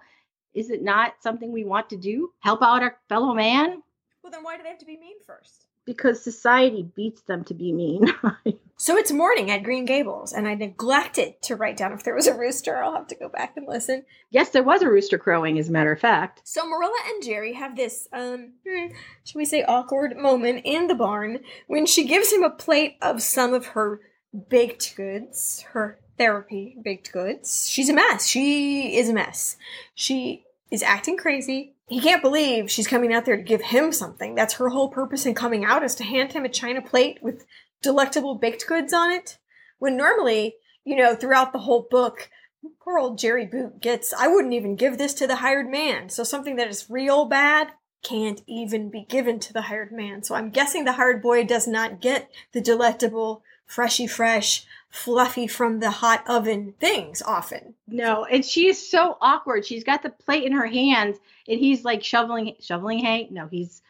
Is 0.54 0.70
it 0.70 0.84
not 0.84 1.16
something 1.22 1.52
we 1.52 1.64
want 1.66 1.90
to 1.90 1.98
do? 1.98 2.32
Help 2.40 2.62
out 2.62 2.84
our 2.84 2.98
fellow 3.10 3.34
man? 3.34 3.82
Well, 4.22 4.32
then 4.32 4.44
why 4.44 4.56
do 4.58 4.64
they 4.64 4.70
have 4.70 4.78
to 4.80 4.86
be 4.86 4.98
mean 4.98 5.18
first? 5.26 5.66
Because 5.86 6.24
society 6.24 6.84
beats 6.96 7.22
them 7.22 7.44
to 7.46 7.54
be 7.54 7.74
mean. 7.74 8.08
So 8.84 8.98
it's 8.98 9.14
morning 9.14 9.50
at 9.50 9.64
Green 9.64 9.86
Gables, 9.86 10.34
and 10.34 10.46
I 10.46 10.56
neglected 10.56 11.42
to 11.44 11.56
write 11.56 11.78
down 11.78 11.94
if 11.94 12.04
there 12.04 12.14
was 12.14 12.28
a 12.28 12.38
rooster. 12.38 12.84
I'll 12.84 12.92
have 12.94 13.08
to 13.08 13.16
go 13.16 13.30
back 13.30 13.56
and 13.56 13.66
listen. 13.66 14.04
yes, 14.30 14.50
there 14.50 14.62
was 14.62 14.82
a 14.82 14.90
rooster 14.90 15.18
crowing, 15.18 15.58
as 15.58 15.70
a 15.70 15.72
matter 15.72 15.94
of 15.94 16.02
fact. 16.02 16.42
So 16.44 16.68
Marilla 16.68 17.00
and 17.08 17.24
Jerry 17.24 17.54
have 17.54 17.78
this, 17.78 18.10
um, 18.12 18.56
hmm, 18.68 18.88
should 19.24 19.38
we 19.38 19.46
say, 19.46 19.64
awkward 19.64 20.18
moment 20.18 20.64
in 20.66 20.88
the 20.88 20.96
barn 20.96 21.40
when 21.68 21.86
she 21.86 22.06
gives 22.06 22.34
him 22.34 22.44
a 22.44 22.50
plate 22.50 22.98
of 23.02 23.22
some 23.22 23.54
of 23.54 23.68
her 23.68 24.02
baked 24.50 24.98
goods, 24.98 25.64
her 25.72 25.98
therapy 26.18 26.76
baked 26.84 27.14
goods. 27.14 27.70
She's 27.70 27.88
a 27.88 27.94
mess. 27.94 28.28
She 28.28 28.98
is 28.98 29.08
a 29.08 29.14
mess. 29.14 29.56
She 29.96 30.44
is 30.72 30.84
acting 30.84 31.16
crazy. 31.16 31.76
He 31.94 32.00
can't 32.00 32.24
believe 32.24 32.72
she's 32.72 32.88
coming 32.88 33.14
out 33.14 33.26
there 33.26 33.38
to 33.38 33.44
give 33.44 33.62
him 33.62 33.92
something. 33.92 34.34
That's 34.34 34.56
her 34.56 34.70
whole 34.70 34.90
purpose 34.90 35.28
in 35.28 35.36
coming 35.36 35.64
out 35.64 35.84
is 35.84 35.94
to 35.96 36.04
hand 36.04 36.34
him 36.34 36.44
a 36.44 36.50
china 36.50 36.82
plate 36.82 37.20
with 37.22 37.46
delectable 37.84 38.34
baked 38.34 38.66
goods 38.66 38.94
on 38.94 39.12
it. 39.12 39.38
When 39.78 39.96
normally, 39.96 40.56
you 40.84 40.96
know, 40.96 41.14
throughout 41.14 41.54
the 41.54 41.60
whole 41.60 41.88
book, 41.92 42.32
poor 42.80 42.98
old 42.98 43.20
Jerry 43.20 43.46
Buote 43.46 43.80
gets, 43.80 44.12
I 44.12 44.28
wouldn't 44.28 44.56
even 44.56 44.76
give 44.76 44.98
this 44.98 45.14
to 45.14 45.28
the 45.28 45.36
hired 45.36 45.70
man. 45.70 46.10
So 46.10 46.24
something 46.24 46.56
that 46.56 46.68
is 46.68 46.90
real 46.90 47.26
bad 47.26 47.74
can't 48.02 48.42
even 48.48 48.90
be 48.90 49.06
given 49.08 49.40
to 49.42 49.54
the 49.54 49.62
hired 49.62 49.92
man. 49.92 50.24
So 50.24 50.34
I'm 50.34 50.50
guessing 50.50 50.86
the 50.86 50.94
hired 50.94 51.22
boy 51.22 51.44
does 51.44 51.68
not 51.68 52.02
get 52.02 52.32
the 52.54 52.62
delectable, 52.62 53.44
freshy 53.68 54.08
fresh, 54.08 54.66
fluffy 54.94 55.48
from 55.48 55.80
the 55.80 55.90
hot 55.90 56.24
oven 56.28 56.72
things 56.80 57.24
often. 57.24 57.74
No, 57.88 58.26
and 58.26 58.46
she 58.46 58.68
is 58.68 58.92
so 58.92 59.18
awkward. 59.20 59.66
She's 59.66 59.84
got 59.84 60.04
the 60.04 60.12
plate 60.12 60.44
in 60.44 60.52
her 60.52 60.68
hands, 60.68 61.18
and 61.48 61.60
he's 61.60 61.84
like 61.84 62.04
shoveling 62.04 62.56
shoveling 62.60 63.00
hay. 63.00 63.28
No, 63.32 63.48
he's 63.48 63.82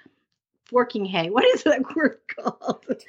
forking 0.64 1.04
hay. 1.04 1.30
What 1.30 1.44
is 1.44 1.64
that 1.64 1.94
word 1.94 2.20
called? 2.34 2.86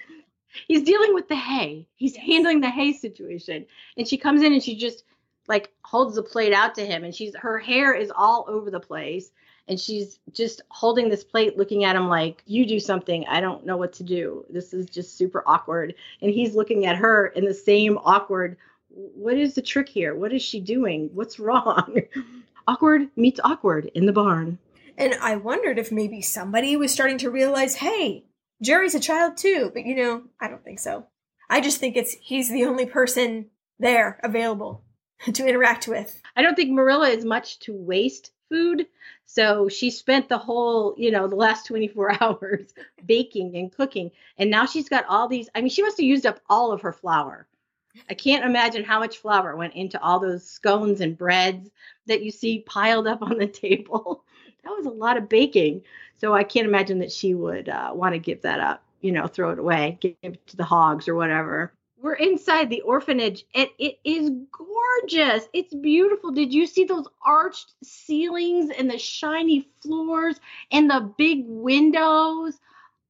he's 0.66 0.82
dealing 0.82 1.14
with 1.14 1.28
the 1.28 1.36
hay. 1.36 1.86
He's 1.94 2.16
handling 2.16 2.60
the 2.60 2.68
hay 2.68 2.94
situation, 2.94 3.64
and 3.96 4.08
she 4.08 4.18
comes 4.18 4.42
in 4.42 4.52
and 4.52 4.62
she 4.62 4.74
just 4.74 5.04
like 5.46 5.70
holds 5.84 6.16
the 6.16 6.22
plate 6.24 6.52
out 6.52 6.74
to 6.74 6.84
him, 6.84 7.04
and 7.04 7.14
she's 7.14 7.36
her 7.36 7.60
hair 7.60 7.94
is 7.94 8.10
all 8.14 8.44
over 8.48 8.72
the 8.72 8.80
place, 8.80 9.30
and 9.66 9.80
she's 9.80 10.18
just 10.32 10.60
holding 10.70 11.08
this 11.08 11.24
plate, 11.24 11.56
looking 11.56 11.84
at 11.84 11.96
him 11.96 12.08
like, 12.08 12.42
"You 12.46 12.66
do 12.66 12.78
something. 12.78 13.24
I 13.26 13.40
don't 13.40 13.64
know 13.64 13.76
what 13.76 13.92
to 13.94 14.02
do. 14.02 14.44
This 14.50 14.74
is 14.74 14.86
just 14.86 15.16
super 15.16 15.42
awkward." 15.46 15.94
And 16.20 16.30
he's 16.30 16.54
looking 16.54 16.86
at 16.86 16.96
her 16.96 17.28
in 17.28 17.44
the 17.44 17.54
same 17.54 17.98
awkward 17.98 18.56
what 18.94 19.36
is 19.36 19.54
the 19.54 19.62
trick 19.62 19.88
here? 19.88 20.14
What 20.14 20.32
is 20.32 20.42
she 20.42 20.60
doing? 20.60 21.10
What's 21.14 21.38
wrong? 21.38 22.00
awkward 22.68 23.08
meets 23.16 23.40
awkward 23.42 23.90
in 23.94 24.06
the 24.06 24.12
barn. 24.12 24.58
And 24.96 25.14
I 25.20 25.36
wondered 25.36 25.78
if 25.78 25.90
maybe 25.90 26.22
somebody 26.22 26.76
was 26.76 26.92
starting 26.92 27.18
to 27.18 27.30
realize, 27.30 27.74
hey, 27.74 28.24
Jerry's 28.62 28.94
a 28.94 29.00
child 29.00 29.36
too. 29.36 29.70
But 29.74 29.84
you 29.84 29.96
know, 29.96 30.22
I 30.40 30.48
don't 30.48 30.64
think 30.64 30.78
so. 30.78 31.06
I 31.50 31.60
just 31.60 31.78
think 31.78 31.96
it's 31.96 32.14
he's 32.20 32.50
the 32.50 32.64
only 32.64 32.86
person 32.86 33.46
there 33.78 34.20
available 34.22 34.84
to 35.32 35.46
interact 35.46 35.88
with. 35.88 36.22
I 36.36 36.42
don't 36.42 36.54
think 36.54 36.70
Marilla 36.70 37.08
is 37.08 37.24
much 37.24 37.58
to 37.60 37.74
waste 37.74 38.30
food. 38.54 38.86
So 39.26 39.68
she 39.68 39.90
spent 39.90 40.28
the 40.28 40.38
whole, 40.38 40.94
you 40.96 41.10
know, 41.10 41.26
the 41.26 41.34
last 41.34 41.66
24 41.66 42.22
hours 42.22 42.72
baking 43.04 43.56
and 43.56 43.72
cooking. 43.72 44.12
And 44.38 44.48
now 44.48 44.66
she's 44.66 44.88
got 44.88 45.06
all 45.06 45.26
these. 45.26 45.48
I 45.54 45.60
mean, 45.60 45.70
she 45.70 45.82
must 45.82 45.96
have 45.96 46.06
used 46.06 46.26
up 46.26 46.40
all 46.48 46.70
of 46.70 46.82
her 46.82 46.92
flour. 46.92 47.48
I 48.08 48.14
can't 48.14 48.44
imagine 48.44 48.84
how 48.84 48.98
much 48.98 49.18
flour 49.18 49.56
went 49.56 49.74
into 49.74 50.00
all 50.00 50.20
those 50.20 50.44
scones 50.44 51.00
and 51.00 51.18
breads 51.18 51.70
that 52.06 52.22
you 52.22 52.30
see 52.30 52.60
piled 52.60 53.06
up 53.06 53.22
on 53.22 53.38
the 53.38 53.46
table. 53.66 54.24
That 54.62 54.70
was 54.70 54.86
a 54.86 54.90
lot 54.90 55.16
of 55.16 55.28
baking. 55.28 55.82
So 56.18 56.32
I 56.32 56.44
can't 56.44 56.66
imagine 56.66 57.00
that 57.00 57.12
she 57.12 57.34
would 57.34 57.68
uh, 57.68 57.90
want 57.92 58.14
to 58.14 58.18
give 58.18 58.42
that 58.42 58.60
up, 58.60 58.84
you 59.00 59.12
know, 59.12 59.26
throw 59.26 59.50
it 59.50 59.58
away, 59.58 59.98
give 60.00 60.14
it 60.22 60.46
to 60.48 60.56
the 60.56 60.64
hogs 60.64 61.08
or 61.08 61.14
whatever. 61.14 61.72
We're 62.04 62.16
inside 62.16 62.68
the 62.68 62.82
orphanage 62.82 63.46
and 63.54 63.66
it 63.78 63.98
is 64.04 64.30
gorgeous. 64.52 65.48
It's 65.54 65.72
beautiful. 65.72 66.32
Did 66.32 66.52
you 66.52 66.66
see 66.66 66.84
those 66.84 67.08
arched 67.24 67.72
ceilings 67.82 68.70
and 68.76 68.90
the 68.90 68.98
shiny 68.98 69.66
floors 69.80 70.38
and 70.70 70.90
the 70.90 71.10
big 71.16 71.44
windows? 71.46 72.60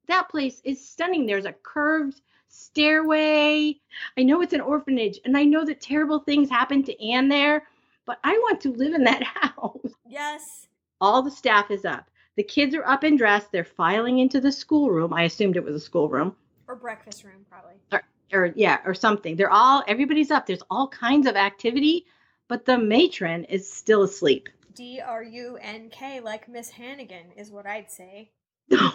That 0.06 0.28
place 0.28 0.62
is 0.62 0.86
stunning. 0.88 1.26
There's 1.26 1.44
a 1.44 1.52
curved 1.52 2.20
stairway. 2.46 3.80
I 4.16 4.22
know 4.22 4.42
it's 4.42 4.52
an 4.52 4.60
orphanage 4.60 5.18
and 5.24 5.36
I 5.36 5.42
know 5.42 5.64
that 5.64 5.80
terrible 5.80 6.20
things 6.20 6.48
happened 6.48 6.86
to 6.86 7.04
Anne 7.04 7.28
there, 7.28 7.66
but 8.06 8.20
I 8.22 8.34
want 8.34 8.60
to 8.60 8.72
live 8.74 8.94
in 8.94 9.02
that 9.02 9.24
house. 9.40 9.90
Yes. 10.08 10.68
All 11.00 11.20
the 11.20 11.32
staff 11.32 11.72
is 11.72 11.84
up. 11.84 12.08
The 12.36 12.44
kids 12.44 12.76
are 12.76 12.86
up 12.86 13.02
and 13.02 13.18
dressed. 13.18 13.50
They're 13.50 13.64
filing 13.64 14.20
into 14.20 14.40
the 14.40 14.52
schoolroom. 14.52 15.12
I 15.12 15.24
assumed 15.24 15.56
it 15.56 15.64
was 15.64 15.74
a 15.74 15.80
schoolroom. 15.80 16.36
Or 16.68 16.76
breakfast 16.76 17.24
room, 17.24 17.44
probably. 17.50 17.74
or 17.90 18.00
yeah, 18.30 18.78
or 18.84 18.94
something. 18.94 19.36
They're 19.36 19.50
all 19.50 19.82
everybody's 19.86 20.30
up. 20.30 20.46
There's 20.46 20.62
all 20.70 20.88
kinds 20.88 21.26
of 21.26 21.36
activity, 21.36 22.06
but 22.48 22.64
the 22.64 22.78
matron 22.78 23.44
is 23.44 23.70
still 23.70 24.02
asleep. 24.02 24.48
D 24.74 25.00
R 25.00 25.22
U 25.22 25.58
N 25.60 25.90
K, 25.90 26.20
like 26.20 26.48
Miss 26.48 26.70
Hannigan, 26.70 27.32
is 27.36 27.50
what 27.50 27.66
I'd 27.66 27.90
say. 27.90 28.30
I'm 28.72 28.92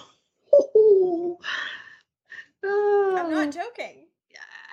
not 3.31 3.47
oh. 3.47 3.51
joking. 3.51 4.05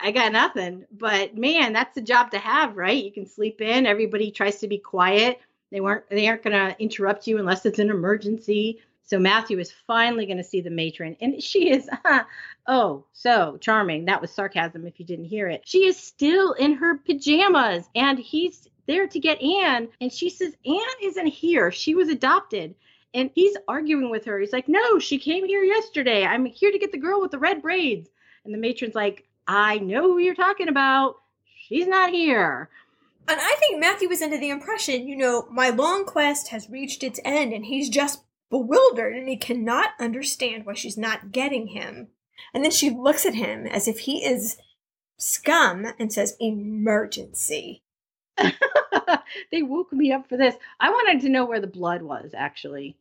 I 0.03 0.11
got 0.11 0.33
nothing. 0.33 0.85
But 0.93 1.37
man, 1.37 1.73
that's 1.73 1.95
the 1.95 2.03
job 2.03 2.31
to 2.33 2.39
have, 2.39 2.77
right? 2.77 3.03
You 3.03 3.13
can 3.13 3.27
sleep 3.27 3.61
in. 3.61 3.87
Everybody 3.87 4.31
tries 4.31 4.61
to 4.61 4.69
be 4.69 4.79
quiet. 4.79 5.41
They 5.71 5.81
weren't 5.81 6.09
they 6.11 6.29
aren't 6.29 6.43
gonna 6.43 6.77
interrupt 6.79 7.27
you 7.27 7.39
unless 7.39 7.67
it's 7.67 7.79
an 7.79 7.91
emergency. 7.91 8.81
So 9.07 9.19
Matthew 9.19 9.59
is 9.59 9.73
finally 9.87 10.27
gonna 10.27 10.45
see 10.45 10.61
the 10.61 10.71
matron. 10.71 11.17
And 11.21 11.43
she 11.43 11.71
is 11.71 11.89
uh, 12.05 12.25
oh 12.67 13.05
so 13.13 13.57
charming. 13.61 14.05
That 14.05 14.21
was 14.21 14.31
sarcasm 14.31 14.87
if 14.87 15.01
you 15.01 15.07
didn't 15.07 15.27
hear 15.27 15.49
it. 15.49 15.63
She 15.65 15.87
is 15.87 15.97
still 15.97 16.53
in 16.53 16.75
her 16.75 16.99
pajamas 16.99 17.89
and 17.95 18.19
he's 18.19 18.69
there 18.87 19.07
to 19.07 19.19
get 19.19 19.43
Anne. 19.43 19.89
And 20.01 20.13
she 20.13 20.31
says, 20.31 20.55
Anne 20.65 21.03
isn't 21.03 21.27
here. 21.27 21.71
She 21.73 21.95
was 21.95 22.09
adopted. 22.09 22.75
And 23.15 23.31
he's 23.35 23.57
arguing 23.67 24.11
with 24.11 24.25
her. 24.27 24.39
He's 24.39 24.53
like, 24.53 24.69
No, 24.69 24.99
she 24.99 25.19
came 25.19 25.47
here 25.47 25.63
yesterday. 25.63 26.25
I'm 26.25 26.45
here 26.45 26.71
to 26.71 26.79
get 26.79 26.93
the 26.93 26.99
girl 26.99 27.21
with 27.21 27.31
the 27.31 27.39
red 27.39 27.63
braids. 27.63 28.09
And 28.45 28.53
the 28.53 28.59
matron's 28.59 28.95
like, 28.95 29.25
I 29.47 29.79
know 29.79 30.03
who 30.03 30.19
you're 30.19 30.35
talking 30.35 30.69
about. 30.69 31.17
She's 31.69 31.87
not 31.87 32.11
here. 32.11 32.69
And 33.29 33.41
I 33.41 33.57
think 33.59 33.81
Matthew 33.81 34.09
was 34.09 34.23
under 34.23 34.39
the 34.39 34.51
impression, 34.51 35.09
you 35.09 35.17
know, 35.17 35.49
my 35.51 35.71
long 35.71 36.05
quest 36.05 36.49
has 36.49 36.71
reached 36.71 37.03
its 37.03 37.19
end 37.25 37.53
and 37.53 37.65
he's 37.65 37.89
just 37.89 38.21
bewildered 38.51 39.14
and 39.14 39.28
he 39.28 39.36
cannot 39.36 39.90
understand 39.99 40.64
why 40.64 40.74
she's 40.74 40.97
not 40.97 41.32
getting 41.32 41.68
him. 41.68 42.09
And 42.53 42.64
then 42.64 42.70
she 42.70 42.90
looks 42.90 43.26
at 43.26 43.34
him 43.34 43.66
as 43.66 43.88
if 43.88 44.01
he 44.01 44.24
is 44.24 44.59
scum 45.18 45.86
and 45.99 46.12
says, 46.12 46.36
emergency. 46.40 47.82
they 49.51 49.62
woke 49.62 49.92
me 49.92 50.12
up 50.12 50.28
for 50.28 50.36
this. 50.36 50.55
I 50.78 50.90
wanted 50.90 51.22
to 51.22 51.28
know 51.28 51.44
where 51.47 51.61
the 51.61 51.66
blood 51.66 52.03
was, 52.03 52.32
actually. 52.36 52.97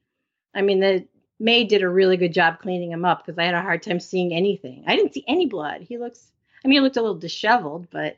I 0.54 0.62
mean, 0.62 0.80
the 0.80 1.06
maid 1.40 1.68
did 1.68 1.84
a 1.84 1.90
really 1.90 2.18
good 2.18 2.34
job 2.34 2.60
cleaning 2.60 2.92
him 2.92 3.06
up 3.06 3.26
because 3.26 3.38
I 3.38 3.44
had 3.44 3.56
a 3.56 3.62
hard 3.62 3.84
time 3.84 4.00
seeing 4.00 4.34
anything. 4.34 4.84
I 4.88 4.96
didn't 4.96 5.14
see 5.14 5.26
any 5.28 5.46
blood. 5.46 5.82
He 5.82 5.98
looks, 5.98 6.32
I 6.64 6.68
mean, 6.68 6.78
he 6.78 6.82
looked 6.82 6.98
a 6.98 7.02
little 7.02 7.18
disheveled, 7.18 7.88
but 7.92 8.18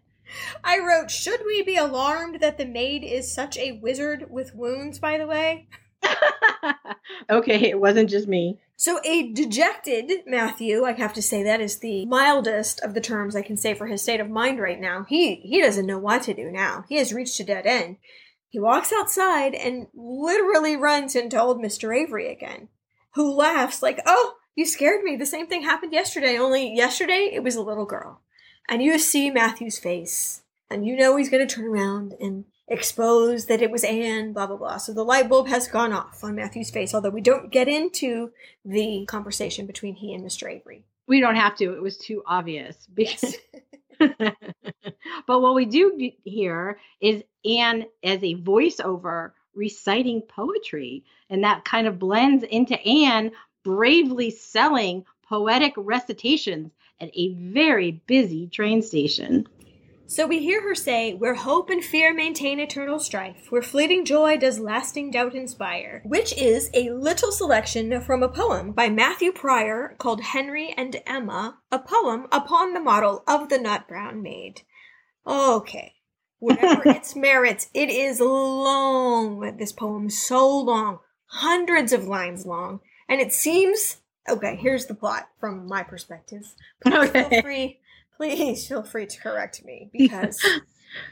I 0.63 0.79
wrote, 0.79 1.09
should 1.09 1.41
we 1.45 1.63
be 1.63 1.77
alarmed 1.77 2.39
that 2.41 2.57
the 2.57 2.65
maid 2.65 3.03
is 3.03 3.33
such 3.33 3.57
a 3.57 3.79
wizard 3.81 4.27
with 4.29 4.55
wounds, 4.55 4.99
by 4.99 5.17
the 5.17 5.27
way? 5.27 5.67
okay, 7.29 7.69
it 7.69 7.79
wasn't 7.79 8.09
just 8.09 8.27
me. 8.27 8.59
So, 8.75 8.99
a 9.03 9.31
dejected 9.33 10.11
Matthew, 10.27 10.83
I 10.83 10.91
have 10.93 11.13
to 11.13 11.21
say 11.21 11.41
that 11.43 11.61
is 11.61 11.79
the 11.79 12.05
mildest 12.05 12.79
of 12.81 12.93
the 12.93 13.01
terms 13.01 13.35
I 13.35 13.41
can 13.41 13.57
say 13.57 13.73
for 13.73 13.87
his 13.87 14.03
state 14.03 14.19
of 14.19 14.29
mind 14.29 14.59
right 14.59 14.79
now. 14.79 15.05
He 15.09 15.35
he 15.35 15.61
doesn't 15.61 15.87
know 15.87 15.97
what 15.97 16.23
to 16.23 16.33
do 16.33 16.51
now. 16.51 16.85
He 16.87 16.97
has 16.97 17.13
reached 17.13 17.39
a 17.39 17.43
dead 17.43 17.65
end. 17.65 17.97
He 18.49 18.59
walks 18.59 18.93
outside 18.93 19.55
and 19.55 19.87
literally 19.95 20.75
runs 20.75 21.15
into 21.15 21.41
old 21.41 21.59
Mr. 21.59 21.95
Avery 21.95 22.31
again, 22.31 22.69
who 23.15 23.33
laughs 23.33 23.81
like, 23.81 23.99
"Oh, 24.05 24.35
you 24.55 24.65
scared 24.65 25.03
me. 25.03 25.15
The 25.15 25.25
same 25.25 25.47
thing 25.47 25.63
happened 25.63 25.93
yesterday. 25.93 26.37
Only 26.37 26.73
yesterday 26.73 27.31
it 27.33 27.43
was 27.43 27.55
a 27.55 27.63
little 27.63 27.85
girl." 27.85 28.21
And 28.69 28.83
you 28.83 28.99
see 28.99 29.31
Matthew's 29.31 29.79
face, 29.79 30.43
and 30.69 30.85
you 30.85 30.95
know 30.95 31.15
he's 31.15 31.29
going 31.29 31.45
to 31.45 31.55
turn 31.55 31.65
around 31.65 32.13
and 32.19 32.45
expose 32.67 33.45
that 33.45 33.61
it 33.61 33.71
was 33.71 33.83
Anne, 33.83 34.33
blah, 34.33 34.47
blah, 34.47 34.57
blah. 34.57 34.77
So 34.77 34.93
the 34.93 35.03
light 35.03 35.29
bulb 35.29 35.47
has 35.47 35.67
gone 35.67 35.93
off 35.93 36.23
on 36.23 36.35
Matthew's 36.35 36.69
face, 36.69 36.93
although 36.93 37.09
we 37.09 37.21
don't 37.21 37.51
get 37.51 37.67
into 37.67 38.31
the 38.65 39.05
conversation 39.07 39.65
between 39.65 39.95
he 39.95 40.13
and 40.13 40.23
Mr. 40.23 40.51
Avery. 40.51 40.83
We 41.07 41.21
don't 41.21 41.35
have 41.35 41.55
to. 41.57 41.73
It 41.73 41.81
was 41.81 41.97
too 41.97 42.23
obvious. 42.25 42.75
Because 42.93 43.37
but 43.99 45.41
what 45.41 45.55
we 45.55 45.65
do 45.65 46.11
hear 46.23 46.79
is 46.99 47.23
Anne 47.45 47.85
as 48.03 48.21
a 48.23 48.35
voiceover 48.35 49.31
reciting 49.55 50.21
poetry. 50.21 51.03
And 51.29 51.43
that 51.43 51.65
kind 51.65 51.87
of 51.87 51.99
blends 51.99 52.43
into 52.43 52.79
Anne 52.85 53.31
bravely 53.63 54.29
selling 54.29 55.05
poetic 55.27 55.73
recitations 55.77 56.71
at 56.99 57.09
a 57.13 57.33
very 57.33 57.91
busy 57.91 58.47
train 58.47 58.81
station. 58.81 59.47
So 60.09 60.25
we 60.25 60.39
hear 60.39 60.61
her 60.61 60.73
say, 60.73 61.13
Where 61.13 61.35
hope 61.35 61.69
and 61.69 61.83
fear 61.83 62.13
maintain 62.13 62.61
eternal 62.61 62.97
strife, 62.97 63.47
where 63.51 63.61
fleeting 63.61 64.05
joy 64.05 64.37
does 64.37 64.57
lasting 64.57 65.11
doubt 65.11 65.35
inspire, 65.35 66.01
which 66.05 66.35
is 66.37 66.69
a 66.73 66.91
little 66.91 67.33
selection 67.33 67.99
from 67.99 68.23
a 68.23 68.29
poem 68.29 68.71
by 68.71 68.87
Matthew 68.87 69.33
Prior 69.33 69.95
called 69.97 70.21
Henry 70.21 70.73
and 70.77 70.95
Emma, 71.05 71.57
a 71.73 71.79
poem 71.79 72.27
upon 72.31 72.73
the 72.73 72.79
model 72.79 73.21
of 73.27 73.49
the 73.49 73.57
Nut 73.57 73.85
Brown 73.89 74.21
Maid. 74.21 74.61
Okay. 75.27 75.95
Whatever 76.39 76.83
its 76.87 77.13
merits, 77.13 77.67
it 77.73 77.89
is 77.89 78.21
long. 78.21 79.57
This 79.57 79.73
poem 79.73 80.09
so 80.09 80.57
long, 80.57 80.99
hundreds 81.25 81.91
of 81.91 82.07
lines 82.07 82.45
long, 82.45 82.79
and 83.09 83.19
it 83.19 83.33
seems 83.33 83.97
okay. 84.29 84.55
Here's 84.55 84.85
the 84.85 84.95
plot 84.95 85.27
from 85.37 85.67
my 85.67 85.83
perspective. 85.83 86.55
Okay. 86.85 87.29
Feel 87.29 87.41
free 87.41 87.79
please 88.17 88.67
feel 88.67 88.83
free 88.83 89.05
to 89.05 89.19
correct 89.19 89.63
me 89.63 89.89
because 89.93 90.41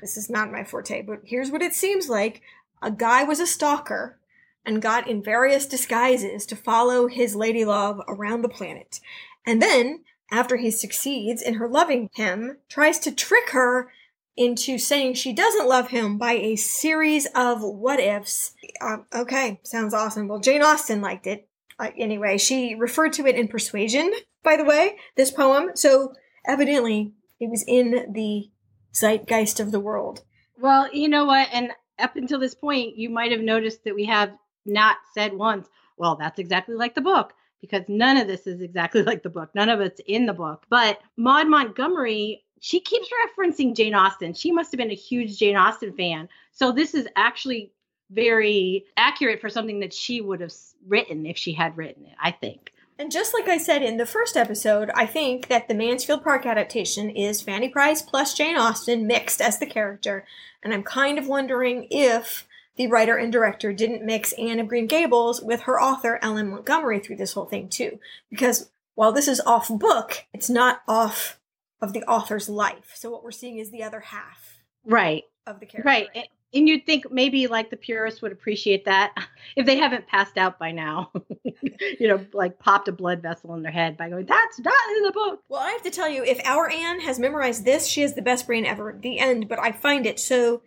this 0.01 0.17
is 0.17 0.29
not 0.29 0.51
my 0.51 0.63
forte. 0.63 1.01
But 1.01 1.21
here's 1.23 1.51
what 1.51 1.61
it 1.61 1.73
seems 1.73 2.09
like 2.09 2.41
a 2.81 2.91
guy 2.91 3.23
was 3.23 3.39
a 3.39 3.47
stalker 3.47 4.19
and 4.65 4.81
got 4.81 5.07
in 5.07 5.23
various 5.23 5.65
disguises 5.65 6.45
to 6.47 6.55
follow 6.55 7.07
his 7.07 7.35
lady 7.35 7.63
love 7.63 8.01
around 8.07 8.41
the 8.41 8.49
planet. 8.49 8.99
And 9.45 9.61
then, 9.61 10.03
after 10.31 10.57
he 10.57 10.71
succeeds 10.71 11.41
in 11.41 11.55
her 11.55 11.67
loving 11.67 12.09
him, 12.13 12.57
tries 12.67 12.97
to 12.99 13.11
trick 13.11 13.51
her 13.51 13.91
into 14.35 14.77
saying 14.77 15.13
she 15.13 15.31
doesn't 15.31 15.69
love 15.69 15.89
him 15.89 16.17
by 16.17 16.33
a 16.33 16.55
series 16.55 17.27
of 17.35 17.61
what 17.61 17.99
ifs. 17.99 18.53
Uh, 18.81 18.97
okay, 19.13 19.59
sounds 19.63 19.93
awesome. 19.93 20.27
Well, 20.27 20.39
Jane 20.39 20.61
Austen 20.61 21.01
liked 21.01 21.27
it. 21.27 21.47
Uh, 21.79 21.91
anyway, 21.97 22.37
she 22.37 22.75
referred 22.75 23.13
to 23.13 23.27
it 23.27 23.35
in 23.35 23.47
Persuasion, 23.47 24.11
by 24.43 24.57
the 24.57 24.63
way, 24.63 24.97
this 25.15 25.31
poem. 25.31 25.71
So 25.75 26.13
evidently 26.47 27.13
it 27.39 27.49
was 27.49 27.63
in 27.67 28.13
the 28.13 28.49
zeitgeist 28.93 29.59
of 29.59 29.71
the 29.71 29.79
world. 29.79 30.23
Well, 30.57 30.93
you 30.93 31.09
know 31.09 31.25
what? 31.25 31.49
And 31.51 31.71
up 31.99 32.15
until 32.15 32.39
this 32.39 32.55
point, 32.55 32.97
you 32.97 33.09
might 33.09 33.31
have 33.31 33.41
noticed 33.41 33.83
that 33.83 33.95
we 33.95 34.05
have 34.05 34.31
not 34.65 34.97
said 35.13 35.33
once, 35.33 35.67
well, 35.97 36.15
that's 36.15 36.39
exactly 36.39 36.75
like 36.75 36.95
the 36.95 37.01
book, 37.01 37.33
because 37.61 37.83
none 37.87 38.17
of 38.17 38.27
this 38.27 38.47
is 38.47 38.61
exactly 38.61 39.03
like 39.09 39.23
the 39.23 39.29
book. 39.29 39.49
None 39.53 39.69
of 39.69 39.81
it's 39.81 40.01
in 40.05 40.25
the 40.25 40.33
book. 40.33 40.65
But 40.69 40.99
Maud 41.17 41.47
Montgomery, 41.47 42.43
she 42.59 42.79
keeps 42.79 43.09
referencing 43.37 43.75
Jane 43.75 43.95
Austen. 43.95 44.33
She 44.33 44.51
must 44.51 44.71
have 44.71 44.79
been 44.79 44.91
a 44.91 44.95
huge 44.95 45.37
Jane 45.37 45.55
Austen 45.55 45.93
fan. 45.93 46.29
So 46.51 46.71
this 46.71 46.93
is 46.93 47.07
actually 47.15 47.71
very 48.11 48.85
accurate 48.97 49.41
for 49.41 49.49
something 49.49 49.79
that 49.79 49.93
she 49.93 50.21
would 50.21 50.41
have 50.41 50.53
written 50.87 51.25
if 51.25 51.37
she 51.37 51.53
had 51.53 51.75
written 51.77 52.05
it, 52.05 52.15
I 52.21 52.31
think. 52.31 52.71
And 52.97 53.11
just 53.11 53.33
like 53.33 53.47
I 53.49 53.57
said 53.57 53.83
in 53.83 53.97
the 53.97 54.05
first 54.05 54.37
episode, 54.37 54.89
I 54.95 55.05
think 55.05 55.47
that 55.47 55.67
the 55.67 55.73
Mansfield 55.73 56.23
Park 56.23 56.45
adaptation 56.45 57.09
is 57.09 57.41
Fanny 57.41 57.67
Price 57.67 58.01
plus 58.01 58.33
Jane 58.33 58.57
Austen 58.57 59.05
mixed 59.05 59.41
as 59.41 59.59
the 59.59 59.65
character. 59.65 60.25
And 60.63 60.73
I'm 60.73 60.83
kind 60.83 61.17
of 61.17 61.27
wondering 61.27 61.87
if 61.91 62.47
the 62.77 62.87
writer 62.87 63.17
and 63.17 63.31
director 63.31 63.73
didn't 63.73 64.05
mix 64.05 64.31
Anne 64.33 64.59
of 64.59 64.67
Green 64.67 64.87
Gables 64.87 65.41
with 65.41 65.61
her 65.61 65.79
author, 65.79 66.19
L.M. 66.21 66.51
Montgomery, 66.51 66.99
through 66.99 67.17
this 67.17 67.33
whole 67.33 67.45
thing 67.45 67.67
too. 67.67 67.99
Because 68.29 68.69
while 68.95 69.11
this 69.11 69.27
is 69.27 69.41
off 69.41 69.67
book, 69.69 70.25
it's 70.33 70.49
not 70.49 70.81
off 70.87 71.39
of 71.81 71.91
the 71.91 72.03
author's 72.03 72.47
life. 72.47 72.93
So 72.95 73.09
what 73.09 73.23
we're 73.23 73.31
seeing 73.31 73.57
is 73.57 73.71
the 73.71 73.83
other 73.83 73.99
half. 73.99 74.59
Right. 74.85 75.23
Of 75.45 75.59
the 75.59 75.65
character. 75.65 75.87
Right 75.87 76.29
and 76.55 76.67
you'd 76.67 76.85
think 76.85 77.11
maybe 77.11 77.47
like 77.47 77.69
the 77.69 77.77
purists 77.77 78.21
would 78.21 78.31
appreciate 78.31 78.85
that 78.85 79.13
if 79.55 79.65
they 79.65 79.77
haven't 79.77 80.07
passed 80.07 80.37
out 80.37 80.57
by 80.57 80.71
now 80.71 81.11
you 81.99 82.07
know 82.07 82.25
like 82.33 82.57
popped 82.57 82.87
a 82.87 82.91
blood 82.91 83.21
vessel 83.21 83.53
in 83.53 83.61
their 83.61 83.71
head 83.71 83.97
by 83.97 84.09
going 84.09 84.25
that's 84.25 84.59
not 84.59 84.73
in 84.97 85.03
the 85.03 85.11
book. 85.11 85.43
Well 85.49 85.61
i 85.61 85.71
have 85.71 85.83
to 85.83 85.91
tell 85.91 86.09
you 86.09 86.23
if 86.23 86.39
our 86.45 86.69
anne 86.69 87.01
has 87.01 87.19
memorized 87.19 87.65
this 87.65 87.87
she 87.87 88.01
has 88.01 88.15
the 88.15 88.21
best 88.21 88.47
brain 88.47 88.65
ever 88.65 88.97
the 88.99 89.19
end 89.19 89.47
but 89.47 89.59
i 89.59 89.71
find 89.71 90.05
it 90.05 90.19
so 90.19 90.61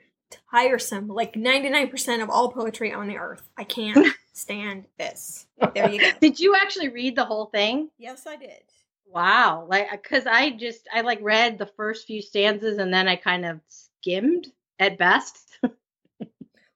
tiresome 0.50 1.08
like 1.08 1.34
99% 1.34 2.22
of 2.22 2.30
all 2.30 2.50
poetry 2.50 2.92
on 2.92 3.08
the 3.08 3.16
earth. 3.16 3.48
I 3.56 3.64
can't 3.64 4.14
stand 4.32 4.86
this. 4.98 5.46
There 5.74 5.90
you 5.90 6.00
go. 6.00 6.10
Did 6.20 6.38
you 6.38 6.54
actually 6.54 6.88
read 6.88 7.16
the 7.16 7.24
whole 7.24 7.46
thing? 7.46 7.90
Yes 7.98 8.26
i 8.26 8.36
did. 8.36 8.62
Wow. 9.06 9.66
Like 9.68 9.90
because 9.90 10.26
i 10.26 10.50
just 10.50 10.86
i 10.92 11.00
like 11.00 11.20
read 11.22 11.58
the 11.58 11.70
first 11.76 12.06
few 12.06 12.22
stanzas 12.22 12.78
and 12.78 12.92
then 12.92 13.08
i 13.08 13.16
kind 13.16 13.44
of 13.44 13.60
skimmed 13.68 14.48
at 14.78 14.98
best 14.98 15.38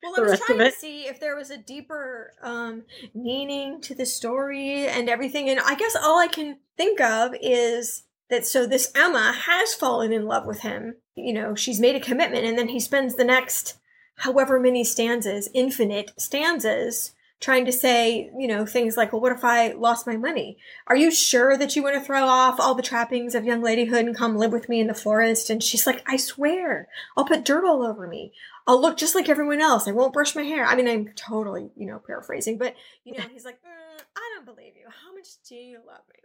Well, 0.03 0.15
I 0.17 0.31
was 0.31 0.41
trying 0.41 0.59
to 0.59 0.73
see 0.73 1.07
if 1.07 1.21
there 1.21 1.37
was 1.37 1.51
a 1.51 1.57
deeper 1.57 2.33
um, 2.43 2.83
meaning 3.15 3.81
to 3.83 3.95
the 3.95 4.05
story 4.05 4.89
and 4.89 5.09
everything. 5.09 5.49
And 5.49 5.61
I 5.61 5.77
guess 5.77 5.95
all 5.95 6.19
I 6.19 6.27
can 6.27 6.59
think 6.77 7.01
of 7.01 7.35
is 7.41 8.03
that 8.29 8.45
so 8.45 8.67
this 8.67 8.91
Emma 8.97 9.33
has 9.33 9.75
fallen 9.75 10.13
in 10.13 10.27
love 10.27 10.45
with 10.45 10.61
him. 10.61 10.97
You 11.15 11.33
know, 11.33 11.55
she's 11.55 11.79
made 11.79 11.95
a 11.95 12.01
commitment, 12.01 12.45
and 12.45 12.59
then 12.59 12.69
he 12.69 12.81
spends 12.81 13.15
the 13.15 13.25
next 13.25 13.79
however 14.17 14.59
many 14.59 14.83
stanzas, 14.83 15.49
infinite 15.55 16.11
stanzas, 16.19 17.13
trying 17.43 17.65
to 17.67 17.73
say, 17.73 18.31
you 18.39 18.47
know, 18.47 18.65
things 18.65 18.97
like, 18.97 19.13
well, 19.13 19.21
what 19.21 19.33
if 19.33 19.45
I 19.45 19.73
lost 19.73 20.07
my 20.07 20.17
money? 20.17 20.57
Are 20.87 20.97
you 20.97 21.11
sure 21.11 21.57
that 21.59 21.75
you 21.75 21.83
want 21.83 21.97
to 21.97 22.01
throw 22.01 22.25
off 22.25 22.61
all 22.61 22.75
the 22.75 22.83
trappings 22.83 23.35
of 23.35 23.45
young 23.45 23.61
ladyhood 23.61 24.01
and 24.01 24.17
come 24.17 24.37
live 24.37 24.53
with 24.53 24.69
me 24.69 24.81
in 24.81 24.87
the 24.87 24.95
forest? 24.95 25.51
And 25.51 25.63
she's 25.63 25.87
like, 25.87 26.03
I 26.07 26.17
swear, 26.17 26.89
I'll 27.17 27.27
put 27.27 27.45
dirt 27.45 27.67
all 27.67 27.83
over 27.85 28.07
me. 28.07 28.33
I'll 28.67 28.81
look 28.81 28.97
just 28.97 29.17
like 29.17 29.29
everyone 29.29 29.61
else. 29.61 29.89
I 29.89 29.93
won't 29.93 30.13
brush 30.13 30.37
my 30.37 30.45
hair. 30.45 30.65
I 30.65 30.77
mean, 30.77 30.89
I'm 30.89 31.09
totally, 31.17 31.71
you 31.77 31.87
know, 31.87 32.01
paraphrasing, 32.07 32.59
but, 32.59 32.77
you 33.05 33.13
know, 33.19 33.25
he's 33.33 33.45
like, 33.45 33.57
mm, 33.57 34.03
I 34.17 34.31
don't 34.37 34.47
believe 34.47 34.75
you. 34.77 34.87
How 34.87 35.13
much 35.13 35.29
do 35.49 35.57
you 35.57 35.79
love 35.85 36.03
me? 36.09 36.21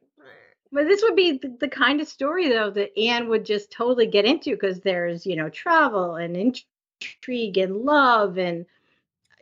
But 0.72 0.86
this 0.86 1.02
would 1.02 1.16
be 1.16 1.38
the, 1.38 1.56
the 1.60 1.70
kind 1.70 2.02
of 2.02 2.08
story, 2.08 2.50
though, 2.50 2.70
that 2.72 3.00
Anne 3.00 3.30
would 3.30 3.46
just 3.46 3.72
totally 3.72 4.06
get 4.06 4.26
into 4.26 4.52
because 4.52 4.82
there's, 4.82 5.26
you 5.26 5.36
know, 5.36 5.50
travel 5.50 6.16
and 6.16 6.36
intrigue 6.36 7.58
and 7.58 7.78
love 7.78 8.38
and 8.38 8.66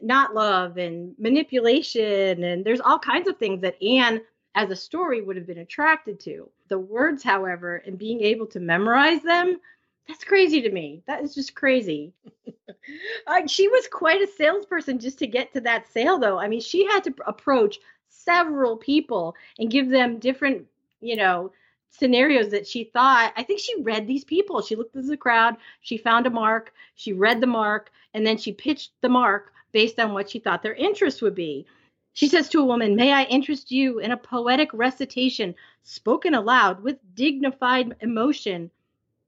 not 0.06 0.36
love 0.36 0.78
and 0.78 1.16
manipulation 1.18 2.44
and 2.44 2.64
there's 2.64 2.80
all 2.80 3.00
kinds 3.00 3.28
of 3.28 3.38
things 3.38 3.62
that 3.62 3.82
Anne 3.84 4.22
as 4.54 4.70
a 4.70 4.76
story 4.76 5.22
would 5.22 5.36
have 5.36 5.48
been 5.48 5.58
attracted 5.58 6.20
to. 6.22 6.50
The 6.70 6.80
words, 6.80 7.24
however, 7.24 7.78
and 7.86 7.98
being 7.98 8.22
able 8.22 8.46
to 8.48 8.60
memorize 8.60 9.22
them, 9.24 9.60
that's 10.08 10.24
crazy 10.24 10.62
to 10.62 10.72
me. 10.72 11.02
That 11.08 11.24
is 11.24 11.34
just 11.34 11.56
crazy. 11.56 12.14
uh, 13.28 13.48
she 13.48 13.68
was 13.68 13.88
quite 13.92 14.22
a 14.22 14.28
salesperson 14.28 15.00
just 15.00 15.20
to 15.20 15.28
get 15.28 15.52
to 15.54 15.62
that 15.62 15.92
sale, 15.92 16.20
though. 16.20 16.38
I 16.38 16.48
mean, 16.48 16.62
she 16.62 16.86
had 16.86 17.04
to 17.06 17.14
approach 17.26 17.80
several 18.08 18.78
people 18.78 19.36
and 19.60 19.72
give 19.72 19.90
them 19.90 20.20
different, 20.20 20.66
you 21.02 21.16
know, 21.16 21.52
scenarios 21.90 22.50
that 22.50 22.68
she 22.68 22.84
thought. 22.84 23.34
I 23.36 23.44
think 23.44 23.60
she 23.60 23.82
read 23.82 24.08
these 24.08 24.24
people. 24.24 24.62
She 24.62 24.76
looked 24.76 24.96
at 24.96 25.08
the 25.08 25.18
crowd, 25.18 25.58
she 25.82 25.98
found 25.98 26.28
a 26.28 26.30
mark, 26.30 26.74
she 26.96 27.12
read 27.14 27.42
the 27.42 27.48
mark, 27.48 27.92
and 28.14 28.26
then 28.26 28.38
she 28.38 28.54
pitched 28.54 28.92
the 29.02 29.10
mark 29.10 29.52
based 29.76 30.00
on 30.00 30.14
what 30.14 30.30
she 30.30 30.40
thought 30.40 30.64
their 30.64 30.74
interest 30.74 31.22
would 31.22 31.36
be. 31.36 31.66
She 32.14 32.30
says 32.30 32.48
to 32.48 32.62
a 32.62 32.66
woman, 32.66 32.96
May 32.96 33.12
I 33.12 33.26
interest 33.26 33.72
you 33.72 34.00
in 34.00 34.14
a 34.14 34.18
poetic 34.18 34.70
recitation 34.72 35.54
spoken 35.84 36.34
aloud 36.34 36.82
with 36.82 36.98
dignified 37.14 37.94
emotion? 38.00 38.72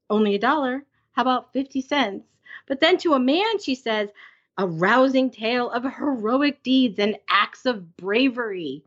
Only 0.09 0.35
a 0.35 0.39
dollar. 0.39 0.85
How 1.11 1.23
about 1.23 1.51
50 1.51 1.81
cents? 1.81 2.29
But 2.65 2.79
then 2.79 2.97
to 2.99 3.13
a 3.13 3.19
man, 3.19 3.59
she 3.59 3.75
says, 3.75 4.09
a 4.57 4.65
rousing 4.65 5.31
tale 5.31 5.69
of 5.69 5.83
heroic 5.83 6.63
deeds 6.63 6.97
and 6.97 7.17
acts 7.29 7.65
of 7.65 7.97
bravery. 7.97 8.85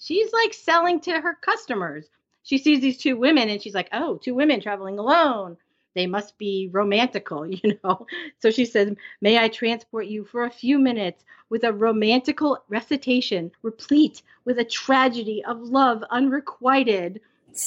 She's 0.00 0.32
like 0.32 0.54
selling 0.54 1.00
to 1.00 1.20
her 1.20 1.34
customers. 1.34 2.08
She 2.44 2.56
sees 2.56 2.80
these 2.80 2.96
two 2.96 3.18
women 3.18 3.50
and 3.50 3.60
she's 3.60 3.74
like, 3.74 3.90
oh, 3.92 4.16
two 4.16 4.34
women 4.34 4.62
traveling 4.62 4.98
alone 4.98 5.58
they 5.94 6.06
must 6.06 6.36
be 6.38 6.68
romantical, 6.72 7.46
you 7.62 7.78
know. 7.82 8.06
So 8.40 8.50
she 8.50 8.64
says, 8.64 8.94
May 9.20 9.38
I 9.38 9.48
transport 9.48 10.06
you 10.06 10.24
for 10.24 10.44
a 10.44 10.50
few 10.50 10.78
minutes 10.78 11.24
with 11.48 11.64
a 11.64 11.72
romantical 11.72 12.58
recitation 12.68 13.52
replete 13.62 14.22
with 14.44 14.58
a 14.58 14.64
tragedy 14.64 15.42
of 15.44 15.60
love 15.60 16.02
unrequited. 16.10 17.20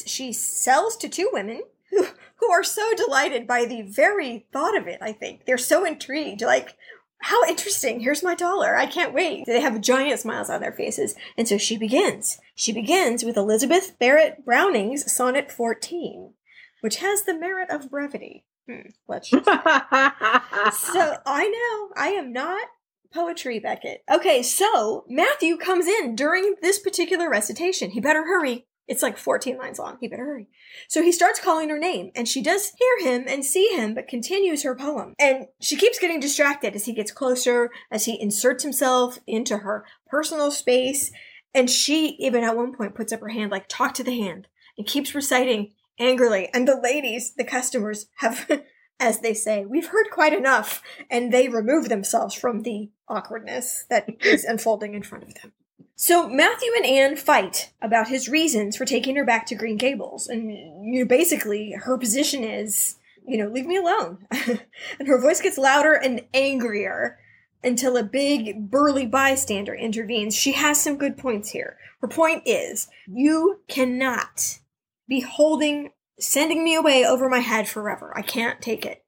She 0.06 0.34
sells 0.34 0.98
to 0.98 1.10
two 1.10 1.30
women 1.32 1.64
who, 1.90 2.06
who 2.38 2.52
are 2.52 2.64
so 2.64 2.94
delighted 2.96 3.48
by 3.48 3.66
the 3.66 3.84
very 3.84 4.46
thought 4.52 4.78
of 4.78 4.88
it, 4.88 5.00
I 5.02 5.14
think. 5.14 5.46
They're 5.46 5.58
so 5.58 5.86
intrigued. 5.86 6.42
Like, 6.42 6.76
how 7.20 7.44
interesting. 7.46 8.00
Here's 8.00 8.24
my 8.24 8.36
dollar. 8.36 8.76
I 8.78 8.86
can't 8.86 9.14
wait. 9.14 9.46
They 9.46 9.62
have 9.62 9.82
giant 9.82 10.20
smiles 10.20 10.50
on 10.50 10.62
their 10.62 10.72
faces. 10.72 11.16
And 11.38 11.48
so 11.48 11.58
she 11.58 11.78
begins. 11.78 12.40
She 12.54 12.72
begins 12.72 13.24
with 13.24 13.38
Elizabeth 13.38 13.98
Barrett 14.00 14.46
Browning's 14.46 15.12
Sonnet 15.12 15.52
14 15.52 16.34
which 16.82 16.98
has 16.98 17.24
the 17.24 17.38
merit 17.38 17.70
of 17.70 17.90
brevity. 17.90 18.46
Hmm, 18.70 18.90
let's 19.08 19.30
just 19.30 19.46
so 19.46 19.52
I 21.26 21.48
know 21.48 21.94
I 21.96 22.10
am 22.10 22.34
not 22.34 22.68
poetry, 23.14 23.60
Beckett. 23.60 24.04
Okay, 24.12 24.44
so 24.44 25.06
Matthew 25.08 25.58
comes 25.58 25.88
in 25.88 26.16
during 26.16 26.56
this 26.62 26.80
particular 26.80 27.30
recitation. 27.30 27.92
He 27.92 28.00
better 28.00 28.24
hurry 28.26 28.66
It's 28.88 29.02
like 29.02 29.18
14 29.18 29.58
lines 29.58 29.80
long. 29.80 29.98
He 30.00 30.08
better 30.08 30.26
hurry. 30.26 30.48
So 30.88 31.02
he 31.02 31.12
starts 31.12 31.40
calling 31.40 31.70
her 31.70 31.80
name, 31.80 32.12
and 32.16 32.28
she 32.28 32.42
does 32.42 32.74
hear 32.78 33.12
him 33.12 33.26
and 33.28 33.44
see 33.44 33.68
him, 33.70 33.94
but 33.94 34.08
continues 34.08 34.64
her 34.64 34.76
poem. 34.76 35.14
And 35.20 35.48
she 35.62 35.76
keeps 35.78 36.00
getting 36.00 36.20
distracted 36.20 36.76
as 36.76 36.86
he 36.86 36.94
gets 36.94 37.12
closer, 37.12 37.70
as 37.92 38.06
he 38.06 38.22
inserts 38.22 38.64
himself 38.64 39.20
into 39.26 39.60
her 39.60 39.86
personal 40.08 40.52
space. 40.52 41.12
And 41.54 41.70
she, 41.70 42.18
even 42.20 42.44
at 42.44 42.56
one 42.56 42.74
point, 42.74 42.96
puts 42.96 43.12
up 43.12 43.22
her 43.22 43.30
hand, 43.30 43.52
like, 43.52 43.68
talk 43.68 43.94
to 43.96 44.04
the 44.04 44.16
hand, 44.18 44.48
and 44.78 44.86
keeps 44.86 45.16
reciting 45.16 45.72
angrily. 46.00 46.50
And 46.54 46.68
the 46.68 46.80
ladies, 46.80 47.34
the 47.34 47.44
customers, 47.44 48.08
have, 48.18 48.50
as 49.00 49.20
they 49.20 49.34
say, 49.34 49.66
we've 49.66 49.88
heard 49.88 50.08
quite 50.12 50.34
enough. 50.34 50.82
And 51.10 51.32
they 51.32 51.50
remove 51.50 51.90
themselves 51.90 52.34
from 52.34 52.64
the 52.64 52.90
awkwardness 53.08 53.86
that 53.90 54.08
is 54.22 54.44
unfolding 54.46 54.94
in 54.94 55.04
front 55.04 55.26
of 55.26 55.36
them. 55.36 55.54
So 56.00 56.30
Matthew 56.30 56.72
and 56.76 56.86
Anne 56.86 57.16
fight 57.16 57.72
about 57.82 58.08
his 58.08 58.30
reasons 58.30 58.78
for 58.78 58.86
taking 58.86 59.16
her 59.16 59.26
back 59.26 59.48
to 59.48 59.56
Green 59.56 59.78
Gables, 59.78 60.28
and 60.28 60.52
you 60.52 61.00
know, 61.00 61.06
basically 61.06 61.72
her 61.72 61.98
position 61.98 62.44
is, 62.44 62.98
you 63.28 63.36
know, 63.36 63.48
leave 63.48 63.66
me 63.66 63.78
alone. 63.78 64.20
and 64.32 65.08
her 65.08 65.20
voice 65.20 65.42
gets 65.42 65.58
louder 65.58 65.94
and 65.94 66.22
angrier 66.36 67.18
until 67.64 67.98
a 67.98 68.04
big 68.04 68.70
burly 68.70 69.08
bystander 69.08 69.74
intervenes. 69.74 70.36
She 70.36 70.52
has 70.52 70.80
some 70.80 70.98
good 70.98 71.18
points 71.18 71.50
here. 71.50 71.78
Her 72.00 72.08
point 72.08 72.44
is, 72.46 72.88
you 73.08 73.62
cannot 73.68 74.60
be 75.08 75.22
holding, 75.22 75.92
sending 76.20 76.64
me 76.64 76.76
away 76.76 77.06
over 77.06 77.30
my 77.30 77.40
head 77.40 77.68
forever. 77.68 78.14
I 78.16 78.22
can't 78.22 78.62
take 78.62 78.86
it. 78.86 79.04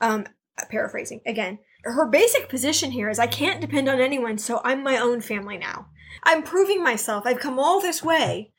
Um, 0.00 0.26
paraphrasing 0.70 1.20
again. 1.26 1.58
Her 1.84 2.06
basic 2.06 2.48
position 2.48 2.90
here 2.90 3.10
is 3.10 3.18
I 3.18 3.26
can't 3.26 3.60
depend 3.60 3.88
on 3.88 4.00
anyone, 4.00 4.38
so 4.38 4.60
I'm 4.64 4.82
my 4.82 4.96
own 4.96 5.20
family 5.20 5.58
now. 5.58 5.88
I'm 6.22 6.42
proving 6.42 6.82
myself. 6.82 7.24
I've 7.26 7.40
come 7.40 7.58
all 7.58 7.80
this 7.80 8.02
way 8.02 8.52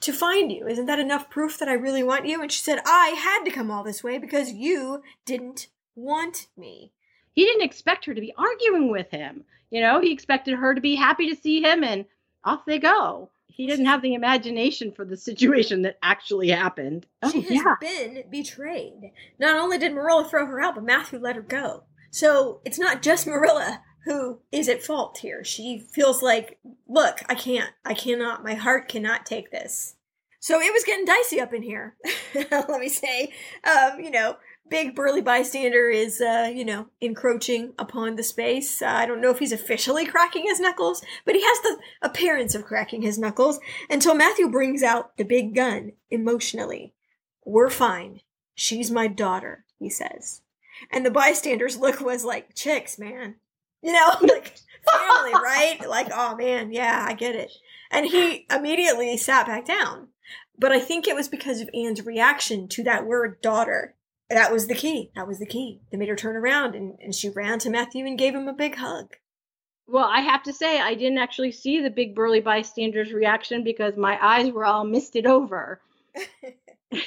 to 0.00 0.12
find 0.12 0.52
you. 0.52 0.66
Isn't 0.66 0.86
that 0.86 0.98
enough 0.98 1.30
proof 1.30 1.58
that 1.58 1.68
I 1.68 1.74
really 1.74 2.02
want 2.02 2.26
you? 2.26 2.42
And 2.42 2.52
she 2.52 2.60
said, 2.60 2.80
I 2.84 3.08
had 3.16 3.44
to 3.44 3.50
come 3.50 3.70
all 3.70 3.82
this 3.82 4.04
way 4.04 4.18
because 4.18 4.52
you 4.52 5.02
didn't 5.24 5.68
want 5.94 6.48
me. 6.56 6.92
He 7.32 7.44
didn't 7.44 7.64
expect 7.64 8.04
her 8.04 8.14
to 8.14 8.20
be 8.20 8.34
arguing 8.36 8.90
with 8.90 9.10
him. 9.10 9.44
You 9.70 9.80
know, 9.80 10.00
he 10.00 10.12
expected 10.12 10.58
her 10.58 10.74
to 10.74 10.80
be 10.80 10.94
happy 10.96 11.28
to 11.28 11.40
see 11.40 11.62
him 11.62 11.82
and 11.82 12.04
off 12.44 12.64
they 12.66 12.78
go. 12.78 13.30
He 13.56 13.66
didn't 13.66 13.86
have 13.86 14.02
the 14.02 14.12
imagination 14.12 14.92
for 14.92 15.06
the 15.06 15.16
situation 15.16 15.80
that 15.82 15.96
actually 16.02 16.50
happened. 16.50 17.06
Oh, 17.22 17.30
She 17.30 17.40
has 17.40 17.50
yeah. 17.50 17.74
been 17.80 18.24
betrayed. 18.30 19.12
Not 19.38 19.56
only 19.58 19.78
did 19.78 19.94
Marilla 19.94 20.28
throw 20.28 20.44
her 20.44 20.60
out, 20.60 20.74
but 20.74 20.84
Matthew 20.84 21.18
let 21.18 21.36
her 21.36 21.42
go. 21.42 21.84
So 22.10 22.60
it's 22.66 22.78
not 22.78 23.00
just 23.00 23.26
Marilla 23.26 23.80
who 24.04 24.40
is 24.52 24.68
at 24.68 24.82
fault 24.82 25.18
here. 25.18 25.42
She 25.42 25.78
feels 25.78 26.22
like, 26.22 26.58
look, 26.86 27.20
I 27.30 27.34
can't, 27.34 27.70
I 27.82 27.94
cannot, 27.94 28.44
my 28.44 28.52
heart 28.52 28.88
cannot 28.88 29.24
take 29.24 29.50
this. 29.50 29.94
So 30.38 30.60
it 30.60 30.72
was 30.72 30.84
getting 30.84 31.06
dicey 31.06 31.40
up 31.40 31.54
in 31.54 31.62
here. 31.62 31.96
Let 32.34 32.78
me 32.78 32.90
say, 32.90 33.32
um, 33.64 34.00
you 34.00 34.10
know, 34.10 34.36
big 34.68 34.94
burly 34.94 35.20
bystander 35.20 35.88
is, 35.88 36.20
uh, 36.20 36.50
you 36.52 36.64
know, 36.64 36.86
encroaching 37.00 37.72
upon 37.78 38.16
the 38.16 38.22
space. 38.22 38.82
Uh, 38.82 38.86
I 38.86 39.06
don't 39.06 39.20
know 39.20 39.30
if 39.30 39.38
he's 39.38 39.52
officially 39.52 40.06
cracking 40.06 40.44
his 40.44 40.60
knuckles, 40.60 41.02
but 41.24 41.34
he 41.34 41.42
has 41.42 41.58
the 41.60 41.78
appearance 42.02 42.54
of 42.54 42.64
cracking 42.64 43.02
his 43.02 43.18
knuckles 43.18 43.60
until 43.90 44.14
Matthew 44.14 44.48
brings 44.50 44.82
out 44.82 45.16
the 45.16 45.24
big 45.24 45.54
gun 45.54 45.92
emotionally. 46.10 46.94
We're 47.44 47.70
fine. 47.70 48.20
She's 48.54 48.90
my 48.90 49.06
daughter, 49.06 49.64
he 49.78 49.90
says. 49.90 50.42
And 50.90 51.06
the 51.06 51.10
bystander's 51.10 51.76
look 51.76 52.00
was 52.00 52.24
like, 52.24 52.54
chicks, 52.54 52.98
man. 52.98 53.36
You 53.82 53.92
know, 53.92 54.10
like 54.22 54.58
family, 54.84 55.32
right? 55.32 55.78
Like, 55.88 56.08
oh 56.12 56.36
man, 56.36 56.72
yeah, 56.72 57.04
I 57.08 57.14
get 57.14 57.34
it. 57.34 57.52
And 57.90 58.06
he 58.06 58.46
immediately 58.50 59.16
sat 59.16 59.46
back 59.46 59.64
down. 59.64 60.08
But 60.58 60.72
I 60.72 60.80
think 60.80 61.06
it 61.06 61.14
was 61.14 61.28
because 61.28 61.60
of 61.60 61.70
Anne's 61.74 62.04
reaction 62.04 62.66
to 62.68 62.82
that 62.84 63.06
word 63.06 63.40
daughter. 63.42 63.94
That 64.30 64.52
was 64.52 64.66
the 64.66 64.74
key. 64.74 65.10
That 65.14 65.28
was 65.28 65.38
the 65.38 65.46
key. 65.46 65.80
That 65.90 65.98
made 65.98 66.08
her 66.08 66.16
turn 66.16 66.36
around 66.36 66.74
and, 66.74 66.98
and 67.00 67.14
she 67.14 67.28
ran 67.28 67.58
to 67.60 67.70
Matthew 67.70 68.04
and 68.06 68.18
gave 68.18 68.34
him 68.34 68.48
a 68.48 68.52
big 68.52 68.74
hug. 68.74 69.14
Well, 69.88 70.04
I 70.04 70.20
have 70.20 70.42
to 70.44 70.52
say, 70.52 70.80
I 70.80 70.94
didn't 70.94 71.18
actually 71.18 71.52
see 71.52 71.80
the 71.80 71.90
big 71.90 72.14
burly 72.14 72.40
bystander's 72.40 73.12
reaction 73.12 73.62
because 73.62 73.96
my 73.96 74.18
eyes 74.20 74.50
were 74.50 74.64
all 74.64 74.84
misted 74.84 75.26
over. 75.26 75.80
you 76.90 77.00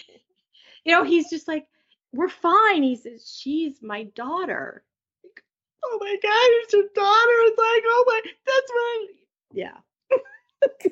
know, 0.87 1.03
he's 1.03 1.29
just 1.29 1.47
like, 1.47 1.65
we're 2.13 2.29
fine. 2.29 2.83
He 2.83 2.95
says, 2.95 3.37
she's 3.37 3.81
my 3.81 4.03
daughter. 4.15 4.83
Like, 5.23 5.43
oh 5.83 5.97
my 5.99 6.15
God, 6.23 6.49
it's 6.63 6.73
your 6.73 6.83
daughter. 6.95 7.31
It's 7.41 7.57
like, 7.57 7.83
oh 7.85 8.03
my, 8.07 8.21
that's 8.45 8.71
right. 8.71 9.07
Yeah. 9.51 10.91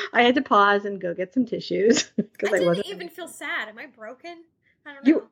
I 0.12 0.22
had 0.22 0.34
to 0.36 0.42
pause 0.42 0.84
and 0.84 1.00
go 1.00 1.14
get 1.14 1.34
some 1.34 1.46
tissues 1.46 2.04
because 2.16 2.50
I 2.50 2.56
I, 2.56 2.58
didn't 2.58 2.66
wasn't. 2.66 2.86
even 2.86 3.08
feel 3.08 3.28
sad. 3.28 3.68
Am 3.68 3.78
I 3.78 3.86
broken? 3.86 4.44
I 4.86 4.94
don't 4.94 5.06
know. 5.06 5.10
You, 5.10 5.28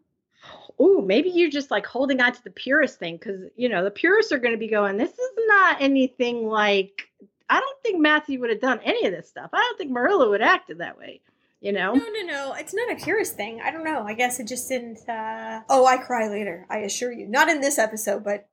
oh, 0.79 1.01
maybe 1.03 1.31
you're 1.31 1.51
just 1.51 1.71
like 1.71 1.87
holding 1.87 2.21
on 2.21 2.33
to 2.33 2.45
the 2.45 2.51
purist 2.51 2.99
thing 2.99 3.17
because 3.17 3.41
you 3.57 3.69
know 3.69 3.85
the 3.85 3.91
purists 3.91 4.33
are 4.33 4.39
going 4.39 4.55
to 4.55 4.59
be 4.59 4.69
going. 4.69 4.97
This 4.97 5.13
is 5.13 5.31
not 5.47 5.81
anything 5.81 6.47
like. 6.49 7.09
I 7.49 7.61
don't 7.61 7.83
think 7.83 8.01
Matthew 8.01 8.41
would 8.41 8.51
have 8.51 8.61
done 8.61 8.81
any 8.83 9.07
of 9.07 9.13
this 9.13 9.29
stuff. 9.29 9.51
I 9.53 9.59
don't 9.59 9.79
think 9.79 9.93
Marilla 9.93 10.29
would 10.29 10.41
have 10.41 10.51
acted 10.51 10.79
that 10.79 10.99
way. 10.99 11.21
You 11.61 11.73
know. 11.73 11.95
No, 11.95 12.05
no, 12.05 12.23
no. 12.27 12.55
It's 12.55 12.75
not 12.75 12.93
a 12.93 12.97
purist 13.03 13.37
thing. 13.37 13.61
I 13.65 13.71
don't 13.71 13.85
know. 13.85 14.03
I 14.05 14.15
guess 14.15 14.39
it 14.41 14.47
just 14.47 14.69
didn't. 14.69 15.09
Uh... 15.09 15.63
Oh, 15.69 15.87
I 15.87 15.97
cry 15.97 16.29
later. 16.29 16.67
I 16.69 16.79
assure 16.79 17.13
you. 17.13 17.27
Not 17.27 17.49
in 17.49 17.61
this 17.61 17.79
episode, 17.79 18.25
but 18.25 18.49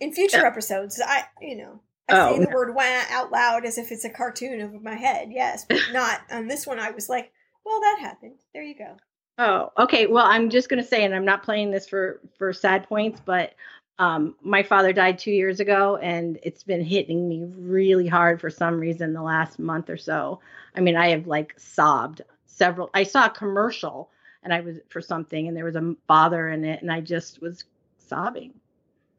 in 0.00 0.12
future 0.12 0.46
episodes. 0.46 1.00
I, 1.04 1.24
you 1.40 1.56
know, 1.56 1.80
I 2.08 2.18
Oh, 2.18 2.32
say 2.32 2.38
the 2.40 2.46
no. 2.46 2.54
word 2.54 2.74
"wah" 2.74 3.02
out 3.10 3.30
loud 3.30 3.64
as 3.66 3.78
if 3.78 3.92
it's 3.92 4.04
a 4.04 4.10
cartoon 4.10 4.60
over 4.62 4.80
my 4.80 4.94
head. 4.94 5.28
Yes, 5.30 5.66
but 5.68 5.80
not 5.92 6.20
on 6.30 6.48
this 6.48 6.66
one. 6.66 6.80
I 6.80 6.90
was 6.90 7.08
like, 7.08 7.30
well, 7.64 7.80
that 7.80 7.98
happened. 8.00 8.38
There 8.54 8.62
you 8.62 8.76
go. 8.76 8.96
Oh, 9.42 9.72
okay. 9.78 10.06
Well, 10.06 10.26
I'm 10.26 10.50
just 10.50 10.68
going 10.68 10.82
to 10.82 10.86
say, 10.86 11.02
and 11.02 11.14
I'm 11.14 11.24
not 11.24 11.42
playing 11.42 11.70
this 11.70 11.88
for 11.88 12.20
for 12.36 12.52
sad 12.52 12.86
points, 12.86 13.22
but 13.24 13.54
um, 13.98 14.34
my 14.42 14.62
father 14.62 14.92
died 14.92 15.18
two 15.18 15.30
years 15.30 15.60
ago, 15.60 15.96
and 15.96 16.38
it's 16.42 16.62
been 16.62 16.84
hitting 16.84 17.26
me 17.26 17.44
really 17.56 18.06
hard 18.06 18.38
for 18.38 18.50
some 18.50 18.78
reason 18.78 19.14
the 19.14 19.22
last 19.22 19.58
month 19.58 19.88
or 19.88 19.96
so. 19.96 20.40
I 20.76 20.80
mean, 20.80 20.94
I 20.94 21.08
have 21.08 21.26
like 21.26 21.54
sobbed 21.56 22.20
several. 22.44 22.90
I 22.92 23.04
saw 23.04 23.26
a 23.26 23.30
commercial, 23.30 24.10
and 24.42 24.52
I 24.52 24.60
was 24.60 24.76
for 24.90 25.00
something, 25.00 25.48
and 25.48 25.56
there 25.56 25.64
was 25.64 25.76
a 25.76 25.96
father 26.06 26.50
in 26.50 26.66
it, 26.66 26.82
and 26.82 26.92
I 26.92 27.00
just 27.00 27.40
was 27.40 27.64
sobbing. 27.96 28.52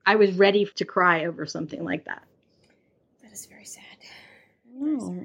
I 0.05 0.17
was 0.17 0.33
ready 0.33 0.65
to 0.65 0.85
cry 0.85 1.25
over 1.25 1.47
something 1.47 1.83
like 1.83 2.05
that. 2.05 2.21
That 3.23 3.31
is 3.31 3.47
very 3.47 3.65
sad. 3.65 3.83
Oh. 4.79 5.17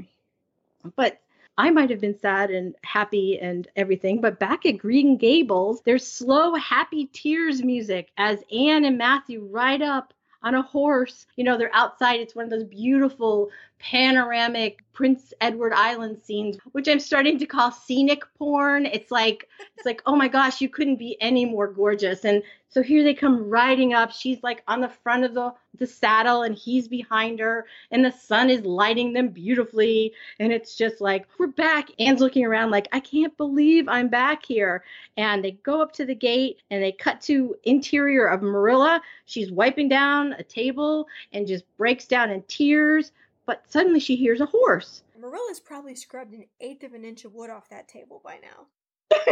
But 0.96 1.20
I 1.58 1.70
might 1.70 1.90
have 1.90 2.00
been 2.00 2.18
sad 2.18 2.50
and 2.50 2.74
happy 2.82 3.38
and 3.40 3.66
everything, 3.76 4.20
but 4.20 4.38
back 4.38 4.66
at 4.66 4.78
Green 4.78 5.16
Gables, 5.16 5.80
there's 5.84 6.06
slow, 6.06 6.54
happy 6.54 7.06
tears 7.12 7.62
music 7.62 8.10
as 8.18 8.42
Anne 8.52 8.84
and 8.84 8.98
Matthew 8.98 9.46
ride 9.50 9.82
up 9.82 10.12
on 10.42 10.54
a 10.54 10.62
horse. 10.62 11.26
You 11.36 11.44
know, 11.44 11.56
they're 11.56 11.74
outside. 11.74 12.20
It's 12.20 12.34
one 12.34 12.44
of 12.44 12.50
those 12.50 12.64
beautiful 12.64 13.50
panoramic 13.90 14.82
Prince 14.92 15.32
Edward 15.40 15.72
Island 15.72 16.18
scenes, 16.20 16.58
which 16.72 16.88
I'm 16.88 16.98
starting 16.98 17.38
to 17.38 17.46
call 17.46 17.70
scenic 17.70 18.24
porn. 18.36 18.84
It's 18.84 19.12
like 19.12 19.48
it's 19.76 19.86
like, 19.86 20.02
oh 20.06 20.16
my 20.16 20.26
gosh, 20.26 20.60
you 20.60 20.68
couldn't 20.68 20.96
be 20.96 21.16
any 21.20 21.44
more 21.44 21.68
gorgeous. 21.68 22.24
And 22.24 22.42
so 22.68 22.82
here 22.82 23.04
they 23.04 23.14
come 23.14 23.48
riding 23.48 23.94
up. 23.94 24.10
She's 24.10 24.42
like 24.42 24.64
on 24.66 24.80
the 24.80 24.88
front 24.88 25.24
of 25.24 25.34
the, 25.34 25.52
the 25.78 25.86
saddle 25.86 26.42
and 26.42 26.56
he's 26.56 26.88
behind 26.88 27.38
her, 27.38 27.66
and 27.92 28.04
the 28.04 28.10
sun 28.10 28.50
is 28.50 28.64
lighting 28.64 29.12
them 29.12 29.28
beautifully. 29.28 30.12
And 30.40 30.52
it's 30.52 30.74
just 30.74 31.00
like, 31.00 31.26
we're 31.38 31.46
back. 31.46 31.88
Anne's 32.00 32.20
looking 32.20 32.44
around 32.44 32.72
like, 32.72 32.88
I 32.92 32.98
can't 32.98 33.36
believe 33.36 33.88
I'm 33.88 34.08
back 34.08 34.44
here. 34.44 34.82
And 35.16 35.44
they 35.44 35.52
go 35.52 35.80
up 35.80 35.92
to 35.92 36.04
the 36.04 36.14
gate 36.14 36.60
and 36.70 36.82
they 36.82 36.92
cut 36.92 37.20
to 37.22 37.54
interior 37.62 38.26
of 38.26 38.42
Marilla. 38.42 39.00
She's 39.26 39.52
wiping 39.52 39.88
down 39.88 40.32
a 40.32 40.42
table 40.42 41.06
and 41.32 41.46
just 41.46 41.64
breaks 41.76 42.06
down 42.06 42.30
in 42.30 42.42
tears. 42.48 43.12
But 43.46 43.62
suddenly 43.68 44.00
she 44.00 44.16
hears 44.16 44.40
a 44.40 44.46
horse. 44.46 45.02
Marilla's 45.18 45.60
probably 45.60 45.94
scrubbed 45.94 46.34
an 46.34 46.46
eighth 46.60 46.82
of 46.82 46.92
an 46.94 47.04
inch 47.04 47.24
of 47.24 47.34
wood 47.34 47.50
off 47.50 47.68
that 47.70 47.88
table 47.88 48.20
by 48.24 48.38
now. 48.42 48.66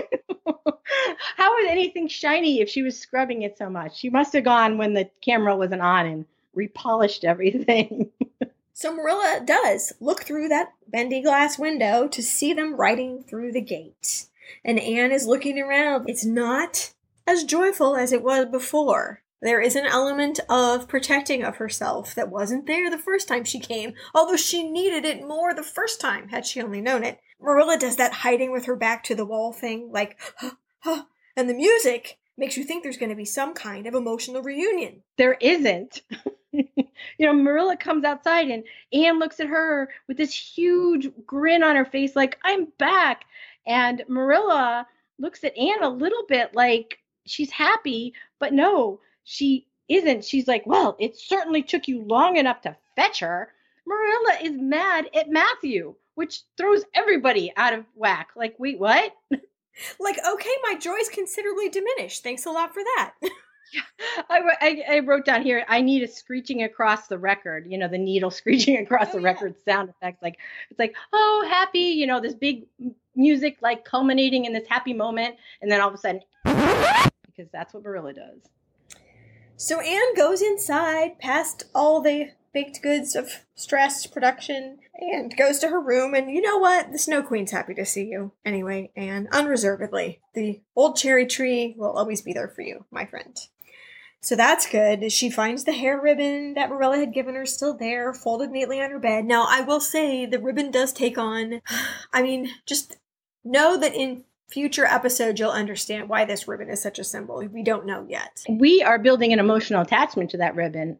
How 1.36 1.52
was 1.52 1.66
anything 1.68 2.08
shiny 2.08 2.60
if 2.60 2.68
she 2.68 2.82
was 2.82 2.98
scrubbing 2.98 3.42
it 3.42 3.58
so 3.58 3.68
much? 3.68 3.98
She 3.98 4.10
must 4.10 4.32
have 4.32 4.44
gone 4.44 4.78
when 4.78 4.94
the 4.94 5.10
camera 5.20 5.56
wasn't 5.56 5.82
on 5.82 6.06
and 6.06 6.24
repolished 6.54 7.24
everything. 7.24 8.10
So 8.76 8.92
Marilla 8.92 9.40
does 9.44 9.92
look 10.00 10.24
through 10.24 10.48
that 10.48 10.72
bendy 10.88 11.22
glass 11.22 11.60
window 11.60 12.08
to 12.08 12.20
see 12.20 12.52
them 12.52 12.74
riding 12.74 13.22
through 13.22 13.52
the 13.52 13.60
gate. 13.60 14.26
And 14.64 14.80
Anne 14.80 15.12
is 15.12 15.28
looking 15.28 15.60
around. 15.60 16.10
It's 16.10 16.24
not 16.24 16.92
as 17.24 17.44
joyful 17.44 17.94
as 17.94 18.12
it 18.12 18.20
was 18.20 18.46
before. 18.46 19.22
There 19.44 19.60
is 19.60 19.76
an 19.76 19.84
element 19.84 20.40
of 20.48 20.88
protecting 20.88 21.44
of 21.44 21.56
herself 21.56 22.14
that 22.14 22.30
wasn't 22.30 22.66
there 22.66 22.88
the 22.88 22.96
first 22.96 23.28
time 23.28 23.44
she 23.44 23.60
came, 23.60 23.92
although 24.14 24.38
she 24.38 24.62
needed 24.62 25.04
it 25.04 25.28
more 25.28 25.52
the 25.52 25.62
first 25.62 26.00
time, 26.00 26.28
had 26.28 26.46
she 26.46 26.62
only 26.62 26.80
known 26.80 27.04
it. 27.04 27.20
Marilla 27.38 27.76
does 27.76 27.96
that 27.96 28.14
hiding 28.14 28.52
with 28.52 28.64
her 28.64 28.74
back 28.74 29.04
to 29.04 29.14
the 29.14 29.26
wall 29.26 29.52
thing, 29.52 29.90
like, 29.92 30.18
huh, 30.38 30.52
huh, 30.78 31.02
and 31.36 31.46
the 31.46 31.54
music 31.54 32.16
makes 32.38 32.56
you 32.56 32.64
think 32.64 32.82
there's 32.82 32.96
going 32.96 33.10
to 33.10 33.16
be 33.16 33.26
some 33.26 33.52
kind 33.52 33.86
of 33.86 33.92
emotional 33.92 34.42
reunion. 34.42 35.02
there 35.18 35.36
isn't. 35.42 36.00
you 36.52 36.64
know, 37.18 37.34
Marilla 37.34 37.76
comes 37.76 38.02
outside 38.02 38.48
and 38.48 38.64
Anne 38.94 39.18
looks 39.18 39.40
at 39.40 39.48
her 39.48 39.90
with 40.08 40.16
this 40.16 40.32
huge 40.32 41.10
grin 41.26 41.62
on 41.62 41.76
her 41.76 41.84
face, 41.84 42.16
like, 42.16 42.38
I'm 42.44 42.68
back. 42.78 43.26
And 43.66 44.04
Marilla 44.08 44.86
looks 45.18 45.44
at 45.44 45.54
Anne 45.58 45.82
a 45.82 45.90
little 45.90 46.24
bit 46.26 46.54
like 46.54 47.00
she's 47.26 47.50
happy, 47.50 48.14
but 48.38 48.54
no, 48.54 49.00
she 49.24 49.66
isn't. 49.88 50.24
She's 50.24 50.48
like, 50.48 50.64
Well, 50.66 50.96
it 50.98 51.16
certainly 51.16 51.62
took 51.62 51.88
you 51.88 52.02
long 52.02 52.36
enough 52.36 52.62
to 52.62 52.76
fetch 52.96 53.20
her. 53.20 53.52
Marilla 53.86 54.38
is 54.42 54.52
mad 54.52 55.10
at 55.14 55.28
Matthew, 55.28 55.94
which 56.14 56.42
throws 56.56 56.84
everybody 56.94 57.52
out 57.56 57.74
of 57.74 57.84
whack. 57.94 58.30
Like, 58.36 58.54
wait, 58.58 58.78
what? 58.78 59.12
Like, 59.98 60.18
okay, 60.24 60.54
my 60.62 60.76
joy's 60.76 61.08
considerably 61.08 61.68
diminished. 61.68 62.22
Thanks 62.22 62.46
a 62.46 62.50
lot 62.50 62.72
for 62.72 62.82
that. 62.82 63.14
I, 64.30 64.40
I, 64.60 64.84
I, 64.88 64.98
wrote 65.00 65.24
down 65.24 65.42
here, 65.42 65.64
I 65.68 65.80
need 65.80 66.02
a 66.02 66.08
screeching 66.08 66.62
across 66.62 67.08
the 67.08 67.18
record, 67.18 67.66
you 67.68 67.78
know, 67.78 67.88
the 67.88 67.98
needle 67.98 68.30
screeching 68.30 68.76
across 68.76 69.08
oh, 69.08 69.16
the 69.16 69.20
yeah. 69.20 69.28
record 69.28 69.56
sound 69.64 69.88
effects. 69.88 70.22
Like, 70.22 70.38
it's 70.70 70.78
like, 70.78 70.94
oh, 71.12 71.46
happy, 71.48 71.80
you 71.80 72.06
know, 72.06 72.20
this 72.20 72.34
big 72.34 72.66
music, 73.16 73.58
like 73.62 73.84
culminating 73.84 74.44
in 74.44 74.52
this 74.52 74.68
happy 74.68 74.92
moment. 74.92 75.36
And 75.60 75.70
then 75.70 75.80
all 75.80 75.88
of 75.88 75.94
a 75.94 75.98
sudden, 75.98 76.20
because 76.44 77.50
that's 77.52 77.74
what 77.74 77.82
Marilla 77.82 78.12
does. 78.12 78.42
So 79.56 79.80
Anne 79.80 80.14
goes 80.16 80.42
inside 80.42 81.20
past 81.20 81.64
all 81.74 82.00
the 82.00 82.30
baked 82.52 82.82
goods 82.82 83.14
of 83.14 83.44
stress 83.54 84.06
production 84.06 84.78
and 84.98 85.36
goes 85.36 85.58
to 85.60 85.68
her 85.68 85.80
room 85.80 86.14
and 86.14 86.30
you 86.30 86.40
know 86.40 86.58
what? 86.58 86.90
The 86.90 86.98
snow 86.98 87.22
queen's 87.22 87.52
happy 87.52 87.74
to 87.74 87.84
see 87.84 88.04
you. 88.04 88.32
Anyway 88.44 88.90
Anne, 88.96 89.28
unreservedly 89.32 90.20
the 90.34 90.60
old 90.74 90.96
cherry 90.96 91.26
tree 91.26 91.74
will 91.76 91.92
always 91.92 92.20
be 92.20 92.32
there 92.32 92.48
for 92.48 92.62
you 92.62 92.84
my 92.90 93.04
friend. 93.04 93.36
So 94.20 94.34
that's 94.34 94.68
good. 94.68 95.12
She 95.12 95.30
finds 95.30 95.64
the 95.64 95.72
hair 95.72 96.00
ribbon 96.00 96.54
that 96.54 96.70
marilla 96.70 96.98
had 96.98 97.14
given 97.14 97.34
her 97.34 97.46
still 97.46 97.76
there 97.76 98.12
folded 98.12 98.50
neatly 98.50 98.80
on 98.80 98.90
her 98.90 98.98
bed. 98.98 99.24
Now 99.24 99.46
i 99.48 99.60
will 99.60 99.80
say 99.80 100.26
the 100.26 100.40
ribbon 100.40 100.72
does 100.72 100.92
take 100.92 101.16
on 101.16 101.60
i 102.12 102.22
mean 102.22 102.50
just 102.66 102.96
know 103.44 103.78
that 103.78 103.94
in 103.94 104.24
future 104.54 104.86
episodes 104.86 105.38
you'll 105.38 105.50
understand 105.50 106.08
why 106.08 106.24
this 106.24 106.48
ribbon 106.48 106.70
is 106.70 106.80
such 106.80 106.98
a 106.98 107.04
symbol 107.04 107.44
we 107.52 107.62
don't 107.62 107.84
know 107.84 108.06
yet 108.08 108.42
we 108.48 108.82
are 108.82 108.98
building 108.98 109.32
an 109.32 109.38
emotional 109.38 109.82
attachment 109.82 110.30
to 110.30 110.38
that 110.38 110.54
ribbon 110.54 110.98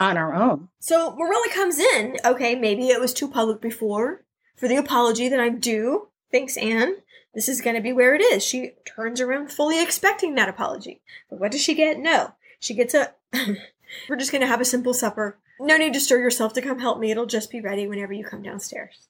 on 0.00 0.16
our 0.16 0.34
own. 0.34 0.68
So 0.80 1.14
Marilla 1.16 1.48
comes 1.52 1.78
in. 1.78 2.16
Okay, 2.24 2.54
maybe 2.54 2.88
it 2.88 3.00
was 3.00 3.14
too 3.14 3.28
public 3.28 3.60
before. 3.60 4.24
For 4.56 4.68
the 4.68 4.76
apology 4.76 5.28
that 5.28 5.40
I'm 5.40 5.58
due, 5.58 6.08
thanks, 6.30 6.56
Anne. 6.56 6.96
This 7.34 7.48
is 7.48 7.60
going 7.60 7.74
to 7.74 7.82
be 7.82 7.92
where 7.92 8.14
it 8.14 8.20
is. 8.20 8.44
She 8.44 8.72
turns 8.84 9.20
around 9.20 9.50
fully 9.50 9.82
expecting 9.82 10.36
that 10.36 10.48
apology. 10.48 11.02
But 11.28 11.40
what 11.40 11.50
does 11.50 11.60
she 11.60 11.74
get? 11.74 11.98
No. 11.98 12.34
She 12.60 12.74
gets 12.74 12.94
a. 12.94 13.14
We're 14.08 14.16
just 14.16 14.32
going 14.32 14.42
to 14.42 14.48
have 14.48 14.60
a 14.60 14.64
simple 14.64 14.94
supper. 14.94 15.38
No 15.60 15.76
need 15.76 15.92
to 15.94 16.00
stir 16.00 16.18
yourself 16.18 16.52
to 16.54 16.62
come 16.62 16.78
help 16.78 16.98
me. 16.98 17.10
It'll 17.10 17.26
just 17.26 17.50
be 17.50 17.60
ready 17.60 17.86
whenever 17.86 18.12
you 18.12 18.24
come 18.24 18.42
downstairs. 18.42 19.08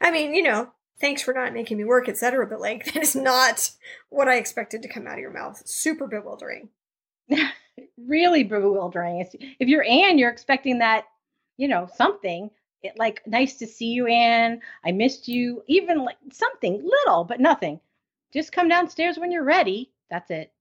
I 0.00 0.10
mean, 0.10 0.34
you 0.34 0.42
know, 0.42 0.72
thanks 1.00 1.22
for 1.22 1.34
not 1.34 1.52
making 1.52 1.78
me 1.78 1.84
work, 1.84 2.08
etc. 2.08 2.46
But 2.46 2.60
like, 2.60 2.84
that 2.94 3.02
is 3.02 3.16
not 3.16 3.70
what 4.08 4.28
I 4.28 4.36
expected 4.36 4.82
to 4.82 4.88
come 4.88 5.06
out 5.06 5.14
of 5.14 5.20
your 5.20 5.32
mouth. 5.32 5.62
super 5.66 6.06
bewildering. 6.06 6.68
really 8.06 8.44
bewildering. 8.44 9.26
If 9.58 9.68
you're 9.68 9.84
Anne, 9.84 10.18
you're 10.18 10.30
expecting 10.30 10.78
that, 10.78 11.04
you 11.56 11.68
know, 11.68 11.88
something 11.96 12.50
it, 12.82 12.98
like 12.98 13.22
nice 13.26 13.56
to 13.56 13.66
see 13.66 13.88
you, 13.88 14.06
Anne. 14.06 14.60
I 14.84 14.92
missed 14.92 15.28
you. 15.28 15.62
Even 15.66 16.04
like 16.04 16.16
something 16.32 16.82
little, 16.82 17.24
but 17.24 17.40
nothing. 17.40 17.80
Just 18.32 18.52
come 18.52 18.68
downstairs 18.68 19.18
when 19.18 19.30
you're 19.30 19.44
ready. 19.44 19.90
That's 20.10 20.30
it. 20.30 20.52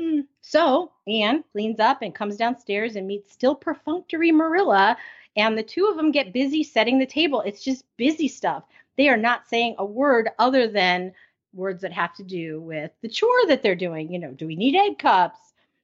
Hmm. 0.00 0.20
So 0.40 0.92
Anne 1.06 1.44
cleans 1.52 1.80
up 1.80 2.02
and 2.02 2.14
comes 2.14 2.36
downstairs 2.36 2.96
and 2.96 3.06
meets 3.06 3.32
still 3.32 3.54
perfunctory 3.54 4.32
Marilla, 4.32 4.96
and 5.36 5.56
the 5.56 5.62
two 5.62 5.86
of 5.86 5.96
them 5.96 6.10
get 6.10 6.32
busy 6.32 6.64
setting 6.64 6.98
the 6.98 7.06
table. 7.06 7.42
It's 7.42 7.62
just 7.62 7.84
busy 7.96 8.28
stuff. 8.28 8.64
They 8.96 9.08
are 9.08 9.16
not 9.16 9.48
saying 9.48 9.76
a 9.78 9.84
word 9.84 10.30
other 10.38 10.68
than 10.68 11.12
words 11.52 11.82
that 11.82 11.92
have 11.92 12.14
to 12.14 12.22
do 12.24 12.60
with 12.60 12.90
the 13.02 13.08
chore 13.08 13.46
that 13.48 13.62
they're 13.62 13.74
doing. 13.74 14.12
You 14.12 14.18
know, 14.18 14.32
do 14.32 14.46
we 14.46 14.56
need 14.56 14.76
egg 14.76 14.98
cups? 14.98 15.38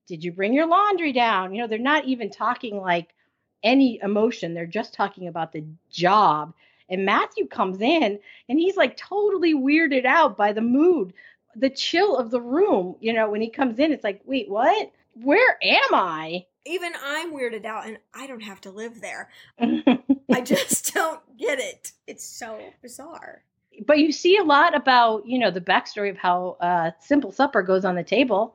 Did 0.06 0.22
you 0.22 0.32
bring 0.32 0.52
your 0.52 0.66
laundry 0.66 1.12
down? 1.12 1.54
You 1.54 1.62
know, 1.62 1.68
they're 1.68 1.78
not 1.78 2.04
even 2.04 2.30
talking 2.30 2.80
like 2.80 3.14
any 3.62 3.98
emotion. 4.02 4.54
They're 4.54 4.66
just 4.66 4.94
talking 4.94 5.28
about 5.28 5.52
the 5.52 5.64
job. 5.90 6.54
And 6.88 7.04
Matthew 7.04 7.48
comes 7.48 7.80
in 7.80 8.18
and 8.48 8.58
he's 8.58 8.76
like 8.76 8.96
totally 8.96 9.54
weirded 9.54 10.04
out 10.04 10.36
by 10.36 10.52
the 10.52 10.60
mood, 10.60 11.12
the 11.56 11.70
chill 11.70 12.16
of 12.16 12.30
the 12.30 12.40
room. 12.40 12.96
You 13.00 13.12
know, 13.12 13.28
when 13.28 13.40
he 13.40 13.50
comes 13.50 13.78
in, 13.78 13.92
it's 13.92 14.04
like, 14.04 14.20
wait, 14.24 14.48
what? 14.48 14.92
Where 15.14 15.58
am 15.62 15.94
I? 15.94 16.46
Even 16.64 16.92
I'm 17.02 17.32
weirded 17.32 17.64
out 17.64 17.86
and 17.86 17.98
I 18.14 18.26
don't 18.26 18.42
have 18.42 18.60
to 18.62 18.70
live 18.70 19.00
there. 19.00 19.30
I 20.32 20.40
just 20.40 20.94
don't 20.94 21.20
get 21.38 21.58
it. 21.58 21.92
It's 22.06 22.24
so 22.24 22.58
bizarre. 22.82 23.42
But 23.86 23.98
you 23.98 24.10
see 24.10 24.36
a 24.38 24.44
lot 24.44 24.74
about, 24.74 25.26
you 25.26 25.38
know, 25.38 25.50
the 25.50 25.60
backstory 25.60 26.10
of 26.10 26.16
how 26.16 26.56
uh, 26.60 26.92
Simple 27.00 27.30
Supper 27.30 27.62
goes 27.62 27.84
on 27.84 27.94
the 27.94 28.02
table. 28.02 28.54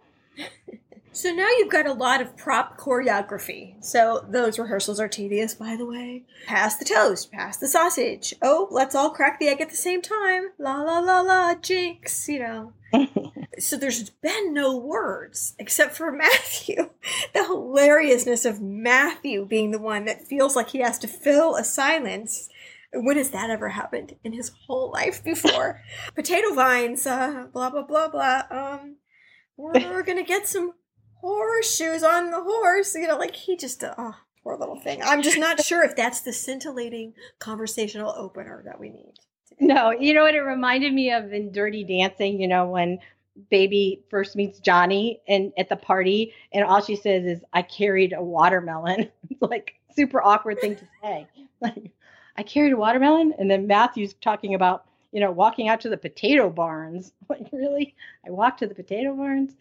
So 1.13 1.29
now 1.29 1.47
you've 1.57 1.69
got 1.69 1.87
a 1.87 1.93
lot 1.93 2.21
of 2.21 2.37
prop 2.37 2.77
choreography. 2.77 3.75
So 3.83 4.25
those 4.29 4.57
rehearsals 4.57 4.99
are 4.99 5.09
tedious, 5.09 5.53
by 5.53 5.75
the 5.75 5.85
way. 5.85 6.23
Pass 6.47 6.77
the 6.77 6.85
toast, 6.85 7.31
pass 7.31 7.57
the 7.57 7.67
sausage. 7.67 8.33
Oh, 8.41 8.69
let's 8.71 8.95
all 8.95 9.09
crack 9.09 9.39
the 9.39 9.49
egg 9.49 9.59
at 9.59 9.69
the 9.69 9.75
same 9.75 10.01
time. 10.01 10.51
La 10.57 10.81
la 10.81 10.99
la 10.99 11.19
la, 11.19 11.55
jinx, 11.55 12.29
you 12.29 12.39
know. 12.39 12.73
so 13.59 13.77
there's 13.77 14.09
been 14.09 14.53
no 14.53 14.77
words 14.77 15.55
except 15.59 15.95
for 15.95 16.11
Matthew. 16.11 16.89
The 17.33 17.45
hilariousness 17.45 18.45
of 18.45 18.61
Matthew 18.61 19.45
being 19.45 19.71
the 19.71 19.79
one 19.79 20.05
that 20.05 20.27
feels 20.27 20.55
like 20.55 20.69
he 20.69 20.79
has 20.79 20.97
to 20.99 21.07
fill 21.07 21.55
a 21.55 21.63
silence. 21.63 22.49
When 22.93 23.17
has 23.17 23.31
that 23.31 23.49
ever 23.49 23.69
happened 23.69 24.15
in 24.23 24.33
his 24.33 24.51
whole 24.67 24.91
life 24.91 25.23
before? 25.23 25.81
Potato 26.15 26.53
vines, 26.53 27.05
uh, 27.05 27.47
blah 27.51 27.69
blah 27.69 27.83
blah 27.83 28.09
blah. 28.09 28.43
Um, 28.49 28.97
we're 29.57 30.03
gonna 30.05 30.23
get 30.23 30.47
some 30.47 30.73
horseshoes 31.15 32.03
on 32.03 32.31
the 32.31 32.41
horse. 32.41 32.95
You 32.95 33.07
know, 33.07 33.17
like 33.17 33.35
he 33.35 33.55
just, 33.55 33.83
uh, 33.83 33.93
oh, 33.97 34.15
poor 34.43 34.57
little 34.57 34.79
thing. 34.79 35.01
I'm 35.03 35.21
just 35.21 35.37
not 35.37 35.63
sure 35.63 35.83
if 35.83 35.95
that's 35.95 36.21
the 36.21 36.33
scintillating 36.33 37.13
conversational 37.39 38.13
opener 38.17 38.61
that 38.65 38.79
we 38.79 38.89
need. 38.89 39.13
No, 39.59 39.91
you 39.91 40.13
know 40.13 40.23
what 40.23 40.33
it 40.33 40.41
reminded 40.41 40.93
me 40.93 41.11
of 41.11 41.31
in 41.31 41.51
Dirty 41.51 41.83
Dancing, 41.83 42.41
you 42.41 42.47
know, 42.47 42.65
when 42.65 42.97
baby 43.49 44.03
first 44.09 44.35
meets 44.35 44.59
Johnny 44.59 45.21
and 45.27 45.51
at 45.57 45.69
the 45.69 45.75
party 45.75 46.33
and 46.53 46.63
all 46.63 46.81
she 46.81 46.95
says 46.95 47.25
is 47.25 47.43
I 47.53 47.61
carried 47.61 48.13
a 48.13 48.21
watermelon. 48.21 49.09
it's 49.29 49.41
like 49.41 49.75
super 49.95 50.21
awkward 50.21 50.59
thing 50.59 50.75
to 50.75 50.87
say. 51.01 51.27
Like 51.61 51.91
I 52.37 52.41
carried 52.41 52.73
a 52.73 52.77
watermelon 52.77 53.35
and 53.37 53.49
then 53.49 53.67
Matthew's 53.67 54.15
talking 54.15 54.55
about, 54.55 54.85
you 55.11 55.19
know, 55.19 55.29
walking 55.29 55.67
out 55.67 55.79
to 55.81 55.89
the 55.89 55.97
potato 55.97 56.49
barns. 56.49 57.13
Like 57.29 57.47
really? 57.51 57.95
I 58.25 58.31
walked 58.31 58.59
to 58.59 58.67
the 58.67 58.73
potato 58.73 59.13
barns? 59.13 59.53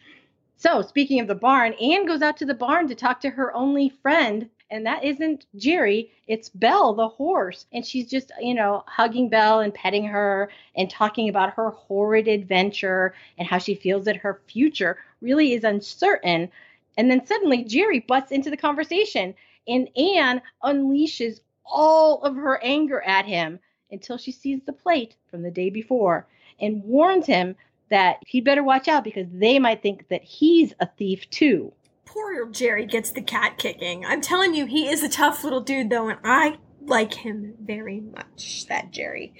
So, 0.57 0.81
speaking 0.81 1.19
of 1.19 1.27
the 1.27 1.35
barn, 1.35 1.73
Anne 1.81 2.05
goes 2.05 2.21
out 2.21 2.37
to 2.37 2.45
the 2.45 2.53
barn 2.53 2.87
to 2.87 2.95
talk 2.95 3.19
to 3.21 3.29
her 3.29 3.51
only 3.55 3.89
friend, 3.89 4.49
and 4.71 4.85
that 4.85 5.03
isn't 5.03 5.45
Jerry, 5.57 6.11
it's 6.27 6.47
Belle, 6.47 6.93
the 6.93 7.09
horse. 7.09 7.65
And 7.73 7.85
she's 7.85 8.09
just, 8.09 8.31
you 8.39 8.53
know, 8.53 8.83
hugging 8.87 9.27
Belle 9.27 9.59
and 9.59 9.73
petting 9.73 10.05
her 10.05 10.49
and 10.75 10.89
talking 10.89 11.27
about 11.27 11.53
her 11.55 11.71
horrid 11.71 12.29
adventure 12.29 13.13
and 13.37 13.45
how 13.47 13.57
she 13.57 13.75
feels 13.75 14.05
that 14.05 14.15
her 14.15 14.41
future 14.47 14.97
really 15.21 15.51
is 15.53 15.65
uncertain. 15.65 16.49
And 16.97 17.11
then 17.11 17.25
suddenly 17.25 17.65
Jerry 17.65 17.99
butts 17.99 18.31
into 18.31 18.49
the 18.49 18.57
conversation, 18.57 19.35
and 19.67 19.89
Anne 19.97 20.41
unleashes 20.63 21.41
all 21.65 22.23
of 22.23 22.35
her 22.35 22.63
anger 22.63 23.01
at 23.01 23.25
him 23.25 23.59
until 23.91 24.17
she 24.17 24.31
sees 24.31 24.61
the 24.65 24.73
plate 24.73 25.15
from 25.29 25.41
the 25.41 25.51
day 25.51 25.69
before 25.69 26.27
and 26.61 26.83
warns 26.85 27.25
him 27.25 27.55
that 27.89 28.19
he'd 28.25 28.45
better 28.45 28.63
watch 28.63 28.87
out 28.87 29.03
because 29.03 29.27
they 29.33 29.59
might 29.59 29.81
think 29.81 30.07
that 30.07 30.23
he's 30.23 30.73
a 30.79 30.85
thief 30.85 31.29
too. 31.29 31.73
Poor 32.13 32.45
Jerry 32.49 32.85
gets 32.85 33.11
the 33.11 33.21
cat 33.21 33.57
kicking. 33.57 34.05
I'm 34.05 34.19
telling 34.19 34.53
you, 34.53 34.65
he 34.65 34.89
is 34.89 35.01
a 35.01 35.07
tough 35.07 35.45
little 35.45 35.61
dude 35.61 35.89
though, 35.89 36.09
and 36.09 36.19
I 36.25 36.57
like 36.81 37.13
him 37.13 37.53
very 37.61 38.01
much, 38.01 38.65
that 38.67 38.91
Jerry. 38.91 39.33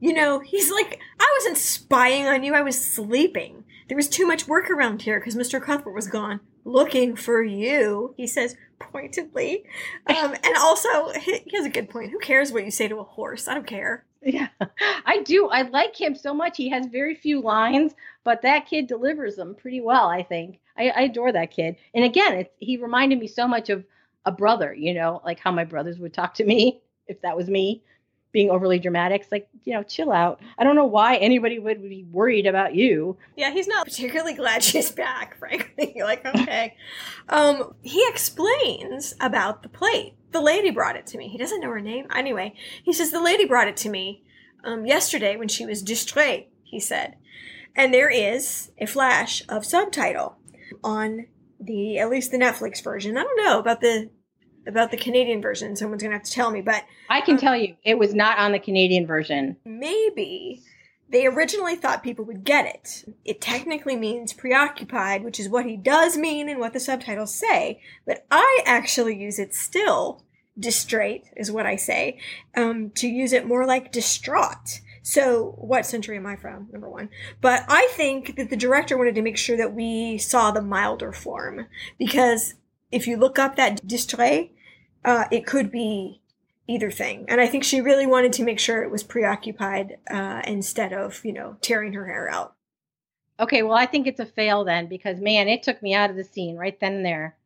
You 0.00 0.12
know, 0.12 0.40
he's 0.40 0.72
like, 0.72 0.98
I 1.20 1.36
wasn't 1.38 1.56
spying 1.56 2.26
on 2.26 2.42
you, 2.42 2.52
I 2.52 2.62
was 2.62 2.84
sleeping. 2.84 3.62
There 3.86 3.96
was 3.96 4.08
too 4.08 4.26
much 4.26 4.48
work 4.48 4.68
around 4.70 5.02
here 5.02 5.20
because 5.20 5.36
Mr. 5.36 5.62
Cuthbert 5.62 5.94
was 5.94 6.08
gone. 6.08 6.40
Looking 6.64 7.14
for 7.14 7.44
you, 7.44 8.12
he 8.16 8.26
says 8.26 8.56
pointedly. 8.80 9.64
Um, 10.08 10.34
and 10.34 10.56
also, 10.56 11.10
he 11.10 11.42
has 11.54 11.66
a 11.66 11.70
good 11.70 11.90
point. 11.90 12.10
Who 12.10 12.18
cares 12.18 12.52
what 12.52 12.64
you 12.64 12.70
say 12.70 12.88
to 12.88 12.98
a 12.98 13.04
horse? 13.04 13.48
I 13.48 13.54
don't 13.54 13.66
care. 13.66 14.04
Yeah, 14.22 14.48
I 15.04 15.22
do. 15.24 15.48
I 15.48 15.62
like 15.62 16.00
him 16.00 16.14
so 16.14 16.34
much. 16.34 16.56
He 16.56 16.70
has 16.70 16.86
very 16.86 17.14
few 17.14 17.40
lines, 17.40 17.94
but 18.24 18.42
that 18.42 18.66
kid 18.66 18.86
delivers 18.86 19.36
them 19.36 19.54
pretty 19.54 19.80
well, 19.80 20.08
I 20.08 20.22
think. 20.22 20.60
I, 20.78 20.88
I 20.90 21.00
adore 21.02 21.32
that 21.32 21.50
kid. 21.50 21.76
And 21.94 22.04
again, 22.04 22.46
he 22.58 22.76
reminded 22.76 23.18
me 23.18 23.26
so 23.26 23.46
much 23.46 23.70
of 23.70 23.84
a 24.24 24.32
brother, 24.32 24.74
you 24.74 24.94
know, 24.94 25.20
like 25.24 25.38
how 25.38 25.52
my 25.52 25.64
brothers 25.64 25.98
would 25.98 26.12
talk 26.12 26.34
to 26.34 26.44
me 26.44 26.80
if 27.06 27.20
that 27.22 27.36
was 27.36 27.48
me 27.48 27.82
being 28.32 28.50
overly 28.50 28.78
dramatic. 28.78 29.22
It's 29.22 29.32
like, 29.32 29.48
you 29.64 29.72
know, 29.72 29.82
chill 29.82 30.12
out. 30.12 30.40
I 30.58 30.64
don't 30.64 30.76
know 30.76 30.84
why 30.84 31.16
anybody 31.16 31.58
would 31.58 31.80
be 31.80 32.04
worried 32.04 32.46
about 32.46 32.74
you. 32.74 33.16
Yeah, 33.36 33.50
he's 33.50 33.68
not 33.68 33.86
particularly 33.86 34.34
glad 34.34 34.62
she's 34.62 34.90
back, 34.90 35.36
frankly. 35.38 35.96
Like, 36.02 36.26
okay. 36.26 36.74
um, 37.28 37.74
he 37.82 38.04
explains 38.08 39.14
about 39.20 39.62
the 39.62 39.68
plate 39.70 40.16
the 40.36 40.42
lady 40.42 40.70
brought 40.70 40.96
it 40.96 41.06
to 41.06 41.16
me. 41.16 41.28
He 41.28 41.38
doesn't 41.38 41.60
know 41.60 41.70
her 41.70 41.80
name. 41.80 42.06
Anyway, 42.14 42.52
he 42.82 42.92
says, 42.92 43.10
the 43.10 43.22
lady 43.22 43.46
brought 43.46 43.68
it 43.68 43.76
to 43.78 43.88
me 43.88 44.22
um, 44.64 44.84
yesterday 44.84 45.34
when 45.36 45.48
she 45.48 45.64
was 45.64 45.82
distrait, 45.82 46.48
he 46.62 46.78
said. 46.78 47.16
And 47.74 47.92
there 47.92 48.10
is 48.10 48.70
a 48.78 48.84
flash 48.84 49.42
of 49.48 49.64
subtitle 49.64 50.36
on 50.82 51.26
the, 51.60 51.98
at 51.98 52.10
least 52.10 52.30
the 52.30 52.38
Netflix 52.38 52.82
version. 52.82 53.16
I 53.16 53.22
don't 53.22 53.44
know 53.44 53.58
about 53.58 53.80
the, 53.80 54.10
about 54.66 54.90
the 54.90 54.96
Canadian 54.96 55.40
version. 55.40 55.76
Someone's 55.76 56.02
going 56.02 56.10
to 56.10 56.18
have 56.18 56.26
to 56.26 56.32
tell 56.32 56.50
me, 56.50 56.60
but 56.60 56.84
I 57.08 57.20
can 57.20 57.36
tell 57.36 57.56
you, 57.56 57.76
it 57.84 57.98
was 57.98 58.14
not 58.14 58.38
on 58.38 58.52
the 58.52 58.58
Canadian 58.58 59.06
version. 59.06 59.56
maybe 59.64 60.62
they 61.08 61.26
originally 61.26 61.76
thought 61.76 62.02
people 62.02 62.24
would 62.24 62.44
get 62.44 62.66
it. 62.66 63.04
It 63.24 63.40
technically 63.40 63.96
means 63.96 64.32
preoccupied, 64.32 65.22
which 65.22 65.38
is 65.38 65.48
what 65.48 65.64
he 65.64 65.76
does 65.76 66.16
mean 66.16 66.48
and 66.48 66.58
what 66.58 66.72
the 66.72 66.80
subtitles 66.80 67.34
say, 67.34 67.80
but 68.04 68.26
I 68.30 68.60
actually 68.66 69.16
use 69.16 69.38
it 69.38 69.54
still. 69.54 70.24
Distrait 70.58 71.24
is 71.36 71.52
what 71.52 71.66
I 71.66 71.76
say, 71.76 72.18
um, 72.56 72.90
to 72.96 73.06
use 73.06 73.32
it 73.32 73.46
more 73.46 73.66
like 73.66 73.92
distraught. 73.92 74.80
So, 75.08 75.54
what 75.58 75.86
century 75.86 76.16
am 76.16 76.26
I 76.26 76.34
from? 76.34 76.66
Number 76.72 76.90
one. 76.90 77.10
But 77.40 77.62
I 77.68 77.86
think 77.92 78.34
that 78.34 78.50
the 78.50 78.56
director 78.56 78.98
wanted 78.98 79.14
to 79.14 79.22
make 79.22 79.36
sure 79.36 79.56
that 79.56 79.72
we 79.72 80.18
saw 80.18 80.50
the 80.50 80.60
milder 80.60 81.12
form 81.12 81.68
because 81.96 82.54
if 82.90 83.06
you 83.06 83.16
look 83.16 83.38
up 83.38 83.54
that 83.54 83.86
distrait, 83.86 84.50
uh, 85.04 85.26
it 85.30 85.46
could 85.46 85.70
be 85.70 86.22
either 86.66 86.90
thing. 86.90 87.24
And 87.28 87.40
I 87.40 87.46
think 87.46 87.62
she 87.62 87.80
really 87.80 88.04
wanted 88.04 88.32
to 88.32 88.42
make 88.42 88.58
sure 88.58 88.82
it 88.82 88.90
was 88.90 89.04
preoccupied 89.04 89.98
uh, 90.10 90.42
instead 90.44 90.92
of, 90.92 91.24
you 91.24 91.32
know, 91.32 91.56
tearing 91.60 91.92
her 91.92 92.06
hair 92.06 92.28
out. 92.28 92.56
Okay, 93.38 93.62
well, 93.62 93.76
I 93.76 93.86
think 93.86 94.08
it's 94.08 94.18
a 94.18 94.26
fail 94.26 94.64
then 94.64 94.88
because 94.88 95.20
man, 95.20 95.46
it 95.46 95.62
took 95.62 95.80
me 95.84 95.94
out 95.94 96.10
of 96.10 96.16
the 96.16 96.24
scene 96.24 96.56
right 96.56 96.80
then 96.80 96.94
and 96.94 97.06
there. 97.06 97.36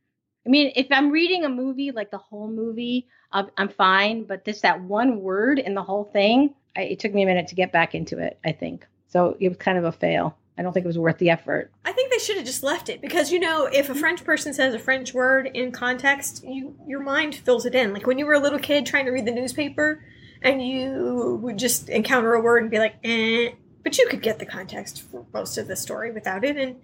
I 0.46 0.48
mean, 0.48 0.72
if 0.76 0.86
I'm 0.90 1.10
reading 1.10 1.44
a 1.44 1.50
movie, 1.50 1.90
like 1.90 2.10
the 2.10 2.16
whole 2.16 2.48
movie, 2.48 3.06
I'm, 3.30 3.50
I'm 3.58 3.68
fine. 3.68 4.24
But 4.24 4.46
this 4.46 4.62
that 4.62 4.80
one 4.80 5.20
word 5.20 5.58
in 5.58 5.74
the 5.74 5.82
whole 5.82 6.04
thing, 6.04 6.54
I, 6.76 6.82
it 6.82 6.98
took 7.00 7.14
me 7.14 7.22
a 7.22 7.26
minute 7.26 7.48
to 7.48 7.54
get 7.54 7.72
back 7.72 7.94
into 7.94 8.18
it. 8.18 8.38
I 8.44 8.52
think 8.52 8.86
so. 9.08 9.36
It 9.40 9.48
was 9.48 9.58
kind 9.58 9.78
of 9.78 9.84
a 9.84 9.92
fail. 9.92 10.36
I 10.58 10.62
don't 10.62 10.72
think 10.72 10.84
it 10.84 10.88
was 10.88 10.98
worth 10.98 11.18
the 11.18 11.30
effort. 11.30 11.70
I 11.84 11.92
think 11.92 12.10
they 12.10 12.18
should 12.18 12.36
have 12.36 12.44
just 12.44 12.62
left 12.62 12.90
it 12.90 13.00
because 13.00 13.32
you 13.32 13.40
know 13.40 13.66
if 13.66 13.88
a 13.88 13.94
French 13.94 14.24
person 14.24 14.52
says 14.52 14.74
a 14.74 14.78
French 14.78 15.14
word 15.14 15.50
in 15.54 15.72
context, 15.72 16.44
you 16.44 16.76
your 16.86 17.00
mind 17.00 17.34
fills 17.34 17.64
it 17.64 17.74
in. 17.74 17.92
Like 17.92 18.06
when 18.06 18.18
you 18.18 18.26
were 18.26 18.34
a 18.34 18.40
little 18.40 18.58
kid 18.58 18.84
trying 18.84 19.06
to 19.06 19.10
read 19.10 19.24
the 19.24 19.32
newspaper, 19.32 20.04
and 20.42 20.66
you 20.66 21.38
would 21.42 21.58
just 21.58 21.88
encounter 21.88 22.34
a 22.34 22.40
word 22.40 22.62
and 22.62 22.70
be 22.70 22.78
like, 22.78 22.96
eh, 23.04 23.50
but 23.82 23.96
you 23.96 24.06
could 24.08 24.22
get 24.22 24.38
the 24.38 24.46
context 24.46 25.02
for 25.02 25.24
most 25.32 25.56
of 25.56 25.66
the 25.66 25.76
story 25.76 26.10
without 26.10 26.44
it, 26.44 26.56
and 26.56 26.76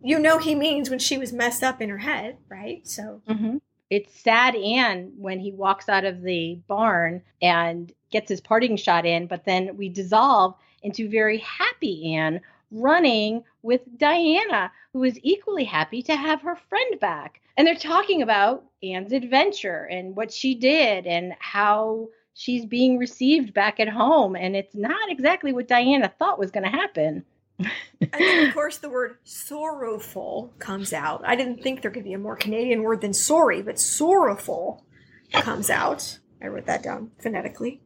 you 0.00 0.18
know 0.18 0.38
he 0.38 0.54
means 0.54 0.88
when 0.88 1.00
she 1.00 1.18
was 1.18 1.32
messed 1.32 1.64
up 1.64 1.80
in 1.80 1.88
her 1.88 1.98
head, 1.98 2.38
right? 2.48 2.86
So 2.86 3.22
Mm-hmm. 3.28 3.56
It's 3.92 4.22
sad 4.22 4.56
Anne 4.56 5.12
when 5.18 5.38
he 5.40 5.52
walks 5.52 5.86
out 5.86 6.06
of 6.06 6.22
the 6.22 6.58
barn 6.66 7.20
and 7.42 7.92
gets 8.12 8.28
his 8.28 8.40
parting 8.40 8.76
shot 8.76 9.04
in, 9.04 9.26
but 9.26 9.44
then 9.44 9.76
we 9.76 9.88
dissolve 9.88 10.54
into 10.82 11.08
very 11.08 11.38
happy 11.38 12.14
Anne 12.14 12.40
running 12.70 13.44
with 13.62 13.80
Diana, 13.98 14.72
who 14.92 15.04
is 15.04 15.18
equally 15.22 15.64
happy 15.64 16.02
to 16.02 16.16
have 16.16 16.42
her 16.42 16.56
friend 16.56 16.98
back. 17.00 17.40
And 17.56 17.66
they're 17.66 17.74
talking 17.74 18.22
about 18.22 18.64
Anne's 18.82 19.12
adventure 19.12 19.84
and 19.90 20.16
what 20.16 20.32
she 20.32 20.54
did 20.54 21.06
and 21.06 21.34
how 21.38 22.08
she's 22.34 22.64
being 22.64 22.98
received 22.98 23.52
back 23.52 23.78
at 23.78 23.88
home. 23.88 24.36
And 24.36 24.56
it's 24.56 24.74
not 24.74 25.10
exactly 25.10 25.52
what 25.52 25.68
Diana 25.68 26.12
thought 26.18 26.38
was 26.38 26.50
going 26.50 26.64
to 26.64 26.70
happen. 26.70 27.24
and 27.58 28.10
then 28.18 28.48
of 28.48 28.54
course 28.54 28.78
the 28.78 28.88
word 28.88 29.18
sorrowful 29.24 30.52
comes 30.58 30.92
out. 30.92 31.22
I 31.24 31.36
didn't 31.36 31.62
think 31.62 31.82
there 31.82 31.90
could 31.90 32.04
be 32.04 32.14
a 32.14 32.18
more 32.18 32.36
Canadian 32.36 32.82
word 32.82 33.02
than 33.02 33.12
sorry, 33.12 33.62
but 33.62 33.78
sorrowful 33.78 34.84
comes 35.32 35.70
out. 35.70 36.18
I 36.42 36.46
wrote 36.46 36.66
that 36.66 36.82
down 36.82 37.10
phonetically. 37.18 37.80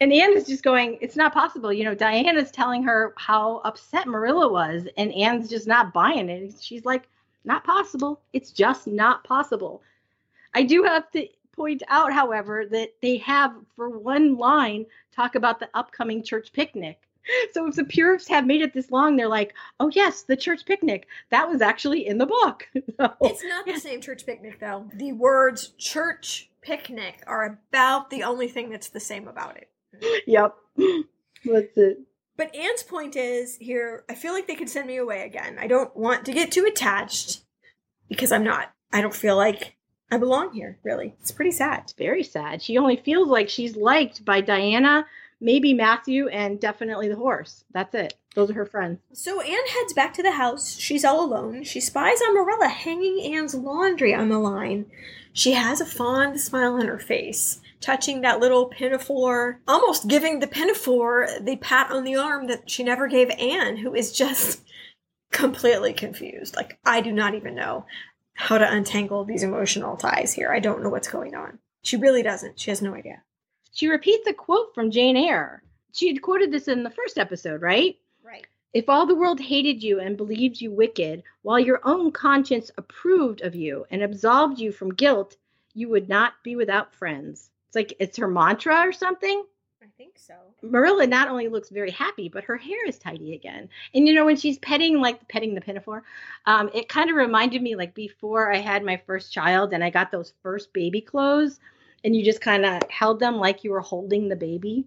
And 0.00 0.12
Anne 0.12 0.36
is 0.36 0.46
just 0.46 0.62
going, 0.62 0.98
it's 1.00 1.16
not 1.16 1.32
possible. 1.34 1.72
You 1.72 1.84
know, 1.84 1.94
Diana's 1.94 2.50
telling 2.50 2.82
her 2.84 3.14
how 3.16 3.60
upset 3.64 4.06
Marilla 4.06 4.50
was, 4.50 4.86
and 4.96 5.12
Anne's 5.12 5.48
just 5.50 5.66
not 5.66 5.92
buying 5.92 6.28
it. 6.28 6.54
She's 6.60 6.84
like, 6.84 7.08
not 7.44 7.64
possible. 7.64 8.20
It's 8.32 8.50
just 8.50 8.86
not 8.86 9.24
possible. 9.24 9.82
I 10.54 10.62
do 10.62 10.82
have 10.84 11.10
to 11.12 11.26
point 11.52 11.82
out, 11.88 12.12
however, 12.12 12.64
that 12.70 12.94
they 13.02 13.16
have, 13.18 13.54
for 13.76 13.88
one 13.90 14.36
line, 14.36 14.86
talk 15.14 15.34
about 15.34 15.60
the 15.60 15.68
upcoming 15.74 16.22
church 16.22 16.52
picnic. 16.52 16.98
So 17.52 17.66
if 17.66 17.74
the 17.76 17.84
purists 17.84 18.28
have 18.28 18.44
made 18.46 18.60
it 18.60 18.74
this 18.74 18.90
long, 18.90 19.16
they're 19.16 19.28
like, 19.28 19.54
oh, 19.80 19.90
yes, 19.94 20.22
the 20.22 20.36
church 20.36 20.66
picnic. 20.66 21.06
That 21.30 21.48
was 21.48 21.62
actually 21.62 22.06
in 22.06 22.18
the 22.18 22.26
book. 22.26 22.68
So- 22.98 23.14
It's 23.22 23.42
not 23.44 23.64
the 23.66 23.78
same 23.80 24.00
church 24.00 24.26
picnic, 24.26 24.60
though. 24.60 24.88
The 24.94 25.12
words 25.12 25.72
church 25.78 26.50
picnic 26.60 27.22
are 27.26 27.44
about 27.46 28.10
the 28.10 28.22
only 28.24 28.48
thing 28.48 28.68
that's 28.70 28.88
the 28.88 29.00
same 29.00 29.26
about 29.26 29.56
it. 29.56 29.68
yep. 30.26 30.54
That's 30.76 31.76
it. 31.76 31.98
But 32.36 32.54
Anne's 32.54 32.82
point 32.82 33.14
is 33.16 33.56
here, 33.56 34.04
I 34.08 34.14
feel 34.14 34.32
like 34.32 34.46
they 34.46 34.56
could 34.56 34.68
send 34.68 34.88
me 34.88 34.96
away 34.96 35.22
again. 35.22 35.56
I 35.60 35.66
don't 35.66 35.96
want 35.96 36.24
to 36.26 36.32
get 36.32 36.50
too 36.50 36.64
attached 36.64 37.42
because 38.08 38.32
I'm 38.32 38.44
not. 38.44 38.72
I 38.92 39.00
don't 39.00 39.14
feel 39.14 39.36
like 39.36 39.76
I 40.10 40.18
belong 40.18 40.52
here, 40.52 40.78
really. 40.82 41.14
It's 41.20 41.30
pretty 41.30 41.52
sad. 41.52 41.82
It's 41.84 41.92
very 41.92 42.22
sad. 42.22 42.62
She 42.62 42.76
only 42.78 42.96
feels 42.96 43.28
like 43.28 43.48
she's 43.48 43.76
liked 43.76 44.24
by 44.24 44.40
Diana, 44.40 45.06
maybe 45.40 45.74
Matthew, 45.74 46.28
and 46.28 46.60
definitely 46.60 47.08
the 47.08 47.16
horse. 47.16 47.64
That's 47.72 47.94
it. 47.94 48.14
Those 48.34 48.50
are 48.50 48.54
her 48.54 48.66
friends. 48.66 48.98
So 49.12 49.40
Anne 49.40 49.66
heads 49.68 49.92
back 49.92 50.12
to 50.14 50.22
the 50.22 50.32
house. 50.32 50.76
She's 50.76 51.04
all 51.04 51.24
alone. 51.24 51.62
She 51.62 51.80
spies 51.80 52.20
on 52.20 52.34
Marilla 52.34 52.68
hanging 52.68 53.34
Anne's 53.34 53.54
laundry 53.54 54.12
on 54.12 54.28
the 54.28 54.38
line. 54.38 54.86
She 55.32 55.52
has 55.52 55.80
a 55.80 55.86
fond 55.86 56.40
smile 56.40 56.74
on 56.74 56.86
her 56.86 56.98
face, 56.98 57.60
touching 57.84 58.22
that 58.22 58.40
little 58.40 58.66
pinafore, 58.66 59.60
almost 59.68 60.08
giving 60.08 60.40
the 60.40 60.46
pinafore 60.46 61.28
the 61.40 61.56
pat 61.56 61.90
on 61.90 62.04
the 62.04 62.16
arm 62.16 62.46
that 62.46 62.70
she 62.70 62.82
never 62.82 63.06
gave 63.06 63.28
Anne, 63.30 63.76
who 63.76 63.94
is 63.94 64.10
just 64.12 64.62
completely 65.30 65.92
confused. 65.92 66.56
Like, 66.56 66.78
I 66.84 67.02
do 67.02 67.12
not 67.12 67.34
even 67.34 67.54
know 67.54 67.84
how 68.32 68.56
to 68.56 68.72
untangle 68.72 69.24
these 69.24 69.42
emotional 69.42 69.96
ties 69.96 70.32
here. 70.32 70.50
I 70.50 70.60
don't 70.60 70.82
know 70.82 70.88
what's 70.88 71.08
going 71.08 71.34
on. 71.34 71.58
She 71.82 71.96
really 71.96 72.22
doesn't. 72.22 72.58
She 72.58 72.70
has 72.70 72.80
no 72.80 72.94
idea. 72.94 73.22
She 73.72 73.88
repeats 73.88 74.26
a 74.26 74.32
quote 74.32 74.74
from 74.74 74.90
Jane 74.90 75.16
Eyre. 75.16 75.62
She 75.92 76.08
had 76.08 76.22
quoted 76.22 76.50
this 76.50 76.68
in 76.68 76.84
the 76.84 76.90
first 76.90 77.18
episode, 77.18 77.60
right? 77.60 77.98
Right. 78.24 78.46
If 78.72 78.88
all 78.88 79.04
the 79.06 79.14
world 79.14 79.40
hated 79.40 79.82
you 79.82 80.00
and 80.00 80.16
believed 80.16 80.60
you 80.60 80.72
wicked, 80.72 81.22
while 81.42 81.60
your 81.60 81.80
own 81.84 82.12
conscience 82.12 82.70
approved 82.78 83.42
of 83.42 83.54
you 83.54 83.84
and 83.90 84.02
absolved 84.02 84.58
you 84.58 84.72
from 84.72 84.94
guilt, 84.94 85.36
you 85.74 85.88
would 85.90 86.08
not 86.08 86.34
be 86.42 86.56
without 86.56 86.94
friends. 86.94 87.50
It's 87.74 87.90
like 87.90 87.96
it's 87.98 88.18
her 88.18 88.28
mantra 88.28 88.86
or 88.86 88.92
something. 88.92 89.44
I 89.82 89.86
think 89.98 90.16
so. 90.16 90.34
Marilla 90.62 91.08
not 91.08 91.28
only 91.28 91.48
looks 91.48 91.70
very 91.70 91.90
happy, 91.90 92.28
but 92.28 92.44
her 92.44 92.56
hair 92.56 92.86
is 92.86 92.98
tidy 92.98 93.34
again. 93.34 93.68
And 93.92 94.06
you 94.06 94.14
know, 94.14 94.24
when 94.24 94.36
she's 94.36 94.58
petting, 94.58 95.00
like 95.00 95.26
petting 95.26 95.56
the 95.56 95.60
pinafore, 95.60 96.04
um, 96.46 96.70
it 96.72 96.88
kind 96.88 97.10
of 97.10 97.16
reminded 97.16 97.62
me 97.62 97.74
like 97.74 97.92
before 97.92 98.52
I 98.52 98.58
had 98.58 98.84
my 98.84 99.02
first 99.08 99.32
child 99.32 99.72
and 99.72 99.82
I 99.82 99.90
got 99.90 100.12
those 100.12 100.34
first 100.40 100.72
baby 100.72 101.00
clothes, 101.00 101.58
and 102.04 102.14
you 102.14 102.24
just 102.24 102.40
kind 102.40 102.64
of 102.64 102.88
held 102.90 103.18
them 103.18 103.38
like 103.38 103.64
you 103.64 103.72
were 103.72 103.80
holding 103.80 104.28
the 104.28 104.36
baby. 104.36 104.84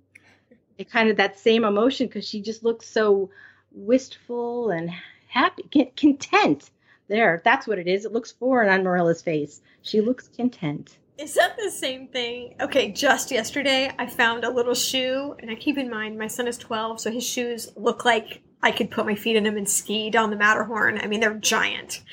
It 0.77 0.89
kind 0.89 1.09
of 1.09 1.17
that 1.17 1.37
same 1.37 1.65
emotion 1.65 2.07
because 2.07 2.25
she 2.25 2.41
just 2.41 2.63
looks 2.63 2.87
so 2.87 3.29
wistful 3.73 4.69
and 4.69 4.89
happy, 5.27 5.91
content. 5.97 6.69
There, 7.09 7.41
that's 7.43 7.67
what 7.67 7.79
it 7.79 7.87
is. 7.87 8.05
It 8.05 8.13
looks 8.13 8.31
foreign 8.31 8.69
on 8.69 8.85
Marilla's 8.85 9.21
face. 9.21 9.61
She 9.81 9.99
looks 9.99 10.29
content. 10.29 10.97
Is 11.17 11.33
that 11.33 11.57
the 11.57 11.71
same 11.71 12.07
thing? 12.09 12.53
Okay, 12.61 12.91
just 12.91 13.31
yesterday 13.31 13.91
I 13.97 14.05
found 14.05 14.43
a 14.43 14.51
little 14.51 14.75
shoe, 14.75 15.35
and 15.39 15.49
I 15.49 15.55
keep 15.55 15.79
in 15.79 15.89
mind 15.89 16.15
my 16.15 16.27
son 16.27 16.47
is 16.47 16.59
12, 16.59 17.01
so 17.01 17.11
his 17.11 17.27
shoes 17.27 17.69
look 17.75 18.05
like 18.05 18.43
I 18.61 18.71
could 18.71 18.91
put 18.91 19.07
my 19.07 19.15
feet 19.15 19.35
in 19.35 19.43
them 19.43 19.57
and 19.57 19.67
ski 19.67 20.11
down 20.11 20.29
the 20.29 20.35
Matterhorn. 20.35 20.99
I 20.99 21.07
mean, 21.07 21.19
they're 21.19 21.33
giant. 21.33 22.03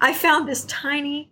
I 0.00 0.14
found 0.14 0.48
this 0.48 0.64
tiny, 0.64 1.30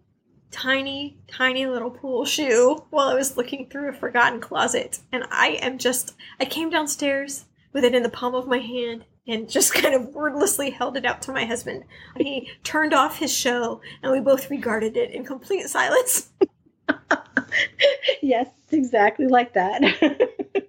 tiny, 0.50 1.16
tiny 1.26 1.64
little 1.66 1.90
pool 1.90 2.26
shoe 2.26 2.84
while 2.90 3.08
I 3.08 3.14
was 3.14 3.38
looking 3.38 3.70
through 3.70 3.88
a 3.88 3.94
forgotten 3.94 4.38
closet, 4.38 4.98
and 5.10 5.24
I 5.30 5.58
am 5.62 5.78
just, 5.78 6.16
I 6.38 6.44
came 6.44 6.68
downstairs 6.68 7.46
with 7.72 7.84
it 7.84 7.94
in 7.94 8.02
the 8.02 8.10
palm 8.10 8.34
of 8.34 8.46
my 8.46 8.58
hand. 8.58 9.06
And 9.26 9.48
just 9.48 9.72
kind 9.82 9.94
of 9.94 10.14
wordlessly 10.14 10.68
held 10.68 10.98
it 10.98 11.06
out 11.06 11.22
to 11.22 11.32
my 11.32 11.46
husband. 11.46 11.84
He 12.18 12.50
turned 12.64 12.92
off 12.92 13.18
his 13.18 13.34
show, 13.34 13.80
and 14.02 14.12
we 14.12 14.20
both 14.20 14.50
regarded 14.50 14.98
it 14.98 15.12
in 15.12 15.24
complete 15.24 15.66
silence. 15.68 16.28
yes, 18.22 18.48
exactly 18.70 19.26
like 19.26 19.54
that. 19.54 19.82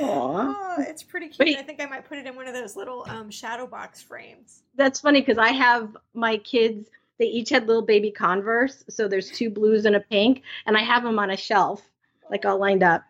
Oh, 0.00 0.76
it's 0.78 1.02
pretty 1.02 1.28
cute. 1.28 1.46
Wait. 1.46 1.58
I 1.58 1.62
think 1.62 1.80
I 1.80 1.86
might 1.86 2.08
put 2.08 2.18
it 2.18 2.26
in 2.26 2.34
one 2.34 2.48
of 2.48 2.54
those 2.54 2.76
little 2.76 3.04
um, 3.08 3.30
shadow 3.30 3.66
box 3.66 4.02
frames. 4.02 4.62
That's 4.74 5.00
funny 5.00 5.20
because 5.20 5.38
I 5.38 5.50
have 5.50 5.96
my 6.14 6.38
kids, 6.38 6.88
they 7.18 7.26
each 7.26 7.50
had 7.50 7.66
little 7.66 7.82
baby 7.82 8.10
Converse. 8.10 8.84
So 8.88 9.06
there's 9.06 9.30
two 9.30 9.50
blues 9.50 9.84
and 9.84 9.94
a 9.94 10.00
pink, 10.00 10.42
and 10.66 10.76
I 10.76 10.82
have 10.82 11.02
them 11.02 11.18
on 11.18 11.30
a 11.30 11.36
shelf, 11.36 11.82
like 12.30 12.44
all 12.44 12.58
lined 12.58 12.82
up. 12.82 13.04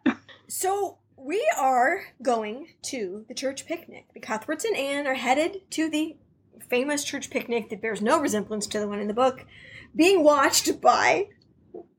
So 0.49 0.99
we 1.17 1.43
are 1.57 2.05
going 2.21 2.69
to 2.83 3.25
the 3.29 3.35
church 3.35 3.65
picnic. 3.65 4.07
The 4.13 4.21
Cuthberts 4.21 4.65
and 4.65 4.77
Anne 4.77 5.07
are 5.07 5.15
headed 5.15 5.63
to 5.71 5.89
the 5.89 6.17
famous 6.69 7.05
church 7.05 7.31
picnic 7.31 7.71
that 7.71 7.81
bears 7.81 8.03
no 8.03 8.21
resemblance 8.21 8.67
to 8.69 8.81
the 8.81 8.89
one 8.89 8.99
in 8.99 9.09
the 9.09 9.15
book, 9.15 9.47
being 9.95 10.23
watched 10.23 10.81
by 10.81 11.29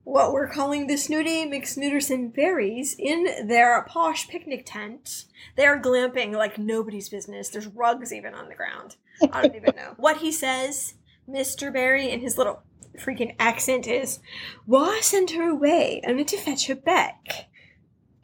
what 0.03 0.33
we're 0.33 0.49
calling 0.49 0.87
the 0.87 0.97
Snooty 0.97 1.45
McSnooterson 1.45 2.33
Barrys 2.33 2.95
in 2.97 3.47
their 3.47 3.83
posh 3.83 4.27
picnic 4.27 4.63
tent. 4.65 5.25
They 5.55 5.65
are 5.65 5.79
glamping 5.79 6.33
like 6.33 6.57
nobody's 6.57 7.09
business. 7.09 7.49
There's 7.49 7.67
rugs 7.67 8.11
even 8.11 8.33
on 8.33 8.49
the 8.49 8.55
ground. 8.55 8.97
I 9.31 9.43
don't 9.43 9.55
even 9.55 9.75
know. 9.75 9.93
What 9.97 10.17
he 10.17 10.31
says, 10.31 10.95
Mr. 11.29 11.71
Barry, 11.71 12.09
in 12.09 12.19
his 12.19 12.37
little 12.37 12.63
freaking 12.97 13.35
accent 13.39 13.87
is, 13.87 14.19
Why 14.65 14.99
send 15.01 15.31
her 15.31 15.49
away 15.49 16.01
only 16.05 16.25
to 16.25 16.37
fetch 16.37 16.67
her 16.67 16.75
back? 16.75 17.49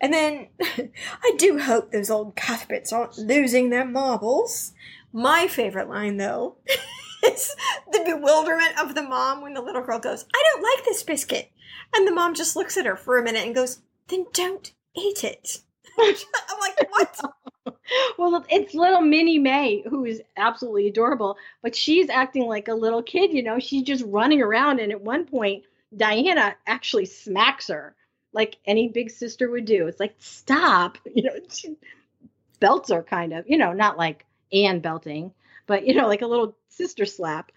And 0.02 0.14
then, 0.14 0.48
I 0.62 1.34
do 1.38 1.60
hope 1.60 1.92
those 1.92 2.10
old 2.10 2.36
Cuthberts 2.36 2.92
aren't 2.92 3.18
losing 3.18 3.70
their 3.70 3.86
marbles. 3.86 4.74
My 5.12 5.48
favorite 5.48 5.90
line, 5.90 6.18
though, 6.18 6.58
is 7.26 7.56
the 7.92 8.04
bewilderment 8.06 8.80
of 8.82 8.96
the 8.96 9.04
mom 9.04 9.42
when 9.42 9.54
the 9.54 9.62
little 9.62 9.82
girl 9.82 10.00
goes, 10.00 10.26
I 10.34 10.44
don't 10.52 10.64
like 10.64 10.86
this 10.86 11.04
biscuit. 11.04 11.52
And 11.96 12.08
the 12.08 12.14
mom 12.14 12.36
just 12.36 12.56
looks 12.56 12.78
at 12.78 12.86
her 12.86 12.96
for 12.96 13.18
a 13.18 13.24
minute 13.24 13.46
and 13.46 13.56
goes, 13.56 13.82
Then 14.08 14.26
don't 14.34 14.72
eat 14.96 15.24
it. 15.24 15.62
I'm 16.00 16.60
like, 16.60 16.90
What? 16.92 17.20
well, 18.18 18.46
it's 18.50 18.74
little 18.74 19.02
Minnie 19.02 19.40
May, 19.40 19.84
who 19.88 20.06
is 20.06 20.22
absolutely 20.38 20.88
adorable, 20.88 21.38
but 21.62 21.76
she's 21.76 22.10
acting 22.10 22.46
like 22.46 22.68
a 22.68 22.74
little 22.74 23.04
kid, 23.04 23.32
you 23.34 23.44
know, 23.44 23.60
she's 23.60 23.84
just 23.84 24.04
running 24.06 24.42
around. 24.42 24.80
And 24.80 24.92
at 24.92 25.02
one 25.02 25.26
point, 25.26 25.64
Diana 25.96 26.56
actually 26.68 27.06
smacks 27.06 27.68
her 27.68 27.96
like 28.34 28.58
any 28.66 28.88
big 28.90 29.10
sister 29.10 29.50
would 29.50 29.66
do. 29.66 29.88
It's 29.88 30.00
like, 30.00 30.16
stop, 30.20 30.98
you 31.14 31.24
know, 31.24 31.34
she 31.50 31.76
belts 32.60 32.92
her 32.92 33.04
kind 33.04 33.34
of, 33.34 33.46
you 33.48 33.58
know, 33.58 33.74
not 33.74 33.98
like 33.98 34.26
Anne 34.54 34.80
belting, 34.80 35.34
but, 35.68 35.86
you 35.86 35.94
know, 35.94 36.08
like 36.08 36.22
a 36.22 36.28
little 36.28 36.56
sister 36.70 37.06
slap. 37.06 37.52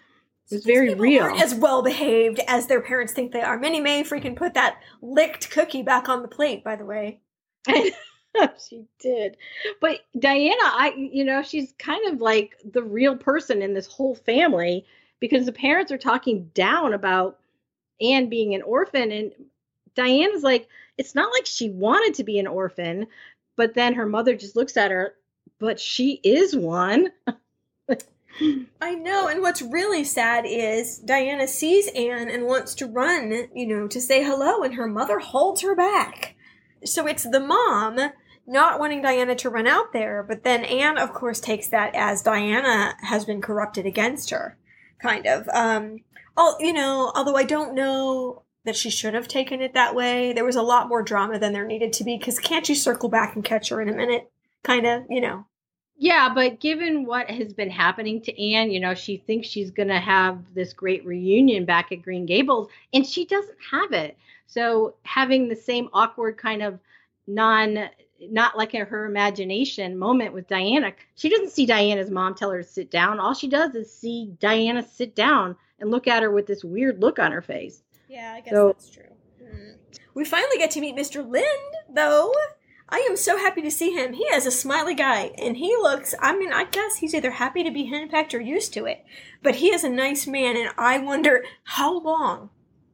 It 0.52 0.56
was 0.56 0.64
very 0.64 0.94
real. 0.94 1.24
As 1.24 1.54
well 1.54 1.82
behaved 1.82 2.40
as 2.46 2.66
their 2.66 2.82
parents 2.82 3.12
think 3.12 3.32
they 3.32 3.40
are. 3.40 3.58
Minnie 3.58 3.80
May 3.80 4.04
freaking 4.04 4.36
put 4.36 4.54
that 4.54 4.82
licked 5.00 5.50
cookie 5.50 5.82
back 5.82 6.08
on 6.08 6.22
the 6.22 6.28
plate, 6.28 6.62
by 6.62 6.76
the 6.76 6.84
way. 6.84 7.20
she 7.66 8.84
did. 9.00 9.36
But 9.80 10.00
Diana, 10.18 10.62
I 10.62 10.92
you 10.96 11.24
know, 11.24 11.42
she's 11.42 11.72
kind 11.78 12.12
of 12.12 12.20
like 12.20 12.56
the 12.70 12.82
real 12.82 13.16
person 13.16 13.62
in 13.62 13.72
this 13.72 13.86
whole 13.86 14.14
family 14.14 14.84
because 15.20 15.46
the 15.46 15.52
parents 15.52 15.90
are 15.90 15.98
talking 15.98 16.50
down 16.54 16.92
about 16.92 17.38
Anne 18.00 18.28
being 18.28 18.54
an 18.54 18.62
orphan 18.62 19.10
and 19.10 19.32
Diana's 19.94 20.42
like 20.42 20.68
it's 20.98 21.14
not 21.14 21.32
like 21.32 21.46
she 21.46 21.70
wanted 21.70 22.14
to 22.14 22.24
be 22.24 22.38
an 22.38 22.46
orphan, 22.46 23.06
but 23.56 23.74
then 23.74 23.94
her 23.94 24.06
mother 24.06 24.36
just 24.36 24.56
looks 24.56 24.76
at 24.76 24.90
her, 24.90 25.14
but 25.58 25.80
she 25.80 26.20
is 26.22 26.54
one. 26.54 27.08
I 28.80 28.94
know, 28.94 29.28
and 29.28 29.42
what's 29.42 29.62
really 29.62 30.04
sad 30.04 30.44
is 30.46 30.98
Diana 30.98 31.46
sees 31.46 31.88
Anne 31.88 32.30
and 32.30 32.46
wants 32.46 32.74
to 32.76 32.86
run, 32.86 33.48
you 33.54 33.66
know, 33.66 33.86
to 33.88 34.00
say 34.00 34.24
hello, 34.24 34.62
and 34.62 34.74
her 34.74 34.86
mother 34.86 35.18
holds 35.18 35.60
her 35.62 35.74
back. 35.74 36.34
So 36.84 37.06
it's 37.06 37.24
the 37.24 37.40
mom 37.40 37.98
not 38.46 38.80
wanting 38.80 39.02
Diana 39.02 39.34
to 39.36 39.50
run 39.50 39.66
out 39.66 39.92
there, 39.92 40.22
but 40.22 40.44
then 40.44 40.64
Anne, 40.64 40.98
of 40.98 41.12
course, 41.12 41.40
takes 41.40 41.68
that 41.68 41.94
as 41.94 42.22
Diana 42.22 42.96
has 43.02 43.24
been 43.24 43.40
corrupted 43.40 43.86
against 43.86 44.30
her, 44.30 44.56
kind 45.00 45.26
of. 45.26 45.48
Um, 45.50 45.98
oh, 46.36 46.56
you 46.58 46.72
know, 46.72 47.12
although 47.14 47.36
I 47.36 47.44
don't 47.44 47.74
know 47.74 48.42
that 48.64 48.76
she 48.76 48.90
should 48.90 49.14
have 49.14 49.28
taken 49.28 49.60
it 49.60 49.74
that 49.74 49.94
way. 49.94 50.32
There 50.32 50.44
was 50.44 50.56
a 50.56 50.62
lot 50.62 50.88
more 50.88 51.02
drama 51.02 51.38
than 51.38 51.52
there 51.52 51.66
needed 51.66 51.92
to 51.94 52.04
be, 52.04 52.16
because 52.16 52.38
can't 52.38 52.68
you 52.68 52.74
circle 52.74 53.08
back 53.08 53.34
and 53.34 53.44
catch 53.44 53.68
her 53.68 53.80
in 53.82 53.88
a 53.88 53.94
minute? 53.94 54.30
Kind 54.62 54.86
of, 54.86 55.04
you 55.10 55.20
know. 55.20 55.46
Yeah, 56.02 56.28
but 56.34 56.58
given 56.58 57.04
what 57.04 57.30
has 57.30 57.52
been 57.52 57.70
happening 57.70 58.20
to 58.22 58.44
Anne, 58.44 58.72
you 58.72 58.80
know, 58.80 58.92
she 58.92 59.18
thinks 59.18 59.46
she's 59.46 59.70
going 59.70 59.86
to 59.86 60.00
have 60.00 60.42
this 60.52 60.72
great 60.72 61.06
reunion 61.06 61.64
back 61.64 61.92
at 61.92 62.02
Green 62.02 62.26
Gables, 62.26 62.66
and 62.92 63.06
she 63.06 63.24
doesn't 63.24 63.56
have 63.70 63.92
it. 63.92 64.16
So 64.48 64.96
having 65.04 65.46
the 65.46 65.54
same 65.54 65.88
awkward 65.92 66.38
kind 66.38 66.60
of 66.60 66.80
non 67.28 67.88
not 68.20 68.58
like 68.58 68.74
in 68.74 68.84
her 68.84 69.04
imagination 69.06 69.96
moment 69.96 70.34
with 70.34 70.48
Diana. 70.48 70.92
She 71.14 71.28
doesn't 71.28 71.50
see 71.52 71.66
Diana's 71.66 72.10
mom 72.10 72.34
tell 72.34 72.50
her 72.50 72.62
to 72.62 72.68
sit 72.68 72.90
down. 72.90 73.20
All 73.20 73.32
she 73.32 73.46
does 73.46 73.72
is 73.76 73.94
see 73.94 74.34
Diana 74.40 74.82
sit 74.82 75.14
down 75.14 75.54
and 75.78 75.92
look 75.92 76.08
at 76.08 76.24
her 76.24 76.32
with 76.32 76.48
this 76.48 76.64
weird 76.64 77.00
look 77.00 77.20
on 77.20 77.30
her 77.30 77.42
face. 77.42 77.84
Yeah, 78.08 78.32
I 78.34 78.40
guess 78.40 78.52
so, 78.52 78.66
that's 78.66 78.90
true. 78.90 79.04
Mm. 79.40 79.76
We 80.14 80.24
finally 80.24 80.58
get 80.58 80.72
to 80.72 80.80
meet 80.80 80.96
Mr. 80.96 81.24
Lynde, 81.24 81.76
though. 81.94 82.34
I 82.92 83.06
am 83.08 83.16
so 83.16 83.38
happy 83.38 83.62
to 83.62 83.70
see 83.70 83.92
him. 83.92 84.12
He 84.12 84.24
is 84.24 84.44
a 84.44 84.50
smiley 84.50 84.94
guy, 84.94 85.32
and 85.38 85.56
he 85.56 85.74
looks, 85.76 86.14
I 86.20 86.36
mean, 86.36 86.52
I 86.52 86.64
guess 86.64 86.96
he's 86.96 87.14
either 87.14 87.30
happy 87.30 87.64
to 87.64 87.70
be 87.70 87.86
henpecked 87.86 88.34
or 88.34 88.40
used 88.40 88.74
to 88.74 88.84
it. 88.84 89.02
But 89.42 89.56
he 89.56 89.72
is 89.72 89.82
a 89.82 89.88
nice 89.88 90.26
man, 90.26 90.58
and 90.58 90.68
I 90.76 90.98
wonder 90.98 91.42
how 91.64 92.00
long, 92.00 92.50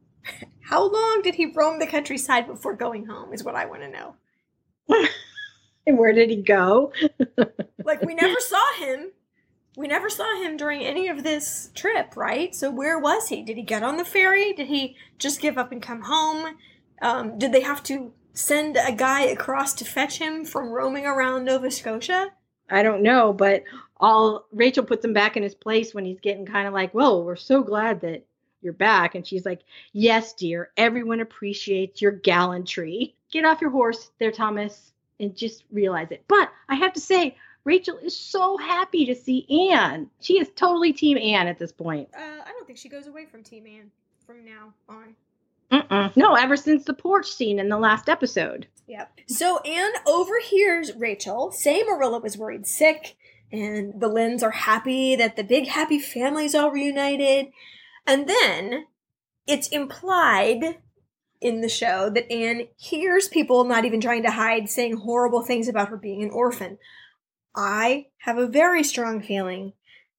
how 0.61 0.89
long 0.89 1.21
did 1.21 1.35
he 1.35 1.47
roam 1.47 1.79
the 1.79 1.85
countryside 1.85 2.47
before 2.47 2.77
going 2.77 3.07
home, 3.07 3.33
is 3.33 3.43
what 3.43 3.55
I 3.55 3.65
want 3.65 3.81
to 3.81 3.89
know. 3.89 4.15
and 5.85 5.97
where 5.97 6.13
did 6.13 6.29
he 6.29 6.37
go? 6.37 6.93
like 7.83 8.01
we 8.01 8.15
never 8.15 8.39
saw 8.39 8.73
him. 8.77 9.11
We 9.75 9.87
never 9.87 10.09
saw 10.09 10.41
him 10.41 10.55
during 10.55 10.81
any 10.81 11.09
of 11.09 11.23
this 11.23 11.71
trip, 11.75 12.15
right? 12.15 12.55
So 12.55 12.71
where 12.71 12.97
was 12.97 13.27
he? 13.27 13.41
Did 13.41 13.57
he 13.57 13.63
get 13.63 13.83
on 13.83 13.97
the 13.97 14.05
ferry? 14.05 14.53
Did 14.53 14.67
he 14.67 14.95
just 15.17 15.41
give 15.41 15.57
up 15.57 15.73
and 15.73 15.81
come 15.81 16.03
home? 16.03 16.55
Um, 17.01 17.37
did 17.37 17.51
they 17.51 17.61
have 17.61 17.83
to 17.83 18.13
send 18.33 18.77
a 18.77 18.91
guy 18.91 19.23
across 19.23 19.73
to 19.75 19.85
fetch 19.85 20.17
him 20.17 20.45
from 20.45 20.69
roaming 20.69 21.05
around 21.05 21.45
Nova 21.45 21.71
Scotia? 21.71 22.31
I 22.69 22.83
don't 22.83 23.01
know, 23.01 23.33
but 23.33 23.63
all 23.97 24.45
Rachel 24.51 24.83
puts 24.83 25.03
him 25.03 25.13
back 25.13 25.35
in 25.35 25.43
his 25.43 25.55
place 25.55 25.93
when 25.93 26.05
he's 26.05 26.19
getting 26.19 26.45
kind 26.45 26.67
of 26.67 26.73
like, 26.73 26.93
"Well, 26.93 27.23
we're 27.23 27.35
so 27.35 27.63
glad 27.63 28.01
that 28.01 28.25
you're 28.61 28.73
back," 28.73 29.15
and 29.15 29.25
she's 29.25 29.45
like, 29.45 29.61
"Yes, 29.91 30.33
dear. 30.33 30.71
Everyone 30.77 31.19
appreciates 31.19 32.01
your 32.01 32.11
gallantry. 32.11 33.15
Get 33.31 33.45
off 33.45 33.61
your 33.61 33.71
horse, 33.71 34.11
there, 34.19 34.31
Thomas 34.31 34.89
and 35.19 35.35
just 35.35 35.63
realize 35.71 36.11
it. 36.11 36.23
But 36.27 36.49
I 36.67 36.75
have 36.75 36.93
to 36.93 37.01
say, 37.01 37.35
Rachel 37.65 37.97
is 37.97 38.17
so 38.17 38.57
happy 38.57 39.05
to 39.05 39.15
see 39.15 39.69
Anne. 39.71 40.09
She 40.21 40.39
is 40.39 40.49
totally 40.55 40.93
Team 40.93 41.17
Anne 41.17 41.47
at 41.47 41.59
this 41.59 41.71
point. 41.71 42.09
Uh, 42.15 42.41
I 42.45 42.51
don't 42.51 42.65
think 42.65 42.79
she 42.79 42.89
goes 42.89 43.07
away 43.07 43.25
from 43.25 43.43
Team 43.43 43.67
Anne 43.67 43.91
from 44.25 44.45
now 44.45 44.73
on. 44.87 45.15
Mm-mm. 45.71 46.15
No, 46.15 46.33
ever 46.33 46.57
since 46.57 46.85
the 46.85 46.93
porch 46.93 47.27
scene 47.31 47.59
in 47.59 47.69
the 47.69 47.77
last 47.77 48.09
episode. 48.09 48.67
Yep. 48.87 49.19
So 49.27 49.59
Anne 49.59 49.93
overhears 50.07 50.95
Rachel 50.95 51.51
say 51.51 51.83
Marilla 51.83 52.19
was 52.19 52.37
worried 52.37 52.65
sick, 52.65 53.15
and 53.51 53.99
the 54.01 54.09
Lyndes 54.09 54.41
are 54.41 54.51
happy 54.51 55.15
that 55.15 55.35
the 55.35 55.43
big 55.43 55.67
happy 55.67 55.99
family's 55.99 56.55
all 56.55 56.71
reunited. 56.71 57.47
And 58.07 58.27
then 58.27 58.85
it's 59.45 59.67
implied 59.67 60.79
in 61.41 61.61
the 61.61 61.69
show 61.69 62.09
that 62.09 62.31
Anne 62.31 62.67
hears 62.75 63.27
people 63.27 63.63
not 63.63 63.85
even 63.85 64.01
trying 64.01 64.23
to 64.23 64.31
hide 64.31 64.69
saying 64.69 64.97
horrible 64.97 65.43
things 65.43 65.67
about 65.67 65.89
her 65.89 65.97
being 65.97 66.23
an 66.23 66.31
orphan. 66.31 66.77
I 67.55 68.07
have 68.19 68.37
a 68.37 68.47
very 68.47 68.83
strong 68.83 69.21
feeling 69.21 69.73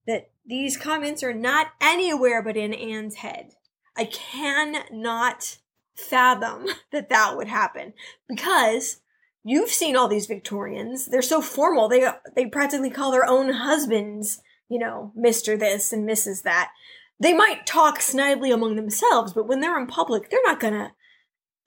that 0.06 0.30
these 0.46 0.76
comments 0.76 1.22
are 1.22 1.34
not 1.34 1.68
anywhere 1.80 2.42
but 2.42 2.56
in 2.56 2.72
Anne's 2.72 3.16
head. 3.16 3.54
I 4.00 4.04
cannot 4.06 5.58
fathom 5.94 6.66
that 6.90 7.10
that 7.10 7.36
would 7.36 7.48
happen 7.48 7.92
because 8.26 9.02
you've 9.44 9.68
seen 9.68 9.94
all 9.94 10.08
these 10.08 10.26
Victorians. 10.26 11.04
They're 11.04 11.20
so 11.20 11.42
formal. 11.42 11.86
They 11.86 12.08
they 12.34 12.46
practically 12.46 12.88
call 12.88 13.10
their 13.10 13.26
own 13.26 13.52
husbands, 13.52 14.40
you 14.70 14.78
know, 14.78 15.12
Mr. 15.18 15.58
this 15.58 15.92
and 15.92 16.08
Mrs. 16.08 16.44
that. 16.44 16.70
They 17.22 17.34
might 17.34 17.66
talk 17.66 17.98
snidely 17.98 18.54
among 18.54 18.76
themselves, 18.76 19.34
but 19.34 19.46
when 19.46 19.60
they're 19.60 19.78
in 19.78 19.86
public, 19.86 20.30
they're 20.30 20.40
not 20.46 20.60
gonna 20.60 20.92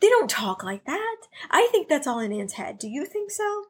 they 0.01 0.09
don't 0.09 0.29
talk 0.29 0.63
like 0.63 0.85
that. 0.85 1.17
I 1.51 1.67
think 1.71 1.87
that's 1.87 2.07
all 2.07 2.17
in 2.17 2.33
Anne's 2.33 2.53
head. 2.53 2.79
Do 2.79 2.89
you 2.89 3.05
think 3.05 3.29
so? 3.29 3.65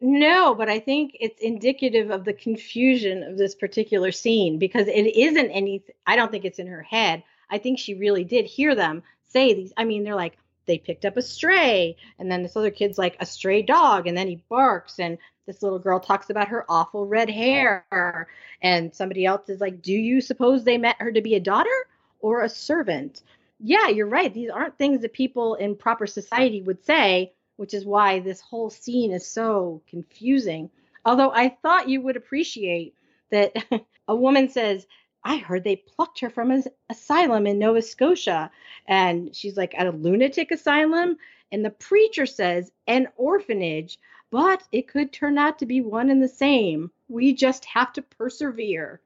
No, 0.00 0.52
but 0.52 0.68
I 0.68 0.80
think 0.80 1.12
it's 1.20 1.40
indicative 1.40 2.10
of 2.10 2.24
the 2.24 2.32
confusion 2.32 3.22
of 3.22 3.38
this 3.38 3.54
particular 3.54 4.10
scene 4.10 4.58
because 4.58 4.88
it 4.88 5.16
isn't 5.16 5.50
any 5.50 5.84
I 6.08 6.16
don't 6.16 6.32
think 6.32 6.44
it's 6.44 6.58
in 6.58 6.66
her 6.66 6.82
head. 6.82 7.22
I 7.50 7.58
think 7.58 7.78
she 7.78 7.94
really 7.94 8.24
did 8.24 8.46
hear 8.46 8.74
them 8.74 9.02
say 9.28 9.54
these. 9.54 9.72
I 9.76 9.84
mean, 9.84 10.04
they're 10.04 10.14
like 10.14 10.38
they 10.66 10.78
picked 10.78 11.04
up 11.04 11.16
a 11.16 11.22
stray 11.22 11.96
and 12.18 12.30
then 12.30 12.42
this 12.42 12.56
other 12.56 12.70
kid's 12.70 12.98
like 12.98 13.16
a 13.18 13.26
stray 13.26 13.62
dog 13.62 14.06
and 14.06 14.16
then 14.16 14.28
he 14.28 14.42
barks 14.48 15.00
and 15.00 15.18
this 15.46 15.62
little 15.62 15.78
girl 15.80 15.98
talks 15.98 16.30
about 16.30 16.48
her 16.48 16.64
awful 16.68 17.06
red 17.06 17.28
hair 17.28 18.28
and 18.62 18.94
somebody 18.94 19.26
else 19.26 19.48
is 19.48 19.60
like, 19.60 19.82
"Do 19.82 19.92
you 19.92 20.20
suppose 20.20 20.62
they 20.64 20.78
met 20.78 20.96
her 21.00 21.10
to 21.10 21.22
be 21.22 21.34
a 21.34 21.40
daughter 21.40 21.86
or 22.20 22.42
a 22.42 22.48
servant?" 22.48 23.22
yeah, 23.62 23.88
you're 23.88 24.06
right. 24.06 24.32
These 24.32 24.50
aren't 24.50 24.78
things 24.78 25.02
that 25.02 25.12
people 25.12 25.54
in 25.54 25.76
proper 25.76 26.06
society 26.06 26.62
would 26.62 26.84
say, 26.84 27.32
which 27.56 27.74
is 27.74 27.84
why 27.84 28.20
this 28.20 28.40
whole 28.40 28.70
scene 28.70 29.12
is 29.12 29.26
so 29.26 29.82
confusing. 29.86 30.70
Although 31.04 31.30
I 31.30 31.56
thought 31.62 31.88
you 31.88 32.00
would 32.00 32.16
appreciate 32.16 32.94
that 33.30 33.54
a 34.08 34.16
woman 34.16 34.48
says, 34.48 34.86
I 35.24 35.36
heard 35.36 35.64
they 35.64 35.76
plucked 35.76 36.20
her 36.20 36.30
from 36.30 36.50
an 36.50 36.64
asylum 36.88 37.46
in 37.46 37.58
Nova 37.58 37.82
Scotia. 37.82 38.50
And 38.86 39.34
she's 39.34 39.56
like, 39.56 39.74
at 39.76 39.86
a 39.86 39.92
lunatic 39.92 40.50
asylum? 40.50 41.16
And 41.52 41.64
the 41.64 41.70
preacher 41.70 42.26
says, 42.26 42.72
an 42.86 43.08
orphanage, 43.16 43.98
but 44.30 44.62
it 44.72 44.88
could 44.88 45.12
turn 45.12 45.36
out 45.36 45.58
to 45.58 45.66
be 45.66 45.80
one 45.80 46.10
and 46.10 46.22
the 46.22 46.28
same. 46.28 46.90
We 47.08 47.34
just 47.34 47.64
have 47.64 47.92
to 47.94 48.02
persevere. 48.02 49.00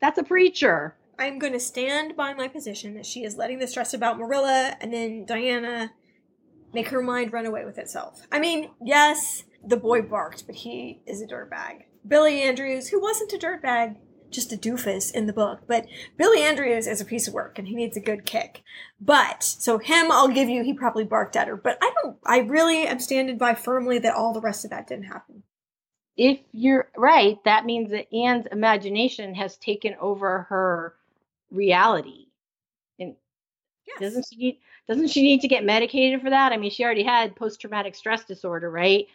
That's 0.00 0.18
a 0.18 0.24
preacher. 0.24 0.94
I'm 1.18 1.38
going 1.38 1.52
to 1.52 1.60
stand 1.60 2.16
by 2.16 2.34
my 2.34 2.48
position 2.48 2.94
that 2.94 3.06
she 3.06 3.24
is 3.24 3.36
letting 3.36 3.58
the 3.58 3.66
stress 3.66 3.94
about 3.94 4.18
Marilla 4.18 4.76
and 4.80 4.92
then 4.92 5.24
Diana 5.24 5.92
make 6.72 6.88
her 6.88 7.02
mind 7.02 7.32
run 7.32 7.46
away 7.46 7.64
with 7.64 7.78
itself. 7.78 8.26
I 8.32 8.40
mean, 8.40 8.70
yes, 8.82 9.44
the 9.64 9.76
boy 9.76 10.02
barked, 10.02 10.46
but 10.46 10.56
he 10.56 11.00
is 11.06 11.22
a 11.22 11.26
dirtbag. 11.26 11.84
Billy 12.06 12.42
Andrews, 12.42 12.88
who 12.88 13.00
wasn't 13.00 13.32
a 13.32 13.38
dirtbag, 13.38 13.96
just 14.34 14.52
a 14.52 14.56
doofus 14.56 15.12
in 15.12 15.26
the 15.26 15.32
book, 15.32 15.60
but 15.66 15.86
Billy 16.16 16.42
Andrews 16.42 16.86
is 16.86 17.00
a 17.00 17.04
piece 17.04 17.28
of 17.28 17.34
work 17.34 17.58
and 17.58 17.68
he 17.68 17.74
needs 17.74 17.96
a 17.96 18.00
good 18.00 18.26
kick. 18.26 18.62
But, 19.00 19.42
so 19.42 19.78
him, 19.78 20.10
I'll 20.10 20.28
give 20.28 20.48
you, 20.48 20.62
he 20.62 20.74
probably 20.74 21.04
barked 21.04 21.36
at 21.36 21.48
her, 21.48 21.56
but 21.56 21.78
I 21.82 21.92
don't, 22.02 22.16
I 22.24 22.38
really 22.38 22.86
am 22.86 23.00
standing 23.00 23.38
by 23.38 23.54
firmly 23.54 23.98
that 24.00 24.14
all 24.14 24.32
the 24.32 24.40
rest 24.40 24.64
of 24.64 24.70
that 24.70 24.86
didn't 24.86 25.04
happen. 25.04 25.42
If 26.16 26.38
you're 26.52 26.90
right, 26.96 27.38
that 27.44 27.64
means 27.66 27.90
that 27.90 28.12
Anne's 28.14 28.46
imagination 28.46 29.34
has 29.34 29.56
taken 29.56 29.96
over 30.00 30.42
her 30.42 30.94
reality. 31.50 32.26
And 32.98 33.16
Yes. 33.86 34.00
doesn't 34.00 34.26
she 34.30 34.36
need 34.36 34.58
doesn't 34.86 35.08
she 35.08 35.22
need 35.22 35.40
to 35.40 35.48
get 35.48 35.64
medicated 35.64 36.20
for 36.20 36.30
that? 36.30 36.52
I 36.52 36.56
mean, 36.56 36.70
she 36.70 36.84
already 36.84 37.02
had 37.02 37.36
post 37.36 37.60
traumatic 37.60 37.94
stress 37.94 38.24
disorder, 38.24 38.70
right? 38.70 39.06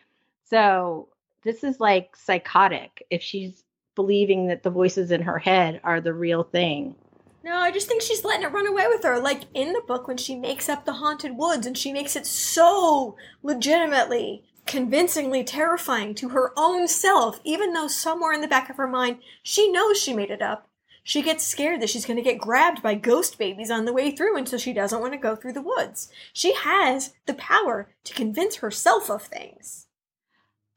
So 0.45 1.09
this 1.43 1.63
is 1.63 1.79
like 1.79 2.15
psychotic 2.15 3.05
if 3.09 3.21
she's 3.21 3.63
believing 3.99 4.47
that 4.47 4.63
the 4.63 4.69
voices 4.69 5.11
in 5.11 5.23
her 5.23 5.39
head 5.39 5.81
are 5.83 5.99
the 5.99 6.13
real 6.13 6.41
thing. 6.41 6.95
No, 7.43 7.57
I 7.57 7.69
just 7.69 7.85
think 7.85 8.01
she's 8.01 8.23
letting 8.23 8.43
it 8.43 8.53
run 8.53 8.65
away 8.65 8.87
with 8.87 9.03
her. 9.03 9.19
Like 9.19 9.41
in 9.53 9.73
the 9.73 9.83
book 9.85 10.07
when 10.07 10.15
she 10.15 10.37
makes 10.37 10.69
up 10.69 10.85
the 10.85 10.93
haunted 10.93 11.35
woods 11.35 11.67
and 11.67 11.77
she 11.77 11.91
makes 11.91 12.15
it 12.15 12.25
so 12.25 13.17
legitimately, 13.43 14.45
convincingly 14.65 15.43
terrifying 15.43 16.15
to 16.15 16.29
her 16.29 16.53
own 16.55 16.87
self, 16.87 17.41
even 17.43 17.73
though 17.73 17.89
somewhere 17.89 18.31
in 18.31 18.39
the 18.39 18.47
back 18.47 18.69
of 18.69 18.77
her 18.77 18.87
mind 18.87 19.17
she 19.43 19.69
knows 19.69 20.01
she 20.01 20.13
made 20.13 20.31
it 20.31 20.41
up. 20.41 20.69
She 21.03 21.21
gets 21.21 21.45
scared 21.45 21.81
that 21.81 21.89
she's 21.89 22.05
going 22.05 22.15
to 22.15 22.23
get 22.23 22.39
grabbed 22.39 22.81
by 22.81 22.93
ghost 22.93 23.37
babies 23.37 23.69
on 23.69 23.83
the 23.83 23.93
way 23.93 24.11
through, 24.11 24.37
and 24.37 24.47
so 24.47 24.57
she 24.57 24.71
doesn't 24.71 25.01
want 25.01 25.11
to 25.11 25.19
go 25.19 25.35
through 25.35 25.53
the 25.53 25.61
woods. 25.61 26.09
She 26.31 26.53
has 26.53 27.13
the 27.25 27.33
power 27.33 27.89
to 28.05 28.13
convince 28.13 28.57
herself 28.57 29.09
of 29.09 29.23
things. 29.23 29.87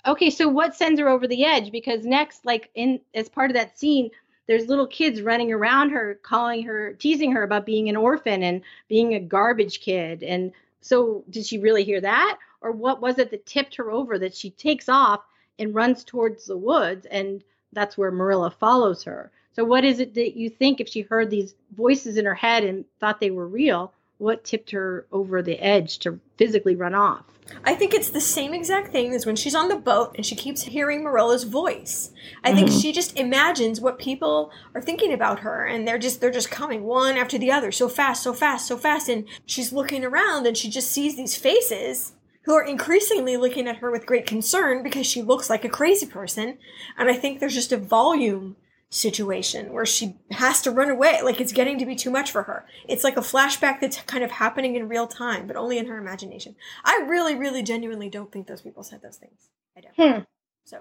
Okay, 0.04 0.30
so 0.30 0.48
what 0.48 0.74
sends 0.74 0.98
her 0.98 1.08
over 1.08 1.28
the 1.28 1.44
edge? 1.44 1.70
Because 1.70 2.04
next, 2.04 2.44
like 2.44 2.70
in 2.74 3.00
as 3.14 3.28
part 3.28 3.50
of 3.50 3.54
that 3.56 3.78
scene, 3.78 4.10
there's 4.46 4.66
little 4.66 4.86
kids 4.86 5.22
running 5.22 5.52
around 5.52 5.90
her, 5.90 6.18
calling 6.22 6.64
her, 6.64 6.94
teasing 6.94 7.30
her 7.32 7.44
about 7.44 7.66
being 7.66 7.88
an 7.88 7.96
orphan 7.96 8.42
and 8.42 8.62
being 8.88 9.14
a 9.14 9.20
garbage 9.20 9.80
kid. 9.80 10.22
And 10.24 10.52
so, 10.80 11.24
did 11.30 11.46
she 11.46 11.58
really 11.58 11.84
hear 11.84 12.00
that, 12.00 12.38
or 12.60 12.72
what 12.72 13.00
was 13.00 13.18
it 13.18 13.30
that 13.30 13.46
tipped 13.46 13.76
her 13.76 13.92
over 13.92 14.18
that 14.18 14.34
she 14.34 14.50
takes 14.50 14.88
off 14.88 15.20
and 15.60 15.74
runs 15.74 16.02
towards 16.02 16.46
the 16.46 16.56
woods, 16.56 17.06
and 17.06 17.44
that's 17.72 17.96
where 17.96 18.10
Marilla 18.10 18.50
follows 18.50 19.04
her? 19.04 19.30
So, 19.52 19.64
what 19.64 19.84
is 19.84 20.00
it 20.00 20.14
that 20.14 20.36
you 20.36 20.50
think 20.50 20.80
if 20.80 20.88
she 20.88 21.02
heard 21.02 21.30
these 21.30 21.54
voices 21.76 22.16
in 22.16 22.24
her 22.24 22.34
head 22.34 22.64
and 22.64 22.84
thought 22.98 23.20
they 23.20 23.30
were 23.30 23.46
real? 23.46 23.92
What 24.22 24.44
tipped 24.44 24.70
her 24.70 25.04
over 25.10 25.42
the 25.42 25.58
edge 25.58 25.98
to 25.98 26.20
physically 26.36 26.76
run 26.76 26.94
off? 26.94 27.24
I 27.64 27.74
think 27.74 27.92
it's 27.92 28.10
the 28.10 28.20
same 28.20 28.54
exact 28.54 28.92
thing 28.92 29.12
as 29.12 29.26
when 29.26 29.34
she's 29.34 29.56
on 29.56 29.66
the 29.66 29.74
boat 29.74 30.14
and 30.14 30.24
she 30.24 30.36
keeps 30.36 30.62
hearing 30.62 31.02
Marilla's 31.02 31.42
voice. 31.42 32.12
I 32.44 32.54
think 32.54 32.68
mm-hmm. 32.68 32.78
she 32.78 32.92
just 32.92 33.18
imagines 33.18 33.80
what 33.80 33.98
people 33.98 34.52
are 34.76 34.80
thinking 34.80 35.12
about 35.12 35.40
her 35.40 35.66
and 35.66 35.88
they're 35.88 35.98
just 35.98 36.20
they're 36.20 36.30
just 36.30 36.52
coming 36.52 36.84
one 36.84 37.16
after 37.16 37.36
the 37.36 37.50
other 37.50 37.72
so 37.72 37.88
fast, 37.88 38.22
so 38.22 38.32
fast, 38.32 38.68
so 38.68 38.76
fast 38.76 39.08
and 39.08 39.24
she's 39.44 39.72
looking 39.72 40.04
around 40.04 40.46
and 40.46 40.56
she 40.56 40.70
just 40.70 40.92
sees 40.92 41.16
these 41.16 41.34
faces 41.34 42.12
who 42.44 42.54
are 42.54 42.64
increasingly 42.64 43.36
looking 43.36 43.66
at 43.66 43.78
her 43.78 43.90
with 43.90 44.06
great 44.06 44.24
concern 44.24 44.84
because 44.84 45.04
she 45.04 45.20
looks 45.20 45.50
like 45.50 45.64
a 45.64 45.68
crazy 45.68 46.06
person 46.06 46.58
and 46.96 47.10
I 47.10 47.14
think 47.14 47.40
there's 47.40 47.54
just 47.54 47.72
a 47.72 47.76
volume 47.76 48.54
situation 48.92 49.72
where 49.72 49.86
she 49.86 50.14
has 50.30 50.60
to 50.60 50.70
run 50.70 50.90
away. 50.90 51.20
Like 51.22 51.40
it's 51.40 51.52
getting 51.52 51.78
to 51.78 51.86
be 51.86 51.96
too 51.96 52.10
much 52.10 52.30
for 52.30 52.42
her. 52.42 52.66
It's 52.86 53.02
like 53.02 53.16
a 53.16 53.20
flashback 53.20 53.80
that's 53.80 53.96
kind 54.02 54.22
of 54.22 54.30
happening 54.32 54.76
in 54.76 54.88
real 54.88 55.06
time 55.06 55.46
but 55.46 55.56
only 55.56 55.78
in 55.78 55.86
her 55.86 55.98
imagination. 55.98 56.54
I 56.84 57.04
really 57.08 57.34
really 57.34 57.62
genuinely 57.62 58.10
don't 58.10 58.30
think 58.30 58.46
those 58.46 58.60
people 58.60 58.82
said 58.82 59.00
those 59.02 59.16
things. 59.16 59.48
I 59.76 59.80
don't. 59.80 59.94
Hmm. 59.96 60.20
so. 60.64 60.78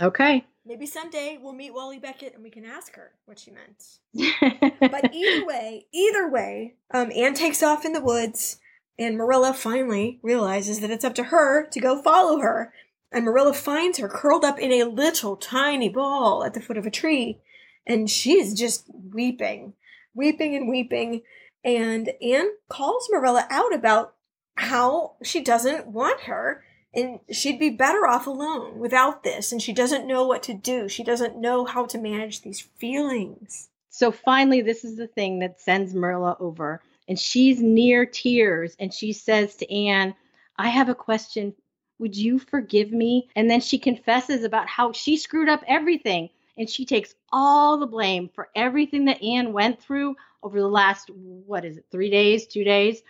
Okay. 0.00 0.44
maybe 0.64 0.86
someday 0.86 1.38
we'll 1.40 1.52
meet 1.52 1.74
Walley-Beckett 1.74 2.34
and 2.34 2.42
we 2.42 2.50
can 2.50 2.64
ask 2.64 2.96
her 2.96 3.12
what 3.26 3.38
she 3.38 3.52
meant. 3.52 3.98
But 4.80 5.14
either 5.14 5.46
way 5.46 5.86
either 5.92 6.28
way 6.28 6.74
um, 6.92 7.12
anne 7.14 7.34
takes 7.34 7.62
off 7.62 7.84
in 7.84 7.92
the 7.92 8.00
woods 8.00 8.58
and 8.98 9.16
marilla 9.16 9.54
finally 9.54 10.18
realizes 10.22 10.80
that 10.80 10.90
it's 10.90 11.04
up 11.04 11.14
to 11.14 11.24
her 11.24 11.66
to 11.68 11.80
go 11.80 12.02
follow 12.02 12.40
her 12.40 12.72
and 13.12 13.24
marilla 13.24 13.52
finds 13.52 13.98
her 13.98 14.08
curled 14.08 14.44
up 14.44 14.58
in 14.58 14.72
a 14.72 14.84
little 14.84 15.36
tiny 15.36 15.88
ball 15.88 16.44
at 16.44 16.54
the 16.54 16.60
foot 16.60 16.76
of 16.76 16.86
a 16.86 16.90
tree 16.90 17.38
and 17.86 18.10
she's 18.10 18.54
just 18.54 18.84
weeping 19.12 19.72
weeping 20.14 20.54
and 20.54 20.68
weeping 20.68 21.22
and 21.64 22.10
anne 22.22 22.50
calls 22.68 23.08
marilla 23.10 23.46
out 23.50 23.74
about 23.74 24.14
how 24.56 25.12
she 25.22 25.40
doesn't 25.42 25.86
want 25.86 26.22
her 26.22 26.64
and 26.92 27.20
she'd 27.30 27.58
be 27.58 27.70
better 27.70 28.06
off 28.06 28.26
alone 28.26 28.78
without 28.78 29.22
this 29.22 29.52
and 29.52 29.62
she 29.62 29.72
doesn't 29.72 30.06
know 30.06 30.26
what 30.26 30.42
to 30.42 30.54
do 30.54 30.88
she 30.88 31.04
doesn't 31.04 31.36
know 31.36 31.64
how 31.64 31.86
to 31.86 31.98
manage 31.98 32.42
these 32.42 32.60
feelings 32.60 33.70
So 33.90 34.12
finally, 34.12 34.62
this 34.62 34.84
is 34.84 34.96
the 34.96 35.08
thing 35.08 35.40
that 35.40 35.60
sends 35.60 35.94
Marilla 35.94 36.36
over. 36.40 36.80
And 37.08 37.18
she's 37.18 37.60
near 37.60 38.06
tears. 38.06 38.76
And 38.78 38.94
she 38.94 39.12
says 39.12 39.56
to 39.56 39.70
Anne, 39.74 40.14
I 40.56 40.68
have 40.68 40.88
a 40.88 40.94
question. 40.94 41.54
Would 42.00 42.16
you 42.16 42.38
forgive 42.38 42.90
me? 42.90 43.28
And 43.36 43.48
then 43.48 43.60
she 43.60 43.78
confesses 43.78 44.42
about 44.42 44.66
how 44.66 44.92
she 44.92 45.18
screwed 45.18 45.50
up 45.50 45.62
everything. 45.68 46.30
And 46.56 46.68
she 46.68 46.84
takes 46.84 47.14
all 47.30 47.78
the 47.78 47.86
blame 47.86 48.30
for 48.34 48.48
everything 48.56 49.04
that 49.04 49.22
Anne 49.22 49.52
went 49.52 49.80
through 49.80 50.16
over 50.42 50.58
the 50.58 50.68
last, 50.68 51.10
what 51.10 51.64
is 51.64 51.76
it, 51.76 51.84
three 51.90 52.10
days, 52.10 52.46
two 52.46 52.64
days? 52.64 53.02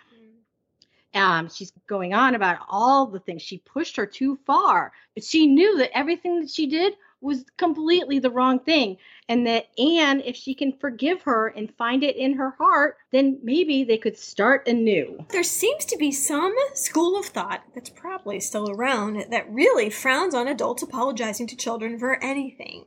Um, 1.15 1.49
she's 1.49 1.73
going 1.87 2.15
on 2.15 2.35
about 2.35 2.59
all 2.69 3.07
the 3.07 3.19
things 3.21 3.43
she 3.43 3.59
pushed 3.59 3.97
her 3.97 4.07
too 4.07 4.39
far. 4.45 4.93
But 5.15 5.25
she 5.25 5.47
knew 5.47 5.79
that 5.79 5.97
everything 5.97 6.41
that 6.41 6.51
she 6.51 6.67
did 6.67 6.95
was 7.21 7.45
completely 7.57 8.19
the 8.19 8.31
wrong 8.31 8.59
thing. 8.59 8.97
And 9.29 9.47
that 9.47 9.69
Anne, 9.79 10.21
if 10.21 10.37
she 10.37 10.55
can 10.55 10.73
forgive 10.73 11.23
her 11.23 11.49
and 11.49 11.75
find 11.77 12.03
it 12.03 12.17
in 12.17 12.35
her 12.35 12.51
heart, 12.59 12.97
then 13.13 13.39
maybe 13.43 13.85
they 13.85 13.99
could 13.99 14.17
start 14.17 14.67
anew. 14.67 15.25
There 15.31 15.43
seems 15.43 15.85
to 15.87 15.97
be 15.97 16.13
some 16.13 16.55
school 16.75 17.19
of 17.19 17.27
thought 17.27 17.63
that's 17.75 17.91
probably 17.91 18.41
still 18.41 18.71
around 18.71 19.27
that 19.31 19.51
really 19.51 19.91
frowns 19.91 20.35
on 20.35 20.49
adults 20.49 20.83
apologizing 20.83 21.47
to 21.49 21.57
children 21.57 21.99
for 21.99 22.23
anything. 22.23 22.87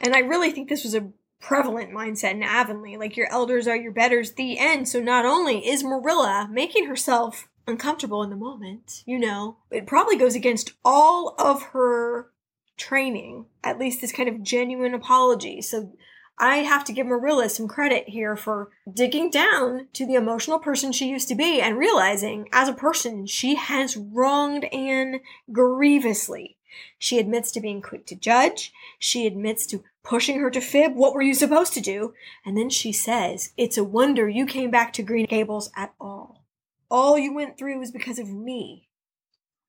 And 0.00 0.14
I 0.14 0.20
really 0.20 0.50
think 0.50 0.68
this 0.68 0.84
was 0.84 0.94
a 0.94 1.10
prevalent 1.40 1.92
mindset 1.92 2.32
in 2.32 2.42
Avonlea. 2.42 2.98
Like, 2.98 3.16
your 3.16 3.30
elders 3.30 3.68
are 3.68 3.76
your 3.76 3.92
betters, 3.92 4.32
the 4.32 4.58
end. 4.58 4.88
So 4.88 5.00
not 5.00 5.24
only 5.24 5.66
is 5.66 5.84
Marilla 5.84 6.48
making 6.50 6.86
herself 6.86 7.48
uncomfortable 7.66 8.22
in 8.22 8.30
the 8.30 8.36
moment, 8.36 9.02
you 9.06 9.18
know, 9.18 9.58
it 9.70 9.86
probably 9.86 10.16
goes 10.16 10.34
against 10.34 10.72
all 10.84 11.34
of 11.38 11.62
her 11.62 12.30
training, 12.78 13.46
at 13.62 13.78
least 13.78 14.00
this 14.00 14.12
kind 14.12 14.28
of 14.28 14.42
genuine 14.42 14.94
apology. 14.94 15.60
So 15.60 15.92
I 16.38 16.58
have 16.58 16.84
to 16.84 16.92
give 16.92 17.06
Marilla 17.06 17.48
some 17.48 17.66
credit 17.66 18.08
here 18.08 18.36
for 18.36 18.70
digging 18.90 19.30
down 19.30 19.88
to 19.94 20.06
the 20.06 20.14
emotional 20.14 20.58
person 20.58 20.92
she 20.92 21.08
used 21.08 21.28
to 21.28 21.34
be 21.34 21.60
and 21.60 21.76
realizing 21.76 22.48
as 22.52 22.68
a 22.68 22.72
person 22.72 23.26
she 23.26 23.56
has 23.56 23.96
wronged 23.96 24.64
Anne 24.66 25.20
grievously. 25.50 26.56
She 26.98 27.18
admits 27.18 27.50
to 27.52 27.60
being 27.60 27.82
quick 27.82 28.06
to 28.06 28.14
judge. 28.14 28.72
She 28.98 29.26
admits 29.26 29.66
to 29.66 29.82
pushing 30.04 30.38
her 30.38 30.50
to 30.50 30.60
fib. 30.60 30.94
What 30.94 31.14
were 31.14 31.22
you 31.22 31.34
supposed 31.34 31.72
to 31.74 31.80
do? 31.80 32.14
And 32.44 32.56
then 32.56 32.70
she 32.70 32.92
says, 32.92 33.52
It's 33.56 33.78
a 33.78 33.84
wonder 33.84 34.28
you 34.28 34.46
came 34.46 34.70
back 34.70 34.92
to 34.94 35.02
Green 35.02 35.26
Gables 35.26 35.70
at 35.76 35.94
all. 36.00 36.44
All 36.90 37.18
you 37.18 37.34
went 37.34 37.58
through 37.58 37.78
was 37.78 37.90
because 37.90 38.18
of 38.18 38.30
me. 38.30 38.88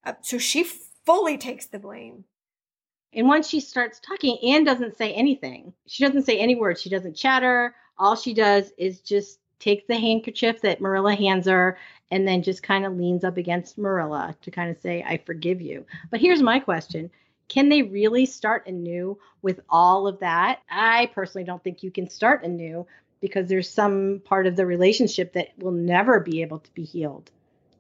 Uh, 0.05 0.13
so 0.21 0.37
she 0.37 0.63
fully 0.63 1.37
takes 1.37 1.65
the 1.65 1.79
blame. 1.79 2.25
And 3.13 3.27
once 3.27 3.47
she 3.47 3.59
starts 3.59 3.99
talking, 3.99 4.37
Anne 4.43 4.63
doesn't 4.63 4.97
say 4.97 5.13
anything. 5.13 5.73
She 5.87 6.05
doesn't 6.05 6.23
say 6.23 6.37
any 6.39 6.55
words. 6.55 6.81
She 6.81 6.89
doesn't 6.89 7.15
chatter. 7.15 7.75
All 7.97 8.15
she 8.15 8.33
does 8.33 8.71
is 8.77 9.01
just 9.01 9.39
take 9.59 9.87
the 9.87 9.97
handkerchief 9.97 10.61
that 10.61 10.81
Marilla 10.81 11.15
hands 11.15 11.47
her 11.47 11.77
and 12.11 12.27
then 12.27 12.43
just 12.43 12.63
kind 12.63 12.85
of 12.85 12.95
leans 12.97 13.23
up 13.23 13.37
against 13.37 13.77
Marilla 13.77 14.35
to 14.41 14.51
kind 14.51 14.69
of 14.69 14.77
say, 14.81 15.03
I 15.05 15.17
forgive 15.17 15.61
you. 15.61 15.85
But 16.11 16.21
here's 16.21 16.41
my 16.41 16.59
question 16.59 17.09
Can 17.47 17.69
they 17.69 17.81
really 17.81 18.25
start 18.25 18.67
anew 18.67 19.17
with 19.41 19.59
all 19.69 20.07
of 20.07 20.19
that? 20.19 20.61
I 20.69 21.07
personally 21.07 21.45
don't 21.45 21.63
think 21.63 21.83
you 21.83 21.91
can 21.91 22.09
start 22.09 22.43
anew 22.43 22.85
because 23.21 23.49
there's 23.49 23.69
some 23.69 24.21
part 24.23 24.47
of 24.47 24.55
the 24.55 24.65
relationship 24.65 25.33
that 25.33 25.49
will 25.57 25.71
never 25.71 26.19
be 26.19 26.41
able 26.41 26.59
to 26.59 26.73
be 26.73 26.83
healed. 26.83 27.31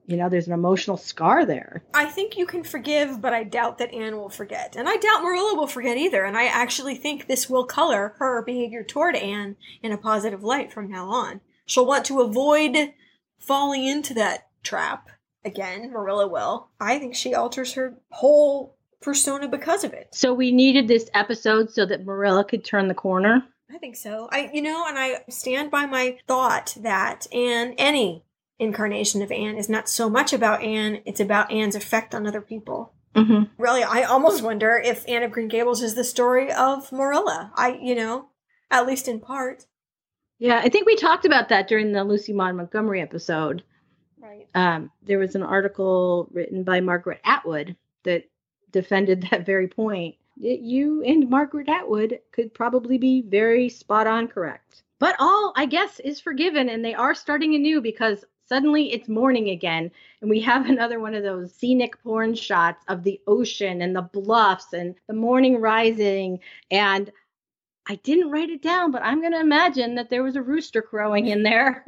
You 0.09 0.17
know, 0.17 0.27
there's 0.27 0.47
an 0.47 0.53
emotional 0.53 0.97
scar 0.97 1.45
there. 1.45 1.83
I 1.93 2.05
think 2.05 2.35
you 2.35 2.47
can 2.47 2.63
forgive, 2.63 3.21
but 3.21 3.31
I 3.31 3.43
doubt 3.43 3.77
that 3.77 3.93
Anne 3.93 4.17
will 4.17 4.29
forget. 4.29 4.75
And 4.75 4.89
I 4.89 4.95
doubt 4.95 5.21
Marilla 5.21 5.53
will 5.55 5.67
forget 5.67 5.97
either. 5.97 6.25
And 6.25 6.35
I 6.35 6.45
actually 6.45 6.95
think 6.95 7.27
this 7.27 7.47
will 7.47 7.63
color 7.63 8.15
her 8.17 8.41
behavior 8.41 8.83
toward 8.83 9.15
Anne 9.15 9.55
in 9.83 9.91
a 9.91 9.99
positive 9.99 10.43
light 10.43 10.73
from 10.73 10.89
now 10.89 11.09
on. 11.09 11.41
She'll 11.67 11.85
want 11.85 12.05
to 12.05 12.21
avoid 12.21 12.93
falling 13.37 13.85
into 13.85 14.15
that 14.15 14.47
trap 14.63 15.09
again. 15.45 15.91
Marilla 15.91 16.27
will. 16.27 16.69
I 16.79 16.97
think 16.97 17.13
she 17.13 17.35
alters 17.35 17.73
her 17.73 17.93
whole 18.09 18.77
persona 19.01 19.47
because 19.47 19.83
of 19.83 19.93
it. 19.93 20.07
So 20.11 20.33
we 20.33 20.51
needed 20.51 20.87
this 20.87 21.07
episode 21.13 21.69
so 21.71 21.85
that 21.85 22.03
Marilla 22.03 22.43
could 22.43 22.65
turn 22.65 22.87
the 22.87 22.95
corner. 22.95 23.43
I 23.71 23.77
think 23.77 23.95
so. 23.95 24.27
I, 24.31 24.49
you 24.51 24.63
know, 24.63 24.85
and 24.87 24.97
I 24.97 25.23
stand 25.29 25.69
by 25.69 25.85
my 25.85 26.17
thought 26.27 26.75
that 26.81 27.27
Anne, 27.31 27.75
any 27.77 28.23
incarnation 28.59 29.21
of 29.21 29.31
Anne, 29.31 29.57
is 29.57 29.69
not 29.69 29.89
so 29.89 30.09
much 30.09 30.33
about 30.33 30.61
Anne; 30.61 31.01
it's 31.05 31.19
about 31.19 31.51
Anne's 31.51 31.75
effect 31.75 32.13
on 32.13 32.27
other 32.27 32.41
people. 32.41 32.93
Mm-hmm. 33.15 33.43
Really, 33.57 33.83
I 33.83 34.03
almost 34.03 34.43
wonder 34.43 34.77
if 34.77 35.07
Anne 35.07 35.23
of 35.23 35.31
Green 35.31 35.47
Gables 35.47 35.81
is 35.81 35.95
the 35.95 36.03
story 36.03 36.51
of 36.51 36.91
Marilla. 36.91 37.51
I, 37.55 37.79
you 37.81 37.95
know, 37.95 38.29
at 38.69 38.85
least 38.85 39.07
in 39.07 39.19
part. 39.19 39.65
Yeah, 40.37 40.61
I 40.63 40.69
think 40.69 40.85
we 40.85 40.95
talked 40.95 41.25
about 41.25 41.49
that 41.49 41.67
during 41.67 41.91
the 41.91 42.03
Lucy 42.03 42.33
Maud 42.33 42.55
Montgomery 42.55 43.01
episode. 43.01 43.63
Right. 44.21 44.47
Um, 44.55 44.91
there 45.03 45.19
was 45.19 45.35
an 45.35 45.43
article 45.43 46.29
written 46.31 46.63
by 46.63 46.81
Margaret 46.81 47.19
Atwood 47.23 47.75
that 48.03 48.25
defended 48.71 49.27
that 49.31 49.45
very 49.45 49.67
point. 49.67 50.15
That 50.37 50.61
you 50.61 51.03
and 51.03 51.29
Margaret 51.29 51.67
Atwood 51.67 52.19
could 52.31 52.53
probably 52.53 52.97
be 52.97 53.21
very 53.21 53.67
spot 53.67 54.07
on 54.07 54.29
correct. 54.29 54.83
But 54.99 55.15
all, 55.19 55.53
I 55.55 55.65
guess, 55.65 55.99
is 55.99 56.21
forgiven, 56.21 56.69
and 56.69 56.83
they 56.83 56.93
are 56.93 57.15
starting 57.15 57.55
anew 57.55 57.81
because 57.81 58.23
suddenly 58.49 58.91
it's 58.91 59.07
morning 59.07 59.49
again, 59.49 59.91
and 60.21 60.29
we 60.29 60.41
have 60.41 60.65
another 60.69 60.99
one 60.99 61.13
of 61.13 61.23
those 61.23 61.53
scenic 61.53 62.01
porn 62.03 62.35
shots 62.35 62.83
of 62.87 63.03
the 63.03 63.21
ocean 63.27 63.81
and 63.81 63.95
the 63.95 64.01
bluffs 64.01 64.73
and 64.73 64.95
the 65.07 65.13
morning 65.13 65.61
rising. 65.61 66.39
And 66.69 67.11
I 67.87 67.95
didn't 67.95 68.31
write 68.31 68.49
it 68.49 68.61
down, 68.61 68.91
but 68.91 69.03
I'm 69.03 69.21
going 69.21 69.31
to 69.33 69.39
imagine 69.39 69.95
that 69.95 70.09
there 70.09 70.23
was 70.23 70.35
a 70.35 70.41
rooster 70.41 70.81
crowing 70.81 71.27
in 71.27 71.43
there. 71.43 71.85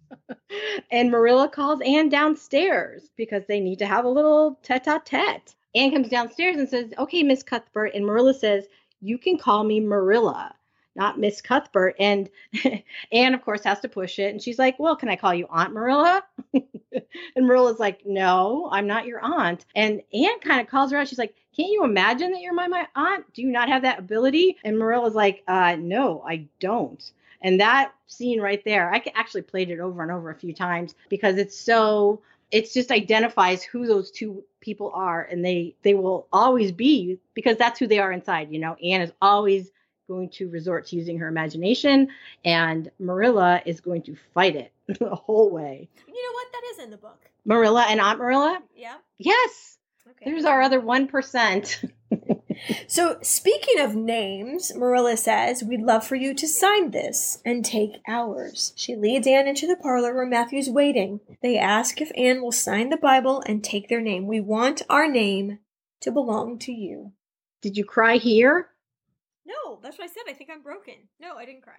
and 0.90 1.10
Marilla 1.10 1.48
calls 1.48 1.80
Anne 1.82 2.08
downstairs 2.08 3.10
because 3.16 3.42
they 3.46 3.60
need 3.60 3.78
to 3.80 3.86
have 3.86 4.04
a 4.04 4.10
little 4.10 4.58
tete 4.62 4.86
a 4.86 5.02
tete. 5.04 5.54
Anne 5.74 5.90
comes 5.90 6.08
downstairs 6.08 6.56
and 6.56 6.68
says, 6.68 6.92
Okay, 6.98 7.22
Miss 7.22 7.42
Cuthbert. 7.42 7.94
And 7.94 8.06
Marilla 8.06 8.34
says, 8.34 8.66
You 9.00 9.18
can 9.18 9.38
call 9.38 9.64
me 9.64 9.80
Marilla, 9.80 10.54
not 10.94 11.18
Miss 11.18 11.40
Cuthbert. 11.40 11.96
And 11.98 12.28
Anne, 13.12 13.34
of 13.34 13.42
course, 13.42 13.64
has 13.64 13.80
to 13.80 13.88
push 13.88 14.18
it. 14.18 14.30
And 14.30 14.42
she's 14.42 14.58
like, 14.58 14.78
Well, 14.78 14.96
can 14.96 15.08
I 15.08 15.16
call 15.16 15.34
you 15.34 15.46
Aunt 15.50 15.72
Marilla? 15.72 16.22
and 16.54 17.46
Marilla's 17.46 17.78
like, 17.78 18.04
No, 18.06 18.68
I'm 18.70 18.86
not 18.86 19.06
your 19.06 19.20
aunt. 19.20 19.64
And 19.74 20.02
Anne 20.12 20.40
kind 20.40 20.60
of 20.60 20.68
calls 20.68 20.92
her 20.92 20.98
out. 20.98 21.08
She's 21.08 21.18
like, 21.18 21.34
Can't 21.56 21.72
you 21.72 21.84
imagine 21.84 22.32
that 22.32 22.40
you're 22.40 22.54
my, 22.54 22.68
my 22.68 22.86
aunt? 22.94 23.32
Do 23.34 23.42
you 23.42 23.48
not 23.48 23.68
have 23.68 23.82
that 23.82 23.98
ability? 23.98 24.56
And 24.64 24.78
Marilla's 24.78 25.14
like, 25.14 25.42
uh, 25.48 25.76
No, 25.78 26.22
I 26.26 26.46
don't. 26.60 27.02
And 27.40 27.60
that 27.60 27.92
scene 28.06 28.40
right 28.40 28.64
there, 28.64 28.92
I 28.94 29.02
actually 29.14 29.42
played 29.42 29.70
it 29.70 29.80
over 29.80 30.02
and 30.02 30.12
over 30.12 30.30
a 30.30 30.34
few 30.34 30.54
times 30.54 30.94
because 31.08 31.36
it's 31.38 31.58
so 31.58 32.20
it 32.52 32.70
just 32.70 32.92
identifies 32.92 33.62
who 33.62 33.86
those 33.86 34.10
two 34.10 34.44
people 34.60 34.92
are 34.94 35.22
and 35.24 35.44
they 35.44 35.74
they 35.82 35.94
will 35.94 36.28
always 36.32 36.70
be 36.70 37.18
because 37.34 37.56
that's 37.56 37.78
who 37.78 37.86
they 37.86 37.98
are 37.98 38.12
inside 38.12 38.52
you 38.52 38.60
know 38.60 38.74
anne 38.74 39.00
is 39.00 39.12
always 39.20 39.70
going 40.08 40.28
to 40.30 40.48
resort 40.50 40.86
to 40.86 40.96
using 40.96 41.18
her 41.18 41.28
imagination 41.28 42.08
and 42.44 42.90
marilla 42.98 43.60
is 43.64 43.80
going 43.80 44.02
to 44.02 44.16
fight 44.34 44.56
it 44.56 44.72
the 44.98 45.14
whole 45.14 45.50
way 45.50 45.88
You 46.06 46.14
know 46.14 46.32
what? 46.34 46.46
That 46.52 46.62
is 46.72 46.78
in 46.84 46.90
the 46.90 46.96
book. 46.96 47.18
marilla 47.44 47.86
and 47.88 48.00
aunt 48.00 48.18
marilla 48.18 48.60
Yeah. 48.76 48.96
yes 49.18 49.78
Okay. 50.10 50.30
there's 50.30 50.44
our 50.44 50.60
other 50.62 50.80
1% 50.80 51.90
So, 52.86 53.16
speaking 53.22 53.80
of 53.80 53.96
names, 53.96 54.72
Marilla 54.76 55.16
says, 55.16 55.64
We'd 55.64 55.80
love 55.80 56.06
for 56.06 56.14
you 56.14 56.32
to 56.34 56.46
sign 56.46 56.90
this 56.92 57.40
and 57.44 57.64
take 57.64 58.00
ours. 58.06 58.72
She 58.76 58.94
leads 58.94 59.26
Anne 59.26 59.48
into 59.48 59.66
the 59.66 59.74
parlor 59.74 60.14
where 60.14 60.26
Matthew's 60.26 60.68
waiting. 60.70 61.18
They 61.42 61.58
ask 61.58 62.00
if 62.00 62.12
Anne 62.16 62.40
will 62.40 62.52
sign 62.52 62.90
the 62.90 62.96
Bible 62.96 63.42
and 63.46 63.64
take 63.64 63.88
their 63.88 64.00
name. 64.02 64.26
We 64.28 64.38
want 64.40 64.82
our 64.88 65.08
name 65.08 65.58
to 66.02 66.12
belong 66.12 66.58
to 66.60 66.72
you. 66.72 67.12
did 67.62 67.76
you 67.76 67.84
cry 67.84 68.16
here 68.18 68.68
No, 69.46 69.78
that's 69.82 69.98
what 69.98 70.04
I 70.04 70.12
said. 70.12 70.22
I 70.28 70.34
think 70.34 70.50
I'm 70.52 70.62
broken. 70.62 70.94
No, 71.20 71.36
I 71.36 71.44
didn't 71.44 71.62
cry. 71.62 71.78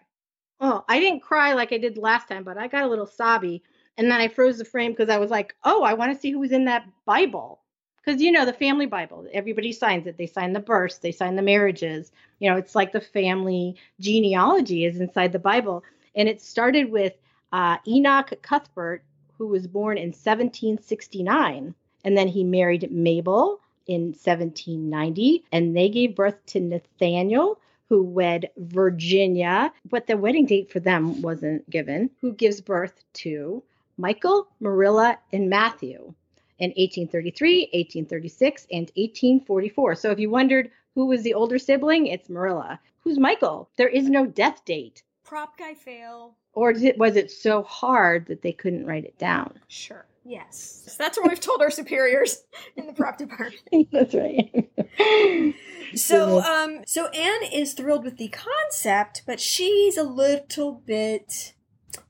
oh 0.59 0.83
i 0.87 0.99
didn't 0.99 1.21
cry 1.21 1.53
like 1.53 1.71
i 1.73 1.77
did 1.77 1.97
last 1.97 2.27
time 2.27 2.43
but 2.43 2.57
i 2.57 2.67
got 2.67 2.83
a 2.83 2.87
little 2.87 3.07
sobby 3.07 3.61
and 3.97 4.09
then 4.09 4.21
i 4.21 4.27
froze 4.27 4.57
the 4.59 4.65
frame 4.65 4.91
because 4.91 5.09
i 5.09 5.17
was 5.17 5.31
like 5.31 5.55
oh 5.63 5.83
i 5.83 5.93
want 5.93 6.13
to 6.13 6.19
see 6.19 6.31
who's 6.31 6.51
in 6.51 6.65
that 6.65 6.85
bible 7.05 7.59
because 7.97 8.21
you 8.21 8.31
know 8.31 8.45
the 8.45 8.53
family 8.53 8.85
bible 8.85 9.25
everybody 9.33 9.71
signs 9.71 10.05
it 10.05 10.17
they 10.17 10.27
sign 10.27 10.53
the 10.53 10.59
births 10.59 10.99
they 10.99 11.11
sign 11.11 11.35
the 11.35 11.41
marriages 11.41 12.11
you 12.39 12.49
know 12.49 12.55
it's 12.55 12.75
like 12.75 12.91
the 12.91 13.01
family 13.01 13.75
genealogy 13.99 14.85
is 14.85 14.99
inside 14.99 15.31
the 15.31 15.39
bible 15.39 15.83
and 16.15 16.29
it 16.29 16.39
started 16.41 16.91
with 16.91 17.13
uh, 17.51 17.77
enoch 17.87 18.31
cuthbert 18.43 19.03
who 19.37 19.47
was 19.47 19.65
born 19.67 19.97
in 19.97 20.09
1769 20.09 21.73
and 22.05 22.17
then 22.17 22.27
he 22.27 22.43
married 22.43 22.91
mabel 22.91 23.59
in 23.87 24.07
1790 24.07 25.43
and 25.51 25.75
they 25.75 25.89
gave 25.89 26.15
birth 26.15 26.45
to 26.45 26.59
nathaniel 26.59 27.59
who 27.89 28.03
wed 28.03 28.49
virginia 28.57 29.71
but 29.89 30.07
the 30.07 30.17
wedding 30.17 30.45
date 30.45 30.71
for 30.71 30.79
them 30.79 31.21
wasn't 31.21 31.69
given 31.69 32.09
who 32.21 32.33
gives 32.33 32.61
birth 32.61 33.03
to 33.13 33.61
michael 33.97 34.47
marilla 34.59 35.17
and 35.31 35.49
matthew 35.49 36.13
in 36.59 36.69
1833, 36.69 37.69
1836, 37.73 38.67
and 38.71 38.91
1844. 38.95 39.95
So 39.95 40.11
if 40.11 40.19
you 40.19 40.29
wondered 40.29 40.71
who 40.95 41.07
was 41.07 41.23
the 41.23 41.33
older 41.33 41.59
sibling, 41.59 42.07
it's 42.07 42.29
Marilla. 42.29 42.79
Who's 42.99 43.19
Michael? 43.19 43.69
There 43.77 43.89
is 43.89 44.09
no 44.09 44.25
death 44.25 44.63
date. 44.63 45.03
Prop 45.25 45.57
guy 45.57 45.73
fail. 45.73 46.35
Or 46.53 46.71
it, 46.71 46.97
was 46.97 47.15
it 47.15 47.31
so 47.31 47.63
hard 47.63 48.27
that 48.27 48.43
they 48.43 48.53
couldn't 48.53 48.85
write 48.85 49.03
it 49.05 49.17
down? 49.17 49.59
Sure. 49.67 50.05
Yes. 50.25 50.83
So 50.87 50.95
that's 50.97 51.17
what 51.17 51.29
we've 51.29 51.39
told 51.39 51.61
our 51.61 51.69
superiors 51.69 52.43
in 52.77 52.87
the 52.87 52.93
prop 52.93 53.17
department. 53.17 53.89
That's 53.91 54.15
right. 54.15 55.59
So, 55.95 56.41
um, 56.41 56.83
so 56.85 57.07
Anne 57.09 57.43
is 57.51 57.73
thrilled 57.73 58.03
with 58.03 58.17
the 58.17 58.29
concept, 58.29 59.23
but 59.25 59.39
she's 59.39 59.97
a 59.97 60.03
little 60.03 60.81
bit 60.85 61.53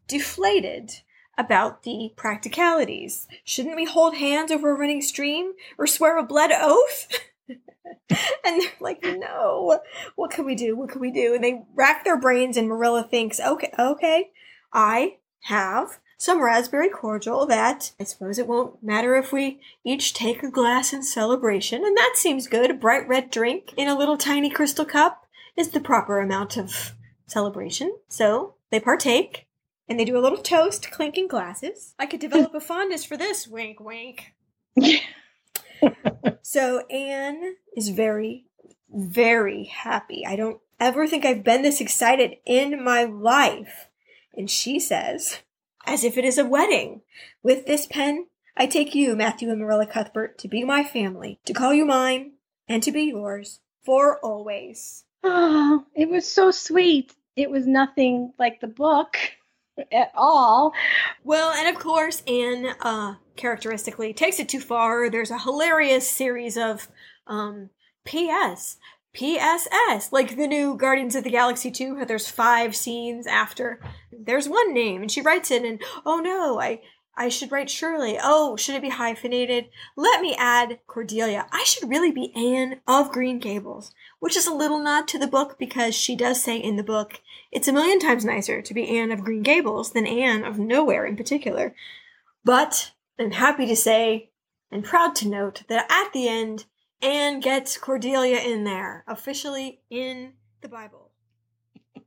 deflated 0.08 1.02
about 1.38 1.84
the 1.84 2.12
practicalities. 2.16 3.28
Shouldn't 3.44 3.76
we 3.76 3.86
hold 3.86 4.16
hands 4.16 4.52
over 4.52 4.72
a 4.72 4.78
running 4.78 5.02
stream 5.02 5.54
or 5.78 5.88
swear 5.88 6.18
a 6.18 6.24
blood 6.24 6.52
oath? 6.54 7.08
and 7.50 7.60
they're 8.62 8.72
like, 8.80 9.04
no. 9.04 9.80
What 10.16 10.32
can 10.32 10.46
we 10.46 10.56
do? 10.56 10.78
What 10.78 10.90
can 10.90 11.02
we 11.02 11.12
do? 11.12 11.34
And 11.34 11.44
they 11.44 11.64
rack 11.74 12.04
their 12.04 12.20
brains, 12.20 12.58
and 12.58 12.68
Marilla 12.68 13.04
thinks, 13.04 13.40
okay, 13.40 13.72
okay, 13.78 14.32
I 14.72 15.18
have 15.42 16.00
some 16.24 16.42
raspberry 16.42 16.90
cordial 16.90 17.46
that 17.48 17.92
I 18.00 18.06
suppose 18.06 18.40
it 18.40 18.48
won't 18.48 18.82
matter 18.82 19.16
if 19.16 19.34
we 19.34 19.60
each 19.84 20.14
take 20.14 20.42
a 20.42 20.50
glass 20.50 20.94
in 20.94 21.04
celebration, 21.04 21.84
and 21.84 21.98
that 21.98 22.14
seems 22.16 22.48
good. 22.48 22.72
A 22.72 22.74
bright 22.74 23.06
red 23.08 23.30
drink 23.30 23.74
in 23.76 23.90
a 23.90 23.98
little 23.98 24.18
tiny 24.18 24.50
crystal 24.50 24.86
cup 24.86 25.26
is 25.58 25.72
the 25.72 25.82
proper 25.82 26.20
amount 26.20 26.56
of 26.56 26.94
celebration. 27.28 27.94
So 28.08 28.56
they 28.72 28.80
partake, 28.80 29.48
and 29.90 30.00
they 30.00 30.06
do 30.06 30.18
a 30.18 30.22
little 30.24 30.38
toast, 30.38 30.92
clinking 30.92 31.28
glasses. 31.28 31.94
I 32.00 32.06
could 32.06 32.22
develop 32.22 32.54
a 32.56 32.62
fondness 32.62 33.04
for 33.04 33.18
this. 33.18 33.48
Wink, 33.48 33.80
wink. 33.80 34.34
So 36.42 36.86
Anne 36.88 37.56
is 37.76 37.90
very, 37.90 38.46
very 38.90 39.64
happy. 39.64 40.24
I 40.26 40.36
don't 40.36 40.60
ever 40.80 41.08
think 41.08 41.26
I've 41.26 41.44
been 41.44 41.64
this 41.64 41.82
excited 41.82 42.38
in 42.46 42.84
my 42.84 43.06
life. 43.06 43.90
And 44.38 44.50
she 44.50 44.80
says, 44.80 45.40
as 45.86 46.04
if 46.04 46.18
it 46.18 46.26
is 46.26 46.38
a 46.38 46.46
wedding, 46.46 47.02
with 47.42 47.66
this 47.66 47.86
pen, 47.86 48.28
I 48.56 48.66
take 48.68 48.94
you, 48.94 49.16
Matthew 49.16 49.50
and 49.50 49.60
Marilla 49.60 49.88
Cuthbert, 49.88 50.38
to 50.40 50.48
be 50.48 50.64
my 50.64 50.84
family, 50.84 51.40
to 51.46 51.54
call 51.54 51.74
you 51.74 51.86
mine, 51.86 52.34
and 52.68 52.84
to 52.84 52.92
be 52.92 53.04
yours 53.04 53.60
for 53.84 54.20
always. 54.20 55.06
oh, 55.24 55.86
it 55.96 56.10
was 56.10 56.28
so 56.28 56.52
sweet. 56.52 57.14
It 57.36 57.50
was 57.50 57.66
nothing 57.66 58.34
like 58.38 58.62
the 58.62 58.68
book 58.68 59.18
at 59.92 60.12
all. 60.16 60.74
Well, 61.24 61.52
and 61.52 61.68
of 61.74 61.82
course, 61.82 62.22
Anne, 62.28 62.68
uh, 62.82 63.16
characteristically 63.36 64.14
takes 64.14 64.40
it 64.40 64.50
too 64.50 64.60
far. 64.60 65.10
There's 65.10 65.32
a 65.32 65.40
hilarious 65.40 66.10
series 66.10 66.58
of, 66.58 66.88
um, 67.28 67.70
P.S. 68.06 68.78
PSS, 69.14 70.12
like 70.12 70.36
the 70.36 70.48
new 70.48 70.76
Guardians 70.76 71.16
of 71.16 71.24
the 71.24 71.30
Galaxy 71.30 71.70
2, 71.70 71.98
how 71.98 72.06
there's 72.06 72.28
five 72.28 72.76
scenes 72.76 73.28
after 73.28 73.80
there's 74.12 74.50
one 74.50 74.74
name, 74.74 75.02
and 75.02 75.12
she 75.12 75.22
writes 75.22 75.52
it, 75.52 75.64
and 75.64 75.82
oh 76.06 76.20
no, 76.20 76.60
I 76.60 76.82
I 77.16 77.30
should 77.30 77.52
write 77.52 77.70
Shirley. 77.70 78.18
Oh, 78.22 78.56
should 78.56 78.74
it 78.74 78.82
be 78.82 78.90
hyphenated? 78.90 79.70
Let 79.96 80.20
me 80.22 80.36
add 80.36 80.80
Cordelia. 80.88 81.46
I 81.52 81.64
should 81.64 81.88
really 81.88 82.12
be 82.12 82.34
Anne 82.36 82.82
of 82.88 83.12
Green 83.12 83.38
Gables, 83.38 83.94
which 84.20 84.36
is 84.36 84.48
a 84.48 84.54
little 84.54 84.80
nod 84.80 85.08
to 85.10 85.20
the 85.20 85.28
book 85.28 85.60
because 85.60 85.94
she 85.94 86.16
does 86.16 86.42
say 86.42 86.58
in 86.58 86.76
the 86.76 86.84
book, 86.84 87.22
it's 87.52 87.68
a 87.68 87.74
million 87.74 88.00
times 88.00 88.26
nicer 88.26 88.64
to 88.64 88.74
be 88.74 88.98
Anne 88.98 89.12
of 89.12 89.24
Green 89.24 89.44
Gables 89.44 89.92
than 89.92 90.08
Anne 90.08 90.44
of 90.44 90.58
Nowhere 90.58 91.06
in 91.06 91.16
particular. 91.16 91.76
But 92.44 92.94
I'm 93.20 93.32
happy 93.32 93.68
to 93.68 93.76
say 93.76 94.32
and 94.72 94.84
proud 94.84 95.16
to 95.18 95.30
note 95.30 95.64
that 95.68 95.86
at 95.92 96.14
the 96.14 96.28
end, 96.28 96.66
Anne 97.04 97.40
gets 97.40 97.78
Cordelia 97.78 98.38
in 98.38 98.64
there, 98.64 99.04
officially 99.08 99.82
in 99.90 100.34
the 100.62 100.70
Bible. 100.70 101.12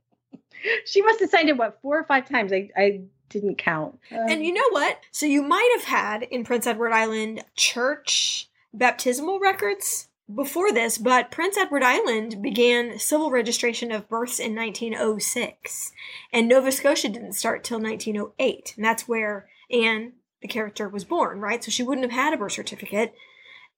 She 0.85 1.03
must 1.03 1.19
have 1.19 1.29
signed 1.29 1.49
it, 1.49 1.57
what, 1.57 1.79
four 1.83 1.99
or 1.99 2.03
five 2.03 2.27
times? 2.27 2.51
I, 2.51 2.71
I 2.75 3.01
didn't 3.29 3.59
count. 3.59 3.99
And 4.09 4.43
you 4.43 4.51
know 4.51 4.69
what? 4.71 4.99
So 5.11 5.27
you 5.27 5.43
might 5.43 5.71
have 5.77 5.85
had 5.85 6.23
in 6.23 6.43
Prince 6.43 6.65
Edward 6.65 6.91
Island 6.91 7.43
church 7.55 8.49
baptismal 8.73 9.39
records 9.39 10.07
before 10.33 10.73
this, 10.73 10.97
but 10.97 11.31
Prince 11.31 11.57
Edward 11.57 11.83
Island 11.83 12.41
began 12.41 12.99
civil 12.99 13.31
registration 13.31 13.91
of 13.91 14.09
births 14.09 14.39
in 14.39 14.55
1906, 14.55 15.91
and 16.33 16.47
Nova 16.47 16.71
Scotia 16.71 17.09
didn't 17.09 17.33
start 17.33 17.63
till 17.63 17.79
1908, 17.79 18.73
and 18.75 18.85
that's 18.85 19.07
where 19.07 19.47
Anne, 19.71 20.13
the 20.41 20.47
character, 20.47 20.89
was 20.89 21.05
born, 21.05 21.39
right? 21.39 21.63
So 21.63 21.71
she 21.71 21.83
wouldn't 21.83 22.11
have 22.11 22.19
had 22.19 22.33
a 22.33 22.37
birth 22.37 22.53
certificate. 22.53 23.13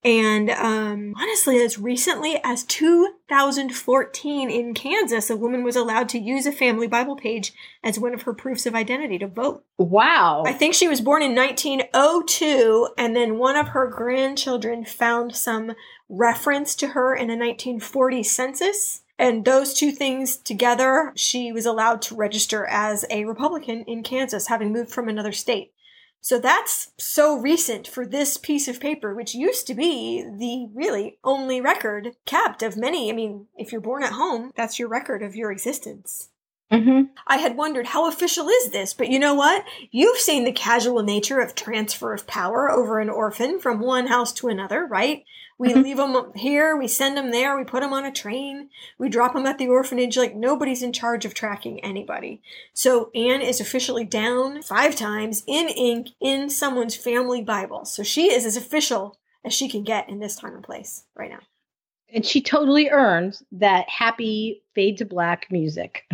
And 0.03 0.49
um, 0.49 1.13
honestly, 1.19 1.61
as 1.61 1.77
recently 1.77 2.39
as 2.41 2.63
2014 2.63 4.49
in 4.49 4.73
Kansas, 4.73 5.29
a 5.29 5.35
woman 5.35 5.63
was 5.63 5.75
allowed 5.75 6.07
to 6.09 6.19
use 6.19 6.45
a 6.45 6.53
family 6.53 6.87
Bible 6.87 7.17
page 7.17 7.53
as 7.83 7.99
one 7.99 8.13
of 8.13 8.21
her 8.21 8.33
proofs 8.33 8.65
of 8.65 8.75
identity 8.75 9.17
to 9.19 9.27
vote. 9.27 9.65
Wow. 9.77 10.43
I 10.45 10.53
think 10.53 10.73
she 10.73 10.87
was 10.87 11.01
born 11.01 11.21
in 11.21 11.35
1902, 11.35 12.89
and 12.97 13.13
then 13.13 13.37
one 13.37 13.57
of 13.57 13.69
her 13.69 13.87
grandchildren 13.87 14.85
found 14.85 15.35
some 15.35 15.73
reference 16.07 16.75
to 16.75 16.87
her 16.89 17.13
in 17.13 17.29
a 17.29 17.35
1940 17.35 18.23
census. 18.23 19.01
And 19.17 19.43
those 19.43 19.73
two 19.73 19.91
things 19.91 20.37
together, 20.37 21.11
she 21.13 21.51
was 21.51 21.65
allowed 21.65 22.01
to 22.03 22.15
register 22.15 22.65
as 22.65 23.03
a 23.09 23.25
Republican 23.25 23.83
in 23.83 24.01
Kansas, 24.01 24.47
having 24.47 24.71
moved 24.71 24.91
from 24.91 25.09
another 25.09 25.33
state. 25.33 25.73
So 26.21 26.39
that's 26.39 26.91
so 26.97 27.37
recent 27.37 27.87
for 27.87 28.05
this 28.05 28.37
piece 28.37 28.67
of 28.67 28.79
paper, 28.79 29.15
which 29.15 29.33
used 29.33 29.67
to 29.67 29.73
be 29.73 30.21
the 30.21 30.69
really 30.73 31.17
only 31.23 31.61
record 31.61 32.15
kept 32.25 32.61
of 32.61 32.77
many. 32.77 33.09
I 33.09 33.15
mean, 33.15 33.47
if 33.57 33.71
you're 33.71 33.81
born 33.81 34.03
at 34.03 34.13
home, 34.13 34.51
that's 34.55 34.79
your 34.79 34.89
record 34.89 35.23
of 35.23 35.35
your 35.35 35.51
existence. 35.51 36.29
Mm-hmm. 36.71 37.13
I 37.25 37.37
had 37.37 37.57
wondered 37.57 37.87
how 37.87 38.07
official 38.07 38.47
is 38.47 38.69
this, 38.69 38.93
but 38.93 39.09
you 39.09 39.17
know 39.17 39.33
what? 39.33 39.65
You've 39.89 40.19
seen 40.19 40.43
the 40.43 40.51
casual 40.51 41.01
nature 41.01 41.39
of 41.39 41.55
transfer 41.55 42.13
of 42.13 42.27
power 42.27 42.69
over 42.69 42.99
an 42.99 43.09
orphan 43.09 43.59
from 43.59 43.79
one 43.79 44.07
house 44.07 44.31
to 44.33 44.49
another, 44.49 44.85
right? 44.85 45.23
We 45.59 45.73
Mhm. 45.73 45.83
leave 45.83 45.97
them 45.97 46.31
here, 46.35 46.75
we 46.77 46.87
send 46.87 47.17
them 47.17 47.31
there, 47.31 47.57
we 47.57 47.65
put 47.65 47.81
them 47.81 47.91
on 47.91 48.05
a 48.05 48.11
train, 48.11 48.69
we 48.97 49.09
drop 49.09 49.33
them 49.33 49.45
at 49.45 49.57
the 49.57 49.67
orphanage 49.67 50.17
like 50.17 50.33
nobody's 50.33 50.81
in 50.81 50.93
charge 50.93 51.25
of 51.25 51.33
tracking 51.33 51.81
anybody. 51.81 52.41
So 52.73 53.11
Anne 53.13 53.41
is 53.41 53.59
officially 53.59 54.05
down 54.05 54.61
five 54.63 54.95
times 54.95 55.43
in 55.45 55.67
ink 55.67 56.11
in 56.21 56.49
someone's 56.49 56.95
family 56.95 57.41
Bible. 57.41 57.83
So 57.83 58.03
she 58.03 58.31
is 58.31 58.45
as 58.45 58.55
official 58.55 59.17
as 59.43 59.53
she 59.53 59.67
can 59.67 59.83
get 59.83 60.09
in 60.09 60.19
this 60.19 60.37
time 60.37 60.55
and 60.55 60.63
place 60.63 61.03
right 61.13 61.29
now. 61.29 61.41
And 62.11 62.25
she 62.25 62.41
totally 62.41 62.89
earns 62.89 63.43
that 63.51 63.89
happy 63.89 64.63
fade 64.73 64.97
to 64.99 65.05
black 65.05 65.51
music. 65.51 66.05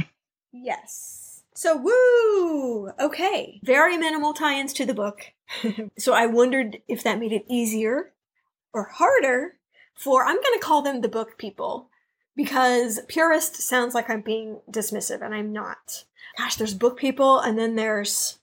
Yes. 0.52 1.44
So, 1.54 1.78
woo! 1.78 2.90
Okay. 3.00 3.62
Very 3.64 3.96
minimal 3.96 4.34
tie 4.34 4.60
ins 4.60 4.74
to 4.74 4.86
the 4.86 4.94
book. 4.94 5.32
so, 5.98 6.14
I 6.14 6.26
wondered 6.26 6.82
if 6.88 7.04
that 7.04 7.20
made 7.20 7.32
it 7.32 7.46
easier 7.48 8.12
or 8.76 8.84
harder 8.84 9.56
for, 9.96 10.24
I'm 10.26 10.36
going 10.36 10.54
to 10.60 10.64
call 10.64 10.82
them 10.82 11.02
the 11.02 11.08
book 11.10 11.38
people 11.38 11.90
because 12.36 13.00
purist 13.08 13.56
sounds 13.56 13.96
like 13.96 14.10
I'm 14.10 14.22
being 14.22 14.60
dismissive, 14.70 15.24
and 15.24 15.34
I'm 15.34 15.54
not. 15.54 16.04
Gosh, 16.38 16.58
there's 16.58 16.74
book 16.74 16.98
people, 16.98 17.40
and 17.40 17.58
then 17.58 17.76
there's 17.76 18.40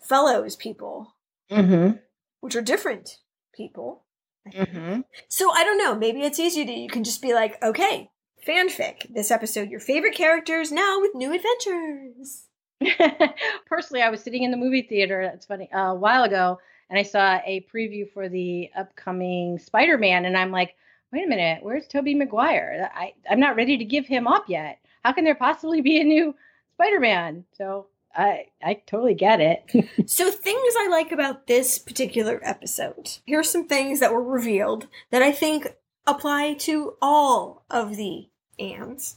Follows 0.00 0.54
people, 0.56 1.14
Mm-hmm. 1.50 1.96
which 2.40 2.54
are 2.56 2.62
different 2.62 3.18
people. 3.54 4.04
Mm-hmm. 4.52 5.00
So, 5.28 5.50
I 5.50 5.64
don't 5.64 5.78
know. 5.78 5.94
Maybe 5.94 6.20
it's 6.20 6.38
easier 6.38 6.64
to, 6.64 6.72
you 6.72 6.88
can 6.88 7.04
just 7.04 7.22
be 7.22 7.34
like, 7.34 7.60
okay, 7.62 8.10
fanfic. 8.46 9.12
This 9.12 9.30
episode, 9.30 9.70
your 9.70 9.80
favorite 9.80 10.14
characters 10.14 10.70
now 10.70 11.00
with 11.00 11.14
new 11.14 11.32
adventures. 11.34 12.44
Personally, 13.66 14.02
I 14.02 14.10
was 14.10 14.20
sitting 14.22 14.42
in 14.42 14.50
the 14.50 14.56
movie 14.56 14.82
theater. 14.82 15.28
That's 15.30 15.46
funny. 15.46 15.70
Uh, 15.72 15.92
a 15.92 15.94
while 15.94 16.22
ago, 16.24 16.58
and 16.90 16.98
I 16.98 17.02
saw 17.02 17.40
a 17.44 17.66
preview 17.72 18.10
for 18.10 18.28
the 18.28 18.70
upcoming 18.76 19.58
Spider-Man, 19.58 20.24
and 20.24 20.36
I'm 20.36 20.50
like, 20.50 20.74
wait 21.12 21.24
a 21.24 21.28
minute, 21.28 21.62
where's 21.62 21.86
Tobey 21.86 22.14
Maguire? 22.14 22.90
I 22.94 23.14
I'm 23.30 23.40
not 23.40 23.56
ready 23.56 23.78
to 23.78 23.84
give 23.84 24.06
him 24.06 24.26
up 24.26 24.48
yet. 24.48 24.78
How 25.02 25.12
can 25.12 25.24
there 25.24 25.34
possibly 25.34 25.80
be 25.80 26.00
a 26.00 26.04
new 26.04 26.34
Spider-Man? 26.74 27.44
So 27.56 27.86
I 28.14 28.46
I 28.62 28.74
totally 28.86 29.14
get 29.14 29.40
it. 29.40 29.64
So, 30.06 30.30
things 30.30 30.74
I 30.78 30.88
like 30.88 31.12
about 31.12 31.46
this 31.46 31.78
particular 31.78 32.40
episode. 32.44 33.18
Here's 33.26 33.48
some 33.50 33.66
things 33.66 34.00
that 34.00 34.12
were 34.12 34.22
revealed 34.22 34.86
that 35.10 35.22
I 35.22 35.32
think 35.32 35.66
apply 36.06 36.54
to 36.54 36.94
all 37.00 37.64
of 37.70 37.96
the 37.96 38.28
Annes. 38.58 39.16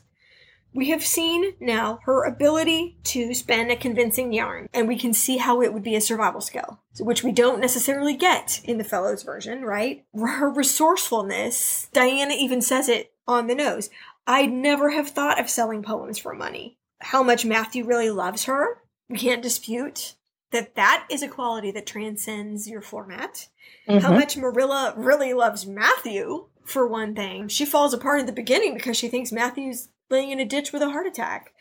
We 0.74 0.90
have 0.90 1.04
seen 1.06 1.54
now 1.60 2.00
her 2.04 2.24
ability 2.24 2.98
to 3.06 3.34
spin 3.34 3.72
a 3.72 3.76
convincing 3.76 4.32
yarn, 4.34 4.70
and 4.74 4.88
we 4.88 4.98
can 4.98 5.14
see 5.14 5.38
how 5.38 5.62
it 5.62 5.74
would 5.74 5.84
be 5.84 5.96
a 5.96 6.02
survival 6.02 6.42
skill, 6.42 6.80
which 7.00 7.24
we 7.24 7.32
don't 7.32 7.60
necessarily 7.60 8.16
get 8.16 8.62
in 8.64 8.78
the 8.78 8.84
Follows 8.84 9.24
version, 9.24 9.64
right? 9.66 10.06
Her 10.16 10.50
resourcefulness, 10.50 11.88
Diana 11.94 12.34
even 12.38 12.62
says 12.62 12.90
it 12.90 13.14
on 13.28 13.48
the 13.48 13.56
nose. 13.56 13.90
I'd 14.28 14.52
never 14.52 14.92
have 14.92 15.10
thought 15.10 15.40
of 15.40 15.50
selling 15.50 15.84
poems 15.84 16.20
for 16.20 16.36
money. 16.36 16.78
How 17.00 17.24
much 17.24 17.46
Matthew 17.46 17.86
really 17.86 18.10
loves 18.10 18.44
her, 18.44 18.82
we 19.10 19.18
can't 19.18 19.42
dispute 19.42 20.16
that 20.52 20.76
that 20.76 21.06
is 21.10 21.22
a 21.24 21.28
quality 21.28 21.72
that 21.72 21.86
transcends 21.86 22.68
your 22.70 22.82
format. 22.82 23.48
How 23.88 24.12
Mhm. 24.12 24.16
much 24.16 24.38
Marilla 24.38 24.94
really 24.98 25.34
loves 25.34 25.66
Matthew, 25.66 26.48
for 26.64 26.86
one 26.86 27.16
thing. 27.16 27.48
She 27.48 27.66
falls 27.66 27.94
apart 27.94 28.20
in 28.20 28.26
the 28.26 28.32
beginning 28.34 28.74
because 28.74 28.98
she 28.98 29.08
thinks 29.08 29.32
Matthew's 29.32 29.88
laying 30.10 30.32
in 30.32 30.40
a 30.40 30.46
ditch 30.46 30.72
with 30.72 30.82
a 30.82 30.90
heart 30.90 31.08
attack. 31.08 31.54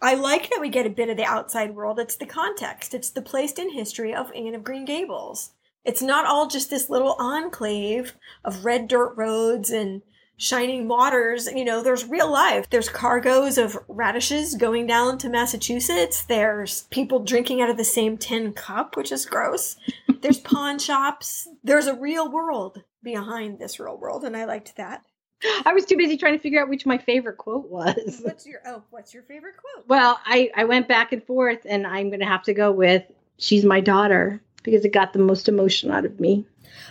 I 0.00 0.14
like 0.14 0.50
that 0.50 0.60
we 0.60 0.68
get 0.68 0.86
a 0.86 0.90
bit 0.90 1.08
of 1.08 1.16
the 1.16 1.24
outside 1.24 1.74
world. 1.76 2.00
It's 2.00 2.16
the 2.16 2.26
context. 2.26 2.92
It's 2.92 3.10
the 3.10 3.22
placed 3.22 3.58
in 3.58 3.72
history 3.72 4.12
of 4.14 4.32
Anne 4.34 4.54
of 4.54 4.64
Green 4.64 4.84
Gables. 4.84 5.52
It's 5.84 6.02
not 6.02 6.26
all 6.26 6.48
just 6.48 6.70
this 6.70 6.90
little 6.90 7.16
enclave 7.18 8.14
of 8.44 8.64
red 8.64 8.88
dirt 8.88 9.14
roads 9.16 9.70
and 9.70 10.02
shining 10.36 10.88
waters. 10.88 11.46
You 11.46 11.64
know, 11.64 11.82
there's 11.82 12.04
real 12.04 12.30
life. 12.30 12.68
There's 12.68 12.88
cargoes 12.88 13.58
of 13.58 13.78
radishes 13.88 14.56
going 14.56 14.86
down 14.86 15.18
to 15.18 15.28
Massachusetts. 15.28 16.24
There's 16.24 16.82
people 16.90 17.20
drinking 17.20 17.62
out 17.62 17.70
of 17.70 17.76
the 17.76 17.84
same 17.84 18.16
tin 18.16 18.52
cup, 18.52 18.96
which 18.96 19.12
is 19.12 19.26
gross. 19.26 19.76
There's 20.20 20.40
pawn 20.40 20.78
shops. 20.78 21.48
There's 21.62 21.86
a 21.86 21.94
real 21.94 22.30
world 22.30 22.82
behind 23.02 23.58
this 23.58 23.78
real 23.78 23.96
world, 23.96 24.24
and 24.24 24.36
I 24.36 24.44
liked 24.44 24.76
that. 24.76 25.04
I 25.66 25.72
was 25.72 25.84
too 25.84 25.96
busy 25.96 26.16
trying 26.16 26.34
to 26.34 26.38
figure 26.38 26.60
out 26.60 26.68
which 26.68 26.86
my 26.86 26.98
favorite 26.98 27.38
quote 27.38 27.68
was. 27.68 28.20
What's 28.22 28.46
your 28.46 28.60
oh, 28.66 28.82
what's 28.90 29.12
your 29.12 29.22
favorite 29.24 29.54
quote? 29.56 29.86
Well, 29.88 30.18
I, 30.24 30.50
I 30.56 30.64
went 30.64 30.88
back 30.88 31.12
and 31.12 31.24
forth, 31.24 31.60
and 31.64 31.86
I'm 31.86 32.08
going 32.08 32.20
to 32.20 32.26
have 32.26 32.42
to 32.44 32.54
go 32.54 32.70
with 32.70 33.04
She's 33.38 33.64
My 33.64 33.80
Daughter 33.80 34.42
because 34.62 34.84
it 34.84 34.92
got 34.92 35.12
the 35.12 35.18
most 35.18 35.48
emotion 35.48 35.90
out 35.90 36.04
of 36.04 36.20
me. 36.20 36.46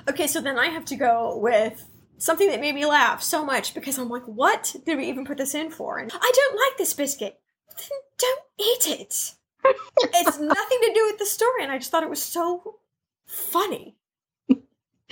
Okay, 0.10 0.28
so 0.28 0.42
then 0.42 0.60
I 0.60 0.68
have 0.68 0.86
to 0.86 0.96
go 0.96 1.38
with 1.38 1.86
something 2.18 2.50
that 2.50 2.60
made 2.60 2.76
me 2.76 2.86
laugh 2.86 3.24
so 3.24 3.44
much 3.44 3.74
because 3.74 3.98
I'm 3.98 4.10
like, 4.10 4.26
what 4.26 4.76
did 4.86 4.98
we 4.98 5.08
even 5.08 5.26
put 5.26 5.38
this 5.38 5.56
in 5.56 5.72
for? 5.72 5.98
And 5.98 6.12
I 6.14 6.32
don't 6.36 6.56
like 6.56 6.78
this 6.78 6.94
biscuit. 6.94 7.40
Then 7.70 8.00
don't 8.18 8.42
eat 8.60 9.00
it. 9.00 9.34
it's 9.98 10.40
nothing 10.40 10.80
to 10.82 10.92
do 10.94 11.06
with 11.06 11.20
the 11.20 11.26
story, 11.26 11.64
and 11.64 11.72
I 11.72 11.78
just 11.78 11.92
thought 11.92 12.04
it 12.04 12.10
was 12.10 12.22
so 12.22 12.80
funny. 13.26 13.96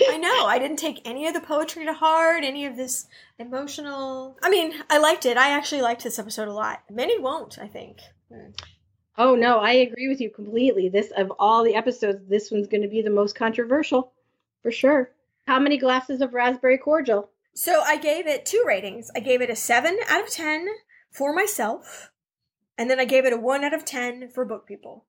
I 0.08 0.16
know. 0.16 0.46
I 0.46 0.58
didn't 0.58 0.78
take 0.78 1.00
any 1.04 1.26
of 1.26 1.34
the 1.34 1.40
poetry 1.40 1.84
to 1.84 1.92
heart, 1.92 2.44
any 2.44 2.66
of 2.66 2.76
this 2.76 3.06
emotional. 3.38 4.36
I 4.42 4.50
mean, 4.50 4.72
I 4.88 4.98
liked 4.98 5.26
it. 5.26 5.36
I 5.36 5.50
actually 5.50 5.82
liked 5.82 6.02
this 6.02 6.18
episode 6.18 6.48
a 6.48 6.52
lot. 6.52 6.82
Many 6.90 7.18
won't, 7.18 7.58
I 7.58 7.66
think. 7.66 7.98
Hmm. 8.32 8.50
Oh, 9.18 9.34
no, 9.34 9.58
I 9.58 9.72
agree 9.72 10.08
with 10.08 10.20
you 10.20 10.30
completely. 10.30 10.88
This, 10.88 11.12
of 11.16 11.32
all 11.38 11.62
the 11.62 11.74
episodes, 11.74 12.26
this 12.28 12.50
one's 12.50 12.68
going 12.68 12.82
to 12.82 12.88
be 12.88 13.02
the 13.02 13.10
most 13.10 13.34
controversial 13.34 14.12
for 14.62 14.70
sure. 14.70 15.10
How 15.46 15.58
many 15.58 15.78
glasses 15.78 16.20
of 16.20 16.32
raspberry 16.32 16.78
cordial? 16.78 17.30
So 17.54 17.82
I 17.82 17.96
gave 17.96 18.26
it 18.26 18.46
two 18.46 18.62
ratings. 18.66 19.10
I 19.14 19.20
gave 19.20 19.42
it 19.42 19.50
a 19.50 19.56
7 19.56 19.98
out 20.08 20.22
of 20.22 20.30
10 20.30 20.68
for 21.10 21.34
myself, 21.34 22.10
and 22.78 22.88
then 22.88 23.00
I 23.00 23.04
gave 23.04 23.24
it 23.24 23.32
a 23.32 23.36
1 23.36 23.64
out 23.64 23.74
of 23.74 23.84
10 23.84 24.30
for 24.30 24.44
book 24.44 24.66
people. 24.66 25.04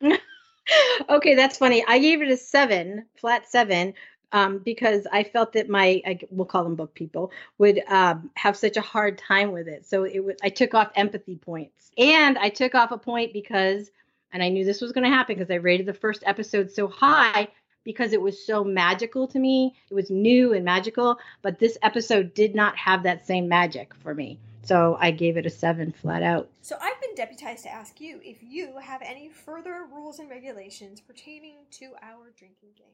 okay, 1.08 1.34
that's 1.34 1.58
funny. 1.58 1.84
I 1.86 1.98
gave 1.98 2.22
it 2.22 2.30
a 2.30 2.36
seven, 2.36 3.06
flat 3.16 3.48
seven, 3.48 3.94
um, 4.32 4.58
because 4.58 5.06
I 5.10 5.24
felt 5.24 5.52
that 5.54 5.68
my 5.68 6.02
I, 6.06 6.18
we'll 6.30 6.46
call 6.46 6.64
them 6.64 6.76
book 6.76 6.94
people 6.94 7.32
would 7.58 7.82
um, 7.88 8.30
have 8.34 8.56
such 8.56 8.76
a 8.76 8.80
hard 8.80 9.18
time 9.18 9.52
with 9.52 9.68
it. 9.68 9.86
So 9.86 10.04
it 10.04 10.20
was 10.20 10.36
I 10.42 10.50
took 10.50 10.74
off 10.74 10.90
empathy 10.94 11.36
points, 11.36 11.90
and 11.98 12.38
I 12.38 12.48
took 12.48 12.74
off 12.74 12.92
a 12.92 12.98
point 12.98 13.32
because, 13.32 13.90
and 14.32 14.42
I 14.42 14.48
knew 14.48 14.64
this 14.64 14.80
was 14.80 14.92
going 14.92 15.04
to 15.04 15.10
happen 15.10 15.36
because 15.36 15.50
I 15.50 15.56
rated 15.56 15.86
the 15.86 15.94
first 15.94 16.22
episode 16.26 16.70
so 16.70 16.88
high 16.88 17.48
because 17.82 18.12
it 18.12 18.20
was 18.20 18.44
so 18.44 18.62
magical 18.62 19.26
to 19.28 19.38
me. 19.38 19.74
It 19.90 19.94
was 19.94 20.10
new 20.10 20.52
and 20.52 20.64
magical, 20.64 21.18
but 21.42 21.58
this 21.58 21.78
episode 21.82 22.34
did 22.34 22.54
not 22.54 22.76
have 22.76 23.02
that 23.04 23.26
same 23.26 23.48
magic 23.48 23.94
for 23.94 24.14
me. 24.14 24.38
So 24.62 24.96
I 25.00 25.10
gave 25.10 25.36
it 25.36 25.46
a 25.46 25.50
seven 25.50 25.92
flat 25.92 26.22
out. 26.22 26.48
So 26.60 26.76
I've 26.80 27.00
been 27.00 27.14
deputized 27.14 27.64
to 27.64 27.70
ask 27.70 28.00
you 28.00 28.20
if 28.22 28.42
you 28.42 28.76
have 28.78 29.02
any 29.02 29.28
further 29.28 29.86
rules 29.92 30.18
and 30.18 30.30
regulations 30.30 31.00
pertaining 31.00 31.56
to 31.72 31.92
our 32.02 32.30
drinking 32.36 32.70
game. 32.76 32.86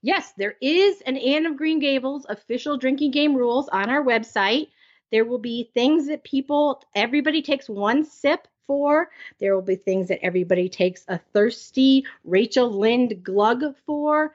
Yes, 0.00 0.32
there 0.36 0.56
is 0.60 1.00
an 1.02 1.16
Anne 1.16 1.46
of 1.46 1.56
Green 1.56 1.78
Gables 1.78 2.26
official 2.28 2.76
drinking 2.76 3.12
game 3.12 3.36
rules 3.36 3.68
on 3.68 3.88
our 3.88 4.04
website. 4.04 4.68
There 5.10 5.24
will 5.24 5.38
be 5.38 5.70
things 5.74 6.06
that 6.08 6.24
people, 6.24 6.82
everybody 6.94 7.42
takes 7.42 7.68
one 7.68 8.04
sip 8.04 8.48
for. 8.66 9.10
There 9.38 9.54
will 9.54 9.62
be 9.62 9.76
things 9.76 10.08
that 10.08 10.24
everybody 10.24 10.68
takes 10.68 11.04
a 11.08 11.18
thirsty 11.32 12.06
Rachel 12.24 12.70
Lynde 12.70 13.22
glug 13.22 13.62
for. 13.86 14.34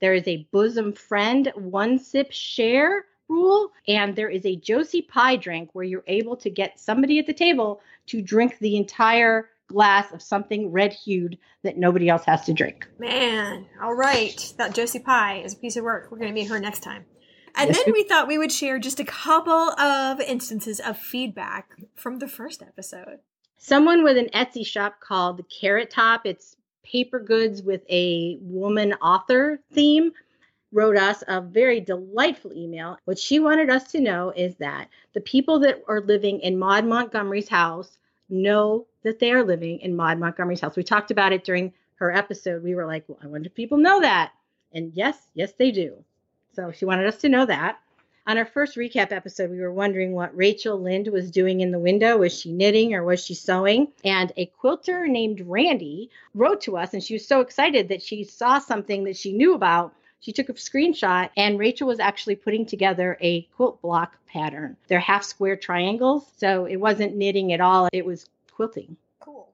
There 0.00 0.14
is 0.14 0.26
a 0.26 0.48
bosom 0.50 0.92
friend 0.92 1.52
one 1.54 1.98
sip 1.98 2.32
share 2.32 3.04
rule. 3.28 3.70
And 3.88 4.14
there 4.16 4.28
is 4.28 4.44
a 4.44 4.56
Josie 4.56 5.02
Pye 5.02 5.36
drink 5.36 5.70
where 5.72 5.84
you're 5.84 6.04
able 6.06 6.36
to 6.38 6.50
get 6.50 6.78
somebody 6.78 7.18
at 7.18 7.26
the 7.26 7.34
table 7.34 7.80
to 8.06 8.20
drink 8.22 8.58
the 8.58 8.76
entire 8.76 9.48
glass 9.66 10.12
of 10.12 10.20
something 10.20 10.70
red 10.70 10.92
hued 10.92 11.38
that 11.62 11.78
nobody 11.78 12.08
else 12.08 12.24
has 12.26 12.44
to 12.44 12.52
drink. 12.52 12.86
Man, 12.98 13.66
all 13.82 13.94
right. 13.94 14.52
That 14.58 14.74
Josie 14.74 14.98
Pye 14.98 15.38
is 15.44 15.54
a 15.54 15.56
piece 15.56 15.76
of 15.76 15.84
work. 15.84 16.08
We're 16.10 16.18
going 16.18 16.28
to 16.28 16.34
meet 16.34 16.48
her 16.48 16.60
next 16.60 16.80
time. 16.82 17.06
And 17.56 17.68
Yes, 17.68 17.78
then 17.84 17.92
we- 17.94 18.02
we 18.02 18.08
thought 18.08 18.28
we 18.28 18.36
would 18.36 18.52
share 18.52 18.78
just 18.78 19.00
a 19.00 19.04
couple 19.04 19.52
of 19.52 20.20
instances 20.20 20.80
of 20.80 20.98
feedback 20.98 21.78
from 21.94 22.18
the 22.18 22.28
first 22.28 22.60
episode. 22.62 23.20
Someone 23.56 24.02
with 24.04 24.18
an 24.18 24.28
Etsy 24.34 24.66
shop 24.66 25.00
called 25.00 25.40
Carrot 25.48 25.88
Top, 25.88 26.26
it's 26.26 26.56
paper 26.82 27.18
goods 27.18 27.62
with 27.62 27.80
a 27.88 28.36
woman 28.42 28.92
author 28.94 29.60
theme, 29.72 30.12
wrote 30.74 30.96
us 30.96 31.22
a 31.28 31.40
very 31.40 31.80
delightful 31.80 32.52
email. 32.52 32.98
What 33.04 33.18
she 33.18 33.38
wanted 33.38 33.70
us 33.70 33.92
to 33.92 34.00
know 34.00 34.30
is 34.36 34.56
that 34.56 34.88
the 35.12 35.20
people 35.20 35.60
that 35.60 35.82
are 35.88 36.00
living 36.00 36.40
in 36.40 36.58
Maud 36.58 36.84
Montgomery's 36.84 37.48
house 37.48 37.96
know 38.28 38.86
that 39.04 39.20
they 39.20 39.30
are 39.30 39.44
living 39.44 39.78
in 39.78 39.96
Maud 39.96 40.18
Montgomery's 40.18 40.60
house. 40.60 40.76
We 40.76 40.82
talked 40.82 41.12
about 41.12 41.32
it 41.32 41.44
during 41.44 41.72
her 41.94 42.12
episode. 42.12 42.64
We 42.64 42.74
were 42.74 42.86
like, 42.86 43.04
well, 43.06 43.20
I 43.22 43.28
wonder 43.28 43.46
if 43.46 43.54
people 43.54 43.78
know 43.78 44.00
that. 44.00 44.32
And 44.72 44.92
yes, 44.94 45.16
yes, 45.34 45.52
they 45.52 45.70
do. 45.70 45.94
So 46.54 46.72
she 46.72 46.84
wanted 46.84 47.06
us 47.06 47.18
to 47.18 47.28
know 47.28 47.46
that. 47.46 47.78
On 48.26 48.36
our 48.36 48.46
first 48.46 48.76
recap 48.76 49.12
episode, 49.12 49.50
we 49.50 49.60
were 49.60 49.72
wondering 49.72 50.12
what 50.12 50.36
Rachel 50.36 50.80
Lynde 50.80 51.08
was 51.08 51.30
doing 51.30 51.60
in 51.60 51.70
the 51.70 51.78
window. 51.78 52.16
Was 52.16 52.36
she 52.36 52.50
knitting 52.50 52.94
or 52.94 53.04
was 53.04 53.24
she 53.24 53.34
sewing? 53.34 53.88
And 54.02 54.32
a 54.36 54.46
quilter 54.46 55.06
named 55.06 55.42
Randy 55.42 56.10
wrote 56.34 56.62
to 56.62 56.78
us, 56.78 56.94
and 56.94 57.02
she 57.04 57.14
was 57.14 57.28
so 57.28 57.40
excited 57.42 57.88
that 57.88 58.02
she 58.02 58.24
saw 58.24 58.58
something 58.58 59.04
that 59.04 59.16
she 59.16 59.32
knew 59.32 59.54
about. 59.54 59.94
She 60.24 60.32
took 60.32 60.48
a 60.48 60.54
screenshot, 60.54 61.28
and 61.36 61.58
Rachel 61.58 61.86
was 61.86 62.00
actually 62.00 62.36
putting 62.36 62.64
together 62.64 63.18
a 63.20 63.42
quilt 63.56 63.82
block 63.82 64.16
pattern. 64.26 64.78
They're 64.88 64.98
half 64.98 65.22
square 65.22 65.54
triangles, 65.54 66.24
so 66.38 66.64
it 66.64 66.76
wasn't 66.76 67.14
knitting 67.14 67.52
at 67.52 67.60
all, 67.60 67.90
it 67.92 68.06
was 68.06 68.30
quilting. 68.50 68.96
Cool. 69.20 69.52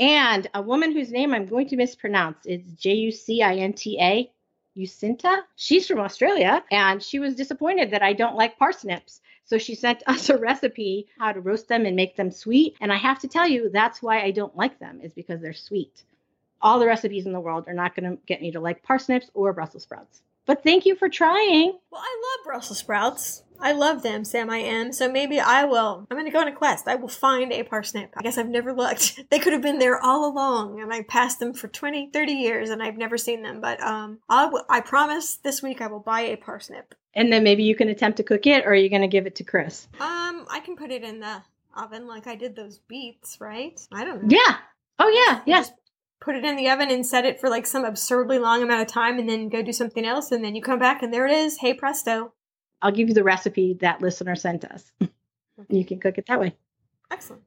And 0.00 0.48
a 0.52 0.60
woman 0.60 0.90
whose 0.90 1.12
name 1.12 1.32
I'm 1.32 1.46
going 1.46 1.68
to 1.68 1.76
mispronounce 1.76 2.44
is 2.44 2.72
J 2.72 2.94
U 2.94 3.12
C 3.12 3.40
I 3.40 3.54
N 3.54 3.72
T 3.72 4.00
A, 4.00 4.32
Ucinta. 4.74 5.44
She's 5.54 5.86
from 5.86 6.00
Australia 6.00 6.64
and 6.72 7.00
she 7.00 7.20
was 7.20 7.36
disappointed 7.36 7.92
that 7.92 8.02
I 8.02 8.14
don't 8.14 8.34
like 8.34 8.58
parsnips. 8.58 9.20
So 9.44 9.58
she 9.58 9.76
sent 9.76 10.02
us 10.08 10.28
a 10.28 10.38
recipe 10.38 11.06
how 11.20 11.30
to 11.30 11.40
roast 11.40 11.68
them 11.68 11.86
and 11.86 11.94
make 11.94 12.16
them 12.16 12.32
sweet. 12.32 12.74
And 12.80 12.92
I 12.92 12.96
have 12.96 13.20
to 13.20 13.28
tell 13.28 13.46
you, 13.46 13.70
that's 13.70 14.02
why 14.02 14.22
I 14.22 14.32
don't 14.32 14.56
like 14.56 14.80
them, 14.80 15.00
is 15.02 15.12
because 15.12 15.40
they're 15.40 15.52
sweet. 15.52 16.02
All 16.62 16.78
the 16.78 16.86
recipes 16.86 17.26
in 17.26 17.32
the 17.32 17.40
world 17.40 17.64
are 17.66 17.74
not 17.74 17.94
going 17.94 18.10
to 18.10 18.22
get 18.26 18.40
me 18.40 18.52
to 18.52 18.60
like 18.60 18.82
parsnips 18.82 19.30
or 19.34 19.52
Brussels 19.52 19.82
sprouts. 19.82 20.22
But 20.46 20.62
thank 20.62 20.86
you 20.86 20.96
for 20.96 21.08
trying. 21.08 21.78
Well, 21.90 22.02
I 22.02 22.22
love 22.22 22.44
Brussels 22.44 22.78
sprouts. 22.78 23.42
I 23.60 23.72
love 23.72 24.02
them, 24.02 24.24
Sam. 24.24 24.50
I 24.50 24.58
am. 24.58 24.92
So 24.92 25.10
maybe 25.10 25.38
I 25.38 25.64
will. 25.64 26.04
I'm 26.10 26.16
going 26.16 26.26
to 26.26 26.32
go 26.32 26.40
on 26.40 26.48
a 26.48 26.52
quest. 26.52 26.88
I 26.88 26.96
will 26.96 27.06
find 27.08 27.52
a 27.52 27.62
parsnip. 27.62 28.10
I 28.16 28.22
guess 28.22 28.36
I've 28.36 28.48
never 28.48 28.72
looked. 28.72 29.20
They 29.30 29.38
could 29.38 29.52
have 29.52 29.62
been 29.62 29.78
there 29.78 29.98
all 29.98 30.30
along, 30.30 30.80
and 30.80 30.92
I 30.92 31.02
passed 31.02 31.38
them 31.38 31.54
for 31.54 31.68
20, 31.68 32.10
30 32.12 32.32
years, 32.32 32.70
and 32.70 32.82
I've 32.82 32.98
never 32.98 33.16
seen 33.16 33.42
them. 33.42 33.60
But 33.60 33.80
um, 33.80 34.18
I, 34.28 34.80
promise 34.84 35.36
this 35.36 35.62
week 35.62 35.80
I 35.80 35.86
will 35.86 36.00
buy 36.00 36.22
a 36.22 36.36
parsnip. 36.36 36.94
And 37.14 37.32
then 37.32 37.44
maybe 37.44 37.62
you 37.62 37.76
can 37.76 37.88
attempt 37.88 38.16
to 38.16 38.24
cook 38.24 38.46
it 38.46 38.64
or 38.64 38.70
are 38.70 38.74
you 38.74 38.90
going 38.90 39.02
to 39.02 39.08
give 39.08 39.26
it 39.26 39.36
to 39.36 39.44
Chris? 39.44 39.86
Um, 39.94 40.46
I 40.50 40.60
can 40.64 40.76
put 40.76 40.90
it 40.90 41.02
in 41.02 41.20
the 41.20 41.42
oven 41.76 42.06
like 42.06 42.26
I 42.26 42.34
did 42.34 42.56
those 42.56 42.78
beets, 42.78 43.40
right? 43.40 43.80
I 43.92 44.04
don't 44.04 44.24
know. 44.24 44.28
Yeah. 44.36 44.56
Oh, 44.98 45.08
yeah. 45.08 45.40
Yes. 45.46 45.70
Put 46.22 46.36
it 46.36 46.44
in 46.44 46.54
the 46.54 46.70
oven 46.70 46.88
and 46.88 47.04
set 47.04 47.24
it 47.24 47.40
for 47.40 47.50
like 47.50 47.66
some 47.66 47.84
absurdly 47.84 48.38
long 48.38 48.62
amount 48.62 48.80
of 48.80 48.86
time, 48.86 49.18
and 49.18 49.28
then 49.28 49.48
go 49.48 49.60
do 49.60 49.72
something 49.72 50.06
else, 50.06 50.30
and 50.30 50.44
then 50.44 50.54
you 50.54 50.62
come 50.62 50.78
back 50.78 51.02
and 51.02 51.12
there 51.12 51.26
it 51.26 51.32
is. 51.32 51.58
Hey 51.58 51.74
presto! 51.74 52.32
I'll 52.80 52.92
give 52.92 53.08
you 53.08 53.14
the 53.14 53.24
recipe 53.24 53.76
that 53.80 54.00
listener 54.00 54.36
sent 54.36 54.64
us. 54.64 54.92
you 55.68 55.84
can 55.84 55.98
cook 55.98 56.18
it 56.18 56.26
that 56.28 56.38
way. 56.38 56.54
Excellent. 57.10 57.42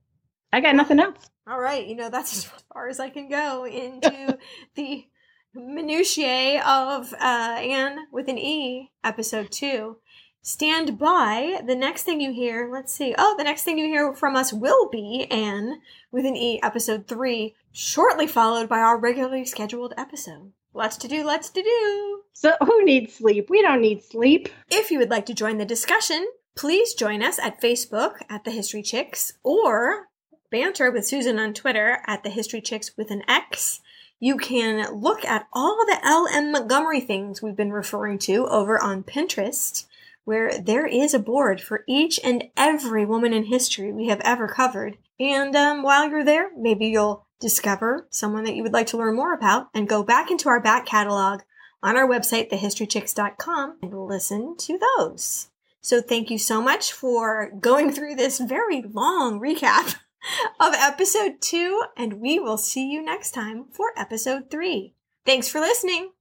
I 0.51 0.59
got 0.59 0.75
nothing 0.75 0.99
else. 0.99 1.29
All 1.47 1.59
right, 1.59 1.87
you 1.87 1.95
know 1.95 2.09
that's 2.09 2.37
as 2.37 2.51
far 2.73 2.89
as 2.89 2.99
I 2.99 3.09
can 3.09 3.29
go 3.29 3.65
into 3.65 4.37
the 4.75 5.05
minutiae 5.53 6.61
of 6.65 7.13
uh, 7.13 7.57
Anne 7.61 8.07
with 8.11 8.27
an 8.27 8.37
E, 8.37 8.91
episode 9.05 9.51
two. 9.51 9.99
Stand 10.47 10.99
by. 10.99 11.59
The 11.65 11.75
next 11.75 12.03
thing 12.03 12.21
you 12.21 12.31
hear, 12.31 12.69
let's 12.71 12.93
see. 12.93 13.15
Oh, 13.17 13.33
the 13.35 13.43
next 13.43 13.63
thing 13.63 13.79
you 13.79 13.87
hear 13.87 14.13
from 14.13 14.35
us 14.35 14.53
will 14.53 14.87
be 14.89 15.25
Anne 15.31 15.81
with 16.11 16.23
an 16.23 16.35
E, 16.35 16.59
episode 16.61 17.07
three, 17.07 17.55
shortly 17.71 18.27
followed 18.27 18.69
by 18.69 18.77
our 18.77 18.95
regularly 18.95 19.43
scheduled 19.45 19.95
episode. 19.97 20.51
Lots 20.71 20.97
to 20.97 21.07
do, 21.07 21.23
lots 21.23 21.49
to 21.49 21.63
do. 21.63 22.21
So, 22.33 22.53
who 22.63 22.85
needs 22.85 23.15
sleep? 23.15 23.49
We 23.49 23.63
don't 23.63 23.81
need 23.81 24.03
sleep. 24.03 24.49
If 24.69 24.91
you 24.91 24.99
would 24.99 25.09
like 25.09 25.25
to 25.25 25.33
join 25.33 25.57
the 25.57 25.65
discussion, 25.65 26.27
please 26.53 26.93
join 26.93 27.23
us 27.23 27.39
at 27.39 27.59
Facebook 27.59 28.17
at 28.29 28.43
The 28.43 28.51
History 28.51 28.83
Chicks 28.83 29.33
or 29.41 30.09
banter 30.51 30.91
with 30.91 31.07
Susan 31.07 31.39
on 31.39 31.55
Twitter 31.55 32.03
at 32.05 32.21
The 32.21 32.29
History 32.29 32.61
Chicks 32.61 32.95
with 32.95 33.09
an 33.09 33.23
X. 33.27 33.79
You 34.19 34.37
can 34.37 34.93
look 34.93 35.25
at 35.25 35.47
all 35.51 35.87
the 35.87 35.97
L.M. 36.03 36.51
Montgomery 36.51 37.01
things 37.01 37.41
we've 37.41 37.55
been 37.55 37.73
referring 37.73 38.19
to 38.19 38.45
over 38.45 38.79
on 38.79 39.01
Pinterest, 39.01 39.85
where 40.25 40.59
there 40.59 40.85
is 40.85 41.13
a 41.13 41.19
board 41.19 41.61
for 41.61 41.83
each 41.87 42.19
and 42.23 42.43
every 42.57 43.05
woman 43.05 43.33
in 43.33 43.45
history 43.45 43.91
we 43.91 44.07
have 44.07 44.19
ever 44.21 44.47
covered. 44.47 44.97
And 45.19 45.55
um, 45.55 45.83
while 45.83 46.09
you're 46.09 46.25
there, 46.25 46.49
maybe 46.57 46.87
you'll 46.87 47.25
discover 47.39 48.07
someone 48.09 48.43
that 48.43 48.55
you 48.55 48.63
would 48.63 48.73
like 48.73 48.87
to 48.87 48.97
learn 48.97 49.15
more 49.15 49.33
about 49.33 49.69
and 49.73 49.87
go 49.87 50.03
back 50.03 50.31
into 50.31 50.49
our 50.49 50.59
back 50.59 50.85
catalog 50.85 51.41
on 51.81 51.95
our 51.95 52.07
website, 52.07 52.49
thehistorychicks.com, 52.51 53.77
and 53.81 54.07
listen 54.07 54.57
to 54.57 54.79
those. 54.97 55.49
So 55.81 56.01
thank 56.01 56.31
you 56.31 56.39
so 56.39 56.61
much 56.61 56.91
for 56.91 57.51
going 57.59 57.91
through 57.91 58.15
this 58.15 58.39
very 58.39 58.81
long 58.81 59.39
recap 59.39 59.95
of 60.59 60.73
episode 60.73 61.39
two, 61.41 61.83
and 61.95 62.19
we 62.19 62.39
will 62.39 62.57
see 62.57 62.89
you 62.89 63.03
next 63.03 63.31
time 63.31 63.65
for 63.71 63.91
episode 63.95 64.49
three. 64.49 64.95
Thanks 65.25 65.47
for 65.47 65.59
listening. 65.59 66.11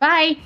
Bye. 0.00 0.38